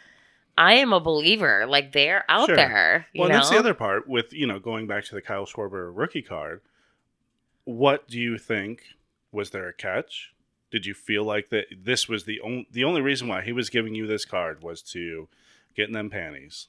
I 0.57 0.75
am 0.75 0.93
a 0.93 1.01
believer. 1.01 1.67
Like, 1.69 1.93
they're 1.93 2.25
out 2.29 2.47
Sure. 2.47 2.57
there. 2.57 3.07
You 3.13 3.21
Well, 3.21 3.31
that's 3.31 3.51
the 3.51 3.59
other 3.59 3.75
part 3.75 4.09
with 4.09 4.33
you 4.33 4.47
know 4.47 4.59
going 4.59 4.87
back 4.87 5.05
to 5.05 5.15
the 5.15 5.23
Kyle 5.23 5.47
Schwarber 5.47 5.91
rookie 5.95 6.23
card. 6.23 6.63
What 7.65 8.09
do 8.09 8.19
you 8.19 8.39
think? 8.39 8.83
Was 9.33 9.51
there 9.51 9.69
a 9.69 9.75
catch? 9.75 10.33
Did 10.71 10.87
you 10.87 10.95
feel 10.95 11.25
like 11.25 11.49
that 11.51 11.67
this 11.83 12.09
was 12.09 12.25
the 12.25 12.41
only 12.41 12.67
the 12.71 12.85
only 12.85 13.01
reason 13.01 13.27
why 13.29 13.43
he 13.43 13.53
was 13.53 13.71
giving 13.71 13.95
you 13.95 14.07
this 14.07 14.25
card 14.25 14.63
was 14.63 14.83
to 14.93 15.29
get 15.75 15.89
in 15.89 15.93
them 15.95 16.11
panties? 16.11 16.69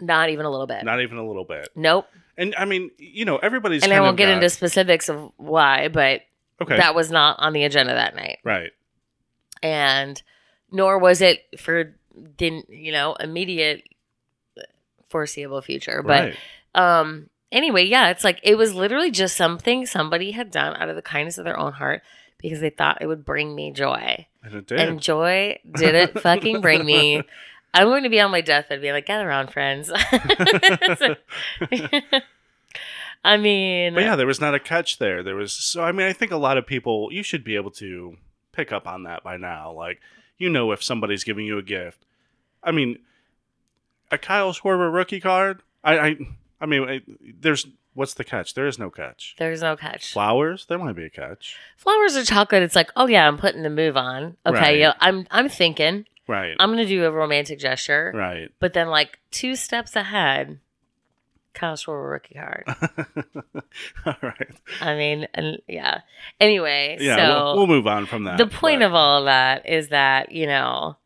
Not 0.00 0.30
even 0.30 0.46
a 0.46 0.50
little 0.50 0.66
bit. 0.66 0.84
Not 0.84 1.00
even 1.02 1.18
a 1.18 1.26
little 1.26 1.44
bit. 1.44 1.68
nope. 1.74 2.06
And 2.36 2.54
I 2.56 2.64
mean, 2.66 2.90
you 2.98 3.24
know, 3.24 3.36
everybody's 3.38 3.82
And 3.82 3.92
I 3.92 4.00
won't 4.00 4.10
of 4.12 4.16
get 4.16 4.26
got- 4.26 4.34
into 4.34 4.48
specifics 4.48 5.08
of 5.08 5.32
why, 5.38 5.88
but 5.88 6.22
okay, 6.62 6.76
that 6.76 6.94
was 6.94 7.10
not 7.10 7.36
on 7.40 7.52
the 7.52 7.64
agenda 7.64 7.94
that 7.94 8.14
night. 8.14 8.38
right, 8.44 8.70
and 9.62 10.22
nor 10.70 10.98
was 10.98 11.20
it 11.20 11.40
for 11.58 11.94
didn't 12.36 12.68
you 12.70 12.92
know 12.92 13.14
immediate 13.14 13.82
foreseeable 15.08 15.62
future 15.62 16.02
but 16.02 16.34
right, 16.34 16.36
um 16.74 17.30
anyway 17.50 17.84
yeah 17.84 18.10
it's 18.10 18.24
like 18.24 18.38
it 18.42 18.56
was 18.56 18.74
literally 18.74 19.10
just 19.10 19.36
something 19.36 19.86
somebody 19.86 20.32
had 20.32 20.50
done 20.50 20.76
out 20.76 20.88
of 20.90 20.96
the 20.96 21.02
kindness 21.02 21.38
of 21.38 21.44
their 21.44 21.58
own 21.58 21.72
heart 21.72 22.02
because 22.38 22.60
they 22.60 22.70
thought 22.70 23.02
it 23.02 23.06
would 23.06 23.24
bring 23.24 23.54
me 23.54 23.70
joy 23.70 24.26
and 24.42 24.54
it 24.54 24.66
did. 24.66 24.80
and 24.80 25.00
joy 25.00 25.58
didn't 25.76 26.18
fucking 26.20 26.60
bring 26.60 26.84
me 26.84 27.22
i'm 27.74 27.86
going 27.88 28.02
to 28.04 28.08
be 28.08 28.20
on 28.20 28.30
my 28.30 28.40
deathbed 28.40 28.80
being 28.80 28.92
like 28.94 29.06
gather 29.06 29.28
around 29.28 29.52
friends 29.52 29.90
i 33.24 33.36
mean 33.36 33.94
but 33.94 34.02
yeah, 34.04 34.16
there 34.16 34.26
was 34.26 34.40
not 34.40 34.54
a 34.54 34.60
catch 34.60 34.98
there. 34.98 35.22
There 35.22 35.34
was 35.34 35.52
so 35.52 35.82
I 35.82 35.92
mean, 35.92 36.06
I 36.06 36.12
think 36.12 36.30
a 36.32 36.36
lot 36.36 36.56
of 36.56 36.66
people 36.66 37.08
you 37.10 37.22
should 37.22 37.42
be 37.44 37.56
able 37.56 37.70
to 37.72 38.16
pick 38.52 38.72
up 38.72 38.86
on 38.86 39.04
that 39.04 39.22
by 39.22 39.36
now. 39.36 39.72
Like, 39.72 40.00
you 40.36 40.48
know, 40.50 40.72
if 40.72 40.82
somebody's 40.82 41.24
giving 41.24 41.46
you 41.46 41.58
a 41.58 41.62
gift. 41.62 42.04
I 42.62 42.72
mean, 42.72 42.98
a 44.10 44.18
Kyle 44.18 44.52
Schwarber 44.52 44.92
rookie 44.92 45.20
card. 45.20 45.62
I, 45.84 45.98
I, 45.98 46.16
I 46.60 46.66
mean, 46.66 46.88
I, 46.88 47.00
there's 47.40 47.66
what's 47.98 48.14
the 48.14 48.24
catch? 48.24 48.54
There 48.54 48.66
is 48.66 48.78
no 48.78 48.90
catch. 48.90 49.34
there's 49.38 49.60
no 49.60 49.76
catch 49.76 50.12
Flowers, 50.12 50.66
there 50.66 50.78
might 50.78 50.94
be 50.96 51.04
a 51.04 51.10
catch. 51.10 51.56
flowers 51.76 52.16
or 52.16 52.24
chocolate 52.24 52.62
it's 52.62 52.76
like 52.76 52.90
oh 52.96 53.06
yeah 53.06 53.26
i'm 53.26 53.36
putting 53.38 53.62
the 53.62 53.70
move 53.70 53.96
on 53.96 54.36
okay 54.46 54.58
Right. 54.60 54.78
yeah 54.78 54.92
i'm 55.00 55.26
i'm 55.30 55.48
thinking 55.48 56.06
Right, 56.26 56.54
I'm 56.60 56.68
gonna 56.70 56.84
do 56.84 57.06
a 57.06 57.10
romantic 57.10 57.58
gesture, 57.58 58.12
right. 58.14 58.50
but 58.60 58.74
then 58.74 58.88
like 58.88 59.18
two 59.30 59.56
steps 59.56 59.96
ahead, 59.96 60.58
Kyle 61.54 61.72
Schwarber 61.74 62.10
rookie 62.10 62.34
card. 62.34 62.64
All 64.04 64.14
right. 64.20 64.50
I 64.82 64.94
mean, 64.94 65.26
and 65.32 65.56
yeah. 65.66 66.02
Anyway, 66.38 66.98
Yeah, 67.00 67.16
so 67.16 67.44
we'll, 67.44 67.56
we'll 67.56 67.66
move 67.66 67.86
on 67.86 68.04
from 68.04 68.24
that. 68.24 68.36
the 68.36 68.46
point 68.46 68.80
but, 68.80 68.88
of 68.88 68.94
all 68.94 69.20
of 69.20 69.24
that 69.24 69.66
is 69.70 69.88
that 69.88 70.30
you 70.30 70.46
know, 70.46 70.98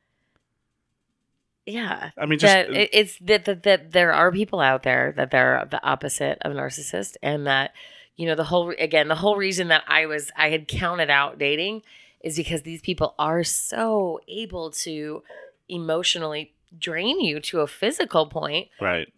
yeah, 1.66 2.10
I 2.18 2.26
mean, 2.26 2.38
just 2.38 2.52
that 2.52 2.96
it's 2.98 3.18
that, 3.20 3.44
that 3.44 3.62
that 3.62 3.92
there 3.92 4.12
are 4.12 4.32
people 4.32 4.60
out 4.60 4.82
there 4.82 5.12
that 5.16 5.30
they're 5.30 5.66
the 5.70 5.82
opposite 5.84 6.38
of 6.42 6.52
narcissist, 6.52 7.16
and 7.22 7.46
that 7.46 7.72
you 8.16 8.26
know 8.26 8.34
the 8.34 8.44
whole 8.44 8.70
again 8.78 9.08
the 9.08 9.14
whole 9.16 9.36
reason 9.36 9.68
that 9.68 9.84
I 9.86 10.06
was 10.06 10.30
I 10.36 10.50
had 10.50 10.66
counted 10.68 11.10
out 11.10 11.38
dating 11.38 11.82
is 12.20 12.36
because 12.36 12.62
these 12.62 12.80
people 12.82 13.14
are 13.18 13.42
so 13.44 14.20
able 14.28 14.70
to 14.70 15.22
emotionally 15.68 16.52
drain 16.78 17.20
you 17.20 17.40
to 17.40 17.60
a 17.60 17.66
physical 17.66 18.26
point 18.26 18.68
right, 18.80 19.12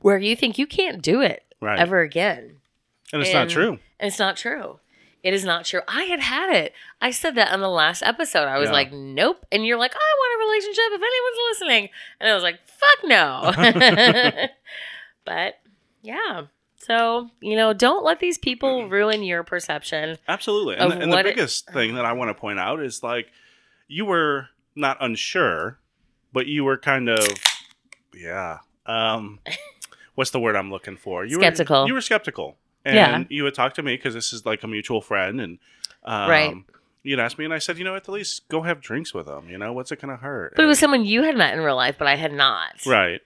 where 0.00 0.18
you 0.18 0.34
think 0.36 0.58
you 0.58 0.66
can't 0.66 1.02
do 1.02 1.20
it 1.20 1.42
right, 1.60 1.78
ever 1.78 2.00
again. 2.00 2.56
and 3.12 3.22
it's 3.22 3.32
not 3.32 3.48
true. 3.48 3.78
And 4.00 4.08
it's 4.08 4.18
not 4.18 4.36
true. 4.36 4.78
It 5.22 5.32
is 5.34 5.44
not 5.44 5.64
true. 5.66 5.82
I 5.86 6.04
had 6.04 6.18
had 6.18 6.52
it. 6.56 6.72
I 7.00 7.12
said 7.12 7.36
that 7.36 7.52
on 7.52 7.60
the 7.60 7.68
last 7.68 8.02
episode. 8.02 8.46
I 8.48 8.58
was 8.58 8.66
Yeah. 8.70 8.72
like, 8.72 8.92
nope. 8.92 9.46
And 9.52 9.64
you're 9.64 9.78
like, 9.78 9.92
oh, 9.94 9.98
I 10.00 10.16
want 10.18 10.31
a 10.31 10.31
relationship 10.46 10.84
if 10.90 11.02
anyone's 11.02 11.38
listening. 11.50 11.88
And 12.20 12.30
I 12.30 12.34
was 12.34 12.42
like, 12.42 12.58
fuck 12.66 13.08
no. 13.08 14.48
but 15.24 15.54
yeah. 16.02 16.42
So, 16.76 17.30
you 17.40 17.56
know, 17.56 17.72
don't 17.72 18.04
let 18.04 18.18
these 18.18 18.38
people 18.38 18.88
ruin 18.88 19.22
your 19.22 19.44
perception. 19.44 20.18
Absolutely. 20.26 20.76
And, 20.76 20.90
the, 20.90 20.98
and 21.00 21.12
the 21.12 21.16
what 21.16 21.26
it- 21.26 21.36
biggest 21.36 21.70
thing 21.70 21.94
that 21.94 22.04
I 22.04 22.12
want 22.12 22.30
to 22.30 22.34
point 22.34 22.58
out 22.58 22.82
is 22.82 23.02
like 23.02 23.28
you 23.88 24.04
were 24.04 24.48
not 24.74 24.96
unsure, 25.00 25.78
but 26.32 26.46
you 26.46 26.64
were 26.64 26.76
kind 26.78 27.08
of 27.08 27.28
yeah. 28.14 28.58
Um 28.86 29.38
what's 30.16 30.30
the 30.30 30.40
word 30.40 30.56
I'm 30.56 30.70
looking 30.70 30.96
for? 30.96 31.24
You 31.24 31.36
Skeptical. 31.36 31.82
Were, 31.82 31.88
you 31.88 31.94
were 31.94 32.00
skeptical. 32.00 32.56
And 32.84 32.96
Yeah. 32.96 33.24
you 33.28 33.44
would 33.44 33.54
talk 33.54 33.74
to 33.74 33.82
me 33.82 33.94
because 33.96 34.14
this 34.14 34.32
is 34.32 34.44
like 34.44 34.62
a 34.64 34.66
mutual 34.68 35.00
friend 35.00 35.40
and 35.40 35.58
um 36.04 36.28
Right. 36.28 36.54
You'd 37.02 37.18
ask 37.20 37.38
me 37.38 37.44
and 37.44 37.52
I 37.54 37.58
said, 37.58 37.78
you 37.78 37.84
know, 37.84 37.94
at 37.96 38.04
the 38.04 38.12
least 38.12 38.48
go 38.48 38.62
have 38.62 38.80
drinks 38.80 39.12
with 39.14 39.26
them, 39.26 39.48
you 39.48 39.58
know, 39.58 39.72
what's 39.72 39.90
it 39.92 40.00
gonna 40.00 40.16
hurt? 40.16 40.54
But 40.56 40.64
it 40.64 40.68
was 40.68 40.78
someone 40.78 41.04
you 41.04 41.22
had 41.22 41.36
met 41.36 41.54
in 41.54 41.60
real 41.60 41.76
life, 41.76 41.96
but 41.98 42.06
I 42.08 42.16
had 42.16 42.32
not. 42.32 42.84
Right. 42.86 43.20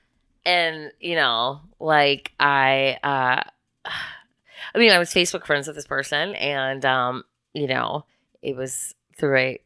and 0.45 0.93
you 1.01 1.17
know 1.17 1.61
like 1.81 2.33
i 2.39 2.97
uh 3.03 3.43
i 3.85 4.79
mean 4.79 4.93
i 4.93 4.99
was 4.99 5.11
facebook 5.13 5.45
friends 5.45 5.67
with 5.67 5.75
this 5.77 5.87
person 5.87 6.35
and 6.37 6.85
um 6.85 7.25
you 7.53 7.67
know 7.67 8.05
it 8.43 8.57
was 8.57 8.95
through 9.19 9.37
a 9.37 9.61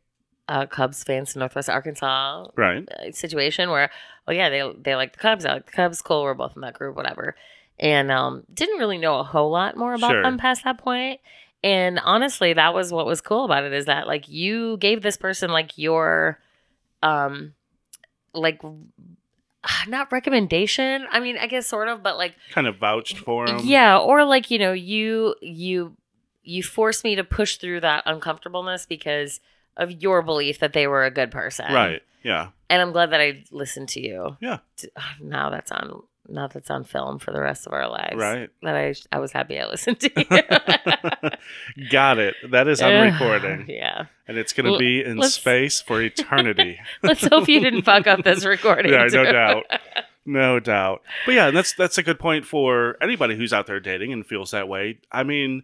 uh, 0.48 0.66
cubs 0.66 1.04
fans 1.04 1.34
in 1.36 1.40
northwest 1.40 1.68
arkansas 1.68 2.46
Right. 2.56 2.88
uh, 2.88 3.12
situation 3.12 3.70
where 3.70 3.90
oh 4.26 4.32
yeah 4.32 4.48
they 4.50 4.62
they 4.82 4.96
like 4.96 5.12
the 5.12 5.18
cubs 5.18 5.44
i 5.44 5.52
like 5.52 5.66
the 5.66 5.72
cubs 5.72 6.02
cool 6.02 6.22
we're 6.22 6.34
both 6.34 6.56
in 6.56 6.62
that 6.62 6.74
group 6.74 6.96
whatever 6.96 7.36
and 7.78 8.10
um 8.10 8.42
didn't 8.52 8.78
really 8.78 8.98
know 8.98 9.18
a 9.20 9.22
whole 9.24 9.50
lot 9.50 9.76
more 9.76 9.94
about 9.94 10.10
Sure. 10.12 10.22
them 10.22 10.38
past 10.38 10.64
that 10.64 10.78
point 10.78 11.20
and 11.62 11.98
honestly 12.04 12.52
that 12.52 12.72
was 12.74 12.92
what 12.92 13.06
was 13.06 13.20
cool 13.20 13.44
about 13.44 13.64
it 13.64 13.72
is 13.72 13.84
that 13.86 14.06
like 14.06 14.28
you 14.28 14.76
gave 14.78 15.02
this 15.02 15.16
person 15.16 15.50
like 15.50 15.76
your 15.76 16.38
um 17.02 17.52
like 18.34 18.60
not 19.88 20.10
recommendation 20.12 21.06
i 21.10 21.20
mean 21.20 21.36
i 21.38 21.46
guess 21.46 21.66
sort 21.66 21.88
of 21.88 22.02
but 22.02 22.16
like 22.16 22.34
Kind 22.50 22.66
of 22.66 22.76
vouched 22.78 23.18
for 23.18 23.46
him. 23.46 23.58
yeah 23.62 23.98
or 23.98 24.24
like 24.24 24.50
you 24.50 24.58
know 24.58 24.72
you 24.72 25.34
you 25.42 25.96
you 26.42 26.62
forced 26.62 27.04
me 27.04 27.14
to 27.16 27.24
push 27.24 27.56
through 27.56 27.80
that 27.80 28.02
uncomfortableness 28.06 28.86
because 28.86 29.40
of 29.76 29.90
your 30.02 30.22
belief 30.22 30.58
that 30.60 30.72
they 30.72 30.86
were 30.86 31.04
a 31.04 31.10
good 31.10 31.30
person 31.30 31.66
Right. 31.72 32.02
Yeah. 32.22 32.48
and 32.70 32.80
i'm 32.80 32.92
glad 32.92 33.10
that 33.10 33.20
i 33.20 33.44
listened 33.50 33.88
to 33.90 34.00
you 34.00 34.36
Yeah. 34.40 34.58
Now 35.20 35.50
that's 35.50 35.70
on 35.70 36.02
now 36.30 36.46
that's 36.46 36.70
on 36.70 36.84
film 36.84 37.18
for 37.18 37.32
the 37.32 37.40
rest 37.40 37.66
of 37.66 37.72
our 37.72 37.88
lives 37.88 38.16
Right. 38.16 38.48
that 38.62 38.76
i 38.76 38.94
i 39.12 39.18
was 39.18 39.32
happy 39.32 39.58
i 39.58 39.66
listened 39.66 40.00
to 40.00 40.10
you 41.76 41.86
Got 41.90 42.18
it. 42.18 42.34
That 42.50 42.68
is 42.68 42.80
on 42.82 42.92
recording. 43.12 43.66
yeah 43.68 44.06
And 44.28 44.36
it's 44.38 44.52
going 44.52 44.70
to 44.72 44.78
be 44.78 45.02
in 45.04 45.16
let's- 45.18 45.34
space 45.34 45.80
for 45.80 46.00
eternity. 46.02 46.78
let's 47.02 47.26
hope 47.26 47.48
you 47.48 47.60
didn't 47.60 47.82
fuck 47.82 48.06
up 48.06 48.24
this 48.24 48.44
recording 48.44 48.92
Yeah, 48.92 49.06
no 49.12 49.24
doubt. 49.32 49.64
No 50.26 50.60
doubt. 50.60 51.02
But 51.26 51.32
yeah, 51.34 51.50
that's 51.50 51.72
that's 51.74 51.98
a 51.98 52.02
good 52.02 52.18
point 52.18 52.44
for 52.44 52.96
anybody 53.00 53.36
who's 53.36 53.52
out 53.52 53.66
there 53.66 53.80
dating 53.80 54.12
and 54.12 54.24
feels 54.26 54.50
that 54.50 54.68
way. 54.68 54.98
I 55.10 55.22
mean, 55.22 55.62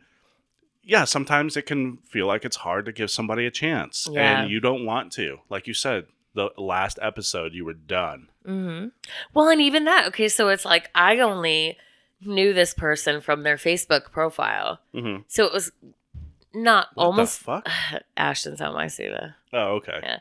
yeah, 0.83 1.05
sometimes 1.05 1.57
it 1.57 1.63
can 1.67 1.99
feel 1.99 2.27
like 2.27 2.45
it's 2.45 2.57
hard 2.57 2.87
to 2.87 2.93
give 2.93 3.11
somebody 3.11 3.47
a 3.47 3.51
chance 3.51 4.09
Yeah. 4.11 4.43
and 4.43 4.51
you 4.51 4.61
don't 4.61 4.85
want 4.87 5.13
to. 5.13 5.39
Like 5.51 5.67
you 5.67 5.75
said, 5.75 6.07
the 6.37 6.51
last 6.57 6.99
episode 7.03 7.53
you 7.53 7.65
were 7.65 7.73
done. 7.75 8.29
hmm 8.45 8.87
Well, 9.35 9.49
and 9.49 9.61
even 9.61 9.85
that, 9.87 10.07
okay, 10.09 10.29
so 10.29 10.49
it's 10.51 10.65
like 10.65 10.89
I 10.95 11.19
only 11.19 11.77
knew 12.21 12.53
this 12.53 12.73
person 12.75 13.21
from 13.21 13.43
their 13.43 13.57
Facebook 13.57 14.13
profile. 14.13 14.79
hmm 14.95 15.17
So 15.27 15.45
it 15.47 15.53
was 15.53 15.73
not 16.55 16.89
What 16.95 17.05
almost 17.05 17.41
the 17.41 17.45
fuck? 17.45 17.69
Ashton's 18.17 18.61
how 18.61 18.75
I 18.77 18.87
see 18.87 19.09
that. 19.09 19.35
Oh, 19.53 19.77
okay. 19.77 19.99
Yeah. 20.03 20.19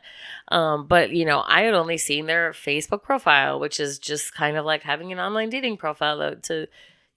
Um, 0.49 0.87
but 0.87 1.11
you 1.11 1.25
know, 1.25 1.43
I 1.45 1.61
had 1.61 1.73
only 1.73 1.97
seen 1.97 2.25
their 2.25 2.51
Facebook 2.51 3.03
profile, 3.03 3.59
which 3.59 3.79
is 3.79 3.99
just 3.99 4.33
kind 4.33 4.57
of 4.57 4.65
like 4.65 4.83
having 4.83 5.11
an 5.13 5.19
online 5.19 5.49
dating 5.49 5.77
profile 5.77 6.17
to, 6.19 6.35
to 6.47 6.67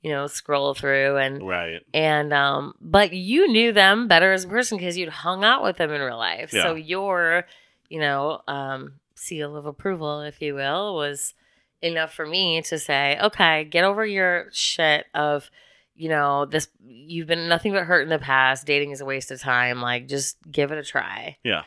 you 0.02 0.10
know, 0.12 0.28
scroll 0.28 0.74
through 0.74 1.16
and 1.16 1.42
Right. 1.46 1.80
and 1.92 2.32
um 2.32 2.74
but 2.80 3.12
you 3.12 3.48
knew 3.50 3.72
them 3.72 4.06
better 4.06 4.32
as 4.32 4.44
a 4.44 4.48
person 4.48 4.78
because 4.78 4.96
you'd 4.96 5.08
hung 5.08 5.42
out 5.44 5.64
with 5.64 5.76
them 5.78 5.90
in 5.90 6.00
real 6.00 6.16
life. 6.18 6.50
So 6.52 6.74
Yeah. 6.76 6.84
your, 6.84 7.46
you 7.88 8.00
know, 8.00 8.42
um 8.46 8.94
seal 9.14 9.56
of 9.56 9.66
approval, 9.66 10.20
if 10.20 10.40
you 10.40 10.54
will, 10.54 10.94
was 10.94 11.34
enough 11.82 12.12
for 12.12 12.26
me 12.26 12.62
to 12.62 12.78
say, 12.78 13.18
okay, 13.20 13.64
get 13.64 13.84
over 13.84 14.04
your 14.04 14.48
shit 14.52 15.06
of 15.14 15.50
you 15.98 16.08
know, 16.08 16.44
this 16.46 16.68
you've 16.80 17.26
been 17.26 17.48
nothing 17.48 17.72
but 17.72 17.82
hurt 17.82 18.02
in 18.02 18.08
the 18.08 18.20
past. 18.20 18.64
Dating 18.64 18.92
is 18.92 19.00
a 19.00 19.04
waste 19.04 19.32
of 19.32 19.40
time. 19.40 19.82
Like, 19.82 20.06
just 20.06 20.36
give 20.50 20.70
it 20.70 20.78
a 20.78 20.84
try. 20.84 21.36
Yeah. 21.42 21.64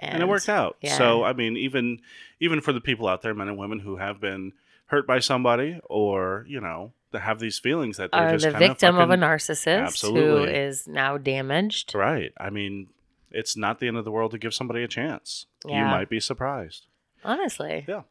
and, 0.00 0.20
it 0.20 0.26
worked 0.28 0.48
out. 0.48 0.76
yeah. 0.80 0.98
So 0.98 1.22
I 1.22 1.32
mean, 1.32 1.56
even 1.56 2.00
even 2.40 2.60
for 2.60 2.72
the 2.72 2.80
people 2.80 3.06
out 3.06 3.22
there, 3.22 3.34
men 3.34 3.48
and 3.48 3.56
women 3.56 3.78
who 3.78 3.96
have 3.96 4.20
been 4.20 4.52
hurt 4.86 5.06
by 5.06 5.20
somebody, 5.20 5.80
or 5.84 6.44
you 6.48 6.60
know, 6.60 6.92
that 7.12 7.20
have 7.20 7.38
these 7.38 7.58
feelings 7.60 7.98
that 7.98 8.10
they're 8.10 8.20
Are 8.20 8.32
just 8.32 8.44
the 8.46 8.52
kind 8.52 8.64
of 8.64 8.70
victim 8.70 8.98
of 8.98 9.10
a 9.10 9.16
narcissist 9.16 9.84
Absolutely. 9.86 10.54
is 10.54 10.88
now 10.88 11.16
damaged. 11.16 11.94
right. 11.94 12.32
I 12.38 12.50
mean, 12.50 12.88
it's 13.30 13.56
not 13.56 13.78
the 13.80 13.88
end 13.88 13.96
of 13.96 14.04
the 14.04 14.10
world 14.10 14.30
to 14.32 14.38
give 14.38 14.54
somebody 14.54 14.82
a 14.82 14.88
chance. 14.88 15.46
You 15.66 15.72
might 15.84 16.08
be 16.08 16.20
surprised. 16.20 16.86
Honestly. 17.24 17.84
Yeah. 17.88 18.02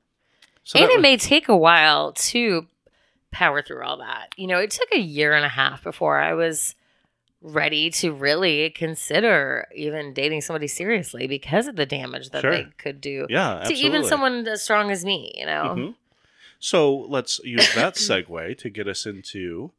So 0.64 0.80
and 0.80 0.90
it 0.90 0.96
was- 0.98 1.02
may 1.02 1.18
take 1.18 1.48
a 1.48 1.56
while 1.58 2.12
to 2.14 2.68
power 3.32 3.62
through 3.62 3.84
all 3.84 3.98
that. 3.98 4.34
You 4.38 4.48
know, 4.48 4.60
it 4.60 4.72
took 4.72 4.90
a 4.94 5.00
year 5.00 5.34
and 5.34 5.46
a 5.46 5.50
half 5.50 5.84
before 5.84 6.20
I 6.20 6.34
was 6.34 6.76
ready 7.42 7.90
to 7.92 8.12
really 8.12 8.70
consider 8.72 9.68
even 9.76 10.14
dating 10.14 10.42
somebody 10.42 10.68
seriously 10.68 11.28
because 11.28 11.68
of 11.68 11.76
the 11.76 11.86
damage 11.86 12.32
that 12.32 12.42
Sure. 12.42 12.52
they 12.52 12.66
could 12.78 13.00
do 13.00 13.28
yeah, 13.30 13.54
to 13.54 13.60
absolutely. 13.62 13.86
even 13.86 14.04
someone 14.06 14.48
as 14.48 14.64
strong 14.64 14.90
as 14.92 15.06
me, 15.06 15.34
you 15.38 15.46
know. 15.46 15.76
Mhm. 15.78 15.96
So 16.60 16.96
let's 16.96 17.40
use 17.44 17.74
that 17.76 17.94
segue 17.96 18.58
to 18.58 18.70
get 18.70 18.88
us 18.88 19.06
into 19.06 19.72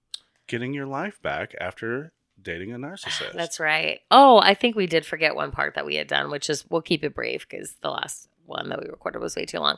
getting 0.47 0.73
your 0.73 0.87
life 0.87 1.21
back 1.21 1.55
after 1.61 2.13
dating 2.43 2.73
a 2.73 2.77
narcissist. 2.79 3.33
That's 3.35 3.59
right. 3.61 4.01
Oh, 4.11 4.39
I 4.39 4.55
think 4.55 4.77
we 4.77 4.87
did 4.87 5.05
forget 5.07 5.35
one 5.35 5.51
part 5.51 5.75
that 5.75 5.87
we 5.87 5.97
had 5.97 6.07
done, 6.09 6.31
which 6.31 6.49
is 6.51 6.65
we'll 6.71 6.83
keep 6.83 7.05
it 7.05 7.15
brief 7.15 7.49
because 7.49 7.77
the 7.83 7.91
last 7.91 8.29
one 8.47 8.69
that 8.71 8.81
we 8.83 8.89
recorded 8.89 9.21
was 9.21 9.37
way 9.37 9.45
too 9.45 9.59
long. 9.59 9.77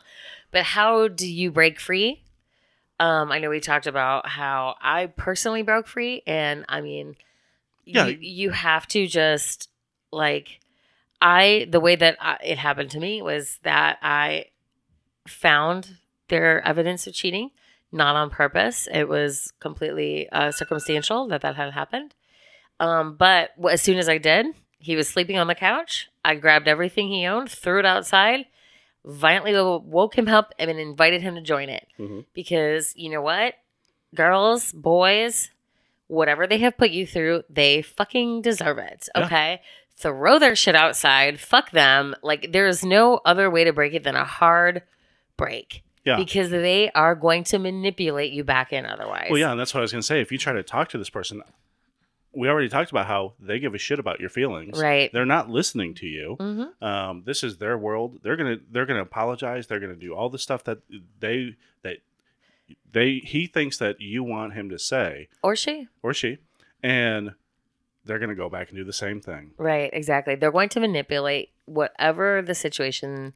But 0.52 0.62
how 0.64 1.08
do 1.08 1.26
you 1.30 1.50
break 1.50 1.80
free? 1.80 2.22
Um, 3.00 3.32
I 3.32 3.38
know 3.38 3.50
we 3.50 3.61
talked 3.61 3.86
about 3.86 4.28
how 4.28 4.76
I 4.80 5.06
personally 5.06 5.62
broke 5.62 5.86
free, 5.88 6.22
and 6.26 6.64
I 6.68 6.80
mean, 6.82 7.16
Yeah. 7.84 8.06
you, 8.06 8.18
you 8.20 8.50
have 8.50 8.86
to 8.88 9.06
just 9.06 9.68
like 10.12 10.61
I 11.22 11.66
the 11.70 11.80
way 11.80 11.96
that 11.96 12.16
I, 12.20 12.36
it 12.44 12.58
happened 12.58 12.90
to 12.90 13.00
me 13.00 13.22
was 13.22 13.58
that 13.62 13.98
I 14.02 14.46
found 15.26 15.96
their 16.28 16.66
evidence 16.66 17.06
of 17.06 17.14
cheating, 17.14 17.50
not 17.92 18.16
on 18.16 18.30
purpose. 18.30 18.88
It 18.92 19.08
was 19.08 19.52
completely 19.61 20.28
uh, 20.30 20.50
circumstantial 20.52 21.26
that 21.28 21.40
that 21.42 21.56
had 21.56 21.72
happened. 21.72 22.14
Um, 22.81 23.14
but 23.14 23.51
as 23.70 23.81
soon 23.83 23.99
as 23.99 24.09
I 24.09 24.18
did, 24.18 24.47
he 24.78 24.97
was 24.97 25.09
sleeping 25.09 25.39
on 25.39 25.47
the 25.47 25.55
couch. 25.55 26.09
I 26.24 26.35
grabbed 26.35 26.66
everything 26.66 27.09
he 27.09 27.26
owned, 27.26 27.51
threw 27.51 27.78
it 27.78 27.87
outside, 27.87 28.47
violently 29.05 29.53
woke 29.55 30.16
him 30.16 30.26
up, 30.28 30.55
and 30.59 30.68
then 30.68 30.78
invited 30.78 31.22
him 31.22 31.35
to 31.37 31.41
join 31.43 31.68
it. 31.68 31.87
Mhm. 31.99 32.24
Because 32.35 32.93
you 32.97 33.11
know 33.11 33.20
what? 33.22 33.55
Girls, 34.14 34.72
boys, 34.72 35.51
whatever 36.09 36.47
they 36.47 36.59
have 36.59 36.76
put 36.76 36.91
you 36.91 37.07
through, 37.07 37.45
they 37.49 37.83
fucking 37.83 38.43
deserve 38.43 38.78
it. 38.78 39.09
Yeah. 39.14 39.26
Okay? 39.26 39.62
Throw 39.97 40.39
their 40.39 40.57
shit 40.57 40.74
outside. 40.74 41.39
Fuck 41.39 41.70
them. 41.70 42.16
Like, 42.22 42.51
there 42.53 42.66
is 42.66 42.85
no 42.85 43.20
other 43.24 43.51
way 43.51 43.64
to 43.64 43.72
break 43.72 43.93
it 43.95 44.03
than 44.03 44.16
a 44.16 44.24
hard 44.24 44.83
break. 45.37 45.83
Yeah. 46.05 46.16
Because 46.16 46.49
they 46.51 46.91
are 46.93 47.14
going 47.14 47.45
to 47.45 47.59
manipulate 47.59 48.33
you 48.33 48.43
back 48.43 48.72
in 48.72 48.87
otherwise. 48.87 49.28
Well, 49.31 49.39
yeah, 49.39 49.51
and 49.51 49.61
that's 49.61 49.74
what 49.74 49.81
I 49.81 49.83
was 49.83 49.93
going 49.93 50.01
to 50.01 50.07
say. 50.07 50.22
If 50.22 50.33
you 50.33 50.39
try 50.39 50.55
to 50.55 50.62
talk 50.62 50.89
to 50.89 50.99
this 50.99 51.11
person, 51.11 51.43
we 52.33 52.49
already 52.49 52.68
talked 52.68 52.91
about 52.91 53.07
how 53.07 53.35
they 53.41 53.59
give 53.59 53.74
a 53.74 53.78
shit 53.78 53.99
about 53.99 54.20
your 54.20 54.31
feelings. 54.31 54.78
Right. 54.81 55.11
They're 55.12 55.26
not 55.26 55.51
listening 55.51 55.95
to 55.97 56.07
you. 56.07 56.37
Mm-hmm. 56.39 56.85
Um, 56.85 57.22
this 57.26 57.43
is 57.43 57.59
their 57.59 57.76
world. 57.76 58.20
They're 58.22 58.37
gonna 58.37 58.59
they're 58.70 58.87
gonna 58.87 59.03
apologize. 59.03 59.66
They're 59.66 59.81
gonna 59.81 59.97
do 59.97 60.14
all 60.14 60.28
the 60.31 60.39
stuff 60.39 60.64
that 60.64 60.78
they 61.18 61.57
that 61.83 61.99
they 62.93 63.20
he 63.24 63.47
thinks 63.47 63.78
that 63.78 64.01
you 64.01 64.22
want 64.22 64.55
him 64.55 64.70
to 64.70 64.78
say 64.78 65.28
Or 65.43 65.57
she. 65.57 65.89
or 66.03 66.14
she, 66.14 66.39
and 66.83 67.35
they're 68.05 68.18
gonna 68.18 68.35
go 68.35 68.49
back 68.49 68.68
and 68.68 68.76
do 68.76 68.85
the 68.85 68.93
same 68.93 69.20
thing. 69.20 69.53
Right, 69.59 69.91
exactly. 69.93 70.37
They're 70.37 70.53
going 70.53 70.68
to 70.70 70.81
manipulate 70.81 71.51
whatever 71.66 72.43
the 72.43 72.55
situation 72.55 73.35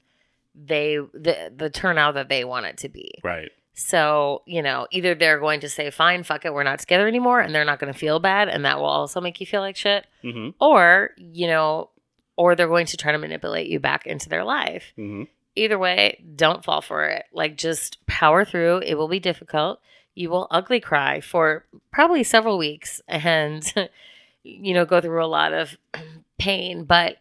they 0.55 0.97
the 1.13 1.53
the 1.55 1.69
turnout 1.69 2.15
that 2.15 2.29
they 2.29 2.45
want 2.45 2.67
it 2.67 2.77
to 2.79 2.89
be. 2.89 3.19
Right. 3.25 3.51
So, 3.77 4.43
you 4.47 4.63
know, 4.63 4.87
either 4.93 5.17
they're 5.17 5.41
going 5.41 5.61
to 5.61 5.69
say, 5.69 5.91
fine, 5.91 6.23
fuck 6.23 6.45
it, 6.45 6.55
we're 6.55 6.63
not 6.63 6.79
together 6.79 7.09
anymore, 7.09 7.41
and 7.41 7.53
they're 7.53 7.65
not 7.65 7.81
going 7.81 7.93
to 7.93 7.99
feel 7.99 8.21
bad, 8.21 8.49
and 8.49 8.65
that 8.65 8.79
will 8.79 8.87
also 8.87 9.21
make 9.21 9.41
you 9.41 9.47
feel 9.47 9.61
like 9.61 9.77
shit. 9.77 10.07
Mm-hmm. 10.23 10.51
Or, 10.61 11.11
you 11.17 11.49
know, 11.49 11.91
or 12.37 12.55
they're 12.55 12.69
going 12.69 12.87
to 12.87 12.97
try 12.97 13.11
to 13.11 13.19
manipulate 13.19 13.67
you 13.67 13.81
back 13.81 14.07
into 14.07 14.29
their 14.29 14.45
life. 14.45 14.93
Mm-hmm. 14.97 15.25
Either 15.57 15.79
way, 15.79 16.25
don't 16.37 16.65
fall 16.65 16.83
for 16.83 17.05
it. 17.07 17.25
Like, 17.33 17.57
just 17.57 18.05
power 18.07 18.45
through. 18.45 18.79
It 18.79 18.95
will 18.95 19.09
be 19.09 19.19
difficult. 19.19 19.81
You 20.15 20.31
will 20.31 20.47
ugly 20.53 20.79
cry 20.79 21.21
for 21.21 21.65
probably 21.91 22.23
several 22.23 22.59
weeks 22.59 23.01
and, 23.09 23.91
you 24.45 24.73
know, 24.73 24.85
go 24.85 25.01
through 25.01 25.25
a 25.25 25.27
lot 25.27 25.53
of 25.53 25.77
pain. 26.39 26.85
But, 26.85 27.17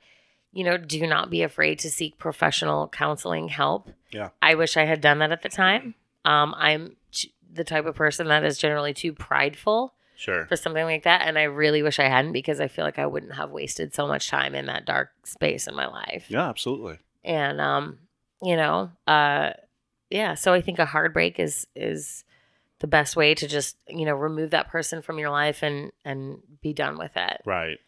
you 0.52 0.64
know, 0.64 0.78
do 0.78 1.08
not 1.08 1.32
be 1.32 1.42
afraid 1.42 1.80
to 1.80 1.90
seek 1.90 2.20
professional 2.20 2.90
counseling 2.90 3.48
help. 3.48 3.90
Yeah. 4.12 4.30
I 4.40 4.54
wish 4.54 4.78
I 4.78 4.86
had 4.86 5.02
done 5.02 5.18
that 5.18 5.32
at 5.32 5.42
the 5.42 5.50
time. 5.50 5.96
Um, 6.26 6.54
I'm 6.58 6.96
t- 7.12 7.34
the 7.52 7.64
type 7.64 7.86
of 7.86 7.96
person 7.96 8.28
that 8.28 8.44
is 8.44 8.58
generally 8.58 8.94
too 8.94 9.14
prideful 9.14 9.94
Sure. 10.16 10.46
for 10.46 10.56
something 10.56 10.86
like 10.86 11.04
that. 11.04 11.28
And 11.28 11.38
I 11.38 11.44
really 11.44 11.84
wish 11.84 12.00
I 12.00 12.08
hadn't 12.08 12.32
because 12.34 12.60
I 12.62 12.68
feel 12.68 12.86
like 12.86 13.00
I 13.00 13.06
wouldn't 13.08 13.34
have 13.36 13.52
wasted 13.52 13.94
so 13.94 14.08
much 14.08 14.30
time 14.30 14.56
in 14.56 14.68
that 14.68 14.86
dark 14.86 15.12
space 15.26 15.68
in 15.68 15.76
my 15.76 15.88
life 15.88 16.26
Yeah, 16.30 16.48
absolutely. 16.48 17.00
and 17.24 17.60
um 17.60 18.00
you 18.42 18.56
know 18.58 18.92
uh 19.08 19.52
yeah 20.10 20.34
so 20.36 20.52
i 20.54 20.60
think 20.62 20.78
a 20.80 20.86
hard 20.86 21.14
break 21.14 21.40
is 21.40 21.66
is 21.76 22.24
the 22.80 22.88
best 22.88 23.16
way 23.16 23.34
to 23.34 23.48
just 23.48 23.78
you 23.88 24.06
know 24.06 24.14
remove 24.14 24.50
that 24.52 24.68
person 24.70 25.02
from 25.02 25.18
your 25.18 25.30
life 25.30 25.64
and 25.64 25.92
and 26.04 26.40
be 26.62 26.74
done 26.74 26.98
with 26.98 27.16
it 27.16 27.42
Right. 27.46 27.80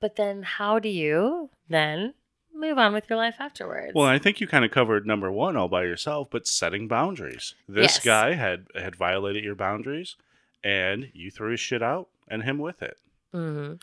but 0.00 0.16
then 0.16 0.42
how 0.42 0.78
do 0.80 0.88
you 0.88 1.50
then 1.68 2.14
move 2.56 2.78
on 2.78 2.92
with 2.92 3.08
your 3.08 3.18
life 3.18 3.36
afterwards 3.38 3.92
Well, 3.94 4.06
I 4.06 4.18
think 4.18 4.40
you 4.40 4.46
kind 4.46 4.64
of 4.64 4.70
covered 4.70 5.06
number 5.06 5.30
one 5.30 5.56
all 5.56 5.68
by 5.68 5.84
yourself, 5.84 6.28
but 6.30 6.46
setting 6.46 6.88
boundaries. 6.88 7.54
This 7.68 7.96
Yes. 7.96 8.04
guy 8.04 8.32
had 8.34 8.66
had 8.74 8.96
violated 8.96 9.44
your 9.44 9.54
boundaries, 9.54 10.16
and 10.64 11.10
you 11.14 11.30
threw 11.30 11.52
his 11.52 11.60
shit 11.60 11.82
out, 11.82 12.08
and 12.28 12.42
him 12.42 12.58
with 12.58 12.82
it. 12.82 12.98
hmm 13.32 13.74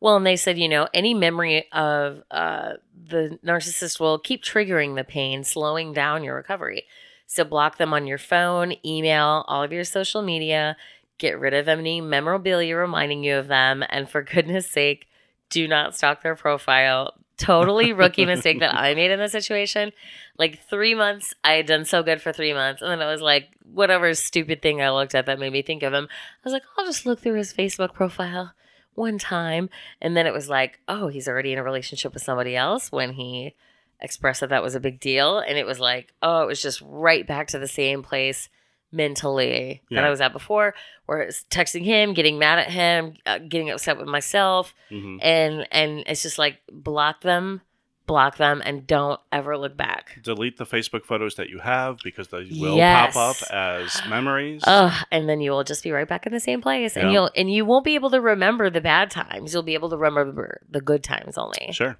Well, 0.00 0.16
and 0.16 0.26
they 0.26 0.36
said, 0.36 0.58
you 0.58 0.68
know, 0.68 0.88
any 0.92 1.14
memory 1.14 1.70
of 1.72 2.22
uh, 2.30 2.74
the 3.06 3.38
narcissist 3.44 4.00
will 4.00 4.18
keep 4.18 4.42
triggering 4.42 4.96
the 4.96 5.04
pain, 5.04 5.44
slowing 5.44 5.92
down 5.92 6.24
your 6.24 6.36
recovery. 6.36 6.84
So 7.26 7.44
block 7.44 7.78
them 7.78 7.94
on 7.94 8.06
your 8.06 8.18
phone, 8.18 8.74
email, 8.84 9.44
all 9.48 9.62
of 9.62 9.72
your 9.72 9.84
social 9.84 10.22
media, 10.22 10.76
get 11.18 11.38
rid 11.38 11.54
of 11.54 11.68
any 11.68 12.00
memorabilia 12.00 12.76
reminding 12.76 13.24
you 13.24 13.36
of 13.36 13.48
them, 13.48 13.82
and 13.88 14.08
for 14.08 14.22
goodness 14.22 14.70
sake, 14.70 15.06
do 15.50 15.66
not 15.68 15.94
stalk 15.96 16.22
their 16.22 16.34
profile. 16.36 17.14
Totally 17.36 17.92
rookie 17.92 18.26
mistake 18.26 18.60
that 18.60 18.74
I 18.74 18.94
made 18.94 19.10
in 19.10 19.18
this 19.18 19.32
situation. 19.32 19.92
Like 20.38 20.60
three 20.68 20.94
months, 20.94 21.34
I 21.42 21.52
had 21.54 21.66
done 21.66 21.84
so 21.84 22.02
good 22.02 22.20
for 22.20 22.32
three 22.32 22.52
months, 22.52 22.82
and 22.82 22.90
then 22.90 23.00
it 23.00 23.10
was 23.10 23.20
like 23.20 23.50
whatever 23.72 24.12
stupid 24.14 24.62
thing 24.62 24.80
I 24.80 24.90
looked 24.90 25.14
at 25.14 25.26
that 25.26 25.38
made 25.38 25.52
me 25.52 25.62
think 25.62 25.82
of 25.82 25.92
him. 25.92 26.08
I 26.10 26.40
was 26.44 26.52
like, 26.52 26.62
I'll 26.76 26.84
just 26.84 27.06
look 27.06 27.20
through 27.20 27.34
his 27.34 27.52
Facebook 27.52 27.92
profile 27.92 28.52
one 28.94 29.18
time. 29.18 29.70
And 30.00 30.16
then 30.16 30.26
it 30.26 30.32
was 30.32 30.48
like, 30.48 30.80
oh, 30.88 31.08
he's 31.08 31.28
already 31.28 31.52
in 31.52 31.58
a 31.58 31.64
relationship 31.64 32.14
with 32.14 32.22
somebody 32.22 32.56
else 32.56 32.92
when 32.92 33.14
he 33.14 33.54
expressed 34.00 34.40
that 34.40 34.50
that 34.50 34.62
was 34.62 34.74
a 34.74 34.80
big 34.80 35.00
deal. 35.00 35.38
And 35.38 35.58
it 35.58 35.66
was 35.66 35.80
like, 35.80 36.12
oh, 36.22 36.42
it 36.42 36.46
was 36.46 36.62
just 36.62 36.82
right 36.82 37.26
back 37.26 37.48
to 37.48 37.58
the 37.58 37.68
same 37.68 38.02
place 38.02 38.48
mentally 38.94 39.82
that 39.90 40.04
I 40.04 40.10
was 40.10 40.20
at 40.20 40.32
before, 40.32 40.74
where 41.06 41.20
it's 41.20 41.44
texting 41.50 41.84
him, 41.84 42.14
getting 42.14 42.38
mad 42.38 42.58
at 42.60 42.70
him, 42.70 43.14
uh, 43.26 43.38
getting 43.38 43.70
upset 43.70 43.98
with 43.98 44.06
myself. 44.06 44.74
hmm 44.88 45.18
And, 45.20 45.66
and 45.70 46.04
it's 46.06 46.22
just 46.22 46.38
like, 46.38 46.58
block 46.70 47.20
them, 47.22 47.60
block 48.06 48.36
them, 48.36 48.62
and 48.64 48.86
don't 48.86 49.20
ever 49.32 49.56
look 49.58 49.76
back. 49.76 50.18
Delete 50.22 50.56
the 50.58 50.66
Facebook 50.66 51.04
photos 51.04 51.34
that 51.36 51.48
you 51.50 51.58
have 51.58 51.98
because 52.04 52.28
they 52.28 52.46
will 52.58 52.76
Yes. 52.76 53.14
pop 53.14 53.40
up 53.42 53.50
as 53.50 54.00
memories. 54.08 54.62
Ugh, 54.66 55.06
and 55.10 55.28
then 55.28 55.40
you 55.40 55.50
will 55.50 55.64
just 55.64 55.82
be 55.82 55.90
right 55.90 56.08
back 56.08 56.26
in 56.26 56.32
the 56.32 56.40
same 56.40 56.60
place, 56.62 56.96
and 56.96 57.08
Yeah. 57.08 57.12
you'll 57.12 57.30
and 57.36 57.50
you 57.50 57.64
won't 57.64 57.84
be 57.84 57.94
able 57.96 58.10
to 58.10 58.20
remember 58.20 58.70
the 58.70 58.80
bad 58.80 59.10
times. 59.10 59.52
You'll 59.52 59.62
be 59.62 59.74
able 59.74 59.90
to 59.90 59.96
remember 59.96 60.60
the 60.70 60.80
good 60.80 61.02
times 61.02 61.36
only. 61.38 61.70
Sure. 61.72 61.96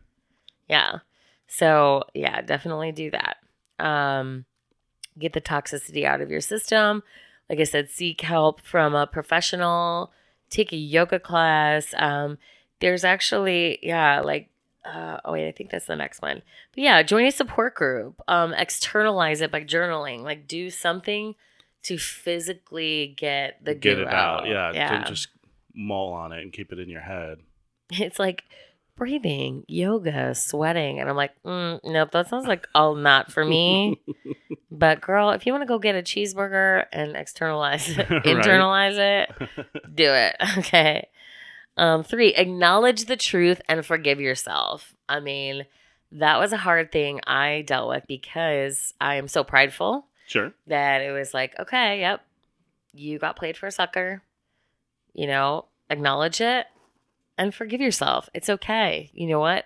Yeah. 0.69 0.99
So 1.47 2.05
yeah, 2.15 2.41
definitely 2.43 2.93
do 2.93 3.11
that. 3.11 3.37
Um, 3.85 4.45
get 5.19 5.33
the 5.33 5.41
toxicity 5.41 6.05
out 6.05 6.21
of 6.21 6.31
your 6.31 6.41
system. 6.41 7.03
like 7.49 7.61
I 7.61 7.65
said, 7.65 7.91
seek 7.91 8.21
help 8.23 8.61
from 8.61 8.95
a 8.95 9.07
professional, 9.07 10.13
take 10.51 10.73
a 10.73 10.77
yoga 10.77 11.19
class. 11.21 11.93
Um, 11.97 12.39
there's 12.81 13.05
actually, 13.05 13.79
yeah, 13.83 14.21
like, 14.21 14.49
uh, 14.85 15.19
oh 15.25 15.33
wait, 15.33 15.49
I 15.49 15.53
think 15.53 15.71
that's 15.71 15.87
the 15.87 15.97
next 15.97 16.23
one. 16.23 16.43
But 16.75 16.83
yeah, 16.83 17.03
join 17.03 17.27
a 17.27 17.33
support 17.33 17.75
group. 17.75 18.21
Um, 18.29 18.53
externalize 18.55 19.41
it 19.41 19.51
by 19.51 19.63
journaling. 19.65 20.23
Like, 20.23 20.47
do 20.49 20.71
something 20.71 21.35
to 21.85 21.99
physically 21.99 23.15
get 23.17 23.65
the 23.65 23.75
Get 23.75 23.97
goo 23.97 24.03
it 24.03 24.09
out. 24.09 24.47
Yeah. 24.47 24.73
yeah. 24.73 24.93
Don't 24.93 25.07
just 25.07 25.29
mull 25.75 26.13
on 26.13 26.33
it 26.33 26.43
and 26.43 26.53
keep 26.53 26.73
it 26.73 26.79
in 26.79 26.89
your 26.89 27.03
head. 27.03 27.39
It's 27.91 28.19
like 28.19 28.45
breathing, 28.97 29.65
yoga, 29.67 30.35
sweating, 30.35 31.01
and 31.01 31.09
I'm 31.09 31.17
like, 31.17 31.33
mm, 31.45 31.81
nope, 31.85 32.11
that 32.13 32.29
sounds 32.29 32.47
like 32.47 32.69
all 32.75 32.95
not 32.95 33.33
for 33.33 33.45
me. 33.45 34.01
but 34.71 35.01
girl, 35.01 35.31
if 35.31 35.47
you 35.47 35.53
want 35.53 35.63
to 35.63 35.67
go 35.67 35.79
get 35.79 35.95
a 35.95 36.03
cheeseburger 36.03 36.87
and 36.93 37.17
externalize 37.17 37.89
it, 37.89 37.99
Right. 38.11 38.23
internalize 38.23 38.97
it, 38.99 39.49
do 39.95 40.13
it. 40.13 40.37
Okay. 40.59 41.09
Um, 41.77 42.05
three, 42.05 42.35
acknowledge 42.35 43.07
the 43.07 43.17
truth 43.17 43.61
and 43.69 43.85
forgive 43.85 44.21
yourself. 44.21 44.95
I 45.09 45.21
mean, 45.21 45.67
that 46.13 46.39
was 46.39 46.53
a 46.53 46.57
hard 46.57 46.93
thing 46.93 47.21
I 47.27 47.65
dealt 47.67 47.89
with 47.89 48.05
because 48.07 48.95
I 49.01 49.17
am 49.17 49.27
so 49.27 49.43
prideful 49.43 50.07
sure. 50.27 50.53
that 50.69 51.01
it 51.03 51.11
was 51.11 51.35
like, 51.35 51.59
okay, 51.59 52.01
yep, 52.01 52.25
you 52.93 53.19
got 53.19 53.37
played 53.37 53.57
for 53.57 53.67
a 53.67 53.73
sucker. 53.73 54.23
You 55.15 55.27
know, 55.27 55.67
acknowledge 55.91 56.41
it 56.41 56.67
and 57.39 57.55
forgive 57.55 57.81
yourself. 57.81 58.29
It's 58.35 58.49
okay. 58.49 59.11
You 59.15 59.27
know 59.29 59.41
what? 59.41 59.65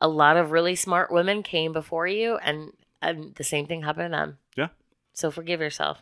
A 0.00 0.08
lot 0.08 0.36
of 0.36 0.50
really 0.50 0.74
smart 0.74 1.12
women 1.12 1.42
came 1.42 1.72
before 1.72 2.06
you, 2.06 2.36
and, 2.36 2.72
and 3.02 3.34
the 3.34 3.44
same 3.44 3.66
thing 3.66 3.82
happened 3.82 4.12
to 4.12 4.16
them. 4.16 4.38
Yeah. 4.56 4.68
So 5.12 5.30
forgive 5.30 5.60
yourself. 5.60 5.98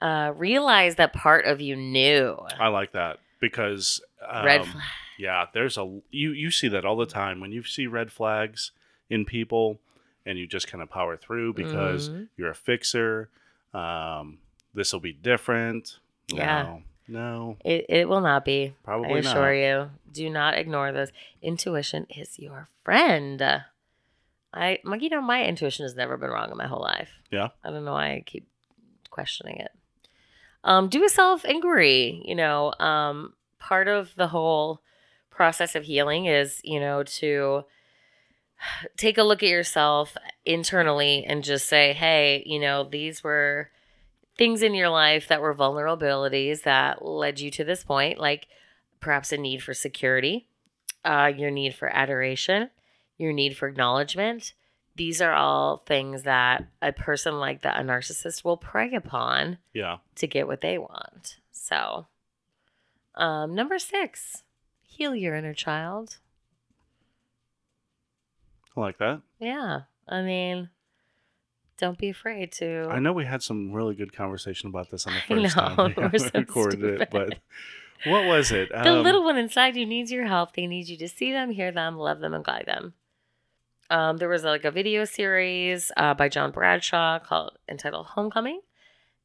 Uh, 0.00 0.32
realize 0.36 0.96
that 0.96 1.12
part 1.12 1.46
of 1.46 1.60
you 1.60 1.76
knew. 1.76 2.36
I 2.58 2.68
like 2.68 2.92
that 2.92 3.18
because 3.40 4.00
um, 4.28 4.44
Red 4.44 4.64
flag. 4.66 4.82
Yeah, 5.18 5.46
there's 5.54 5.78
a 5.78 6.00
you 6.10 6.32
you 6.32 6.50
see 6.50 6.68
that 6.68 6.84
all 6.84 6.96
the 6.96 7.06
time 7.06 7.40
when 7.40 7.52
you 7.52 7.62
see 7.62 7.86
red 7.86 8.10
flags 8.12 8.72
in 9.08 9.24
people, 9.24 9.78
and 10.26 10.36
you 10.38 10.46
just 10.46 10.66
kind 10.66 10.82
of 10.82 10.90
power 10.90 11.16
through 11.16 11.54
because 11.54 12.10
Mhm. 12.10 12.28
you're 12.36 12.50
a 12.50 12.54
fixer. 12.54 13.30
Um, 13.72 14.38
this 14.74 14.92
will 14.92 15.00
be 15.00 15.12
different. 15.12 15.98
Yeah. 16.28 16.62
No, 16.64 16.82
no, 17.06 17.56
It, 17.64 17.86
it 17.88 18.08
will 18.08 18.20
not 18.20 18.44
be. 18.44 18.74
Probably 18.84 19.08
not. 19.20 19.26
I 19.26 19.30
assure 19.30 19.54
you. 19.54 19.90
Do 20.10 20.30
not 20.30 20.56
ignore 20.56 20.92
those. 20.92 21.10
Intuition 21.42 22.06
is 22.08 22.38
your 22.38 22.68
friend. 22.84 23.42
I, 24.52 24.78
you 25.00 25.10
know, 25.10 25.20
my 25.20 25.44
intuition 25.44 25.84
has 25.84 25.96
never 25.96 26.16
been 26.16 26.30
wrong 26.30 26.50
in 26.50 26.56
my 26.56 26.66
whole 26.66 26.80
life. 26.80 27.10
Yeah. 27.30 27.48
I 27.64 27.70
don't 27.70 27.84
know 27.84 27.92
why 27.92 28.12
I 28.12 28.22
keep 28.24 28.46
questioning 29.10 29.56
it. 29.56 29.72
Um, 30.62 30.88
do 30.88 31.04
a 31.04 31.08
self 31.08 31.44
inquiry. 31.44 32.22
You 32.24 32.34
know, 32.34 32.72
um, 32.78 33.34
part 33.58 33.88
of 33.88 34.14
the 34.16 34.28
whole 34.28 34.80
process 35.30 35.74
of 35.74 35.84
healing 35.84 36.26
is, 36.26 36.60
you 36.64 36.78
know, 36.78 37.02
to 37.02 37.64
take 38.96 39.18
a 39.18 39.22
look 39.22 39.42
at 39.42 39.48
yourself 39.48 40.16
internally 40.44 41.24
and 41.26 41.44
just 41.44 41.68
say, 41.68 41.92
hey, 41.92 42.42
you 42.46 42.58
know, 42.60 42.84
these 42.84 43.22
were 43.24 43.70
things 44.36 44.62
in 44.62 44.74
your 44.74 44.88
life 44.88 45.28
that 45.28 45.40
were 45.40 45.54
vulnerabilities 45.54 46.62
that 46.62 47.04
led 47.04 47.40
you 47.40 47.50
to 47.52 47.64
this 47.64 47.84
point, 47.84 48.18
like 48.18 48.46
perhaps 49.00 49.32
a 49.32 49.36
need 49.36 49.62
for 49.62 49.74
security, 49.74 50.48
uh, 51.04 51.30
your 51.34 51.50
need 51.50 51.74
for 51.74 51.88
adoration, 51.88 52.70
your 53.18 53.32
need 53.32 53.56
for 53.56 53.68
acknowledgement. 53.68 54.54
These 54.96 55.20
are 55.20 55.32
all 55.32 55.82
things 55.86 56.22
that 56.22 56.66
a 56.80 56.92
person 56.92 57.38
like 57.38 57.62
that, 57.62 57.80
a 57.80 57.82
narcissist, 57.82 58.44
will 58.44 58.56
prey 58.56 58.94
upon 58.94 59.58
Yeah, 59.72 59.98
to 60.16 60.26
get 60.26 60.46
what 60.46 60.60
they 60.60 60.78
want. 60.78 61.38
So, 61.50 62.06
um, 63.16 63.54
number 63.54 63.78
six, 63.78 64.44
heal 64.82 65.14
your 65.14 65.34
inner 65.34 65.54
child. 65.54 66.18
I 68.76 68.80
like 68.80 68.98
that. 68.98 69.22
Yeah. 69.38 69.82
I 70.08 70.22
mean, 70.22 70.68
don't 71.78 71.98
be 71.98 72.08
afraid 72.10 72.52
to. 72.52 72.88
I 72.90 72.98
know 72.98 73.12
we 73.12 73.24
had 73.24 73.42
some 73.42 73.72
really 73.72 73.94
good 73.94 74.12
conversation 74.12 74.68
about 74.68 74.90
this 74.90 75.06
on 75.06 75.14
the 75.14 75.18
I 75.34 75.42
first 75.42 75.56
know, 75.56 75.64
time 75.94 76.10
we 76.12 76.18
so 76.18 76.30
recorded 76.34 77.00
it, 77.00 77.10
but 77.10 77.38
what 78.04 78.26
was 78.26 78.52
it? 78.52 78.68
The 78.70 78.90
Um, 78.92 79.02
little 79.02 79.24
one 79.24 79.36
inside 79.36 79.76
you 79.76 79.86
needs 79.86 80.12
your 80.12 80.26
help. 80.26 80.54
They 80.54 80.66
need 80.66 80.88
you 80.88 80.96
to 80.98 81.08
see 81.08 81.32
them, 81.32 81.50
hear 81.50 81.72
them, 81.72 81.96
love 81.96 82.20
them, 82.20 82.34
and 82.34 82.44
guide 82.44 82.64
them. 82.66 82.94
Um, 83.90 84.16
there 84.16 84.28
was 84.28 84.44
like 84.44 84.64
a 84.64 84.70
video 84.70 85.04
series 85.04 85.92
uh, 85.96 86.14
by 86.14 86.28
John 86.28 86.50
Bradshaw 86.50 87.18
called 87.18 87.58
entitled 87.68 88.06
Homecoming 88.06 88.60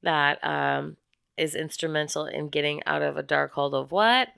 that 0.04 0.44
um, 0.44 0.98
is 1.38 1.56
instrumental 1.56 2.26
in 2.26 2.50
getting 2.50 2.82
out 2.86 3.02
of 3.02 3.16
a 3.18 3.24
dark 3.24 3.54
hole 3.54 3.74
of 3.76 3.92
what 3.92 4.30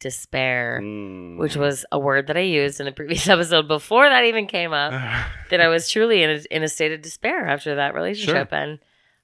despair, 0.00 0.80
mm. 0.82 1.38
which 1.38 1.56
was 1.56 1.84
a 1.90 1.98
word 1.98 2.26
that 2.26 2.36
I 2.36 2.40
used 2.40 2.80
in 2.80 2.86
the 2.86 2.92
previous 2.92 3.28
episode 3.28 3.68
before 3.68 4.08
that 4.08 4.24
even 4.24 4.46
came 4.46 4.72
up. 4.72 4.92
that 5.50 5.60
I 5.60 5.68
was 5.68 5.88
truly 5.88 6.22
in 6.22 6.30
a, 6.30 6.54
in 6.54 6.62
a 6.62 6.68
state 6.68 6.92
of 6.92 7.02
despair 7.02 7.46
after 7.46 7.76
that 7.76 7.94
relationship. 7.94 8.52
And, 8.52 8.78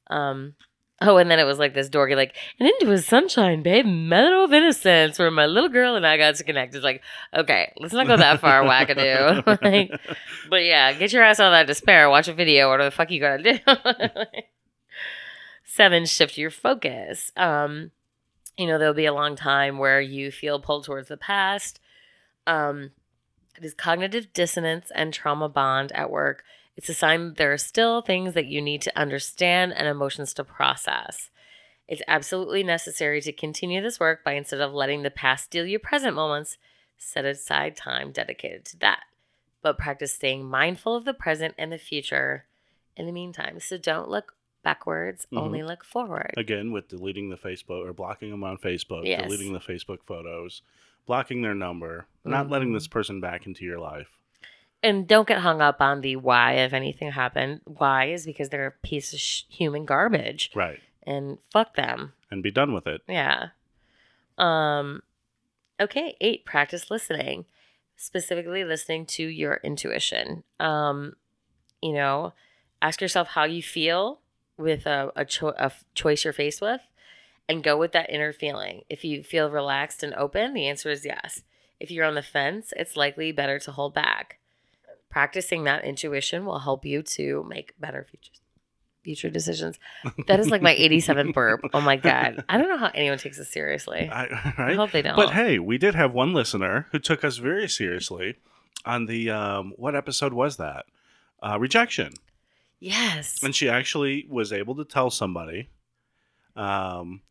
um, 0.08 0.54
oh, 1.00 1.16
and 1.18 1.30
then 1.30 1.38
it 1.38 1.44
was 1.44 1.58
like 1.58 1.74
this 1.74 1.88
dorky, 1.88 2.16
like, 2.16 2.34
and 2.58 2.68
into 2.68 2.90
his 2.90 3.06
sunshine, 3.06 3.62
babe, 3.62 3.86
meadow 3.86 4.44
of 4.44 4.52
innocence, 4.52 5.18
where 5.18 5.30
my 5.30 5.46
little 5.46 5.70
girl 5.70 5.96
and 5.96 6.06
I 6.06 6.16
got 6.16 6.36
to 6.36 6.44
connect. 6.44 6.74
It's 6.74 6.84
like, 6.84 7.02
okay, 7.34 7.72
let's 7.78 7.94
not 7.94 8.06
go 8.06 8.16
that 8.16 8.40
far, 8.40 8.62
wackadoo. 8.64 9.46
like, 9.62 9.90
but 10.48 10.64
yeah, 10.64 10.92
get 10.92 11.12
your 11.12 11.22
ass 11.22 11.40
out 11.40 11.52
of 11.52 11.52
that 11.52 11.66
despair, 11.66 12.08
watch 12.08 12.28
a 12.28 12.34
video, 12.34 12.68
what 12.68 12.78
the 12.78 12.90
fuck 12.90 13.10
you 13.10 13.20
gotta 13.20 13.42
do. 13.42 13.58
Seven, 15.64 16.04
shift 16.04 16.36
your 16.36 16.50
focus. 16.50 17.32
Um, 17.36 17.92
you 18.56 18.66
know, 18.66 18.78
there'll 18.78 18.94
be 18.94 19.06
a 19.06 19.14
long 19.14 19.36
time 19.36 19.78
where 19.78 20.00
you 20.00 20.30
feel 20.30 20.60
pulled 20.60 20.84
towards 20.84 21.08
the 21.08 21.16
past. 21.16 21.80
Um, 22.46 22.90
it 23.56 23.64
is 23.64 23.74
cognitive 23.74 24.32
dissonance 24.32 24.90
and 24.94 25.12
trauma 25.12 25.48
bond 25.48 25.92
at 25.92 26.10
work. 26.10 26.44
It's 26.76 26.88
a 26.88 26.94
sign 26.94 27.34
there 27.34 27.52
are 27.52 27.58
still 27.58 28.02
things 28.02 28.34
that 28.34 28.46
you 28.46 28.62
need 28.62 28.82
to 28.82 28.98
understand 28.98 29.74
and 29.74 29.86
emotions 29.86 30.32
to 30.34 30.44
process. 30.44 31.30
It's 31.88 32.02
absolutely 32.08 32.62
necessary 32.62 33.20
to 33.22 33.32
continue 33.32 33.82
this 33.82 34.00
work 34.00 34.24
by 34.24 34.32
instead 34.32 34.60
of 34.60 34.72
letting 34.72 35.02
the 35.02 35.10
past 35.10 35.44
steal 35.44 35.66
your 35.66 35.80
present 35.80 36.14
moments, 36.14 36.56
set 36.96 37.24
aside 37.24 37.76
time 37.76 38.12
dedicated 38.12 38.64
to 38.66 38.78
that. 38.78 39.00
But 39.60 39.78
practice 39.78 40.14
staying 40.14 40.44
mindful 40.44 40.96
of 40.96 41.04
the 41.04 41.14
present 41.14 41.54
and 41.58 41.70
the 41.70 41.78
future 41.78 42.46
in 42.96 43.06
the 43.06 43.12
meantime. 43.12 43.60
So 43.60 43.76
don't 43.76 44.08
look 44.08 44.34
backwards, 44.62 45.26
Mhm. 45.32 45.38
only 45.38 45.62
look 45.62 45.84
forward. 45.84 46.32
Again, 46.36 46.72
with 46.72 46.88
deleting 46.88 47.30
the 47.30 47.36
Facebook 47.36 47.86
or 47.86 47.92
blocking 47.92 48.30
them 48.30 48.44
on 48.44 48.56
Facebook, 48.58 49.04
Yes. 49.06 49.22
deleting 49.24 49.52
the 49.52 49.58
Facebook 49.60 50.02
photos, 50.04 50.62
blocking 51.06 51.42
their 51.42 51.54
number, 51.54 52.06
not 52.24 52.48
letting 52.48 52.72
this 52.72 52.86
person 52.88 53.20
back 53.20 53.46
into 53.46 53.64
your 53.64 53.78
life. 53.78 54.08
And 54.84 55.06
don't 55.06 55.28
get 55.28 55.38
hung 55.40 55.60
up 55.60 55.80
on 55.80 56.00
the 56.00 56.16
why 56.16 56.54
if 56.54 56.72
anything 56.72 57.12
happened. 57.12 57.60
Why 57.64 58.06
is 58.06 58.26
because 58.26 58.48
they're 58.48 58.66
a 58.66 58.70
piece 58.86 59.12
of 59.12 59.20
sh- 59.20 59.42
human 59.48 59.84
garbage 59.84 60.50
Right. 60.54 60.80
and 61.04 61.38
fuck 61.52 61.74
them. 61.76 62.14
And 62.30 62.42
be 62.42 62.50
done 62.50 62.72
with 62.72 62.86
it. 62.86 63.02
Yeah. 63.08 63.50
Um 64.38 65.02
okay, 65.80 66.16
8 66.20 66.44
practice 66.44 66.90
listening. 66.90 67.44
Specifically 67.96 68.64
listening 68.64 69.06
to 69.06 69.24
your 69.26 69.60
intuition. 69.62 70.42
Um 70.58 71.16
you 71.80 71.92
know, 71.92 72.32
ask 72.80 73.00
yourself 73.00 73.28
how 73.28 73.44
you 73.44 73.62
feel 73.62 74.20
with 74.56 74.86
a 74.86 75.12
a, 75.16 75.24
cho- 75.24 75.54
a 75.56 75.72
choice 75.94 76.24
you're 76.24 76.32
faced 76.32 76.60
with 76.60 76.80
and 77.48 77.62
go 77.62 77.76
with 77.76 77.92
that 77.92 78.10
inner 78.10 78.32
feeling. 78.32 78.82
If 78.88 79.04
you 79.04 79.22
feel 79.22 79.50
relaxed 79.50 80.02
and 80.02 80.14
open, 80.14 80.54
the 80.54 80.68
answer 80.68 80.90
is 80.90 81.04
yes. 81.04 81.42
If 81.80 81.90
you're 81.90 82.06
on 82.06 82.14
the 82.14 82.22
fence, 82.22 82.72
it's 82.76 82.96
likely 82.96 83.32
better 83.32 83.58
to 83.60 83.72
hold 83.72 83.94
back. 83.94 84.38
Practicing 85.10 85.64
that 85.64 85.84
intuition 85.84 86.46
will 86.46 86.60
help 86.60 86.84
you 86.84 87.02
to 87.02 87.44
make 87.48 87.78
better 87.78 88.06
future 88.08 88.32
future 89.02 89.30
decisions. 89.30 89.80
That 90.28 90.38
is 90.38 90.48
like 90.48 90.62
my 90.62 90.74
87th 90.74 91.34
burp. 91.34 91.60
Oh 91.74 91.80
my 91.80 91.96
god. 91.96 92.44
I 92.48 92.56
don't 92.56 92.68
know 92.68 92.78
how 92.78 92.90
anyone 92.94 93.18
takes 93.18 93.36
this 93.36 93.48
seriously. 93.48 94.08
I, 94.08 94.54
I 94.70 94.74
hope 94.74 94.92
they 94.92 95.02
don't. 95.02 95.16
But 95.16 95.30
hey, 95.30 95.58
we 95.58 95.76
did 95.76 95.96
have 95.96 96.12
one 96.14 96.32
listener 96.32 96.86
who 96.92 97.00
took 97.00 97.24
us 97.24 97.38
very 97.38 97.68
seriously 97.68 98.36
on 98.84 99.06
the 99.06 99.30
um, 99.30 99.72
what 99.76 99.94
episode 99.94 100.32
was 100.32 100.56
that? 100.58 100.86
Uh, 101.42 101.58
rejection, 101.58 102.12
yes. 102.82 103.42
and 103.42 103.54
she 103.54 103.68
actually 103.68 104.26
was 104.28 104.52
able 104.52 104.74
to 104.76 104.84
tell 104.84 105.10
somebody, 105.10 105.68
um, 106.56 107.22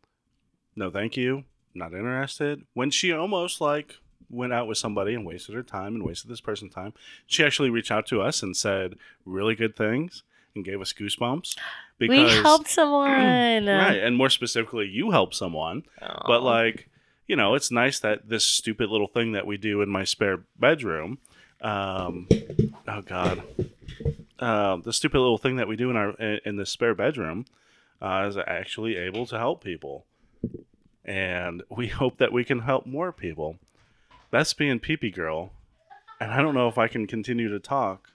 "No, 0.74 0.90
thank 0.90 1.16
you, 1.16 1.44
not 1.74 1.92
interested." 1.92 2.62
When 2.74 2.90
she 2.90 3.12
almost 3.12 3.60
like 3.60 3.96
went 4.30 4.52
out 4.52 4.66
with 4.66 4.78
somebody 4.78 5.14
and 5.14 5.26
wasted 5.26 5.54
her 5.54 5.62
time 5.62 5.94
and 5.94 6.04
wasted 6.04 6.30
this 6.30 6.40
person's 6.40 6.74
time, 6.74 6.94
she 7.26 7.44
actually 7.44 7.70
reached 7.70 7.90
out 7.90 8.06
to 8.06 8.22
us 8.22 8.42
and 8.42 8.56
said 8.56 8.96
really 9.24 9.54
good 9.54 9.76
things 9.76 10.22
and 10.54 10.64
gave 10.64 10.80
us 10.80 10.92
goosebumps 10.92 11.56
because 11.98 12.34
we 12.34 12.42
helped 12.42 12.68
someone. 12.80 13.66
right, 13.66 14.00
and 14.02 14.16
more 14.16 14.30
specifically, 14.30 14.86
you 14.86 15.10
helped 15.10 15.34
someone. 15.34 15.84
But 16.26 16.42
like, 16.42 16.88
you 17.26 17.36
know, 17.36 17.54
it's 17.54 17.70
nice 17.70 17.98
that 18.00 18.28
this 18.28 18.44
stupid 18.44 18.90
little 18.90 19.06
thing 19.06 19.32
that 19.32 19.46
we 19.46 19.56
do 19.56 19.82
in 19.82 19.88
my 19.88 20.04
spare 20.04 20.44
bedroom. 20.58 21.18
Um, 21.60 22.26
oh 22.88 23.02
God, 23.02 23.42
uh, 24.38 24.76
the 24.76 24.92
stupid 24.92 25.18
little 25.18 25.38
thing 25.38 25.56
that 25.56 25.68
we 25.68 25.76
do 25.76 25.90
in 25.90 25.96
our 25.96 26.10
in 26.10 26.56
the 26.56 26.66
spare 26.66 26.94
bedroom 26.94 27.44
uh, 28.00 28.26
is 28.28 28.36
actually 28.36 28.96
able 28.96 29.26
to 29.26 29.38
help 29.38 29.62
people. 29.62 30.06
And 31.04 31.62
we 31.70 31.88
hope 32.00 32.18
that 32.18 32.32
we 32.32 32.44
can 32.44 32.60
help 32.60 32.86
more 32.86 33.12
people. 33.12 33.58
Beth 34.30 34.56
being 34.56 34.80
Peepee 34.80 35.14
Girl. 35.14 35.52
And 36.20 36.30
I 36.30 36.40
don't 36.40 36.54
know 36.54 36.68
if 36.68 36.78
I 36.78 36.88
can 36.88 37.06
continue 37.06 37.48
to 37.48 37.58
talk 37.58 38.10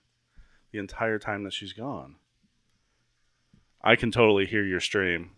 the 0.71 0.79
entire 0.79 1.19
time 1.19 1.43
that 1.43 1.53
she's 1.53 1.73
gone. 1.73 2.15
I 3.83 3.95
can 3.95 4.11
totally 4.11 4.45
hear 4.45 4.63
your 4.63 4.79
stream. 4.79 5.31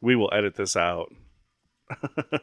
We 0.00 0.14
will 0.14 0.30
edit 0.32 0.54
this 0.54 0.76
out. 0.76 1.12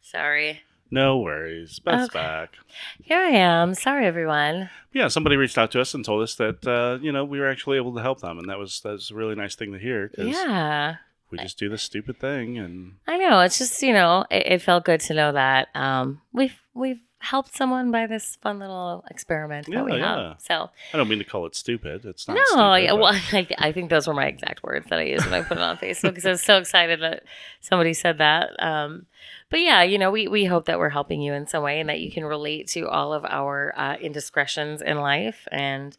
Sorry. 0.00 0.62
No 0.90 1.18
worries. 1.18 1.78
Beth's 1.80 2.04
Okay. 2.14 2.18
back. 2.18 2.54
Here 3.02 3.18
I 3.18 3.30
am. 3.30 3.74
Sorry, 3.74 4.06
everyone. 4.06 4.70
Yeah, 4.92 5.08
somebody 5.08 5.36
reached 5.36 5.58
out 5.58 5.70
to 5.72 5.80
us 5.80 5.92
and 5.94 6.04
told 6.04 6.22
us 6.22 6.34
that 6.36 6.66
uh, 6.66 6.98
you 7.02 7.10
know 7.10 7.24
we 7.24 7.40
were 7.40 7.48
actually 7.48 7.76
able 7.78 7.94
to 7.94 8.02
help 8.02 8.20
them, 8.20 8.38
and 8.38 8.48
that 8.48 8.58
was 8.58 8.80
that 8.82 8.92
was 8.92 9.10
a 9.10 9.14
really 9.14 9.34
nice 9.34 9.54
thing 9.56 9.72
to 9.72 9.78
hear 9.78 10.10
Yeah. 10.16 10.96
we 11.30 11.38
just 11.38 11.58
do 11.58 11.68
this 11.68 11.82
stupid 11.82 12.18
thing, 12.20 12.58
and 12.58 12.94
I 13.08 13.16
know. 13.18 13.40
It's 13.40 13.58
just, 13.58 13.82
you 13.82 13.92
know, 13.92 14.24
it, 14.30 14.46
it 14.46 14.62
felt 14.62 14.84
good 14.84 15.00
to 15.00 15.14
know 15.14 15.32
that 15.32 15.68
um, 15.74 16.20
we've 16.32 16.54
we've 16.74 17.00
helped 17.24 17.56
someone 17.56 17.90
by 17.90 18.06
this 18.06 18.36
fun 18.36 18.58
little 18.58 19.04
experiment 19.10 19.66
that 19.66 19.72
Yeah, 19.72 19.82
we 19.82 19.98
have. 19.98 20.40
So 20.40 20.70
I 20.92 20.96
don't 20.96 21.08
mean 21.08 21.18
to 21.18 21.24
call 21.24 21.46
it 21.46 21.56
stupid. 21.56 22.04
It's 22.04 22.28
not. 22.28 22.34
no, 22.34 22.44
stupid, 22.44 22.84
yeah, 22.84 22.92
well, 22.92 23.12
I, 23.32 23.46
I 23.58 23.72
think 23.72 23.90
those 23.90 24.06
were 24.06 24.14
my 24.14 24.26
exact 24.26 24.62
words 24.62 24.86
that 24.90 24.98
I 24.98 25.04
used 25.04 25.24
when 25.24 25.34
I 25.34 25.42
put 25.42 25.56
it 25.56 25.62
on 25.62 25.76
Facebook 25.78 26.10
because 26.10 26.26
I 26.26 26.30
was 26.30 26.42
so 26.42 26.58
excited 26.58 27.00
that 27.00 27.24
somebody 27.60 27.94
said 27.94 28.18
that. 28.18 28.50
Um, 28.62 29.06
but 29.50 29.60
yeah, 29.60 29.82
you 29.82 29.98
know, 29.98 30.10
we 30.10 30.28
we 30.28 30.44
hope 30.44 30.66
that 30.66 30.78
we're 30.78 30.90
helping 30.90 31.20
you 31.22 31.32
in 31.32 31.46
some 31.46 31.62
way 31.62 31.80
and 31.80 31.88
that 31.88 32.00
you 32.00 32.10
can 32.10 32.24
relate 32.24 32.68
to 32.68 32.88
all 32.88 33.12
of 33.12 33.24
our 33.24 33.72
uh, 33.76 33.96
indiscretions 33.96 34.82
in 34.82 34.98
life 34.98 35.48
and. 35.50 35.96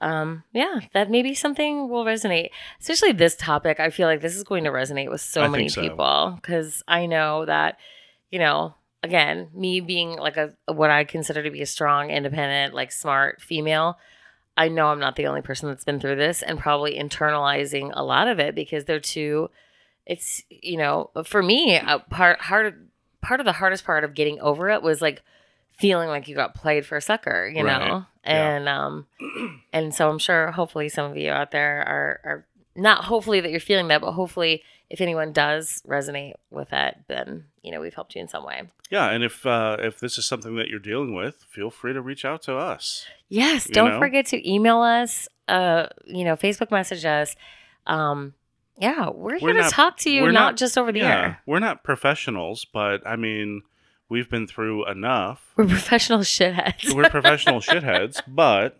Um, 0.00 0.44
yeah, 0.52 0.78
that 0.92 1.10
maybe 1.10 1.34
something 1.34 1.88
will 1.88 2.04
resonate. 2.04 2.50
Especially 2.80 3.10
this 3.10 3.34
topic. 3.34 3.80
I 3.80 3.90
feel 3.90 4.06
like 4.06 4.20
this 4.20 4.36
is 4.36 4.44
going 4.44 4.62
to 4.62 4.70
resonate 4.70 5.10
with 5.10 5.20
so 5.20 5.42
I 5.42 5.48
many 5.48 5.68
so. 5.68 5.80
people 5.80 6.38
because 6.40 6.84
I 6.86 7.06
know 7.06 7.44
that, 7.46 7.78
you 8.30 8.38
know, 8.38 8.76
again, 9.02 9.48
me 9.54 9.80
being 9.80 10.16
like 10.16 10.36
a 10.36 10.54
what 10.66 10.90
I 10.90 11.04
consider 11.04 11.42
to 11.42 11.50
be 11.50 11.62
a 11.62 11.66
strong, 11.66 12.10
independent, 12.10 12.74
like 12.74 12.92
smart 12.92 13.40
female, 13.40 13.98
I 14.56 14.68
know 14.68 14.86
I'm 14.88 14.98
not 14.98 15.16
the 15.16 15.26
only 15.26 15.42
person 15.42 15.68
that's 15.68 15.84
been 15.84 16.00
through 16.00 16.16
this 16.16 16.42
and 16.42 16.58
probably 16.58 16.98
internalizing 16.98 17.90
a 17.94 18.02
lot 18.04 18.28
of 18.28 18.38
it 18.40 18.54
because 18.54 18.84
they're 18.84 19.00
too 19.00 19.50
it's 20.06 20.42
you 20.48 20.78
know, 20.78 21.10
for 21.24 21.42
me, 21.42 21.76
a 21.76 21.98
part 21.98 22.40
hard 22.40 22.88
part 23.20 23.40
of 23.40 23.46
the 23.46 23.52
hardest 23.52 23.84
part 23.84 24.04
of 24.04 24.14
getting 24.14 24.40
over 24.40 24.70
it 24.70 24.82
was 24.82 25.02
like 25.02 25.22
feeling 25.78 26.08
like 26.08 26.26
you 26.28 26.34
got 26.34 26.54
played 26.54 26.84
for 26.86 26.96
a 26.96 27.02
sucker, 27.02 27.46
you 27.54 27.62
Right. 27.62 27.78
know? 27.88 28.04
Yeah. 28.24 28.48
And 28.56 28.68
um 28.68 29.06
and 29.72 29.94
so 29.94 30.08
I'm 30.10 30.18
sure 30.18 30.50
hopefully 30.52 30.88
some 30.88 31.10
of 31.10 31.16
you 31.16 31.30
out 31.30 31.50
there 31.50 31.80
are 31.80 32.20
are 32.24 32.46
not 32.74 33.04
hopefully 33.04 33.40
that 33.40 33.50
you're 33.50 33.60
feeling 33.60 33.88
that, 33.88 34.00
but 34.00 34.12
hopefully 34.12 34.62
if 34.90 35.00
anyone 35.00 35.32
does 35.32 35.82
resonate 35.86 36.32
with 36.50 36.70
that, 36.70 37.00
then 37.08 37.44
you 37.62 37.70
know 37.72 37.80
we've 37.80 37.94
helped 37.94 38.14
you 38.14 38.20
in 38.22 38.28
some 38.28 38.44
way. 38.44 38.62
yeah, 38.90 39.10
and 39.10 39.22
if 39.22 39.44
uh, 39.46 39.76
if 39.80 40.00
this 40.00 40.16
is 40.18 40.24
something 40.26 40.56
that 40.56 40.68
you're 40.68 40.78
dealing 40.78 41.14
with, 41.14 41.44
feel 41.48 41.70
free 41.70 41.92
to 41.92 42.00
reach 42.00 42.24
out 42.24 42.42
to 42.42 42.56
us. 42.56 43.04
Yes, 43.28 43.66
don't 43.68 43.90
know? 43.92 43.98
forget 43.98 44.26
to 44.26 44.50
email 44.50 44.80
us. 44.80 45.28
Uh, 45.46 45.86
you 46.06 46.24
know, 46.24 46.36
Facebook 46.36 46.70
message 46.70 47.04
us. 47.04 47.34
Um, 47.86 48.34
yeah, 48.78 49.08
we're 49.10 49.38
here 49.38 49.48
We're 49.48 49.54
to 49.54 49.60
not- 49.62 49.72
talk 49.72 49.96
to 49.98 50.10
you, 50.10 50.24
not, 50.26 50.32
not- 50.32 50.56
just 50.56 50.78
over 50.78 50.92
the 50.92 51.00
yeah, 51.00 51.20
air. 51.20 51.40
we're 51.46 51.58
not 51.58 51.82
professionals, 51.84 52.64
but 52.72 53.04
I 53.06 53.16
mean, 53.16 53.62
we've 54.08 54.30
been 54.30 54.46
through 54.46 54.86
enough. 54.88 55.52
We're 55.56 55.66
professional 55.66 56.18
shitheads. 56.34 56.94
We're 56.94 57.08
professional 57.10 57.60
shitheads, 57.60 58.20
but 58.28 58.78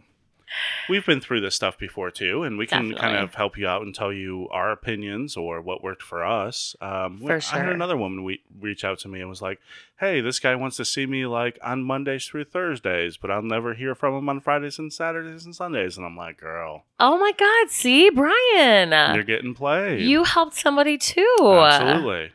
we've 0.89 1.05
been 1.05 1.21
through 1.21 1.41
this 1.41 1.55
stuff 1.55 1.79
before 1.79 2.11
too, 2.11 2.43
and 2.43 2.59
we 2.59 2.67
can 2.67 2.95
kind 2.95 3.17
of 3.17 3.35
help 3.35 3.59
you 3.59 3.67
out 3.67 3.83
and 3.83 3.95
tell 3.95 4.13
you 4.13 4.49
our 4.51 4.71
opinions 4.71 5.37
or 5.37 5.61
what 5.61 5.83
worked 5.83 6.03
for 6.03 6.25
us. 6.25 6.77
Um, 6.81 7.19
For 7.19 7.41
I 7.53 7.59
had 7.59 7.69
another 7.69 7.97
woman 7.97 8.25
we 8.25 8.41
reach 8.61 8.85
out 8.85 8.99
to 9.01 9.09
me 9.09 9.21
and 9.21 9.29
was 9.29 9.43
like, 9.43 9.61
"Hey, 9.99 10.21
this 10.21 10.39
guy 10.39 10.55
wants 10.55 10.77
to 10.79 10.85
see 10.85 11.07
me 11.07 11.27
like 11.27 11.59
on 11.63 11.83
Mondays 11.83 12.27
through 12.27 12.45
Thursdays, 12.45 13.17
but 13.17 13.31
I'll 13.31 13.43
never 13.43 13.75
hear 13.75 13.95
from 13.95 14.15
him 14.17 14.29
on 14.29 14.41
Fridays 14.41 14.79
and 14.79 14.93
Saturdays 14.93 15.45
and 15.45 15.55
Sundays." 15.55 15.97
And 15.97 16.07
I'm 16.07 16.17
like, 16.17 16.39
"Girl, 16.39 16.85
oh 16.99 17.19
my 17.19 17.33
God! 17.33 17.71
See, 17.71 18.11
Brian, 18.11 19.15
you're 19.15 19.25
getting 19.25 19.55
played." 19.55 20.03
you 20.03 20.25
helped 20.25 20.55
somebody 20.55 20.99
too. 20.99 21.37
absolutely. 21.41 22.33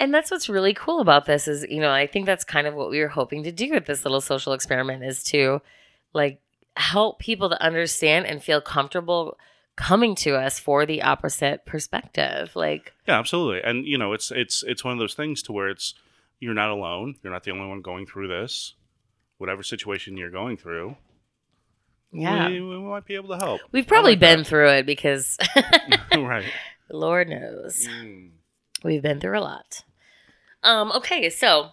And 0.00 0.12
that's 0.12 0.30
what's 0.30 0.48
really 0.48 0.74
cool 0.74 1.00
about 1.00 1.24
this 1.26 1.46
is, 1.46 1.64
you 1.70 1.80
know, 1.80 1.92
I 1.92 2.06
think 2.08 2.26
that's 2.26 2.44
kind 2.44 2.66
of 2.66 2.74
what 2.74 2.90
we 2.90 3.00
were 3.00 3.08
hoping 3.08 3.44
to 3.44 3.52
do 3.52 3.70
with 3.70 3.86
this 3.86 4.04
little 4.04 4.20
social 4.20 4.52
experiment 4.52 5.04
is 5.04 5.22
to 5.24 5.62
like 6.12 6.40
help 6.76 7.18
people 7.18 7.48
to 7.50 7.62
understand 7.62 8.26
and 8.26 8.42
feel 8.42 8.60
comfortable 8.60 9.38
coming 9.76 10.14
to 10.14 10.36
us 10.36 10.58
for 10.58 10.86
the 10.86 11.02
opposite 11.02 11.64
perspective. 11.66 12.54
Like, 12.54 12.92
Yeah, 13.08 13.18
absolutely. 13.18 13.62
And 13.62 13.86
you 13.86 13.98
know, 13.98 14.12
it's 14.12 14.30
it's 14.30 14.62
it's 14.66 14.84
one 14.84 14.92
of 14.92 14.98
those 14.98 15.14
things 15.14 15.42
to 15.44 15.52
where 15.52 15.68
it's 15.68 15.94
you're 16.40 16.54
not 16.54 16.70
alone. 16.70 17.16
You're 17.22 17.32
not 17.32 17.44
the 17.44 17.50
only 17.52 17.66
one 17.66 17.80
going 17.80 18.06
through 18.06 18.28
this. 18.28 18.74
Whatever 19.38 19.62
situation 19.62 20.16
you're 20.16 20.30
going 20.30 20.56
through, 20.56 20.96
yeah. 22.12 22.48
we, 22.48 22.60
we 22.60 22.78
might 22.78 23.04
be 23.04 23.14
able 23.16 23.30
to 23.30 23.36
help. 23.36 23.60
We've 23.72 23.86
probably 23.86 24.12
like 24.12 24.20
been 24.20 24.38
that. 24.38 24.46
through 24.46 24.68
it 24.70 24.86
because 24.86 25.36
right. 26.16 26.44
Lord 26.90 27.28
knows 27.28 27.88
Mm. 27.88 28.30
we've 28.84 29.02
been 29.02 29.18
through 29.20 29.38
a 29.38 29.40
lot. 29.40 29.82
Um, 30.62 30.92
okay, 30.92 31.28
so 31.30 31.70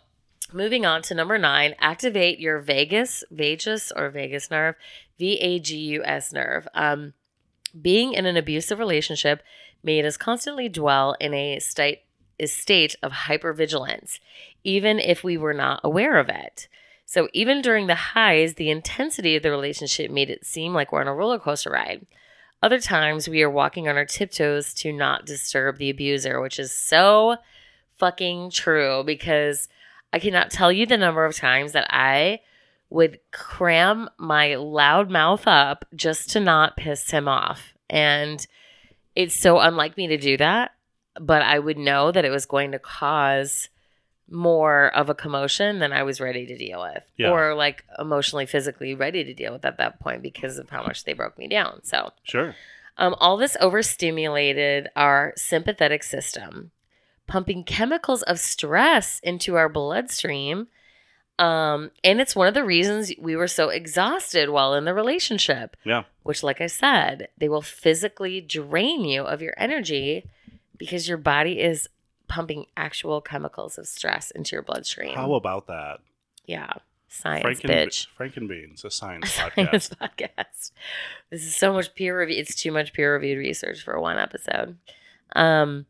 moving 0.52 0.86
on 0.86 1.02
to 1.04 1.16
number 1.16 1.38
nine, 1.38 1.76
activate 1.80 2.40
your 2.40 2.60
vagus, 2.60 3.24
vagus 3.32 3.92
or 3.96 4.10
vagus 4.10 4.50
nerve, 4.50 4.76
V 5.18 5.38
A 5.40 5.60
G 5.60 5.78
U 5.78 6.04
S 6.04 6.34
nerve. 6.34 6.68
Um, 6.74 7.14
being 7.80 8.14
in 8.14 8.26
an 8.26 8.38
abusive 8.38 8.80
relationship 8.80 9.44
made 9.84 10.06
us 10.06 10.18
constantly 10.18 10.70
dwell 10.70 11.16
in 11.20 11.34
a 11.34 11.60
state 11.60 12.02
a 12.40 12.48
state 12.48 12.96
of 13.04 13.12
hypervigilance, 13.12 14.20
even 14.64 15.00
if 15.00 15.24
we 15.24 15.38
were 15.38 15.54
not 15.54 15.80
aware 15.84 16.18
of 16.18 16.28
it. 16.28 16.68
So 17.06 17.28
even 17.34 17.62
during 17.62 17.86
the 17.86 17.96
highs, 17.96 18.56
the 18.56 18.72
intensity 18.72 19.36
of 19.36 19.44
the 19.44 19.52
relationship 19.52 20.10
made 20.10 20.30
it 20.30 20.46
seem 20.46 20.74
like 20.74 20.92
we're 20.92 21.02
on 21.02 21.08
a 21.08 21.14
roller 21.14 21.38
coaster 21.38 21.70
ride. 21.70 22.08
Other 22.64 22.80
times 22.80 23.28
we 23.28 23.44
are 23.44 23.50
walking 23.50 23.88
on 23.88 23.96
our 23.96 24.06
tiptoes 24.06 24.74
to 24.76 24.92
not 24.92 25.26
disturb 25.26 25.78
the 25.78 25.90
abuser, 25.90 26.42
which 26.42 26.58
is 26.58 26.74
so 26.74 27.38
fucking 27.98 28.50
true 28.52 29.04
because 29.06 29.68
I 30.14 30.20
cannot 30.20 30.52
tell 30.52 30.72
you 30.72 30.86
the 30.86 30.98
number 30.98 31.26
of 31.26 31.36
times 31.36 31.72
that 31.74 31.88
I 31.90 32.42
would 32.90 33.20
cram 33.32 34.10
my 34.18 34.56
loud 34.56 35.10
mouth 35.10 35.48
up 35.48 35.86
just 35.96 36.30
to 36.32 36.40
not 36.40 36.76
piss 36.76 37.10
him 37.12 37.28
off. 37.28 37.74
And 37.90 38.46
it's 39.16 39.36
so 39.36 39.60
unlike 39.60 39.96
me 39.98 40.08
to 40.08 40.18
do 40.18 40.36
that, 40.38 40.72
but 41.20 41.42
I 41.42 41.60
would 41.60 41.78
know 41.78 42.12
that 42.12 42.26
it 42.26 42.30
was 42.30 42.46
going 42.46 42.72
to 42.74 42.80
cause 42.80 43.70
more 44.30 44.88
of 44.96 45.10
a 45.10 45.16
commotion 45.16 45.80
than 45.80 45.92
I 45.92 46.04
was 46.04 46.22
ready 46.22 46.46
to 46.46 46.58
deal 46.58 46.82
with, 46.82 47.04
Yeah. 47.18 47.32
or 47.32 47.54
like 47.54 47.84
emotionally, 48.00 48.46
physically 48.46 48.96
ready 48.96 49.24
to 49.26 49.34
deal 49.34 49.52
with 49.54 49.66
at 49.66 49.78
that 49.78 50.00
point 50.00 50.22
because 50.22 50.58
of 50.58 50.70
how 50.70 50.84
much 50.84 51.04
they 51.04 51.12
broke 51.14 51.38
me 51.38 51.48
down. 51.50 51.84
So, 51.84 52.12
Sure. 52.24 52.56
um, 52.98 53.14
all 53.20 53.36
this 53.36 53.58
overstimulated 53.60 54.90
our 54.96 55.34
sympathetic 55.36 56.04
system, 56.04 56.72
pumping 57.28 57.64
chemicals 57.64 58.24
of 58.24 58.40
stress 58.40 59.20
into 59.24 59.56
our 59.56 59.70
bloodstream. 59.70 60.68
Um, 61.40 61.92
and 62.04 62.22
it's 62.22 62.36
one 62.36 62.48
of 62.48 62.54
the 62.54 62.64
reasons 62.64 63.12
we 63.18 63.36
were 63.36 63.48
so 63.48 63.70
exhausted 63.70 64.50
while 64.50 64.74
in 64.76 64.86
the 64.86 64.94
relationship. 64.94 65.76
Yeah. 65.84 66.04
Which, 66.24 66.44
like 66.44 66.62
I 66.62 66.68
said, 66.68 67.30
they 67.38 67.50
will 67.50 67.62
physically 67.64 68.42
drain 68.42 69.06
you 69.06 69.24
of 69.24 69.42
your 69.42 69.56
energy 69.58 70.26
because 70.78 71.08
your 71.08 71.18
body 71.18 71.60
is 71.60 71.88
pumping 72.28 72.66
actual 72.78 73.22
chemicals 73.22 73.78
of 73.78 73.88
stress 73.88 74.30
into 74.32 74.56
your 74.56 74.62
bloodstream. 74.62 75.16
How 75.16 75.34
about 75.34 75.68
that? 75.68 76.00
yeah. 76.46 76.72
Science, 77.14 77.60
Franken, 77.60 77.70
bitch. 77.70 78.08
Frank 78.16 78.38
and 78.38 78.48
Beans, 78.48 78.86
a 78.86 78.90
science 78.90 79.32
science 79.34 79.90
podcast. 79.90 79.98
podcast. 79.98 80.72
This 81.30 81.44
is 81.44 81.54
so 81.54 81.74
much 81.74 81.94
peer 81.94 82.18
review. 82.18 82.38
It's 82.38 82.56
too 82.56 82.72
much 82.72 82.94
peer 82.94 83.14
reviewed 83.14 83.38
research 83.38 83.84
for 83.84 84.00
one 84.00 84.18
episode. 84.18 84.78
Um, 85.36 85.88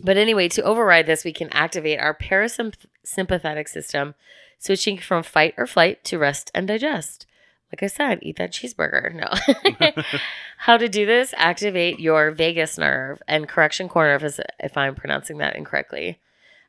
but 0.00 0.16
anyway, 0.16 0.48
to 0.48 0.62
override 0.62 1.06
this, 1.06 1.24
we 1.24 1.32
can 1.32 1.48
activate 1.50 1.98
our 1.98 2.14
parasympathetic 2.14 3.68
system, 3.68 4.14
switching 4.58 4.98
from 4.98 5.22
fight 5.22 5.54
or 5.56 5.66
flight 5.66 6.04
to 6.04 6.18
rest 6.18 6.50
and 6.54 6.68
digest. 6.68 7.26
Like 7.72 7.82
I 7.82 7.86
said, 7.86 8.20
eat 8.22 8.36
that 8.36 8.52
cheeseburger. 8.52 9.14
No. 9.14 10.02
How 10.58 10.78
to 10.78 10.88
do 10.88 11.04
this? 11.04 11.34
Activate 11.36 12.00
your 12.00 12.30
vagus 12.30 12.78
nerve 12.78 13.22
and 13.28 13.48
correction 13.48 13.88
corner 13.88 14.14
if, 14.14 14.40
if 14.58 14.76
I'm 14.76 14.94
pronouncing 14.94 15.38
that 15.38 15.56
incorrectly. 15.56 16.18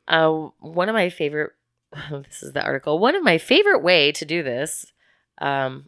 Uh, 0.07 0.49
one 0.59 0.89
of 0.89 0.93
my 0.93 1.09
favorite, 1.09 1.51
this 2.11 2.43
is 2.43 2.53
the 2.53 2.63
article, 2.63 2.99
one 2.99 3.15
of 3.15 3.23
my 3.23 3.37
favorite 3.37 3.81
way 3.81 4.11
to 4.11 4.25
do 4.25 4.43
this 4.43 4.91
um, 5.39 5.87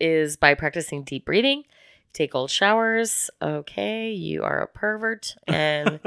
is 0.00 0.36
by 0.36 0.54
practicing 0.54 1.02
deep 1.02 1.26
breathing. 1.26 1.64
Take 2.16 2.32
cold 2.32 2.50
showers. 2.50 3.28
Okay, 3.42 4.10
you 4.10 4.42
are 4.42 4.62
a 4.62 4.66
pervert. 4.66 5.36
And 5.46 6.00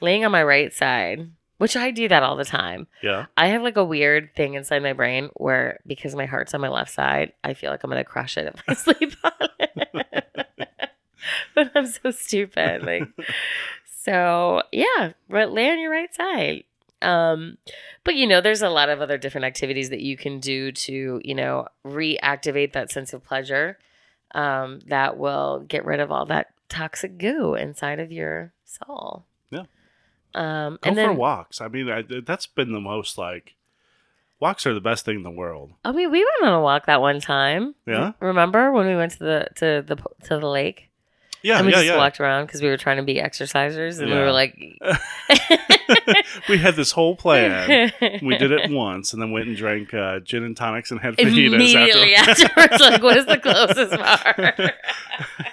laying 0.00 0.24
on 0.24 0.32
my 0.32 0.42
right 0.42 0.72
side, 0.72 1.30
which 1.58 1.76
I 1.76 1.92
do 1.92 2.08
that 2.08 2.24
all 2.24 2.34
the 2.34 2.44
time. 2.44 2.88
yeah. 3.00 3.26
I 3.36 3.46
have 3.46 3.62
like 3.62 3.76
a 3.76 3.84
weird 3.84 4.34
thing 4.34 4.54
inside 4.54 4.82
my 4.82 4.92
brain 4.92 5.30
where 5.34 5.78
because 5.86 6.16
my 6.16 6.26
heart's 6.26 6.52
on 6.52 6.60
my 6.60 6.68
left 6.68 6.90
side, 6.90 7.34
I 7.44 7.54
feel 7.54 7.70
like 7.70 7.84
I'm 7.84 7.90
gonna 7.90 8.02
crush 8.02 8.36
it 8.36 8.52
if 8.52 8.60
I 8.66 8.74
sleep 8.94 9.14
on 9.22 9.48
it. 9.60 9.86
but 11.54 11.70
I'm 11.76 11.86
so 11.86 12.10
stupid. 12.10 12.82
Like 12.82 13.04
So 13.86 14.64
yeah, 14.72 15.12
but 15.30 15.52
lay 15.52 15.70
on 15.70 15.78
your 15.78 15.92
right 15.92 16.12
side. 16.12 16.64
Um, 17.02 17.58
but 18.02 18.16
you 18.16 18.26
know, 18.26 18.40
there's 18.40 18.62
a 18.62 18.68
lot 18.68 18.88
of 18.88 19.00
other 19.00 19.16
different 19.16 19.44
activities 19.44 19.90
that 19.90 20.00
you 20.00 20.16
can 20.16 20.40
do 20.40 20.72
to, 20.72 21.20
you 21.22 21.34
know, 21.36 21.68
reactivate 21.86 22.72
that 22.72 22.90
sense 22.90 23.12
of 23.12 23.22
pleasure. 23.22 23.78
Um, 24.34 24.80
that 24.86 25.18
will 25.18 25.64
get 25.68 25.84
rid 25.84 26.00
of 26.00 26.10
all 26.10 26.26
that 26.26 26.48
toxic 26.68 27.18
goo 27.18 27.54
inside 27.54 28.00
of 28.00 28.10
your 28.10 28.52
soul. 28.64 29.26
Yeah. 29.50 29.64
Um, 30.34 30.78
Go 30.80 30.88
and 30.88 30.98
then 30.98 31.08
for 31.10 31.14
walks. 31.14 31.60
I 31.60 31.68
mean, 31.68 31.90
I, 31.90 32.02
that's 32.24 32.46
been 32.46 32.72
the 32.72 32.80
most 32.80 33.18
like 33.18 33.54
walks 34.40 34.66
are 34.66 34.74
the 34.74 34.80
best 34.80 35.04
thing 35.04 35.16
in 35.16 35.22
the 35.22 35.30
world. 35.30 35.72
I 35.84 35.92
mean, 35.92 36.10
we 36.10 36.18
went 36.18 36.52
on 36.52 36.58
a 36.58 36.62
walk 36.62 36.86
that 36.86 37.00
one 37.00 37.20
time. 37.20 37.74
Yeah? 37.86 38.12
Remember 38.20 38.72
when 38.72 38.86
we 38.86 38.96
went 38.96 39.12
to 39.12 39.18
the 39.18 39.48
to 39.56 39.84
the 39.86 39.96
to 40.24 40.38
the 40.38 40.48
lake 40.48 40.90
Yeah, 41.42 41.58
and 41.58 41.66
we 41.66 41.72
yeah, 41.72 41.78
just 41.78 41.88
yeah. 41.88 41.96
walked 41.96 42.20
around 42.20 42.46
because 42.46 42.62
we 42.62 42.68
were 42.68 42.76
trying 42.76 42.98
to 42.98 43.02
be 43.02 43.16
exercisers 43.16 44.00
and 44.00 44.10
we 44.10 44.16
were 44.16 44.30
like, 44.30 44.54
we 46.48 46.58
had 46.58 46.76
this 46.76 46.92
whole 46.92 47.16
plan. 47.16 47.92
We 48.22 48.36
did 48.38 48.52
it 48.52 48.70
once, 48.70 49.12
and 49.12 49.20
then 49.20 49.32
went 49.32 49.48
and 49.48 49.56
drank 49.56 49.92
uh, 49.92 50.20
gin 50.20 50.44
and 50.44 50.56
tonics 50.56 50.90
and 50.90 51.00
had 51.00 51.16
fajitas 51.16 51.54
immediately 51.54 52.14
after. 52.14 52.44
afterwards. 52.44 52.80
like, 52.80 53.02
what 53.02 53.16
is 53.16 53.26
the 53.26 53.38
closest 53.38 53.90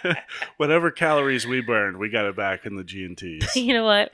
bar? 0.04 0.16
Whatever 0.58 0.92
calories 0.92 1.48
we 1.48 1.62
burned, 1.62 1.98
we 1.98 2.10
got 2.10 2.26
it 2.26 2.36
back 2.36 2.66
in 2.66 2.76
the 2.76 2.84
G 2.84 3.06
and 3.06 3.18
T's. 3.18 3.56
you 3.56 3.74
know 3.74 3.86
what? 3.86 4.12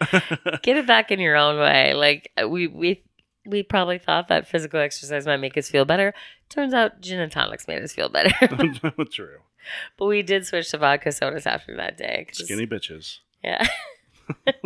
Get 0.61 0.78
it 0.78 0.88
back 0.88 1.11
in 1.11 1.19
your 1.19 1.36
own 1.36 1.59
way. 1.59 1.93
Like 1.93 2.32
uh, 2.41 2.47
we 2.47 2.67
we 2.67 3.03
we 3.45 3.63
probably 3.63 3.97
thought 3.97 4.28
that 4.30 4.47
physical 4.47 4.80
exercise 4.80 5.26
might 5.26 5.38
make 5.38 5.57
us 5.57 5.69
feel 5.69 5.86
better. 5.86 6.13
Turns 6.49 6.73
out 6.73 7.01
gin 7.01 7.19
and 7.19 7.32
tonics 7.32 7.67
made 7.67 7.82
us 7.82 7.93
feel 7.93 8.09
better. 8.09 8.32
True. 9.11 9.39
but 9.97 10.05
we 10.05 10.22
did 10.22 10.45
switch 10.45 10.72
to 10.72 10.78
vodka 10.78 11.11
sodas 11.11 11.45
after 11.45 11.76
that 11.78 11.97
day. 11.97 12.28
Skinny 12.32 12.68
bitches. 12.68 13.20
Yeah. 13.43 13.66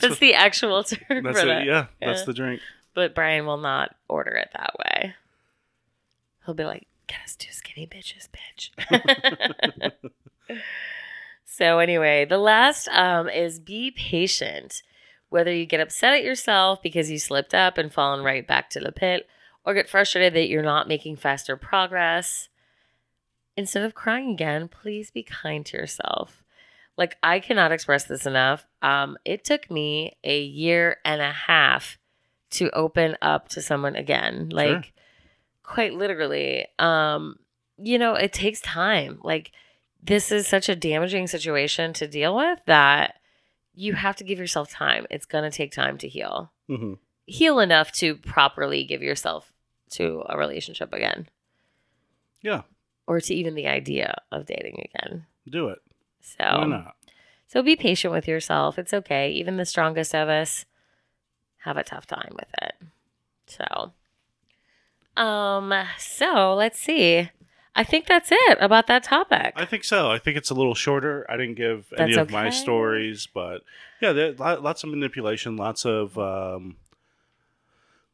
That's 0.00 0.18
the 0.18 0.34
actual 0.34 0.84
term 0.84 0.98
That's 1.24 1.40
for 1.40 1.46
it. 1.46 1.48
that. 1.48 1.64
Yeah, 1.64 1.86
that's 2.00 2.24
the 2.24 2.32
drink. 2.32 2.60
But 2.94 3.14
Brian 3.14 3.46
will 3.46 3.56
not 3.56 3.96
order 4.08 4.32
it 4.32 4.50
that 4.52 4.74
way. 4.78 5.14
He'll 6.44 6.54
be 6.54 6.64
like, 6.64 6.86
"Get 7.06 7.18
us 7.24 7.34
two 7.36 7.52
skinny 7.52 7.86
bitches, 7.86 8.28
bitch." 8.30 8.70
so 11.44 11.78
anyway, 11.78 12.24
the 12.24 12.38
last 12.38 12.88
um, 12.88 13.28
is 13.28 13.58
be 13.58 13.90
patient. 13.90 14.82
Whether 15.28 15.54
you 15.54 15.66
get 15.66 15.80
upset 15.80 16.14
at 16.14 16.24
yourself 16.24 16.82
because 16.82 17.10
you 17.10 17.18
slipped 17.18 17.54
up 17.54 17.78
and 17.78 17.92
fallen 17.92 18.24
right 18.24 18.46
back 18.46 18.70
to 18.70 18.80
the 18.80 18.90
pit, 18.92 19.28
or 19.64 19.74
get 19.74 19.88
frustrated 19.88 20.34
that 20.34 20.48
you're 20.48 20.62
not 20.62 20.88
making 20.88 21.16
faster 21.16 21.56
progress, 21.56 22.48
instead 23.56 23.82
of 23.82 23.94
crying 23.94 24.30
again, 24.30 24.68
please 24.68 25.10
be 25.10 25.22
kind 25.22 25.64
to 25.66 25.76
yourself. 25.76 26.42
Like 26.96 27.16
I 27.22 27.40
cannot 27.40 27.72
express 27.72 28.04
this 28.04 28.26
enough. 28.26 28.66
Um, 28.82 29.16
it 29.24 29.44
took 29.44 29.70
me 29.70 30.16
a 30.24 30.40
year 30.42 30.98
and 31.04 31.20
a 31.22 31.32
half 31.32 31.98
to 32.52 32.70
open 32.70 33.16
up 33.22 33.48
to 33.50 33.62
someone 33.62 33.96
again. 33.96 34.48
Like 34.50 34.92
quite 35.62 35.94
literally. 35.94 36.66
Um, 36.78 37.36
you 37.78 37.98
know, 37.98 38.14
it 38.14 38.32
takes 38.32 38.60
time. 38.60 39.20
Like 39.22 39.52
this 40.02 40.32
is 40.32 40.46
such 40.46 40.68
a 40.68 40.76
damaging 40.76 41.26
situation 41.26 41.92
to 41.94 42.08
deal 42.08 42.36
with 42.36 42.58
that 42.66 43.16
you 43.74 43.94
have 43.94 44.16
to 44.16 44.24
give 44.24 44.38
yourself 44.38 44.70
time. 44.70 45.06
It's 45.10 45.26
going 45.26 45.44
to 45.44 45.56
take 45.56 45.72
time 45.72 45.96
to 45.98 46.08
heal. 46.08 46.52
hmm 46.66 46.94
Heal 47.26 47.60
enough 47.60 47.92
to 47.92 48.16
properly 48.16 48.82
give 48.84 49.02
yourself 49.02 49.52
to 49.90 50.24
a 50.28 50.36
relationship 50.36 50.92
again 50.92 51.28
Yeah, 52.42 52.62
or 53.10 53.20
to 53.20 53.34
even 53.34 53.56
the 53.56 53.66
idea 53.66 54.14
of 54.30 54.46
dating 54.46 54.86
again. 54.94 55.26
do 55.48 55.66
it. 55.66 55.80
So 56.20 56.44
Why 56.44 56.66
not? 56.66 56.94
So 57.48 57.60
be 57.60 57.74
patient 57.74 58.12
with 58.12 58.28
yourself. 58.28 58.78
It's 58.78 58.94
okay. 58.94 59.32
Even 59.32 59.56
the 59.56 59.64
strongest 59.64 60.14
of 60.14 60.28
us 60.28 60.64
have 61.64 61.76
a 61.76 61.82
tough 61.82 62.06
time 62.06 62.30
with 62.36 62.46
it. 62.62 62.74
So 63.48 63.92
um 65.20 65.74
so 65.98 66.54
let's 66.54 66.78
see. 66.78 67.28
I 67.74 67.82
think 67.82 68.06
that's 68.06 68.30
it 68.30 68.58
about 68.60 68.86
that 68.86 69.02
topic. 69.02 69.54
I 69.56 69.64
think 69.64 69.82
so. 69.82 70.08
I 70.08 70.18
think 70.20 70.36
it's 70.36 70.50
a 70.50 70.54
little 70.54 70.76
shorter. 70.76 71.26
I 71.28 71.36
didn't 71.36 71.56
give 71.56 71.92
any 71.98 72.14
That's 72.14 72.28
of 72.28 72.30
my 72.30 72.50
stories, 72.50 73.26
but 73.26 73.62
yeah, 74.00 74.12
there 74.12 74.34
lots 74.34 74.84
of 74.84 74.90
manipulation, 74.90 75.56
lots 75.56 75.84
of 75.84 76.16
um, 76.16 76.76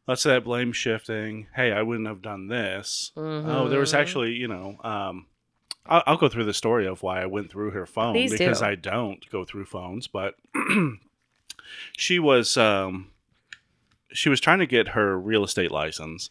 of 0.09 0.22
that 0.22 0.44
blame 0.44 0.72
shifting. 0.72 1.46
Hey, 1.54 1.72
I 1.72 1.82
wouldn't 1.82 2.07
have 2.09 2.22
done 2.22 2.48
this. 2.48 3.12
Oh, 3.16 3.68
there 3.68 3.80
was 3.80 3.92
Mhm. 3.92 3.98
actually, 3.98 4.32
you 4.32 4.48
know, 4.48 4.78
um, 4.84 5.26
I'll, 5.86 6.02
I'll 6.07 6.16
go 6.16 6.28
through 6.28 6.44
the 6.44 6.54
story 6.54 6.86
of 6.86 7.02
why 7.02 7.22
I 7.22 7.26
went 7.26 7.50
through 7.50 7.70
her 7.70 7.86
phone 7.86 8.14
Please 8.14 8.32
because 8.32 8.61
do. 8.61 8.66
I 8.66 8.74
don't 8.74 9.28
go 9.30 9.44
through 9.44 9.66
phones, 9.66 10.07
but 10.07 10.34
she 11.96 12.18
was 12.18 12.57
um, 12.57 13.11
she 14.12 14.28
was 14.28 14.40
trying 14.40 14.59
to 14.61 14.66
get 14.66 14.88
her 14.88 15.18
real 15.18 15.44
estate 15.44 15.70
license, 15.70 16.30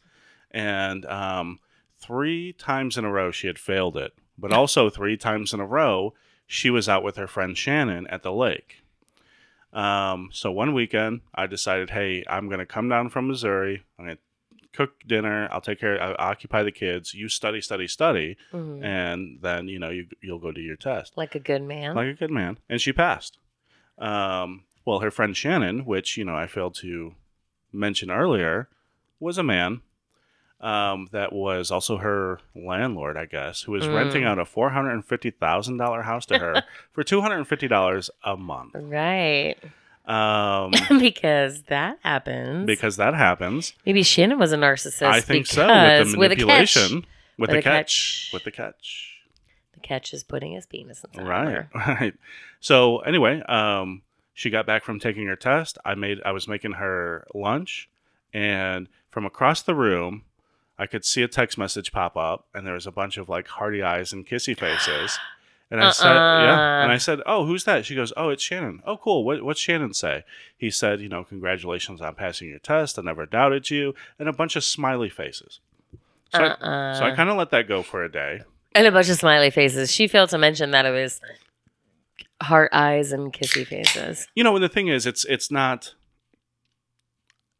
and 0.51 1.05
um, 1.05 1.59
three 1.99 2.53
times 2.53 2.97
in 2.97 3.05
a 3.05 3.11
row 3.11 3.31
she 3.31 3.47
had 3.47 3.59
failed 3.59 3.97
it, 3.97 4.13
but 4.37 4.51
also 4.53 4.89
three 4.89 5.17
times 5.17 5.53
in 5.53 5.59
a 5.59 5.65
row 5.67 6.13
she 6.47 6.69
was 6.69 6.87
out 6.87 7.03
with 7.03 7.17
her 7.17 7.27
friend 7.27 7.57
Shannon 7.57 8.07
at 8.07 8.23
the 8.23 8.31
lake. 8.31 8.81
Um, 9.75 10.29
so 10.31 10.51
one 10.51 10.73
weekend, 10.73 11.21
I 11.35 11.47
decided, 11.47 11.89
hey, 11.89 12.23
I'm 12.29 12.47
going 12.47 12.59
to 12.59 12.65
come 12.65 12.87
down 12.89 13.09
from 13.09 13.27
Missouri. 13.27 13.83
I'm 13.99 14.05
going 14.05 14.17
to 14.17 14.21
cook 14.73 14.91
dinner. 15.05 15.47
I'll 15.51 15.61
take 15.61 15.79
care. 15.79 16.01
I'll 16.01 16.15
occupy 16.17 16.63
the 16.63 16.71
kids. 16.71 17.13
You 17.13 17.27
study, 17.29 17.61
study, 17.61 17.87
study, 17.87 18.37
Mhm. 18.53 18.83
and 18.83 19.39
then 19.41 19.67
you 19.67 19.77
know 19.79 19.89
you 19.89 20.07
you'll 20.21 20.39
go 20.39 20.51
do 20.51 20.61
your 20.61 20.75
test 20.77 21.15
like 21.17 21.35
a 21.35 21.39
good 21.39 21.61
man. 21.61 21.95
like 21.95 22.07
a 22.07 22.13
good 22.13 22.31
man, 22.31 22.57
and 22.69 22.79
she 22.81 22.91
passed. 22.93 23.37
Um, 23.97 24.63
well, 24.85 24.99
her 24.99 25.11
friend 25.11 25.35
Shannon, 25.35 25.85
which 25.85 26.17
you 26.17 26.25
know 26.25 26.35
I 26.35 26.47
failed 26.47 26.75
to 26.75 27.15
mention 27.71 28.09
earlier, 28.11 28.67
was 29.19 29.37
a 29.37 29.43
man 29.43 29.81
um, 30.65 31.07
that 31.11 31.31
was 31.31 31.69
also 31.71 31.97
her 31.97 32.39
landlord, 32.55 33.17
I 33.17 33.25
guess, 33.25 33.61
who 33.63 33.73
was 33.73 33.85
Mm. 33.85 33.95
renting 33.95 34.23
out 34.23 34.39
a 34.39 34.45
four 34.45 34.71
hundred 34.71 34.91
and 34.93 35.05
fifty 35.05 35.29
thousand 35.31 35.77
dollar 35.77 36.01
house 36.01 36.25
to 36.27 36.39
her 36.39 36.63
for 36.91 37.03
two 37.03 37.21
hundred 37.21 37.37
and 37.37 37.47
fifty 37.47 37.67
dollars 37.67 38.09
a 38.23 38.35
month. 38.35 38.71
right. 38.75 39.55
Um, 40.05 40.71
because 40.99 41.63
that 41.63 41.97
happens. 42.03 42.65
because 42.67 42.97
that 42.97 43.15
happens, 43.15 43.73
maybe 43.87 44.03
Shannon 44.03 44.37
was 44.37 44.51
a 44.53 44.55
narcissist. 44.57 45.01
I 45.07 45.19
think 45.21 45.47
so. 45.47 45.65
With 45.67 46.11
the 46.11 46.17
with 46.17 46.31
a 46.31 46.35
catch. 46.35 46.45
manipulation, 46.75 46.95
with, 46.95 47.05
With 47.37 47.49
the 47.49 47.57
a 47.57 47.61
catch, 47.61 48.27
catch. 48.27 48.29
with 48.33 48.43
the 48.43 48.51
catch. 48.51 49.11
The 49.73 49.79
catch 49.79 50.13
is 50.13 50.23
putting 50.23 50.51
his 50.53 50.65
penis 50.67 51.03
inside 51.03 51.27
right 51.27 51.67
right 51.75 52.13
so 52.59 52.99
anyway 52.99 53.41
um 53.41 54.01
she 54.33 54.49
got 54.49 54.65
back 54.65 54.83
from 54.83 54.99
taking 54.99 55.27
her 55.27 55.35
test 55.35 55.77
i 55.85 55.93
made 55.95 56.21
i 56.25 56.31
was 56.31 56.47
making 56.47 56.71
her 56.73 57.27
lunch 57.35 57.87
and 58.33 58.87
from 59.11 59.25
across 59.25 59.61
the 59.63 59.75
room 59.75 60.23
i 60.77 60.85
could 60.85 61.03
see 61.05 61.21
a 61.23 61.27
text 61.27 61.57
message 61.57 61.91
pop 61.91 62.15
up 62.17 62.45
and 62.53 62.65
there 62.65 62.73
was 62.73 62.87
a 62.87 62.91
bunch 62.91 63.17
of 63.17 63.29
like 63.29 63.47
hearty 63.47 63.81
eyes 63.83 64.11
and 64.13 64.25
kissy 64.27 64.57
faces. 64.57 65.17
And 65.71 65.81
i 65.83 65.89
said 65.91 66.13
yeah 66.13 66.81
and 66.83 66.91
i 66.91 66.95
Uh-uh. 66.95 66.99
said 66.99 67.19
oh 67.25 67.45
who's 67.45 67.63
that? 67.63 67.85
She 67.85 67.95
goes 67.95 68.13
oh 68.15 68.29
it's 68.29 68.43
shannon. 68.43 68.81
Oh 68.85 68.97
cool. 68.97 69.23
What, 69.23 69.43
what's 69.43 69.59
shannon 69.59 69.93
say? 69.93 70.23
He 70.55 70.69
said 70.69 71.01
you 71.01 71.09
know 71.09 71.23
congratulations 71.23 72.01
on 72.01 72.13
passing 72.15 72.49
your 72.49 72.59
test. 72.59 72.99
I 72.99 73.01
never 73.01 73.25
doubted 73.25 73.69
you 73.71 73.95
and 74.19 74.29
a 74.29 74.33
bunch 74.33 74.55
of 74.55 74.63
smiley 74.63 75.09
faces. 75.09 75.59
So 76.33 76.39
I, 76.43 76.47
Uh-uh. 76.49 76.93
so 76.95 77.03
I 77.05 77.09
uh-uh. 77.09 77.15
kind 77.15 77.29
of 77.29 77.37
let 77.37 77.49
that 77.51 77.67
go 77.67 77.81
for 77.81 78.03
a 78.03 78.11
day. 78.11 78.41
And 78.75 78.85
a 78.85 78.91
bunch 78.91 79.09
of 79.09 79.17
smiley 79.17 79.49
faces. 79.49 79.91
She 79.91 80.07
failed 80.07 80.29
to 80.31 80.37
mention 80.37 80.71
that 80.71 80.85
it 80.85 80.91
was 80.91 81.19
heart 82.43 82.69
eyes 82.73 83.11
and 83.13 83.31
kissy 83.33 83.65
faces. 83.65 84.27
you 84.35 84.43
know 84.43 84.53
and 84.55 84.63
the 84.63 84.69
thing 84.69 84.87
is 84.89 85.05
it's 85.07 85.23
it's 85.25 85.49
not 85.49 85.95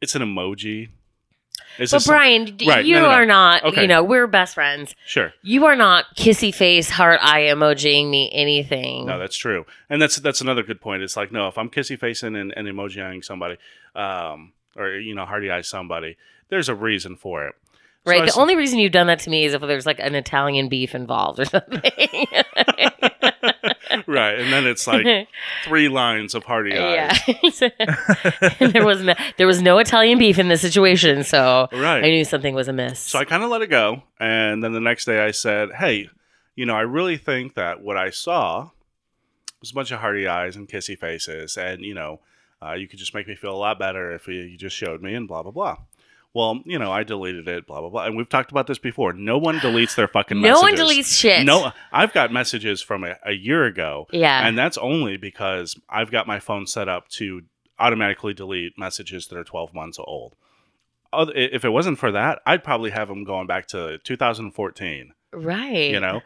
it's 0.01 0.13
an 0.15 0.21
emoji 0.21 0.89
it's 1.77 1.91
But 1.91 2.05
Brian, 2.05 2.57
Right, 2.65 2.85
you 2.85 2.95
no, 2.95 3.01
no, 3.01 3.07
no. 3.09 3.13
are 3.13 3.25
not. 3.25 3.63
Okay. 3.63 3.81
You 3.81 3.87
know, 3.87 4.03
we're 4.03 4.27
best 4.27 4.53
friends. 4.55 4.95
sure 5.05 5.33
You 5.41 5.65
are 5.65 5.75
not 5.75 6.15
kissy 6.15 6.53
face, 6.53 6.89
heart 6.89 7.19
eye 7.21 7.43
emojiing 7.43 8.09
me 8.09 8.29
anything. 8.33 9.05
no 9.05 9.19
that's 9.19 9.35
true 9.35 9.65
and 9.89 10.01
that's 10.01 10.15
that's 10.17 10.41
another 10.41 10.63
good 10.63 10.79
point 10.81 11.03
it's 11.03 11.15
like 11.17 11.31
no 11.31 11.47
if 11.47 11.57
i'm 11.57 11.69
kissy 11.69 11.97
facing 11.99 12.35
and, 12.35 12.53
and 12.55 12.67
emojiing 12.67 13.23
somebody 13.23 13.57
um 13.95 14.53
or 14.75 14.91
you 14.97 15.13
know 15.15 15.25
hearty 15.25 15.49
eyes 15.51 15.67
somebody 15.67 16.17
there's 16.49 16.69
a 16.69 16.75
reason 16.75 17.15
for 17.15 17.47
it 17.47 17.55
right. 18.05 18.21
I 18.21 18.25
The 18.27 18.35
only 18.39 18.55
reason 18.55 18.79
you've 18.79 18.91
done 18.91 19.07
that 19.07 19.19
to 19.19 19.29
me 19.29 19.45
is 19.45 19.53
if 19.53 19.61
there's 19.61 19.85
like 19.85 19.99
an 19.99 20.15
Italian 20.15 20.69
beef 20.69 20.93
involved 20.95 21.39
or 21.39 21.45
something. 21.55 21.81
Right 24.07 24.39
and 24.39 24.51
then 24.51 24.65
it's 24.65 24.87
like 24.87 25.05
three 25.63 25.89
lines 25.89 26.35
of 26.35 26.43
hearty 26.43 26.77
eyes 26.77 27.19
yeah. 27.61 27.69
there 28.59 28.85
was 28.85 29.01
no, 29.01 29.13
there 29.37 29.47
was 29.47 29.61
no 29.61 29.77
Italian 29.77 30.17
beef 30.17 30.37
in 30.39 30.47
this 30.47 30.61
situation, 30.61 31.23
so 31.23 31.67
right 31.71 32.03
I 32.03 32.09
knew 32.09 32.25
something 32.25 32.53
was 32.53 32.67
amiss. 32.67 32.99
So 32.99 33.19
I 33.19 33.25
kind 33.25 33.43
of 33.43 33.49
let 33.49 33.61
it 33.61 33.67
go. 33.67 34.03
And 34.19 34.63
then 34.63 34.73
the 34.73 34.79
next 34.79 35.05
day 35.05 35.23
I 35.23 35.31
said, 35.31 35.73
hey, 35.73 36.09
you 36.55 36.65
know, 36.65 36.75
I 36.75 36.81
really 36.81 37.17
think 37.17 37.55
that 37.55 37.81
what 37.81 37.97
I 37.97 38.09
saw 38.09 38.69
was 39.59 39.71
a 39.71 39.73
bunch 39.73 39.91
of 39.91 39.99
hearty 39.99 40.27
eyes 40.27 40.55
and 40.55 40.67
kissy 40.67 40.97
faces. 40.97 41.57
And, 41.57 41.81
you 41.81 41.93
know, 41.93 42.19
uh, 42.61 42.73
you 42.73 42.87
could 42.87 42.99
just 42.99 43.13
make 43.13 43.27
me 43.27 43.35
feel 43.35 43.53
a 43.53 43.57
lot 43.57 43.79
better 43.79 44.11
if 44.13 44.27
you, 44.27 44.41
you 44.41 44.57
just 44.57 44.75
showed 44.75 45.01
me 45.01 45.13
and 45.15 45.27
blah, 45.27 45.43
blah, 45.43 45.51
blah. 45.51 45.77
Well, 46.35 46.61
you 46.65 46.77
know, 46.77 46.91
I 46.91 47.03
deleted 47.03 47.47
it, 47.47 47.65
blah 47.65 47.79
blah 47.79 47.89
blah. 47.89 48.05
And 48.05 48.15
we've 48.17 48.29
talked 48.29 48.51
about 48.51 48.67
this 48.67 48.77
before. 48.77 49.13
No 49.13 49.37
one 49.39 49.57
deletes 49.59 49.95
their 49.95 50.07
fucking 50.07 50.39
messages. 50.41 50.61
No 50.61 50.61
one 50.61 50.75
deletes 50.75 51.17
shit. 51.19 51.45
No, 51.45 51.71
I've 51.91 52.13
got 52.13 52.31
messages 52.31 52.81
from 52.81 53.03
a, 53.03 53.15
a 53.25 53.31
year 53.31 53.63
ago, 53.65 54.07
Yeah. 54.11 54.45
and 54.47 54.57
that's 54.57 54.77
only 54.77 55.17
because 55.17 55.75
I've 55.89 56.11
got 56.11 56.27
my 56.27 56.39
phone 56.39 56.67
set 56.67 56.87
up 56.89 57.07
to 57.09 57.41
automatically 57.79 58.33
delete 58.33 58.77
messages 58.77 59.27
that 59.27 59.37
are 59.37 59.43
12 59.43 59.73
months 59.73 59.97
old. 59.99 60.35
If 61.13 61.63
it 61.63 61.69
wasn't 61.69 61.97
for 61.99 62.11
that, 62.11 62.41
I'd 62.45 62.63
probably 62.63 62.91
have 62.91 63.07
them 63.07 63.23
going 63.23 63.47
back 63.47 63.67
to 63.69 63.97
2014. 63.99 65.13
right. 65.33 65.91
You 65.91 65.99
know, 66.01 66.21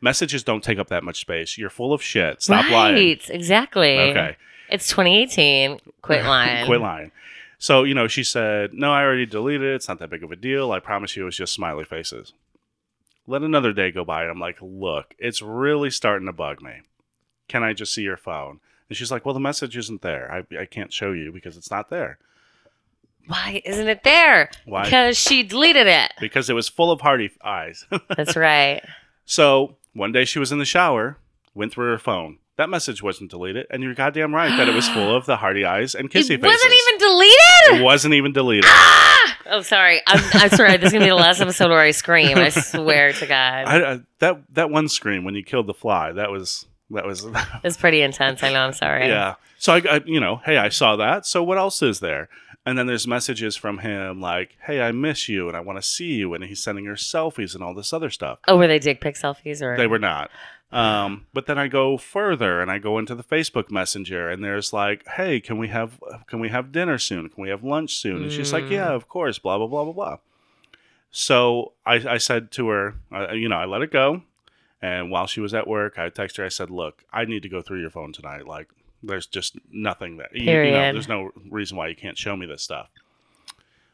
messages 0.00 0.42
don't 0.42 0.64
take 0.64 0.78
up 0.78 0.88
that 0.88 1.04
much 1.04 1.20
space. 1.20 1.58
You're 1.58 1.68
full 1.70 1.92
of 1.92 2.02
shit. 2.02 2.42
Stop 2.42 2.64
right. 2.64 2.72
lying. 2.72 3.18
Exactly. 3.28 3.98
Okay. 3.98 4.36
It's 4.70 4.88
2018. 4.88 5.80
Quit 6.02 6.24
lying. 6.24 6.64
Quit 6.66 6.80
lying. 6.80 7.12
So, 7.60 7.84
you 7.84 7.92
know, 7.92 8.08
she 8.08 8.24
said, 8.24 8.72
No, 8.72 8.90
I 8.90 9.02
already 9.02 9.26
deleted 9.26 9.62
it. 9.68 9.74
It's 9.74 9.86
not 9.88 9.98
that 9.98 10.08
big 10.10 10.24
of 10.24 10.32
a 10.32 10.36
deal. 10.36 10.72
I 10.72 10.80
promise 10.80 11.14
you 11.14 11.22
it 11.22 11.26
was 11.26 11.36
just 11.36 11.52
smiley 11.52 11.84
faces. 11.84 12.32
Let 13.26 13.42
another 13.42 13.74
day 13.74 13.92
go 13.92 14.02
by. 14.02 14.22
And 14.22 14.30
I'm 14.30 14.40
like, 14.40 14.56
Look, 14.62 15.14
it's 15.18 15.42
really 15.42 15.90
starting 15.90 16.26
to 16.26 16.32
bug 16.32 16.62
me. 16.62 16.80
Can 17.48 17.62
I 17.62 17.74
just 17.74 17.92
see 17.92 18.00
your 18.02 18.16
phone? 18.16 18.60
And 18.88 18.96
she's 18.96 19.10
like, 19.12 19.26
Well, 19.26 19.34
the 19.34 19.40
message 19.40 19.76
isn't 19.76 20.00
there. 20.00 20.32
I, 20.32 20.62
I 20.62 20.64
can't 20.64 20.90
show 20.92 21.12
you 21.12 21.32
because 21.32 21.58
it's 21.58 21.70
not 21.70 21.90
there. 21.90 22.18
Why 23.26 23.60
isn't 23.66 23.88
it 23.88 24.04
there? 24.04 24.50
Why? 24.64 24.84
Because 24.84 25.18
she 25.18 25.42
deleted 25.42 25.86
it. 25.86 26.12
Because 26.18 26.48
it 26.48 26.54
was 26.54 26.66
full 26.68 26.90
of 26.90 27.02
hearty 27.02 27.30
eyes. 27.44 27.84
That's 28.16 28.36
right. 28.36 28.82
so 29.26 29.76
one 29.92 30.12
day 30.12 30.24
she 30.24 30.38
was 30.38 30.50
in 30.50 30.58
the 30.58 30.64
shower, 30.64 31.18
went 31.54 31.72
through 31.72 31.90
her 31.90 31.98
phone. 31.98 32.38
That 32.60 32.68
message 32.68 33.02
wasn't 33.02 33.30
deleted. 33.30 33.66
And 33.70 33.82
you're 33.82 33.94
goddamn 33.94 34.34
right 34.34 34.54
that 34.58 34.68
it 34.68 34.74
was 34.74 34.86
full 34.90 35.16
of 35.16 35.24
the 35.24 35.38
hearty 35.38 35.64
eyes 35.64 35.94
and 35.94 36.10
kissy 36.10 36.12
faces. 36.12 36.30
it 36.32 36.40
faces. 36.42 36.60
wasn't 36.62 36.74
even 36.74 36.98
deleted. 36.98 37.80
It 37.80 37.82
wasn't 37.82 38.14
even 38.14 38.32
deleted. 38.34 38.64
Ah! 38.66 39.36
Oh, 39.46 39.62
sorry. 39.62 40.02
I'm, 40.06 40.22
I'm 40.34 40.50
sorry. 40.50 40.76
This 40.76 40.88
is 40.88 40.92
gonna 40.92 41.06
be 41.06 41.08
the 41.08 41.14
last 41.14 41.40
episode 41.40 41.70
where 41.70 41.80
I 41.80 41.90
scream. 41.92 42.36
I 42.36 42.50
swear 42.50 43.14
to 43.14 43.26
God. 43.26 43.64
I, 43.66 43.92
I, 43.94 44.00
that 44.18 44.42
that 44.52 44.68
one 44.70 44.88
scream 44.90 45.24
when 45.24 45.34
you 45.34 45.42
killed 45.42 45.68
the 45.68 45.74
fly 45.74 46.12
that 46.12 46.30
was 46.30 46.66
that 46.90 47.06
was 47.06 47.26
It's 47.64 47.78
pretty 47.78 48.02
intense. 48.02 48.42
I 48.42 48.52
know. 48.52 48.60
I'm 48.60 48.74
sorry. 48.74 49.08
yeah 49.08 49.36
so 49.60 49.74
I, 49.74 49.82
I 49.90 50.00
you 50.06 50.18
know 50.20 50.36
hey 50.44 50.56
i 50.56 50.70
saw 50.70 50.96
that 50.96 51.26
so 51.26 51.42
what 51.42 51.58
else 51.58 51.82
is 51.82 52.00
there 52.00 52.28
and 52.66 52.78
then 52.78 52.86
there's 52.86 53.06
messages 53.06 53.56
from 53.56 53.78
him 53.78 54.20
like 54.20 54.56
hey 54.66 54.80
i 54.80 54.90
miss 54.90 55.28
you 55.28 55.48
and 55.48 55.56
i 55.56 55.60
want 55.60 55.76
to 55.78 55.82
see 55.86 56.14
you 56.14 56.32
and 56.34 56.42
he's 56.44 56.62
sending 56.62 56.86
her 56.86 56.94
selfies 56.94 57.54
and 57.54 57.62
all 57.62 57.74
this 57.74 57.92
other 57.92 58.08
stuff 58.10 58.38
Oh, 58.48 58.56
were 58.56 58.66
they 58.66 58.78
dick 58.78 59.00
pic 59.00 59.14
selfies 59.16 59.60
or? 59.62 59.76
they 59.76 59.86
were 59.86 59.98
not 59.98 60.30
um, 60.72 61.26
but 61.32 61.46
then 61.46 61.58
i 61.58 61.66
go 61.66 61.96
further 61.98 62.60
and 62.60 62.70
i 62.70 62.78
go 62.78 62.98
into 62.98 63.14
the 63.14 63.24
facebook 63.24 63.70
messenger 63.70 64.30
and 64.30 64.44
there's 64.44 64.72
like 64.72 65.06
hey 65.16 65.40
can 65.40 65.58
we 65.58 65.68
have 65.68 66.00
can 66.28 66.38
we 66.40 66.48
have 66.48 66.70
dinner 66.70 66.96
soon? 66.98 67.28
Can 67.28 67.42
we 67.42 67.48
have 67.50 67.64
lunch 67.64 67.94
soon? 67.96 68.22
And 68.22 68.32
she's 68.32 68.52
like 68.52 68.64
Mm. 68.64 68.70
yeah 68.72 68.92
of 68.92 69.08
course 69.08 69.38
blah 69.38 69.58
blah 69.58 69.66
blah 69.66 69.84
blah 69.84 69.92
blah. 69.92 70.16
So 71.10 71.72
i, 71.84 71.94
I 71.94 72.18
said 72.18 72.50
to 72.52 72.68
her 72.68 72.94
uh, 73.12 73.32
you 73.32 73.48
know 73.48 73.56
i 73.56 73.64
let 73.64 73.82
it 73.82 73.90
go. 73.90 74.22
And 74.82 75.10
while 75.10 75.26
she 75.26 75.40
was 75.40 75.52
at 75.54 75.66
work 75.66 75.98
i 75.98 76.08
texted 76.08 76.36
her 76.38 76.44
i 76.44 76.48
said 76.48 76.70
look 76.70 77.04
i 77.12 77.24
need 77.24 77.42
to 77.42 77.48
go 77.48 77.60
through 77.62 77.80
your 77.80 77.90
phone 77.90 78.12
tonight. 78.12 78.46
Like 78.46 78.68
there's 79.02 79.26
just 79.26 79.56
nothing 79.72 80.18
that 80.18 80.28
you, 80.34 80.42
you 80.42 80.46
know 80.46 80.52
Period. 80.52 80.94
there's 80.94 81.08
no 81.08 81.30
reason 81.50 81.76
why 81.76 81.88
you 81.88 81.96
can't 81.96 82.16
show 82.18 82.36
me 82.36 82.46
this 82.46 82.62
stuff. 82.62 82.88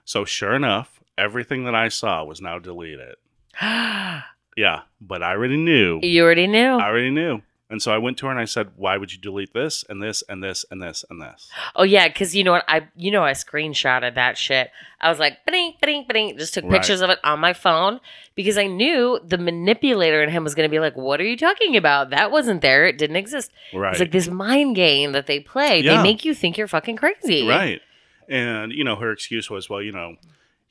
So 0.05 0.25
sure 0.25 0.55
enough 0.55 1.01
everything 1.17 1.65
that 1.65 1.75
i 1.75 1.89
saw 1.89 2.23
was 2.23 2.41
now 2.43 2.59
deleted 2.59 3.15
yeah 4.57 4.83
but 5.01 5.23
i 5.23 5.31
already 5.33 5.57
knew 5.57 6.01
you 6.03 6.23
already 6.25 6.47
knew. 6.47 6.77
I 6.79 6.87
already 6.89 7.11
knew. 7.11 7.43
And 7.69 7.83
so 7.83 7.93
I 7.93 7.99
went 7.99 8.17
to 8.19 8.27
her 8.27 8.31
and 8.31 8.39
I 8.39 8.45
said, 8.45 8.69
"Why 8.77 8.97
would 8.97 9.13
you 9.13 9.19
delete 9.19 9.53
this 9.53 9.85
and 9.89 10.01
this 10.01 10.23
and 10.29 10.41
this 10.41 10.65
and 10.71 10.81
this 10.81 11.05
and 11.11 11.21
this?" 11.21 11.51
Oh 11.75 11.83
yeah, 11.83 12.07
because 12.07 12.33
you 12.37 12.45
know 12.45 12.53
what? 12.53 12.65
I 12.69 12.87
you 12.95 13.11
know 13.11 13.25
I 13.25 13.33
screenshotted 13.33 14.15
that 14.15 14.39
shit. 14.39 14.71
I 15.01 15.11
was 15.11 15.19
like, 15.19 15.45
bing, 15.45 15.75
bing, 15.83 16.07
bing, 16.09 16.39
just 16.39 16.55
took 16.55 16.63
Right. 16.63 16.75
pictures 16.75 17.01
of 17.01 17.11
it 17.11 17.19
on 17.25 17.41
my 17.41 17.55
phone 17.55 17.99
because 18.37 18.57
I 18.57 18.69
knew 18.69 19.19
the 19.27 19.37
manipulator 19.37 20.23
in 20.23 20.31
him 20.31 20.45
was 20.45 20.55
going 20.55 20.69
to 20.69 20.71
be 20.71 20.79
like, 20.79 20.97
"What 20.97 21.21
are 21.21 21.25
you 21.25 21.37
talking 21.37 21.77
about? 21.77 22.11
That 22.11 22.31
wasn't 22.31 22.61
there. 22.63 22.87
It 22.87 22.99
didn't 22.99 23.17
exist." 23.17 23.51
Right. 23.75 23.91
It's 23.91 23.99
like 24.01 24.13
this 24.13 24.29
mind 24.29 24.77
game 24.77 25.11
that 25.11 25.27
they 25.27 25.41
play. 25.41 25.81
Yeah. 25.81 25.97
They 25.97 26.03
make 26.05 26.25
you 26.25 26.35
think 26.37 26.57
you're 26.57 26.69
fucking 26.69 26.95
crazy. 26.99 27.49
right. 27.49 27.81
And 28.29 28.71
you 28.71 28.85
know, 28.85 28.95
her 28.95 29.11
excuse 29.11 29.51
was, 29.51 29.69
"Well, 29.69 29.83
you 29.83 29.91
know, 29.91 30.15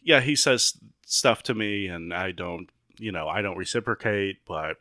yeah, 0.02 0.22
he 0.22 0.38
says 0.38 0.78
stuff 1.06 1.44
to 1.44 1.54
me 1.54 1.88
and 1.88 2.14
I 2.14 2.32
don't, 2.32 2.70
you 2.98 3.12
know, 3.12 3.28
I 3.28 3.42
don't 3.42 3.58
reciprocate, 3.58 4.38
but 4.48 4.78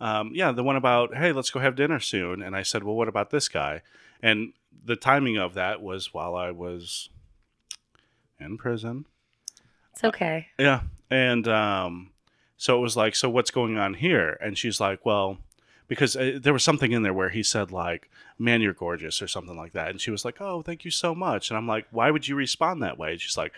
um, 0.00 0.32
yeah, 0.34 0.52
the 0.52 0.64
one 0.64 0.76
about, 0.76 1.16
hey, 1.16 1.32
let's 1.32 1.50
go 1.50 1.60
have 1.60 1.76
dinner 1.76 2.00
soon." 2.00 2.42
And 2.42 2.54
I 2.56 2.62
said, 2.62 2.84
"Well, 2.84 2.96
what 2.96 3.08
about 3.08 3.30
this 3.30 3.48
guy?" 3.48 3.82
And 4.22 4.52
the 4.84 4.96
timing 4.96 5.36
of 5.36 5.54
that 5.54 5.82
was 5.82 6.12
while 6.12 6.34
I 6.34 6.50
was 6.50 7.08
in 8.38 8.56
prison. 8.58 9.06
It's 9.92 10.04
okay. 10.04 10.48
Yeah. 10.58 10.80
And 11.10 11.46
um, 11.46 12.10
so 12.56 12.76
it 12.76 12.80
was 12.80 12.96
like, 12.96 13.14
so 13.14 13.30
what's 13.30 13.50
going 13.50 13.78
on 13.78 13.94
here? 13.94 14.38
And 14.40 14.58
she's 14.58 14.80
like, 14.80 15.04
well, 15.06 15.38
because 15.86 16.16
uh, 16.16 16.38
there 16.40 16.52
was 16.52 16.64
something 16.64 16.92
in 16.92 17.02
there 17.02 17.14
where 17.14 17.28
he 17.28 17.42
said 17.42 17.70
like, 17.70 18.10
man, 18.38 18.60
you're 18.60 18.72
gorgeous 18.72 19.22
or 19.22 19.28
something 19.28 19.56
like 19.56 19.72
that. 19.72 19.90
And 19.90 20.00
she 20.00 20.10
was 20.10 20.24
like, 20.24 20.40
oh, 20.40 20.62
thank 20.62 20.84
you 20.84 20.90
so 20.90 21.14
much. 21.14 21.50
And 21.50 21.56
I'm 21.56 21.68
like, 21.68 21.86
why 21.90 22.10
would 22.10 22.26
you 22.26 22.34
respond 22.34 22.82
that 22.82 22.98
way? 22.98 23.12
And 23.12 23.20
she's 23.20 23.36
like, 23.36 23.52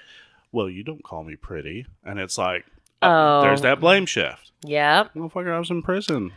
well, 0.53 0.69
you 0.69 0.83
don't 0.83 1.05
call 1.05 1.25
me 1.25 1.37
pretty. 1.37 1.87
And 2.05 2.19
it's 2.19 2.37
like, 2.37 2.67
Oh. 3.07 3.43
there's 3.43 3.63
that 3.63 3.81
blame 3.81 4.07
shift. 4.07 4.53
Yep. 4.65 5.15
Motherfucker, 5.15 5.53
I 5.53 5.59
was 5.59 5.71
in 5.71 5.83
prison. 5.83 6.33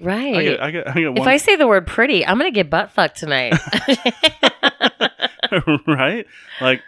Right. 0.00 0.36
I 0.36 0.42
get, 0.42 0.62
I 0.62 0.70
get, 0.70 0.88
I 0.88 0.92
get 0.94 1.18
if 1.18 1.26
I 1.26 1.36
say 1.36 1.56
the 1.56 1.66
word 1.66 1.86
pretty, 1.86 2.26
I'm 2.26 2.36
gonna 2.36 2.50
get 2.50 2.68
butt 2.70 2.90
fucked 2.90 3.16
tonight. 3.16 3.54
right? 5.86 6.26
Like, 6.60 6.82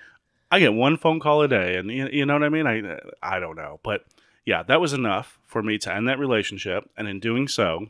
I 0.51 0.59
get 0.59 0.73
one 0.73 0.97
phone 0.97 1.21
call 1.21 1.43
a 1.43 1.49
day, 1.49 1.77
and 1.77 1.91
you, 1.91 2.09
you 2.11 2.27
know 2.27 2.35
what 2.35 2.43
I 2.43 2.49
mean. 2.49 2.67
I 2.67 2.99
I 3.23 3.39
don't 3.39 3.57
know, 3.57 3.79
but 3.83 4.05
yeah, 4.45 4.63
that 4.65 4.81
was 4.81 4.93
enough 4.93 5.39
for 5.47 5.63
me 5.63 5.79
to 5.79 5.95
end 5.95 6.09
that 6.09 6.19
relationship. 6.19 6.89
And 6.97 7.07
in 7.07 7.21
doing 7.21 7.47
so, 7.47 7.87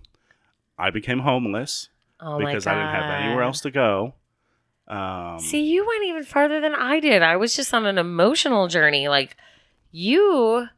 I 0.78 0.90
became 0.90 1.20
homeless 1.20 1.88
oh 2.20 2.38
because. 2.38 2.66
I 2.66 2.74
didn't 2.74 2.94
have 2.94 3.22
anywhere 3.22 3.44
else 3.44 3.60
to 3.62 3.70
go. 3.70 4.14
Um, 4.88 5.40
See, 5.40 5.62
you 5.62 5.86
went 5.86 6.04
even 6.04 6.24
farther 6.24 6.60
than 6.60 6.74
I 6.74 7.00
did. 7.00 7.22
I 7.22 7.36
was 7.36 7.56
just 7.56 7.74
on 7.74 7.86
an 7.86 7.98
emotional 7.98 8.68
journey. 8.68 9.08
Like, 9.08 9.36
you 9.90 10.68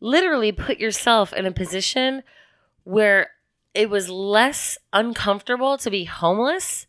literally 0.00 0.52
put 0.52 0.78
yourself 0.78 1.32
in 1.32 1.46
a 1.46 1.52
position 1.52 2.22
where 2.84 3.30
it 3.74 3.88
was 3.88 4.08
less 4.08 4.78
uncomfortable 4.92 5.78
to 5.78 5.90
be 5.90 6.04
homeless 6.04 6.86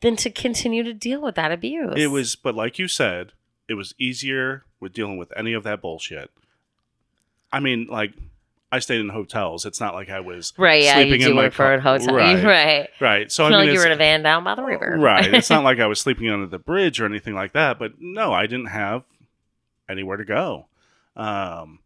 than 0.00 0.16
to 0.16 0.30
continue 0.30 0.82
to 0.82 0.92
deal 0.92 1.20
with 1.20 1.34
that 1.36 1.50
abuse. 1.50 1.94
it 1.96 2.08
was, 2.08 2.36
but 2.36 2.54
like 2.54 2.78
you 2.78 2.86
said, 2.88 3.32
it 3.68 3.74
was 3.74 3.94
easier 3.98 4.64
with 4.80 4.92
dealing 4.92 5.16
with 5.18 5.32
any 5.36 5.52
of 5.52 5.64
that 5.64 5.80
bullshit. 5.80 6.30
I 7.52 7.60
mean, 7.60 7.86
like 7.88 8.12
I 8.70 8.78
stayed 8.80 9.00
in 9.00 9.08
hotels. 9.08 9.64
It's 9.64 9.80
not 9.80 9.94
like 9.94 10.10
I 10.10 10.20
was 10.20 10.52
right. 10.58 10.82
Yeah, 10.82 10.94
sleeping 10.94 11.20
you 11.20 11.26
in 11.28 11.32
do 11.32 11.36
my 11.36 11.42
work 11.44 11.54
for 11.54 11.72
a 11.72 11.80
hotel. 11.80 12.14
Right. 12.14 12.44
Right. 12.44 12.88
right. 13.00 13.32
So 13.32 13.46
It's 13.46 13.54
I 13.54 13.58
mean, 13.58 13.66
like 13.68 13.74
you 13.74 13.80
were 13.80 13.86
in 13.86 13.92
a 13.92 13.96
van 13.96 14.22
down 14.22 14.44
by 14.44 14.54
the 14.54 14.62
river. 14.62 14.96
Right. 14.98 15.32
It's 15.32 15.48
not 15.50 15.64
like 15.68 15.80
I 15.80 15.86
was 15.86 15.98
sleeping 16.00 16.28
under 16.28 16.46
the 16.46 16.58
bridge 16.58 17.00
or 17.00 17.06
anything 17.06 17.34
like 17.34 17.52
that, 17.52 17.78
but 17.78 17.92
no, 17.98 18.32
I 18.32 18.46
didn't 18.46 18.66
have 18.66 19.04
anywhere 19.88 20.18
to 20.18 20.24
go. 20.24 20.66
Um, 21.16 21.78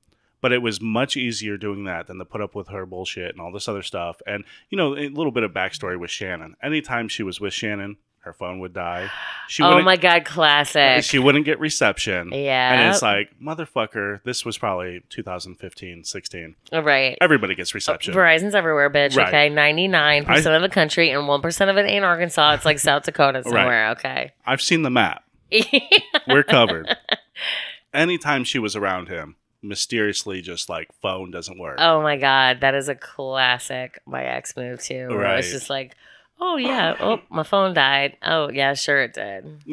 but 0.42 0.52
it 0.52 0.60
was 0.60 0.80
much 0.82 1.16
easier 1.16 1.56
doing 1.56 1.84
that 1.84 2.08
than 2.08 2.18
to 2.18 2.24
put 2.26 2.42
up 2.42 2.54
with 2.54 2.68
her 2.68 2.84
bullshit 2.84 3.30
and 3.30 3.40
all 3.40 3.52
this 3.52 3.68
other 3.68 3.82
stuff. 3.82 4.20
And, 4.26 4.44
you 4.68 4.76
know, 4.76 4.94
a 4.94 5.08
little 5.08 5.32
bit 5.32 5.44
of 5.44 5.52
backstory 5.52 5.98
with 5.98 6.10
Shannon. 6.10 6.56
Anytime 6.62 7.08
she 7.08 7.22
was 7.22 7.40
with 7.40 7.54
Shannon, 7.54 7.96
her 8.22 8.32
phone 8.32 8.60
would 8.60 8.72
die. 8.72 9.10
She 9.48 9.62
oh 9.62 9.82
my 9.82 9.96
god, 9.96 10.24
classic. 10.24 11.02
she 11.04 11.18
wouldn't 11.18 11.44
get 11.44 11.58
reception. 11.58 12.30
yeah. 12.32 12.72
And 12.72 12.90
it's 12.90 13.02
like, 13.02 13.30
motherfucker, 13.42 14.22
this 14.24 14.44
was 14.44 14.58
probably 14.58 15.02
2015, 15.10 16.04
16. 16.04 16.54
right. 16.72 17.18
Everybody 17.20 17.54
gets 17.54 17.74
reception. 17.74 18.14
Verizon's 18.14 18.54
everywhere, 18.54 18.90
bitch. 18.90 19.16
Right. 19.16 19.28
Okay, 19.28 19.48
ninety 19.48 19.88
nine 19.88 20.24
percent 20.24 20.54
of 20.54 20.62
the 20.62 20.68
country, 20.68 21.10
and 21.10 21.26
one 21.26 21.42
percent 21.42 21.70
of 21.70 21.76
it 21.76 21.82
ain't 21.82 22.04
Arkansas. 22.04 22.54
It's 22.54 22.64
like 22.64 22.78
South 22.78 23.02
Dakota 23.04 23.42
somewhere. 23.44 23.90
Okay. 23.90 24.32
I've 24.46 24.62
seen 24.62 24.82
the 24.82 24.90
map. 24.90 25.24
We're 26.28 26.44
covered. 26.44 26.96
Anytime 27.94 28.44
she 28.44 28.58
was 28.58 28.74
around 28.76 29.08
him, 29.08 29.36
mysteriously 29.62 30.42
just 30.42 30.68
like 30.68 30.88
phone 31.00 31.30
doesn't 31.30 31.58
work. 31.58 31.76
oh 31.80 32.02
my 32.02 32.16
god, 32.16 32.60
that 32.60 32.74
is 32.74 32.88
a 32.88 32.94
classic. 32.94 34.00
My 34.06 34.24
ex 34.24 34.56
move 34.56 34.82
too. 34.82 35.06
Right. 35.08 35.38
It's 35.38 35.50
just 35.52 35.70
like, 35.70 35.94
oh 36.40 36.56
yeah, 36.56 36.94
oh 37.00 37.20
my 37.30 37.42
phone 37.44 37.74
died. 37.74 38.16
Oh 38.22 38.50
yeah, 38.50 38.74
sure 38.74 39.02
it 39.02 39.14
did. 39.14 39.64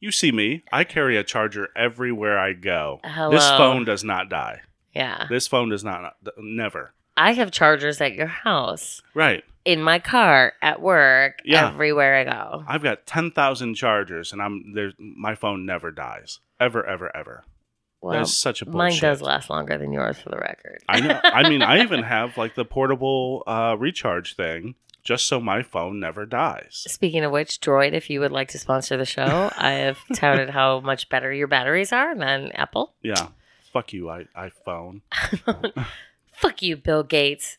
You 0.00 0.10
see 0.10 0.32
me. 0.32 0.64
I 0.72 0.84
carry 0.84 1.16
a 1.16 1.22
charger 1.22 1.68
everywhere 1.76 2.38
I 2.38 2.54
go. 2.54 3.00
Hello. 3.04 3.30
This 3.30 3.48
phone 3.50 3.84
does 3.84 4.02
not 4.02 4.28
die. 4.28 4.62
Yeah, 4.94 5.26
This 5.30 5.46
phone 5.46 5.70
does 5.70 5.84
not 5.84 6.04
uh, 6.26 6.30
never. 6.38 6.92
I 7.16 7.32
have 7.32 7.50
chargers 7.50 8.00
at 8.00 8.12
your 8.14 8.26
house, 8.26 9.00
Right. 9.14 9.42
in 9.64 9.80
my 9.82 9.98
car, 9.98 10.52
at 10.60 10.82
work, 10.82 11.40
Yeah. 11.44 11.68
everywhere 11.68 12.16
I 12.16 12.24
go. 12.24 12.64
I've 12.66 12.82
got 12.82 13.06
10,000 13.06 13.74
chargers 13.74 14.32
and 14.32 14.42
I'm 14.42 14.72
there 14.74 14.92
my 14.98 15.34
phone 15.34 15.64
never 15.64 15.90
dies. 15.90 16.40
Ever 16.60 16.84
ever 16.86 17.14
ever. 17.16 17.44
Well, 18.02 18.18
That's 18.18 18.34
such 18.34 18.60
a 18.62 18.64
bullshit. 18.66 18.76
mine 18.76 18.98
does 19.00 19.22
last 19.22 19.48
longer 19.48 19.78
than 19.78 19.92
yours, 19.92 20.18
for 20.18 20.28
the 20.28 20.36
record. 20.36 20.82
I 20.88 20.98
know. 21.00 21.20
I 21.22 21.48
mean, 21.48 21.62
I 21.62 21.82
even 21.82 22.02
have 22.02 22.36
like 22.36 22.56
the 22.56 22.64
portable 22.64 23.44
uh, 23.46 23.76
recharge 23.78 24.34
thing, 24.34 24.74
just 25.04 25.26
so 25.26 25.40
my 25.40 25.62
phone 25.62 26.00
never 26.00 26.26
dies. 26.26 26.84
Speaking 26.88 27.22
of 27.24 27.30
which, 27.30 27.60
Droid, 27.60 27.92
if 27.92 28.10
you 28.10 28.18
would 28.18 28.32
like 28.32 28.48
to 28.48 28.58
sponsor 28.58 28.96
the 28.96 29.04
show, 29.04 29.50
I 29.56 29.70
have 29.72 29.98
touted 30.16 30.50
how 30.50 30.80
much 30.80 31.08
better 31.10 31.32
your 31.32 31.46
batteries 31.46 31.92
are 31.92 32.16
than 32.16 32.50
Apple. 32.52 32.92
Yeah. 33.02 33.28
Fuck 33.72 33.92
you, 33.92 34.10
I- 34.10 34.26
iPhone. 34.36 35.02
Fuck 36.32 36.60
you, 36.60 36.76
Bill 36.76 37.04
Gates. 37.04 37.58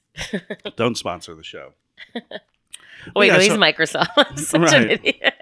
Don't 0.76 0.98
sponsor 0.98 1.34
the 1.36 1.44
show. 1.44 1.72
Wait, 3.16 3.28
yeah, 3.28 3.34
no, 3.34 3.40
he's 3.40 3.48
so- 3.52 3.58
Microsoft. 3.58 4.10
I'm 4.18 4.38
such 4.38 4.74
an 4.74 4.88
Right. 4.88 4.92
idiot. 4.92 5.34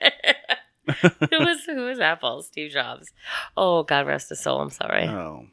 who 1.01 1.39
was 1.39 1.63
who 1.65 1.85
was 1.85 1.99
Apple? 1.99 2.41
Steve 2.43 2.71
Jobs. 2.71 3.11
Oh, 3.57 3.83
God 3.83 4.07
rest 4.07 4.29
his 4.29 4.39
soul. 4.41 4.61
I'm 4.61 4.69
sorry. 4.69 5.07
Oh, 5.07 5.45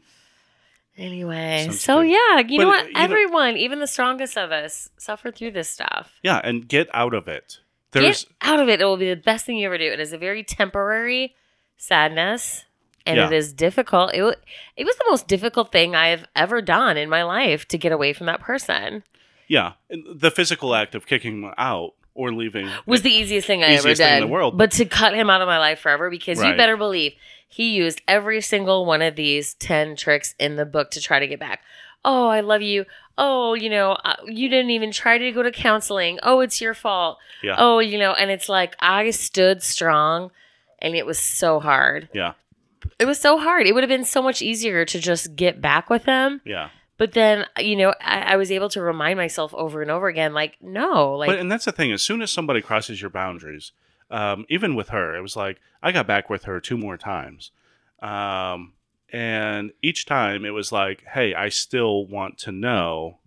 Anyway, 0.96 1.62
Sounds 1.64 1.80
so 1.80 2.00
good. 2.02 2.10
yeah, 2.10 2.38
you 2.40 2.58
But, 2.58 2.62
know 2.64 2.68
what? 2.68 2.86
you 2.88 2.92
know- 2.92 3.00
Everyone, 3.00 3.56
even 3.56 3.78
the 3.78 3.86
strongest 3.86 4.36
of 4.36 4.50
us, 4.50 4.90
suffer 4.98 5.30
through 5.30 5.52
this 5.52 5.68
stuff. 5.68 6.18
yeah, 6.24 6.40
and 6.42 6.66
get 6.66 6.88
out 6.92 7.14
of 7.14 7.28
it. 7.28 7.58
There's 7.92 8.24
Get 8.24 8.32
out 8.42 8.60
of 8.60 8.68
it. 8.68 8.80
It 8.80 8.84
will 8.84 8.96
be 8.96 9.08
the 9.08 9.14
best 9.20 9.46
thing 9.46 9.56
you 9.58 9.66
ever 9.66 9.78
do. 9.78 9.84
It 9.92 10.00
is 10.00 10.12
a 10.12 10.18
very 10.18 10.42
temporary 10.42 11.36
sadness, 11.76 12.64
and 13.06 13.16
Yeah. 13.16 13.26
it 13.28 13.32
is 13.32 13.52
difficult. 13.52 14.12
It, 14.12 14.22
wa- 14.22 14.34
it 14.76 14.84
was 14.84 14.96
the 14.96 15.06
most 15.08 15.28
difficult 15.28 15.70
thing 15.70 15.94
I 15.94 16.08
have 16.08 16.26
ever 16.34 16.60
done 16.60 16.96
in 16.96 17.08
my 17.08 17.22
life 17.22 17.66
to 17.68 17.78
get 17.78 17.92
away 17.92 18.12
from 18.12 18.26
that 18.26 18.40
person. 18.40 19.04
yeah, 19.46 19.74
and 19.88 20.04
the 20.20 20.30
physical 20.32 20.74
act 20.74 20.94
of 20.96 21.06
kicking 21.06 21.42
him 21.44 21.54
out 21.56 21.94
or 22.18 22.32
leaving 22.32 22.68
Was 22.84 23.02
the 23.02 23.10
easiest 23.10 23.46
thing 23.46 23.62
I 23.62 23.68
ever 23.68 23.88
did. 23.88 23.96
thing 23.98 24.14
in 24.16 24.20
the 24.20 24.26
world. 24.26 24.58
But 24.58 24.72
to 24.72 24.84
cut 24.84 25.14
him 25.14 25.30
out 25.30 25.40
of 25.40 25.46
my 25.46 25.58
life 25.58 25.78
forever, 25.78 26.10
because 26.10 26.42
you 26.42 26.54
better 26.56 26.76
believe 26.76 27.12
he 27.48 27.70
used 27.74 28.02
every 28.06 28.40
single 28.42 28.84
one 28.84 29.00
of 29.00 29.16
these 29.16 29.54
10 29.54 29.96
tricks 29.96 30.34
in 30.38 30.56
the 30.56 30.66
book 30.66 30.90
to 30.90 31.00
try 31.00 31.18
to 31.18 31.26
get 31.26 31.40
back. 31.40 31.60
Oh, 32.04 32.26
I 32.28 32.40
love 32.40 32.60
you. 32.62 32.84
Oh, 33.16 33.54
you 33.54 33.70
know, 33.70 33.92
uh, 33.92 34.16
you 34.26 34.48
didn't 34.48 34.70
even 34.70 34.92
try 34.92 35.18
to 35.18 35.32
go 35.32 35.42
to 35.42 35.50
counseling. 35.50 36.18
Oh, 36.22 36.40
it's 36.40 36.60
your 36.60 36.74
fault. 36.74 37.18
Yeah. 37.42 37.54
Oh, 37.58 37.78
you 37.78 37.98
know, 37.98 38.12
and 38.12 38.30
it's 38.30 38.48
like 38.48 38.76
I 38.80 39.10
stood 39.10 39.62
strong 39.62 40.30
and 40.80 40.94
it 40.94 41.06
was 41.06 41.18
so 41.18 41.58
hard. 41.60 42.08
Yeah, 42.12 42.34
It 42.98 43.06
was 43.06 43.18
so 43.18 43.38
hard. 43.38 43.66
It 43.66 43.72
would 43.74 43.82
have 43.82 43.88
been 43.88 44.04
so 44.04 44.22
much 44.22 44.42
easier 44.42 44.84
to 44.84 44.98
just 45.00 45.34
get 45.34 45.60
back 45.60 45.88
with 45.90 46.04
him. 46.04 46.40
yeah. 46.44 46.68
But 46.98 47.12
then, 47.12 47.46
you 47.58 47.76
know, 47.76 47.94
I, 48.00 48.32
I 48.32 48.36
was 48.36 48.50
able 48.50 48.68
to 48.70 48.82
remind 48.82 49.16
myself 49.16 49.54
over 49.54 49.80
and 49.80 49.90
over 49.90 50.08
again, 50.08 50.34
like, 50.34 50.56
no, 50.60 51.14
like, 51.14 51.28
but 51.28 51.38
and 51.38 51.50
that's 51.50 51.64
the 51.64 51.72
thing. 51.72 51.92
As 51.92 52.02
soon 52.02 52.20
as 52.20 52.30
somebody 52.30 52.60
crosses 52.60 53.00
your 53.00 53.08
boundaries, 53.10 53.70
um, 54.10 54.44
even 54.48 54.74
with 54.74 54.88
her, 54.88 55.16
it 55.16 55.22
was 55.22 55.36
like 55.36 55.60
I 55.82 55.92
got 55.92 56.06
back 56.08 56.28
with 56.28 56.44
her 56.44 56.60
two 56.60 56.76
more 56.76 56.96
times, 56.96 57.52
um, 58.02 58.72
and 59.10 59.72
each 59.80 60.06
time 60.06 60.44
it 60.44 60.50
was 60.50 60.72
like, 60.72 61.04
"Hey, 61.14 61.34
I 61.34 61.48
still 61.50 62.04
want 62.04 62.36
to 62.38 62.52
know 62.52 63.18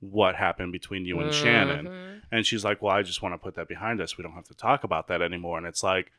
what 0.00 0.36
happened 0.36 0.70
between 0.72 1.04
you 1.04 1.18
and 1.18 1.34
Shannon." 1.34 1.86
Mhm. 1.88 2.22
And 2.30 2.46
she's 2.46 2.64
like, 2.64 2.80
"Well, 2.80 2.94
I 2.94 3.02
just 3.02 3.22
want 3.22 3.34
to 3.34 3.38
put 3.38 3.54
that 3.56 3.68
behind 3.68 4.00
us. 4.00 4.16
We 4.16 4.22
don't 4.22 4.32
have 4.34 4.48
to 4.48 4.54
talk 4.54 4.84
about 4.84 5.08
that 5.08 5.20
anymore." 5.20 5.58
And 5.58 5.66
it's 5.66 5.82
like, 5.82 6.12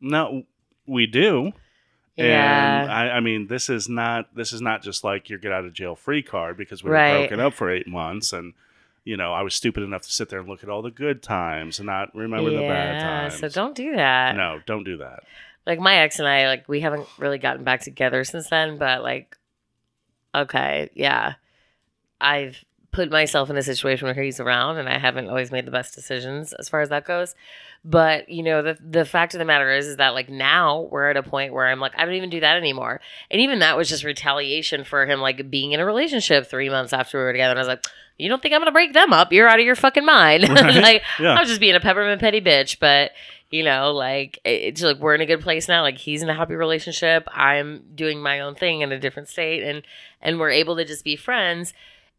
"No, 0.00 0.44
we 0.86 1.06
do." 1.06 1.52
And 2.18 2.26
Yeah. 2.28 2.86
I, 2.90 3.16
I 3.16 3.20
mean, 3.20 3.46
this 3.48 3.68
is 3.68 3.88
not 3.88 4.34
this 4.34 4.52
is 4.52 4.60
not 4.60 4.82
just 4.82 5.04
like 5.04 5.28
your 5.28 5.38
get 5.38 5.52
out 5.52 5.64
of 5.64 5.72
jail 5.72 5.94
free 5.94 6.22
card 6.22 6.56
because 6.56 6.82
we 6.82 6.90
were 6.90 6.96
broken 7.20 7.40
up 7.40 7.54
for 7.54 7.70
eight 7.70 7.86
months 7.86 8.32
and 8.32 8.54
you 9.04 9.16
know 9.16 9.32
I 9.32 9.42
was 9.42 9.54
stupid 9.54 9.82
enough 9.82 10.02
to 10.02 10.10
sit 10.12 10.28
there 10.30 10.40
and 10.40 10.48
look 10.48 10.62
at 10.62 10.68
all 10.68 10.82
the 10.82 10.90
good 10.90 11.22
times 11.22 11.78
and 11.78 11.86
not 11.86 12.14
remember 12.14 12.50
the 12.50 12.58
bad 12.60 13.00
times. 13.00 13.38
So 13.38 13.48
don't 13.48 13.74
do 13.74 13.94
that. 13.96 14.34
no, 14.36 14.60
don't 14.66 14.84
do 14.84 14.96
that. 14.98 15.24
Like 15.66 15.78
my 15.80 15.96
ex 15.96 16.18
and 16.18 16.28
I, 16.28 16.46
like 16.46 16.68
we 16.68 16.80
haven't 16.80 17.06
really 17.18 17.38
gotten 17.38 17.64
back 17.64 17.80
together 17.82 18.24
since 18.24 18.48
then. 18.48 18.78
But 18.78 19.02
like, 19.02 19.36
okay, 20.34 20.90
yeah, 20.94 21.34
I've 22.20 22.64
put 22.92 23.10
myself 23.10 23.50
in 23.50 23.56
a 23.56 23.62
situation 23.62 24.06
where 24.06 24.22
he's 24.22 24.40
around, 24.40 24.78
and 24.78 24.88
I 24.88 24.98
haven't 24.98 25.28
always 25.28 25.50
made 25.50 25.66
the 25.66 25.70
best 25.70 25.94
decisions 25.94 26.52
as 26.54 26.68
far 26.68 26.80
as 26.80 26.88
that 26.88 27.04
goes. 27.04 27.34
But 27.88 28.28
you 28.28 28.42
know, 28.42 28.62
the 28.62 28.76
the 28.84 29.04
fact 29.04 29.34
of 29.34 29.38
the 29.38 29.44
matter 29.44 29.70
is, 29.70 29.86
is 29.86 29.96
that 29.98 30.12
like 30.12 30.28
now 30.28 30.88
we're 30.90 31.08
at 31.08 31.16
a 31.16 31.22
point 31.22 31.52
where 31.52 31.68
I'm 31.68 31.78
like, 31.78 31.92
I 31.96 32.04
don't 32.04 32.14
even 32.14 32.30
do 32.30 32.40
that 32.40 32.56
anymore. 32.56 33.00
And 33.30 33.40
even 33.40 33.60
that 33.60 33.76
was 33.76 33.88
just 33.88 34.02
retaliation 34.02 34.82
for 34.82 35.06
him 35.06 35.20
like 35.20 35.48
being 35.50 35.70
in 35.70 35.78
a 35.78 35.86
relationship 35.86 36.48
three 36.48 36.68
months 36.68 36.92
after 36.92 37.18
we 37.18 37.24
were 37.24 37.32
together. 37.32 37.52
And 37.52 37.60
I 37.60 37.62
was 37.62 37.68
like, 37.68 37.86
you 38.18 38.28
don't 38.28 38.42
think 38.42 38.54
I'm 38.54 38.60
gonna 38.60 38.72
break 38.72 38.92
them 38.92 39.12
up? 39.12 39.32
You're 39.32 39.48
out 39.48 39.60
of 39.60 39.64
your 39.64 39.76
fucking 39.76 40.04
mind. 40.04 40.48
Right. 40.48 40.82
like 40.82 41.02
Yeah. 41.20 41.34
I 41.34 41.40
was 41.40 41.48
just 41.48 41.60
being 41.60 41.76
a 41.76 41.80
peppermint 41.80 42.20
petty 42.20 42.40
bitch, 42.40 42.80
but 42.80 43.12
you 43.50 43.62
know, 43.62 43.92
like 43.92 44.40
it's 44.44 44.82
like 44.82 44.98
we're 44.98 45.14
in 45.14 45.20
a 45.20 45.26
good 45.26 45.40
place 45.40 45.68
now. 45.68 45.82
Like 45.82 45.98
he's 45.98 46.22
in 46.22 46.28
a 46.28 46.34
happy 46.34 46.54
relationship. 46.54 47.28
I'm 47.30 47.84
doing 47.94 48.20
my 48.20 48.40
own 48.40 48.56
thing 48.56 48.80
in 48.80 48.90
a 48.90 48.98
different 48.98 49.28
state, 49.28 49.62
and 49.62 49.82
and 50.20 50.40
we're 50.40 50.50
able 50.50 50.74
to 50.76 50.84
just 50.84 51.04
be 51.04 51.14
friends. 51.14 51.72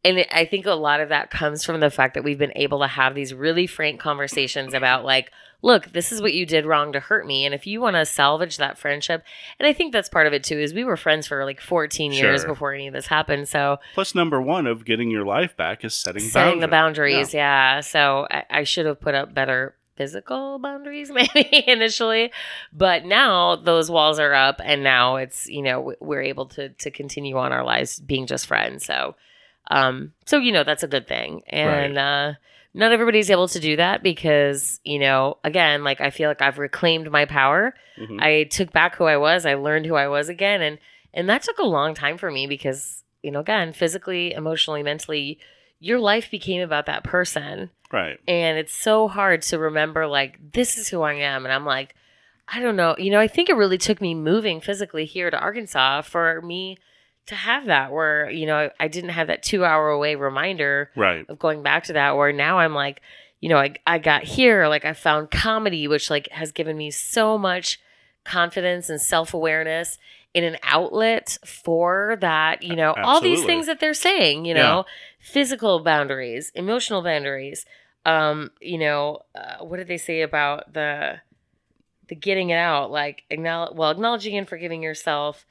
And 0.06 0.20
it, 0.20 0.28
I 0.32 0.46
think 0.46 0.66
a 0.66 0.72
lot 0.72 1.02
of 1.02 1.10
that 1.10 1.30
comes 1.30 1.66
from 1.66 1.82
the 1.82 1.90
fact 1.90 2.14
that 2.14 2.24
we've 2.24 2.38
been 2.38 2.54
able 2.56 2.80
to 2.80 2.88
have 2.88 3.14
these 3.16 3.34
really 3.34 3.68
frank 3.68 4.00
conversations 4.00 4.74
about 4.74 5.04
like, 5.04 5.32
look, 5.62 5.92
this 5.92 6.12
is 6.12 6.22
what 6.22 6.34
you 6.34 6.46
did 6.46 6.66
wrong 6.66 6.94
to 6.94 7.00
hurt 7.00 7.26
me, 7.26 7.46
and 7.46 7.54
if 7.54 7.66
you 7.66 7.82
want 7.82 7.96
to 7.96 8.06
salvage 8.06 8.58
that 8.58 8.78
friendship, 8.78 9.24
and 9.60 9.68
I 9.68 9.74
think 9.74 9.92
that's 9.94 10.10
part 10.10 10.28
of 10.28 10.34
it 10.34 10.44
too. 10.44 10.60
Is 10.60 10.74
we 10.74 10.84
were 10.84 10.98
friends 10.98 11.28
for 11.28 11.44
like 11.46 11.60
14 11.62 12.12
years 12.14 12.44
before 12.46 12.74
any 12.74 12.88
of 12.88 12.94
this 12.94 13.08
happened, 13.08 13.50
so 13.50 13.80
Plus, 13.94 14.14
number 14.16 14.42
one 14.42 14.68
of 14.68 14.86
getting 14.86 15.10
your 15.10 15.26
life 15.26 15.58
back 15.58 15.84
is 15.84 15.94
setting 15.96 16.22
setting 16.24 16.60
the 16.60 16.68
boundaries. 16.68 17.16
boundaries 17.16 17.34
yeah, 17.34 17.80
so 17.82 18.28
I, 18.30 18.44
I 18.50 18.64
should 18.64 18.86
have 18.86 19.00
put 19.00 19.16
up 19.16 19.34
better 19.34 19.76
physical 19.96 20.60
boundaries 20.60 21.10
maybe 21.14 21.64
initially 21.66 22.32
but 22.72 23.04
now 23.04 23.56
those 23.56 23.90
walls 23.90 24.20
are 24.20 24.36
up 24.36 24.62
and 24.64 24.84
now 24.84 25.16
it's 25.16 25.48
you 25.48 25.64
know 25.64 25.92
we're 26.00 26.22
able 26.22 26.46
to 26.46 26.70
to 26.70 26.92
continue 26.92 27.36
on 27.36 27.52
our 27.52 27.64
lives 27.64 28.00
being 28.00 28.28
just 28.28 28.46
friends. 28.46 28.86
So 28.86 29.16
um 29.72 30.14
so 30.26 30.38
you 30.38 30.52
know 30.52 30.64
that's 30.64 30.84
a 30.84 30.88
good 30.88 31.08
thing. 31.08 31.42
And 31.48 31.98
uh 31.98 32.34
not 32.78 32.92
everybody's 32.92 33.30
able 33.32 33.48
to 33.50 33.60
do 33.60 33.76
that 33.76 34.04
because 34.04 34.80
you 34.84 35.00
know 35.00 35.38
again 35.44 35.84
like 35.84 36.00
i 36.00 36.10
feel 36.10 36.30
like 36.30 36.42
i've 36.42 36.58
reclaimed 36.60 37.10
my 37.12 37.26
power 37.26 37.74
Mhm. 38.00 38.22
I 38.22 38.44
took 38.44 38.72
back 38.72 38.96
who 38.96 39.06
I 39.06 39.18
was. 39.18 39.44
I 39.44 39.56
learned 39.56 39.88
who 39.88 39.96
I 39.96 40.08
was 40.08 40.30
again, 40.30 40.62
and 40.62 40.78
and 41.16 41.28
that 41.30 41.42
took 41.42 41.58
a 41.58 41.66
long 41.66 41.96
time 41.96 42.20
for 42.20 42.30
me 42.30 42.46
because 42.46 43.04
you 43.24 43.32
know, 43.32 43.40
again, 43.40 43.74
physically, 43.74 44.34
emotionally, 44.34 44.84
mentally, 44.84 45.40
your 45.80 46.00
life 46.00 46.30
became 46.30 46.62
about 46.62 46.86
that 46.86 47.04
person, 47.04 47.72
Right. 47.92 48.20
and 48.28 48.60
it's 48.60 48.76
so 48.76 49.08
hard 49.08 49.42
to 49.50 49.58
remember 49.58 50.06
like 50.06 50.38
this 50.54 50.78
is 50.78 50.90
who 50.90 51.02
I 51.02 51.14
am, 51.14 51.44
and 51.44 51.52
I'm 51.52 51.66
like, 51.66 51.96
I 52.48 52.60
don't 52.62 52.76
know, 52.76 52.96
you 53.00 53.10
know, 53.10 53.20
I 53.20 53.28
think 53.28 53.50
it 53.50 53.56
really 53.56 53.80
took 53.80 54.00
me 54.00 54.14
moving 54.14 54.62
physically 54.62 55.06
here 55.06 55.32
to 55.32 55.40
Arkansas 55.40 56.02
for 56.04 56.40
me 56.44 56.78
to 57.28 57.36
have 57.36 57.66
that 57.66 57.92
where 57.92 58.30
you 58.30 58.46
know 58.46 58.70
I 58.80 58.88
didn't 58.88 59.12
have 59.12 59.28
that 59.28 59.44
two 59.44 59.64
hour 59.64 59.90
away 59.90 60.16
reminder 60.16 60.92
Right. 60.96 61.26
of 61.30 61.40
going 61.40 61.62
back 61.64 61.86
to 61.86 61.94
that 61.94 62.16
where 62.18 62.32
now 62.34 62.60
I'm 62.60 62.74
like, 62.74 63.02
you 63.40 63.50
know, 63.50 63.58
I, 63.58 63.76
I 63.86 64.00
got 64.00 64.24
here, 64.24 64.68
like 64.68 64.86
I 64.86 64.94
found 64.94 65.30
comedy, 65.32 65.88
which 65.88 66.10
like 66.10 66.28
has 66.32 66.52
given 66.52 66.76
me 66.78 66.90
so 66.92 67.38
much 67.38 67.80
confidence 68.24 68.90
and 68.90 69.00
self-awareness 69.02 69.98
in 70.34 70.44
an 70.44 70.58
outlet 70.64 71.38
for 71.46 72.18
that, 72.22 72.62
you 72.64 72.76
know, 72.76 72.94
all 73.06 73.22
these 73.22 73.40
things 73.46 73.66
that 73.68 73.80
they're 73.80 73.94
saying, 73.94 74.46
you 74.46 74.54
know, 74.54 74.86
physical 75.20 75.80
boundaries, 75.80 76.52
emotional 76.56 77.02
boundaries, 77.02 77.66
um, 78.06 78.52
you 78.62 78.78
know, 78.78 79.22
uh, 79.36 79.64
what 79.64 79.78
did 79.78 79.88
they 79.88 79.98
say 79.98 80.22
about 80.22 80.74
the 80.74 81.20
the 82.08 82.16
getting 82.16 82.52
it 82.52 82.58
out, 82.58 82.90
like 82.92 83.24
acknowledge, 83.30 83.76
well, 83.76 83.92
acknowledging 83.92 84.38
and 84.38 84.48
forgiving 84.48 84.82
yourself, 84.82 85.46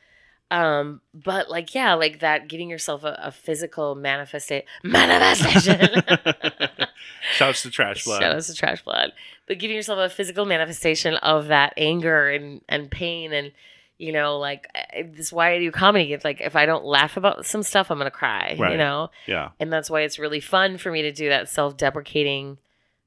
um, 0.51 1.01
but 1.13 1.51
like 1.51 1.75
yeah, 1.75 1.95
like 1.95 2.21
that, 2.21 2.49
getting 2.49 2.71
yourself 2.71 3.05
a, 3.05 3.19
a 3.23 3.33
physical 3.33 3.97
manifesta- 3.97 4.65
manifestation. 4.85 6.03
Shouts 7.33 7.63
to 7.63 7.71
Trash 7.71 8.05
Blood. 8.05 8.21
Shout 8.21 8.37
out 8.37 8.43
to 8.43 8.55
Trash 8.55 8.85
Blood. 8.85 9.13
But 9.49 9.59
giving 9.59 9.77
yourself 9.77 9.99
a 9.99 10.15
physical 10.15 10.45
manifestation 10.45 11.15
of 11.17 11.49
that 11.49 11.73
anger 11.77 12.31
and, 12.31 12.61
and 12.69 12.91
pain 12.91 13.33
and 13.33 13.53
you 13.99 14.13
know, 14.13 14.39
like 14.39 14.69
this 14.95 15.27
is 15.27 15.33
why 15.33 15.55
I 15.55 15.59
do 15.59 15.71
comedy. 15.71 16.13
It's 16.13 16.25
like 16.25 16.41
if 16.41 16.55
I 16.55 16.67
don't 16.67 16.85
laugh 16.85 17.17
about 17.17 17.47
some 17.47 17.63
stuff, 17.63 17.91
I'm 17.91 17.99
gonna 17.99 18.11
cry. 18.11 18.55
You 18.73 18.77
know? 18.77 19.11
Yeah. 19.27 19.51
And 19.59 19.73
that's 19.73 19.89
why 19.89 20.03
it's 20.03 20.19
really 20.19 20.41
fun 20.41 20.77
for 20.77 20.93
me 20.93 21.03
to 21.03 21.13
do 21.13 21.31
that 21.31 21.49
self 21.49 21.77
deprecating 21.77 22.59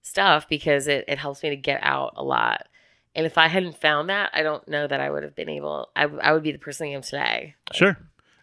stuff 0.02 0.49
because 0.49 0.88
it, 0.88 1.06
it 1.07 1.20
helps 1.20 1.44
me 1.44 1.49
to 1.49 1.56
get 1.56 1.80
out 1.84 2.14
a 2.16 2.24
lot. 2.24 2.68
And 3.20 3.26
if 3.26 3.38
I 3.38 3.48
hadn't 3.48 3.76
found 3.82 4.08
that, 4.10 4.30
I 4.34 4.44
don't 4.44 4.66
know 4.70 4.88
that 4.88 5.02
I 5.02 5.10
would 5.10 5.24
have 5.24 5.36
been 5.36 5.50
able 5.50 5.90
I, 5.94 6.04
I 6.06 6.32
would 6.32 6.41
be 6.41 6.54
the 6.54 6.58
person 6.58 6.88
I 6.88 6.91
am 6.91 7.02
today. 7.02 7.56
Sure. 7.74 7.98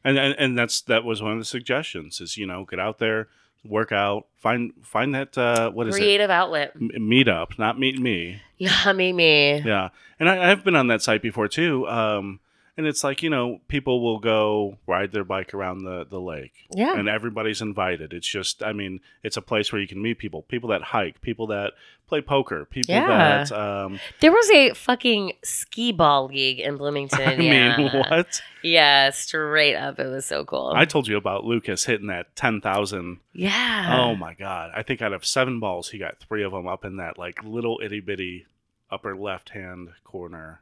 And, 0.04 0.18
and 0.18 0.34
and 0.38 0.58
that's 0.58 0.82
that 0.82 1.02
was 1.02 1.22
one 1.22 1.32
of 1.32 1.38
the 1.38 1.46
suggestions 1.46 2.20
is 2.20 2.36
you 2.36 2.46
know 2.46 2.66
get 2.66 2.78
out 2.78 2.98
there 2.98 3.28
work 3.64 3.90
out 3.90 4.26
find 4.36 4.72
find 4.82 5.14
that 5.14 5.36
uh 5.38 5.70
what 5.70 5.88
is 5.88 5.96
Creative 5.96 6.28
outlet. 6.30 6.72
it 6.78 6.94
M- 6.94 7.08
meet 7.08 7.26
up 7.26 7.58
not 7.58 7.78
meet 7.78 7.98
me 7.98 8.40
Yeah, 8.58 8.92
me 8.92 9.12
me. 9.14 9.62
yeah 9.62 9.88
and 10.20 10.28
I, 10.28 10.50
i've 10.52 10.62
been 10.62 10.76
on 10.76 10.86
that 10.88 11.00
site 11.02 11.22
before 11.22 11.48
too 11.48 11.88
um 11.88 12.38
and 12.76 12.86
it's 12.86 13.02
like 13.02 13.22
you 13.22 13.30
know 13.30 13.60
people 13.68 14.02
will 14.02 14.18
go 14.18 14.76
ride 14.86 15.12
their 15.12 15.24
bike 15.24 15.54
around 15.54 15.84
the 15.84 16.04
the 16.08 16.20
lake 16.20 16.52
Yeah. 16.74 16.98
and 16.98 17.08
everybody's 17.08 17.60
invited 17.62 18.12
it's 18.12 18.26
just 18.28 18.62
i 18.62 18.72
mean 18.72 19.00
it's 19.22 19.36
a 19.36 19.42
place 19.42 19.72
where 19.72 19.80
you 19.80 19.88
can 19.88 20.02
meet 20.02 20.18
people 20.18 20.42
people 20.42 20.68
that 20.70 20.82
hike 20.82 21.20
people 21.22 21.46
that 21.48 21.72
play 22.06 22.20
poker 22.20 22.64
people 22.66 22.94
Yeah. 22.94 23.44
that 23.44 23.52
um 23.52 23.98
There 24.20 24.30
was 24.30 24.48
a 24.50 24.74
fucking 24.74 25.32
ski 25.42 25.90
ball 25.92 26.26
league 26.26 26.60
in 26.60 26.76
Bloomington, 26.80 27.20
i 27.20 27.32
Indiana. 27.34 27.78
mean 27.78 27.92
what 27.92 28.40
Yeah, 28.62 29.10
straight 29.10 29.74
up. 29.76 29.98
It 29.98 30.06
was 30.08 30.26
so 30.26 30.44
cool. 30.44 30.72
i 30.76 30.84
told 30.84 31.08
you 31.08 31.16
about 31.16 31.44
lucas 31.44 31.84
hitting 31.84 32.08
that 32.08 32.34
10000 32.36 33.18
yeah. 33.32 33.98
oh 34.02 34.14
my 34.16 34.34
god 34.34 34.70
i 34.74 34.82
think 34.82 35.00
out 35.02 35.12
of 35.12 35.24
seven 35.24 35.60
balls 35.60 35.88
he 35.90 35.98
got 35.98 36.18
three 36.20 36.42
of 36.44 36.52
them 36.52 36.66
up 36.66 36.84
in 36.84 36.96
that 36.96 37.18
like 37.18 37.42
little 37.42 37.80
itty-bitty 37.82 38.46
upper 38.90 39.16
left 39.16 39.50
hand 39.50 39.88
corner 40.04 40.60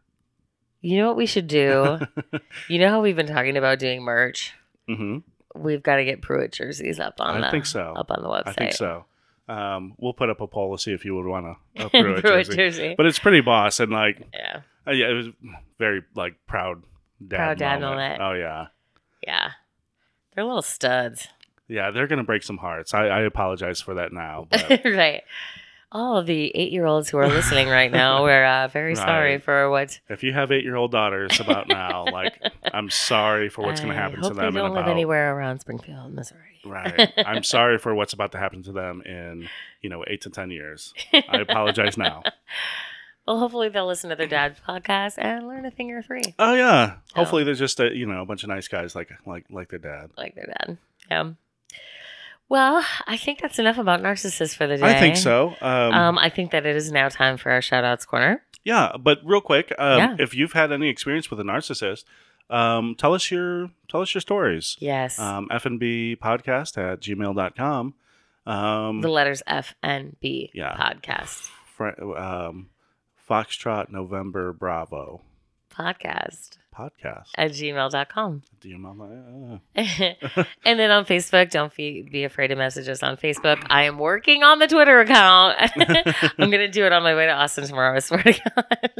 You 0.84 0.98
know 0.98 1.06
what 1.08 1.16
we 1.16 1.24
should 1.24 1.46
do? 1.46 1.98
you 2.68 2.78
know 2.78 2.90
how 2.90 3.00
we've 3.00 3.16
been 3.16 3.26
talking 3.26 3.56
about 3.56 3.78
doing 3.78 4.02
merch? 4.02 4.52
hmm 4.86 5.18
We've 5.54 5.82
got 5.82 5.96
to 5.96 6.04
get 6.04 6.20
Pruitt 6.20 6.52
jerseys 6.52 6.98
up 7.00 7.20
on 7.20 7.36
I 7.36 7.46
the 7.46 7.50
think 7.50 7.64
so. 7.64 7.94
up 7.96 8.10
on 8.10 8.22
the 8.22 8.28
website. 8.28 8.48
I 8.48 8.52
think 8.52 8.72
so. 8.72 9.04
Um, 9.48 9.94
we'll 9.98 10.12
put 10.12 10.28
up 10.28 10.40
a 10.40 10.46
poll 10.46 10.76
to 10.76 10.82
see 10.82 10.92
if 10.92 11.04
you 11.04 11.14
would 11.16 11.26
want 11.26 11.56
to 11.76 11.86
a 11.86 11.88
Pruitt 12.02 12.22
jersey. 12.24 12.56
jersey. 12.56 12.94
But 12.96 13.06
it's 13.06 13.18
pretty 13.18 13.40
boss 13.40 13.78
and 13.80 13.92
like, 13.92 14.26
yeah. 14.34 14.60
uh, 14.86 14.90
yeah, 14.90 15.08
it 15.10 15.14
was 15.14 15.28
very 15.78 16.02
like 16.14 16.34
proud 16.46 16.82
dad. 17.26 17.36
Proud 17.36 17.58
dad 17.58 17.80
moment. 17.80 18.18
moment. 18.18 18.22
Oh 18.22 18.32
yeah, 18.32 18.66
Yeah. 19.26 19.50
They're 20.34 20.44
little 20.44 20.60
studs. 20.62 21.28
yeah. 21.68 21.92
They're 21.92 22.08
gonna 22.08 22.24
break 22.24 22.42
some 22.42 22.58
hearts. 22.58 22.92
I, 22.92 23.06
I 23.06 23.20
apologize 23.22 23.80
for 23.80 23.94
that 23.94 24.12
now, 24.12 24.48
right. 24.84 25.22
All 25.94 26.24
the 26.24 26.50
eight 26.56 26.72
year 26.72 26.86
olds 26.86 27.08
who 27.08 27.18
are 27.18 27.28
listening 27.28 27.68
right 27.68 27.90
now, 28.02 28.24
we're 28.24 28.44
uh, 28.44 28.66
very 28.66 28.96
sorry 28.96 29.38
for 29.38 29.70
what 29.70 30.00
if 30.08 30.24
you 30.24 30.32
have 30.32 30.50
eight 30.50 30.64
year 30.64 30.74
old 30.74 30.90
daughters 30.90 31.38
about 31.38 31.68
now, 31.68 32.04
like, 32.12 32.36
I'm 32.74 32.90
sorry 32.90 33.48
for 33.48 33.62
what's 33.62 33.80
gonna 33.80 33.94
happen 33.94 34.20
hope 34.20 34.32
to 34.32 34.34
they 34.34 34.40
them 34.42 34.56
in 34.56 34.62
don't 34.64 34.74
live 34.74 34.88
anywhere 34.88 35.34
around 35.36 35.60
Springfield, 35.60 36.12
Missouri. 36.12 36.60
Right. 36.64 37.12
I'm 37.24 37.42
sorry 37.56 37.78
for 37.78 37.94
what's 37.94 38.12
about 38.12 38.32
to 38.32 38.38
happen 38.38 38.64
to 38.64 38.72
them 38.72 39.02
in 39.02 39.48
you 39.82 39.88
know 39.88 40.04
eight 40.08 40.22
to 40.22 40.30
ten 40.30 40.50
years. 40.50 40.92
I 41.12 41.38
apologize 41.38 41.96
now. 41.96 42.24
Well, 43.26 43.38
hopefully 43.38 43.68
they'll 43.70 43.86
listen 43.86 44.10
to 44.10 44.16
their 44.16 44.26
dad's 44.26 44.60
podcast 44.60 45.14
and 45.16 45.46
learn 45.46 45.64
a 45.64 45.70
thing 45.70 45.90
or 45.92 46.02
three, 46.02 46.22
Oh 46.38 46.54
yeah. 46.54 46.96
Hopefully 47.14 47.44
they're 47.44 47.54
just 47.54 47.78
a 47.80 47.94
you 47.94 48.06
know 48.06 48.20
a 48.20 48.26
bunch 48.26 48.42
of 48.42 48.48
nice 48.48 48.66
guys 48.68 48.94
like 48.96 49.10
like 49.26 49.44
like 49.48 49.68
their 49.70 49.78
dad. 49.78 50.10
like 50.18 50.34
their 50.34 50.46
dad. 50.46 50.76
Yeah. 51.10 51.30
Well, 52.48 52.84
I 53.06 53.16
think 53.16 53.40
that's 53.40 53.58
enough 53.58 53.78
about 53.78 54.02
narcissists 54.02 54.54
for 54.54 54.66
the 54.66 54.76
day. 54.76 54.84
I 54.96 55.00
think 55.00 55.16
so. 55.16 55.54
Um, 55.60 55.92
Um, 55.94 56.18
I 56.18 56.28
think 56.28 56.50
that 56.52 56.66
it 56.66 56.76
is 56.76 56.92
now 56.92 57.08
time 57.08 57.36
for 57.36 57.50
our 57.50 57.62
shout 57.62 57.84
outs 57.84 58.04
corner. 58.04 58.42
yeah, 58.64 58.92
but 58.98 59.18
real 59.24 59.40
quick, 59.40 59.72
um, 59.78 59.98
Yeah. 59.98 60.16
if 60.18 60.34
you've 60.34 60.52
had 60.52 60.70
any 60.72 60.88
experience 60.88 61.30
with 61.30 61.40
a 61.40 61.42
narcissist, 61.42 62.04
um, 62.50 62.94
tell 62.96 63.14
us 63.14 63.30
your 63.30 63.70
tell 63.88 64.02
us 64.02 64.14
your 64.14 64.20
stories. 64.20 64.76
Yes. 64.78 65.18
Um, 65.18 65.48
FNB 65.50 66.16
podcast 66.16 66.76
at 66.76 67.00
gmail.com. 67.00 67.94
Um, 68.46 69.00
the 69.00 69.08
letters 69.08 69.42
FNB 69.46 70.50
Yeah. 70.52 70.74
podcast. 70.76 71.50
fr- 71.74 71.98
um, 72.16 72.68
Foxtrot 73.28 73.88
November 73.88 74.52
Bravo 74.52 75.22
Podcast 75.70 76.58
podcast. 76.76 77.28
at 77.36 77.52
gmail.com. 77.52 78.42
You 78.62 78.78
and 80.64 80.78
then 80.78 80.90
on 80.90 81.04
Facebook, 81.04 81.50
don't 81.50 81.74
be, 81.74 82.02
be 82.02 82.24
afraid 82.24 82.48
to 82.48 82.56
message 82.56 82.88
us 82.88 83.02
on 83.02 83.16
Facebook. 83.16 83.64
I 83.68 83.84
am 83.84 83.98
working 83.98 84.42
on 84.42 84.58
the 84.58 84.66
Twitter 84.66 85.00
account. 85.00 85.56
I'm 86.38 86.50
going 86.50 86.60
to 86.60 86.68
do 86.68 86.84
it 86.86 86.92
on 86.92 87.02
my 87.02 87.14
way 87.14 87.26
to 87.26 87.32
Austin 87.32 87.66
tomorrow, 87.66 87.96
I 87.96 88.00
swear 88.00 88.22
to 88.22 88.32
God. 88.56 88.90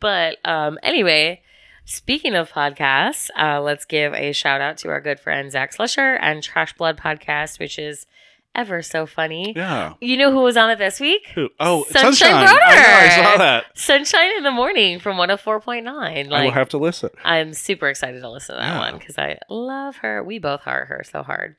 but 0.00 0.36
um, 0.44 0.78
anyway, 0.82 1.42
speaking 1.84 2.34
of 2.34 2.50
podcasts, 2.50 3.30
uh, 3.38 3.60
let's 3.60 3.84
give 3.84 4.12
a 4.14 4.32
shout 4.32 4.60
out 4.60 4.78
to 4.78 4.88
our 4.88 5.00
good 5.00 5.20
friend 5.20 5.50
Zach 5.50 5.74
Slusher 5.74 6.18
and 6.20 6.42
Trash 6.42 6.74
Blood 6.76 6.96
Podcast, 6.96 7.58
which 7.58 7.78
is 7.78 8.06
ever 8.54 8.82
so 8.82 9.06
funny. 9.06 9.52
yeah. 9.56 9.94
You 10.00 10.16
know 10.16 10.30
who 10.32 10.40
was 10.40 10.56
on 10.56 10.70
it 10.70 10.78
this 10.78 11.00
week? 11.00 11.26
Who? 11.34 11.48
Oh, 11.60 11.84
Sunshine 11.84 12.12
Sunshine. 12.14 12.34
I 12.34 12.44
know. 12.44 12.58
I 12.62 13.30
saw 13.32 13.38
that. 13.38 13.64
Sunshine 13.74 14.36
in 14.36 14.42
the 14.42 14.50
Morning 14.50 14.98
from 14.98 15.16
104.9. 15.16 16.32
I 16.32 16.44
will 16.44 16.50
have 16.50 16.68
to 16.70 16.78
listen. 16.78 17.10
I'm 17.24 17.52
super 17.52 17.88
excited 17.88 18.20
to 18.20 18.30
listen 18.30 18.56
to 18.56 18.60
that 18.60 18.74
Yeah. 18.74 18.78
one 18.78 18.98
because 18.98 19.18
I 19.18 19.38
love 19.48 19.96
her. 19.98 20.22
We 20.22 20.38
both 20.38 20.62
heart 20.62 20.88
her 20.88 21.02
so 21.04 21.22
hard. 21.22 21.56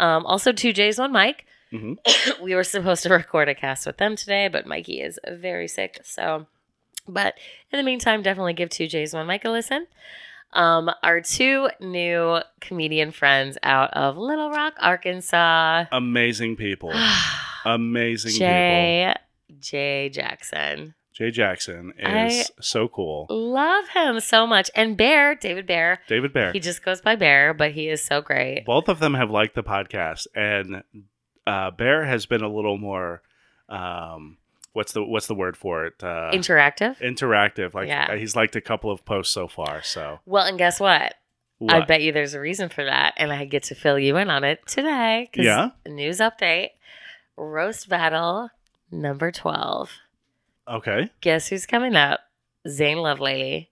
Um, 0.00 0.26
also, 0.26 0.52
two 0.52 0.72
J's, 0.72 0.98
one 0.98 1.12
Mike. 1.12 1.46
Mhm. 1.72 1.96
we 2.42 2.54
were 2.54 2.64
supposed 2.64 3.02
to 3.04 3.08
record 3.08 3.48
a 3.48 3.54
cast 3.54 3.86
with 3.86 3.96
them 3.96 4.14
today, 4.16 4.48
but 4.48 4.66
Mikey 4.66 5.00
is 5.00 5.18
very 5.26 5.68
sick. 5.68 6.00
So, 6.04 6.46
but 7.08 7.34
in 7.72 7.76
the 7.78 7.82
meantime, 7.82 8.22
definitely 8.22 8.52
give 8.54 8.68
two 8.68 8.86
J's, 8.88 9.14
one 9.14 9.26
Mike 9.26 9.44
a 9.44 9.50
listen. 9.50 9.86
Um, 10.56 10.90
our 11.02 11.20
two 11.20 11.68
new 11.80 12.38
comedian 12.60 13.12
friends 13.12 13.58
out 13.62 13.92
of 13.92 14.16
Little 14.16 14.50
Rock, 14.50 14.74
Arkansas. 14.80 15.84
Amazing 15.92 16.56
people. 16.56 16.92
Amazing 17.64 18.32
people. 18.32 18.46
Jay, 18.46 19.14
Jay 19.60 20.08
Jackson. 20.08 20.94
Jay 21.12 21.30
Jackson 21.30 21.92
is 21.98 22.06
I- 22.06 22.44
so 22.60 22.88
cool. 22.88 23.26
Love 23.30 23.88
him 23.88 24.20
so 24.20 24.46
much. 24.46 24.70
And 24.74 24.96
Bair, 24.96 25.34
David 25.34 25.66
Bair. 25.66 26.00
David 26.08 26.32
Bair. 26.32 26.52
He 26.52 26.60
just 26.60 26.84
goes 26.84 27.00
by 27.00 27.16
Bair, 27.16 27.54
but 27.54 27.72
he 27.72 27.88
is 27.88 28.02
so 28.04 28.20
great. 28.20 28.64
Both 28.66 28.88
of 28.88 28.98
them 28.98 29.14
have 29.14 29.30
liked 29.30 29.54
the 29.54 29.62
podcast, 29.62 30.26
and 30.34 30.82
uh, 31.46 31.70
Bair 31.70 32.04
has 32.04 32.26
been 32.26 32.42
a 32.42 32.52
little 32.52 32.76
more. 32.78 33.22
Um, 33.68 34.36
what's 34.76 34.92
the 34.92 35.02
what's 35.02 35.26
the 35.26 35.34
word 35.34 35.56
for 35.56 35.86
it? 35.86 35.94
Uh, 36.02 36.30
Interactive. 36.32 36.98
interactive. 37.00 37.74
Like 37.74 37.88
Yeah. 37.88 38.14
he's 38.16 38.36
liked 38.36 38.54
a 38.54 38.60
couple 38.60 38.90
of 38.90 39.04
posts 39.04 39.32
so 39.32 39.48
far. 39.48 39.82
So 39.82 40.20
Well, 40.26 40.44
and 40.46 40.58
guess 40.58 40.78
what? 40.78 41.14
I 41.68 41.80
bet 41.86 42.02
you 42.02 42.12
there's 42.12 42.34
a 42.34 42.40
reason 42.40 42.68
for 42.68 42.84
that, 42.84 43.14
and 43.16 43.32
I 43.32 43.46
get 43.46 43.62
to 43.64 43.74
fill 43.74 43.98
you 43.98 44.18
in 44.18 44.28
on 44.28 44.44
it 44.44 44.60
today. 44.66 45.30
Yeah? 45.34 45.70
News 45.86 46.18
update: 46.20 46.68
roast 47.36 47.88
battle 47.88 48.50
number 48.92 49.32
twelve. 49.32 49.90
Okay. 50.68 51.10
Guess 51.22 51.48
who's 51.48 51.64
coming 51.64 51.96
up? 51.96 52.20
Zane 52.68 52.98
Lovely, 52.98 53.70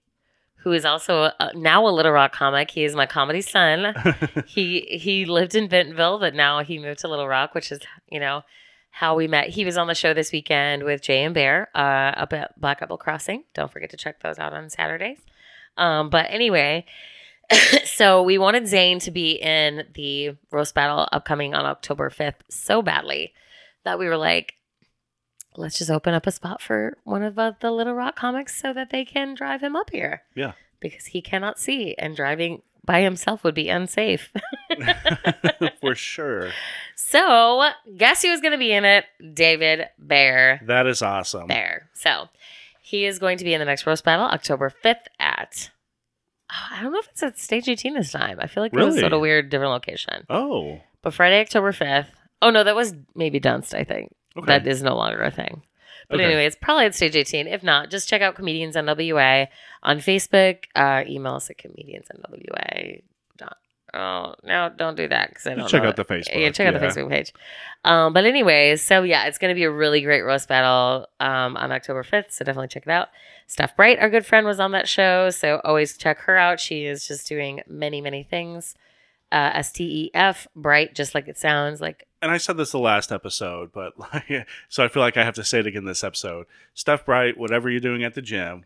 who 0.63 0.71
is 0.71 0.83
also 0.85 1.31
a, 1.39 1.51
now 1.53 1.85
a 1.85 1.91
Little 1.91 2.11
Rock 2.13 2.33
comic. 2.33 2.71
He 2.71 2.83
is 2.85 2.95
my 2.95 3.05
comedy 3.05 3.41
son. 3.41 3.93
he 4.47 4.81
he 4.99 5.25
lived 5.25 5.53
in 5.53 5.67
Bentonville, 5.67 6.17
but 6.19 6.33
now 6.33 6.63
he 6.63 6.79
moved 6.79 6.99
to 7.01 7.07
Little 7.07 7.27
Rock, 7.27 7.53
which 7.53 7.71
is 7.71 7.79
you 8.09 8.19
know 8.19 8.41
how 8.95 9.13
we 9.13 9.27
met. 9.27 9.49
He 9.49 9.65
was 9.65 9.75
on 9.75 9.87
the 9.87 9.93
show 9.93 10.13
this 10.13 10.31
weekend 10.31 10.83
with 10.83 11.01
Jay 11.01 11.25
and 11.25 11.33
Bair 11.33 11.67
uh, 11.75 12.15
up 12.15 12.31
at 12.31 12.57
Black 12.57 12.81
Apple 12.81 12.97
Crossing. 12.97 13.43
Don't 13.53 13.69
forget 13.69 13.89
to 13.89 13.97
check 13.97 14.23
those 14.23 14.39
out 14.39 14.53
on 14.53 14.69
Saturdays. 14.69 15.19
Um, 15.75 16.09
but 16.09 16.27
anyway, 16.29 16.85
so 17.83 18.23
we 18.23 18.37
wanted 18.37 18.69
Zane 18.69 18.99
to 18.99 19.11
be 19.11 19.33
in 19.33 19.83
the 19.95 20.37
roast 20.49 20.73
battle 20.73 21.09
upcoming 21.11 21.53
on 21.53 21.65
October 21.65 22.09
fifth 22.09 22.41
so 22.49 22.81
badly 22.81 23.33
that 23.83 23.99
we 23.99 24.07
were 24.07 24.15
like. 24.15 24.53
Let's 25.57 25.77
just 25.77 25.91
open 25.91 26.13
up 26.13 26.25
a 26.25 26.31
spot 26.31 26.61
for 26.61 26.97
one 27.03 27.23
of 27.23 27.37
uh, 27.37 27.53
the 27.59 27.71
Little 27.71 27.93
Rock 27.93 28.15
comics 28.15 28.61
so 28.61 28.71
that 28.73 28.91
they 28.91 29.03
can 29.03 29.35
drive 29.35 29.61
him 29.61 29.75
up 29.75 29.89
here. 29.89 30.23
Yeah. 30.35 30.53
Because 30.79 31.07
he 31.07 31.21
cannot 31.21 31.59
see 31.59 31.95
and 31.97 32.15
driving 32.15 32.61
by 32.85 33.01
himself 33.01 33.43
would 33.43 33.55
be 33.55 33.69
unsafe. 33.69 34.31
for 35.81 35.95
sure. 35.95 36.51
So, 36.95 37.69
guess 37.97 38.21
who's 38.21 38.41
going 38.41 38.51
to 38.53 38.57
be 38.57 38.71
in 38.71 38.85
it? 38.85 39.05
David 39.33 39.87
Bair. 39.99 40.61
That 40.65 40.87
is 40.87 41.01
awesome. 41.01 41.47
Bair. 41.47 41.89
So, 41.93 42.29
he 42.81 43.05
is 43.05 43.19
going 43.19 43.37
to 43.39 43.43
be 43.43 43.53
in 43.53 43.59
the 43.59 43.65
next 43.65 43.85
roast 43.85 44.03
battle 44.03 44.25
October 44.25 44.71
5th 44.83 45.05
at. 45.19 45.69
Oh, 46.51 46.75
I 46.77 46.83
don't 46.83 46.91
know 46.91 46.99
if 46.99 47.07
it's 47.09 47.23
at 47.23 47.39
Stage 47.39 47.67
18 47.67 47.95
this 47.95 48.11
time. 48.11 48.37
I 48.39 48.47
feel 48.47 48.61
like 48.63 48.73
it 48.73 48.77
was 48.77 48.87
Really? 48.89 48.99
sort 48.99 49.13
of 49.13 49.21
weird, 49.21 49.49
different 49.49 49.71
location. 49.71 50.25
Oh. 50.29 50.79
But 51.01 51.13
Friday, 51.13 51.41
October 51.41 51.71
5th. 51.71 52.07
Oh, 52.41 52.49
no, 52.51 52.63
that 52.63 52.75
was 52.75 52.93
maybe 53.15 53.39
Dunst, 53.39 53.73
I 53.73 53.83
think. 53.83 54.13
Okay. 54.37 54.45
That 54.45 54.67
is 54.67 54.83
no 54.83 54.95
longer 54.95 55.21
a 55.21 55.31
thing. 55.31 55.63
But 56.09 56.15
Okay. 56.15 56.25
anyway, 56.25 56.45
it's 56.45 56.55
probably 56.61 56.85
at 56.85 56.95
Stage 56.95 57.15
18. 57.15 57.47
If 57.47 57.63
not, 57.63 57.89
just 57.89 58.07
check 58.09 58.21
out 58.21 58.35
Comedians 58.35 58.75
NWA 58.75 59.47
on 59.83 59.97
Facebook. 59.99 60.65
Uh, 60.75 61.03
email 61.07 61.35
us 61.35 61.49
at 61.49 61.57
comedians 61.57 62.07
NWA. 62.13 63.01
Dot- 63.37 63.57
Oh, 63.93 64.35
no, 64.43 64.69
don't 64.75 64.95
do 64.97 65.07
that 65.07 65.29
because 65.29 65.47
I 65.47 65.53
don't 65.55 65.69
check 65.69 65.83
out 65.83 65.95
the 65.95 66.03
Facebook. 66.03 66.37
yeah, 66.39 66.49
check 66.51 66.67
out 66.67 66.73
the. 66.79 66.85
Facebook 66.85 67.09
page. 67.09 67.31
Um, 67.85 68.11
but 68.11 68.25
anyways, 68.25 68.81
so 68.81 69.03
yeah, 69.03 69.25
it's 69.27 69.37
going 69.37 69.49
to 69.49 69.55
be 69.55 69.63
a 69.63 69.71
really 69.71 70.01
great 70.01 70.23
roast 70.23 70.49
battle 70.49 71.07
um, 71.21 71.55
on 71.55 71.71
October 71.71 72.03
5th. 72.03 72.31
So 72.31 72.43
definitely 72.43 72.67
check 72.67 72.83
it 72.85 72.89
out. 72.89 73.07
Steph 73.47 73.75
Bright, 73.77 73.99
our 73.99 74.09
good 74.09 74.25
friend, 74.25 74.45
was 74.45 74.59
on 74.59 74.71
that 74.71 74.89
show. 74.89 75.29
So 75.29 75.61
always 75.63 75.97
check 75.97 76.17
her 76.21 76.35
out. 76.35 76.59
She 76.59 76.85
is 76.85 77.07
just 77.07 77.27
doing 77.27 77.61
many, 77.67 78.01
many 78.01 78.23
things. 78.23 78.75
Uh, 79.31 79.51
S 79.53 79.71
T 79.71 79.83
E 79.85 80.11
F, 80.13 80.47
Bright, 80.55 80.93
just 80.93 81.15
like 81.15 81.27
it 81.29 81.37
sounds 81.37 81.79
like. 81.79 82.05
And 82.25 82.31
I 82.33 82.37
said 82.37 82.57
this 82.57 82.71
the 82.71 82.79
last 82.79 83.11
episode, 83.11 83.71
but 83.71 83.93
like, 84.13 84.47
so 84.67 84.83
I 84.83 84.87
feel 84.87 85.03
like 85.03 85.15
I 85.15 85.23
have 85.23 85.35
to 85.35 85.43
say 85.43 85.59
it 85.59 85.67
again 85.67 85.85
this 85.85 86.03
episode. 86.03 86.47
Steph 86.73 87.05
Bright, 87.05 87.37
whatever 87.37 87.69
you're 87.69 87.79
doing 87.79 88.03
at 88.03 88.15
the 88.15 88.21
gym, 88.23 88.65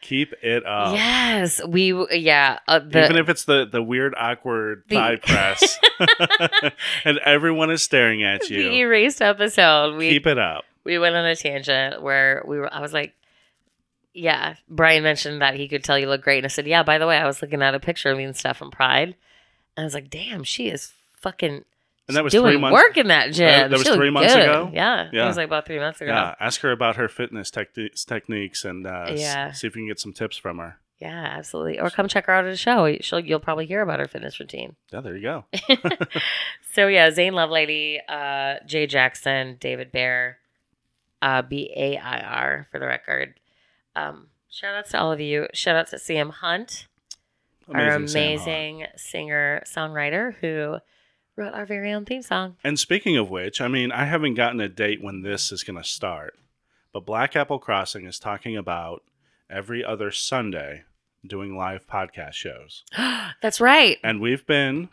keep 0.00 0.32
it 0.42 0.64
up. 0.64 0.94
yes, 0.94 1.60
we, 1.66 1.92
yeah. 2.16 2.60
Uh, 2.66 2.78
the, 2.78 3.04
Even 3.04 3.16
if 3.16 3.28
it's 3.28 3.44
the 3.44 3.66
the 3.70 3.82
weird, 3.82 4.14
awkward 4.16 4.84
The- 4.88 4.94
thigh 4.94 5.16
press, 5.16 5.78
and 7.04 7.18
everyone 7.18 7.70
is 7.70 7.82
staring 7.82 8.22
at 8.22 8.40
the 8.40 8.54
you, 8.54 8.70
erased 8.70 9.20
episode, 9.20 9.96
we 9.96 10.08
keep 10.08 10.26
it 10.26 10.38
up. 10.38 10.64
we 10.84 10.98
went 10.98 11.14
on 11.14 11.26
a 11.26 11.36
tangent 11.36 12.00
where 12.02 12.42
we 12.46 12.58
were. 12.58 12.72
I 12.72 12.80
was 12.80 12.94
like, 12.94 13.14
yeah, 14.14 14.54
Brian 14.68 15.02
mentioned 15.02 15.42
that 15.42 15.56
he 15.56 15.68
could 15.68 15.84
tell 15.84 15.98
you 15.98 16.08
look 16.08 16.22
great, 16.22 16.38
and 16.38 16.46
I 16.46 16.48
said, 16.48 16.66
yeah. 16.66 16.82
By 16.82 16.96
the 16.96 17.06
way, 17.06 17.18
I 17.18 17.26
was 17.26 17.42
looking 17.42 17.60
at 17.60 17.74
a 17.74 17.80
picture 17.80 18.10
of 18.10 18.16
me 18.16 18.24
and 18.24 18.34
stuff 18.34 18.56
from 18.56 18.70
Pride, 18.70 19.08
and 19.76 19.82
I 19.82 19.84
was 19.84 19.92
like, 19.94 20.08
damn, 20.08 20.42
she 20.42 20.68
is 20.70 20.92
fucking. 21.18 21.64
And 22.08 22.16
that 22.16 22.24
was 22.24 22.32
doing 22.32 22.52
three 22.52 22.56
months. 22.60 22.72
work 22.72 22.96
in 22.96 23.08
that 23.08 23.32
gym. 23.32 23.46
That- 23.46 23.70
that 23.70 23.78
was 23.78 23.88
three 23.88 24.10
months 24.10 24.32
good. 24.34 24.42
ago? 24.42 24.70
Yeah, 24.72 25.08
Yeah. 25.12 25.24
it 25.24 25.26
was 25.28 25.36
like 25.36 25.46
about 25.46 25.66
three 25.66 25.78
months 25.78 26.00
ago. 26.00 26.10
Yeah, 26.10 26.34
ask 26.40 26.60
her 26.62 26.72
about 26.72 26.96
her 26.96 27.08
fitness 27.08 27.50
techni- 27.50 28.04
techniques 28.06 28.64
and 28.64 28.86
uh, 28.86 29.06
s- 29.08 29.20
Yeah. 29.20 29.52
see 29.52 29.66
if 29.66 29.76
you 29.76 29.82
can 29.82 29.88
get 29.88 30.00
some 30.00 30.12
tips 30.14 30.36
from 30.38 30.58
her. 30.58 30.78
Yeah, 31.00 31.34
absolutely. 31.36 31.78
Or 31.78 31.90
come 31.90 32.08
check 32.08 32.26
her 32.26 32.32
out 32.32 32.44
at 32.44 32.52
a 32.52 32.56
show. 32.56 32.96
She'll, 33.02 33.20
you'll 33.20 33.38
probably 33.38 33.66
hear 33.66 33.82
about 33.82 34.00
her 34.00 34.08
fitness 34.08 34.40
routine. 34.40 34.74
Yeah, 34.92 35.00
there 35.00 35.16
you 35.16 35.22
go. 35.22 35.44
So 36.72 36.86
yeah, 36.86 37.10
Zane 37.10 37.32
Lovelady, 37.32 37.98
uh, 38.08 38.64
Jay 38.66 38.86
Jackson, 38.86 39.56
David 39.58 39.90
Bair, 39.90 40.38
uh, 41.20 41.42
B 41.42 41.72
A 41.76 41.96
I 41.96 42.20
R 42.20 42.68
for 42.70 42.78
the 42.78 42.86
record. 42.86 43.34
Um, 43.96 44.28
shout 44.48 44.74
outs 44.76 44.90
to 44.92 45.00
all 45.00 45.10
of 45.10 45.20
you. 45.20 45.48
Shout 45.52 45.74
out 45.76 45.88
to 45.88 45.98
Sam 45.98 46.28
Hunt, 46.30 46.86
our 47.72 47.80
Sam 47.80 47.90
Hunt. 47.90 48.10
amazing 48.10 48.86
singer 48.96 49.62
songwriter 49.66 50.34
who 50.40 50.76
wrote 51.38 51.54
our 51.54 51.64
very 51.64 51.92
own 51.92 52.04
theme 52.04 52.22
song. 52.22 52.56
And 52.64 52.78
speaking 52.78 53.16
of 53.16 53.30
which, 53.30 53.60
I 53.60 53.68
mean, 53.68 53.92
I 53.92 54.04
haven't 54.04 54.34
gotten 54.34 54.60
a 54.60 54.68
date 54.68 55.02
when 55.02 55.22
this 55.22 55.52
is 55.52 55.62
going 55.62 55.78
to 55.78 55.88
start, 55.88 56.38
but 56.92 57.06
Black 57.06 57.36
Apple 57.36 57.58
Crossing 57.58 58.06
is 58.06 58.18
talking 58.18 58.56
about 58.56 59.02
every 59.48 59.84
other 59.84 60.10
Sunday 60.10 60.82
doing 61.26 61.56
live 61.56 61.86
podcast 61.86 62.34
shows. 62.34 62.84
That's 63.42 63.60
right. 63.60 63.98
And 64.02 64.20
we've 64.20 64.46
been, 64.46 64.88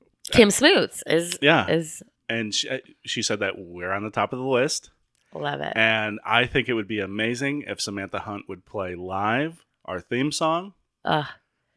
uh, 0.00 0.36
Kim 0.36 0.50
Smoots 0.50 1.02
is 1.06 1.38
yeah, 1.42 1.68
is 1.68 2.02
and 2.28 2.54
she, 2.54 2.68
uh, 2.68 2.78
she 3.04 3.22
said 3.22 3.40
that 3.40 3.58
we're 3.58 3.92
on 3.92 4.04
the 4.04 4.10
top 4.10 4.32
of 4.32 4.38
the 4.38 4.44
list. 4.44 4.90
love 5.34 5.60
it. 5.60 5.72
And 5.76 6.20
I 6.24 6.46
think 6.46 6.68
it 6.68 6.74
would 6.74 6.88
be 6.88 7.00
amazing 7.00 7.64
if 7.66 7.80
Samantha 7.80 8.20
Hunt 8.20 8.48
would 8.48 8.64
play 8.64 8.94
live 8.94 9.64
our 9.84 10.00
theme 10.00 10.32
song. 10.32 10.74
Ugh, 11.04 11.26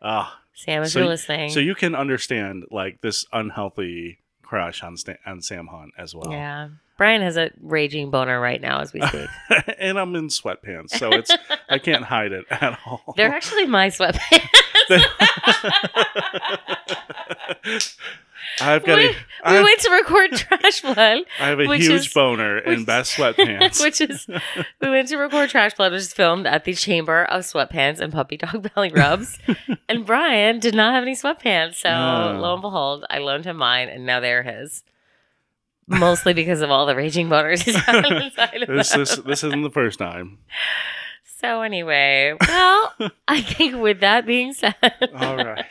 Ah, 0.01 0.39
Sam, 0.53 0.83
if 0.83 0.89
So 0.89 0.99
you're 0.99 1.07
listening, 1.07 1.49
so 1.49 1.59
you 1.59 1.75
can 1.75 1.95
understand 1.95 2.65
like 2.71 3.01
this 3.01 3.25
unhealthy 3.33 4.19
crush 4.41 4.83
on 4.83 4.97
Sta- 4.97 5.17
on 5.25 5.41
Sam 5.41 5.67
Hunt 5.67 5.91
as 5.97 6.13
well. 6.15 6.31
yeah, 6.31 6.69
Brian 6.97 7.21
has 7.21 7.35
a 7.37 7.51
raging 7.61 8.11
boner 8.11 8.39
right 8.39 8.61
now 8.61 8.79
as 8.81 8.93
we 8.93 9.01
speak. 9.07 9.27
and 9.79 9.97
I'm 9.99 10.15
in 10.15 10.27
sweatpants, 10.27 10.91
so 10.91 11.11
it's 11.11 11.31
I 11.69 11.79
can't 11.79 12.03
hide 12.05 12.31
it 12.31 12.45
at 12.49 12.77
all. 12.85 13.13
They're 13.17 13.33
actually 13.33 13.65
my 13.65 13.87
sweatpants. 13.87 14.47
I've 18.61 18.85
got 18.85 18.97
we, 18.97 19.05
a, 19.07 19.09
we 19.09 19.15
I, 19.43 19.61
went 19.61 19.79
to 19.81 19.89
record 19.91 20.31
Trash 20.33 20.81
Blood, 20.81 20.95
I 21.39 21.47
have 21.47 21.59
a 21.59 21.65
huge 21.77 21.89
is- 21.89 22.13
boner 22.13 22.57
in 22.59 22.85
best 22.85 23.17
sweatpants. 23.17 23.81
which 23.83 23.99
is 23.99 24.27
we 24.81 24.89
went 24.89 25.09
to 25.09 25.17
record 25.17 25.49
Trash 25.49 25.73
Blood, 25.73 25.91
which 25.91 26.01
is 26.01 26.13
filmed 26.13 26.47
at 26.47 26.63
the 26.63 26.73
Chamber 26.73 27.25
of 27.25 27.43
Sweatpants 27.43 27.99
and 27.99 28.13
Puppy 28.13 28.37
Dog 28.37 28.71
Belly 28.73 28.91
Rubs. 28.91 29.39
and 29.89 30.05
Brian 30.05 30.59
did 30.59 30.73
not 30.75 30.93
have 30.93 31.03
any 31.03 31.15
sweatpants, 31.15 31.75
so 31.75 31.89
No. 31.89 32.39
lo 32.39 32.53
and 32.53 32.61
behold, 32.61 33.05
I 33.09 33.17
loaned 33.17 33.45
him 33.45 33.57
mine, 33.57 33.89
and 33.89 34.05
now 34.05 34.19
they're 34.19 34.43
his. 34.43 34.83
Mostly 35.87 36.33
because 36.33 36.61
of 36.61 36.71
all 36.71 36.85
the 36.85 36.95
raging 36.95 37.29
boners 37.29 37.61
he's 37.61 37.75
had 37.75 38.03
inside 38.05 38.63
of 38.63 38.67
this 38.69 38.89
this 38.91 39.15
this 39.17 39.43
isn't 39.43 39.61
the 39.61 39.69
first 39.69 39.99
time. 39.99 40.39
So 41.41 41.61
anyway, 41.61 42.35
well, 42.39 42.93
I 43.27 43.41
think 43.41 43.75
with 43.75 43.99
that 43.99 44.25
being 44.25 44.53
said, 44.53 44.75
All 45.15 45.35
right, 45.37 45.65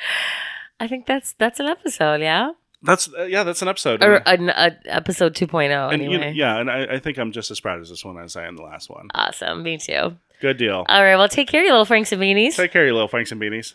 I 0.80 0.88
think 0.88 1.06
that's 1.06 1.34
that's 1.34 1.60
an 1.60 1.66
episode, 1.66 2.20
yeah, 2.20 2.52
that's 2.82 3.08
uh, 3.16 3.22
yeah, 3.24 3.44
that's 3.44 3.62
an 3.62 3.68
episode. 3.68 4.02
or 4.02 4.16
an 4.26 4.48
a, 4.48 4.76
episode 4.86 5.34
2.0 5.34 5.70
and 5.70 5.92
anyway. 5.92 6.12
you 6.12 6.18
know, 6.18 6.28
yeah, 6.28 6.58
and 6.58 6.70
I, 6.70 6.94
I 6.94 6.98
think 6.98 7.18
I'm 7.18 7.32
just 7.32 7.50
as 7.50 7.60
proud 7.60 7.80
as 7.80 7.90
this 7.90 8.04
one 8.04 8.18
as 8.18 8.36
I 8.36 8.46
am 8.46 8.56
the 8.56 8.62
last 8.62 8.90
one. 8.90 9.08
Awesome, 9.14 9.62
me 9.62 9.78
too. 9.78 10.16
Good 10.40 10.56
deal. 10.56 10.84
All 10.88 11.02
right, 11.02 11.16
well, 11.16 11.28
take 11.28 11.48
care, 11.48 11.62
you 11.62 11.70
little 11.70 11.84
Franks 11.84 12.10
and 12.10 12.20
Beanies. 12.20 12.56
Take 12.56 12.72
care, 12.72 12.84
you 12.84 12.92
little 12.92 13.08
Franks 13.08 13.30
and 13.30 13.40
Beanies. 13.40 13.74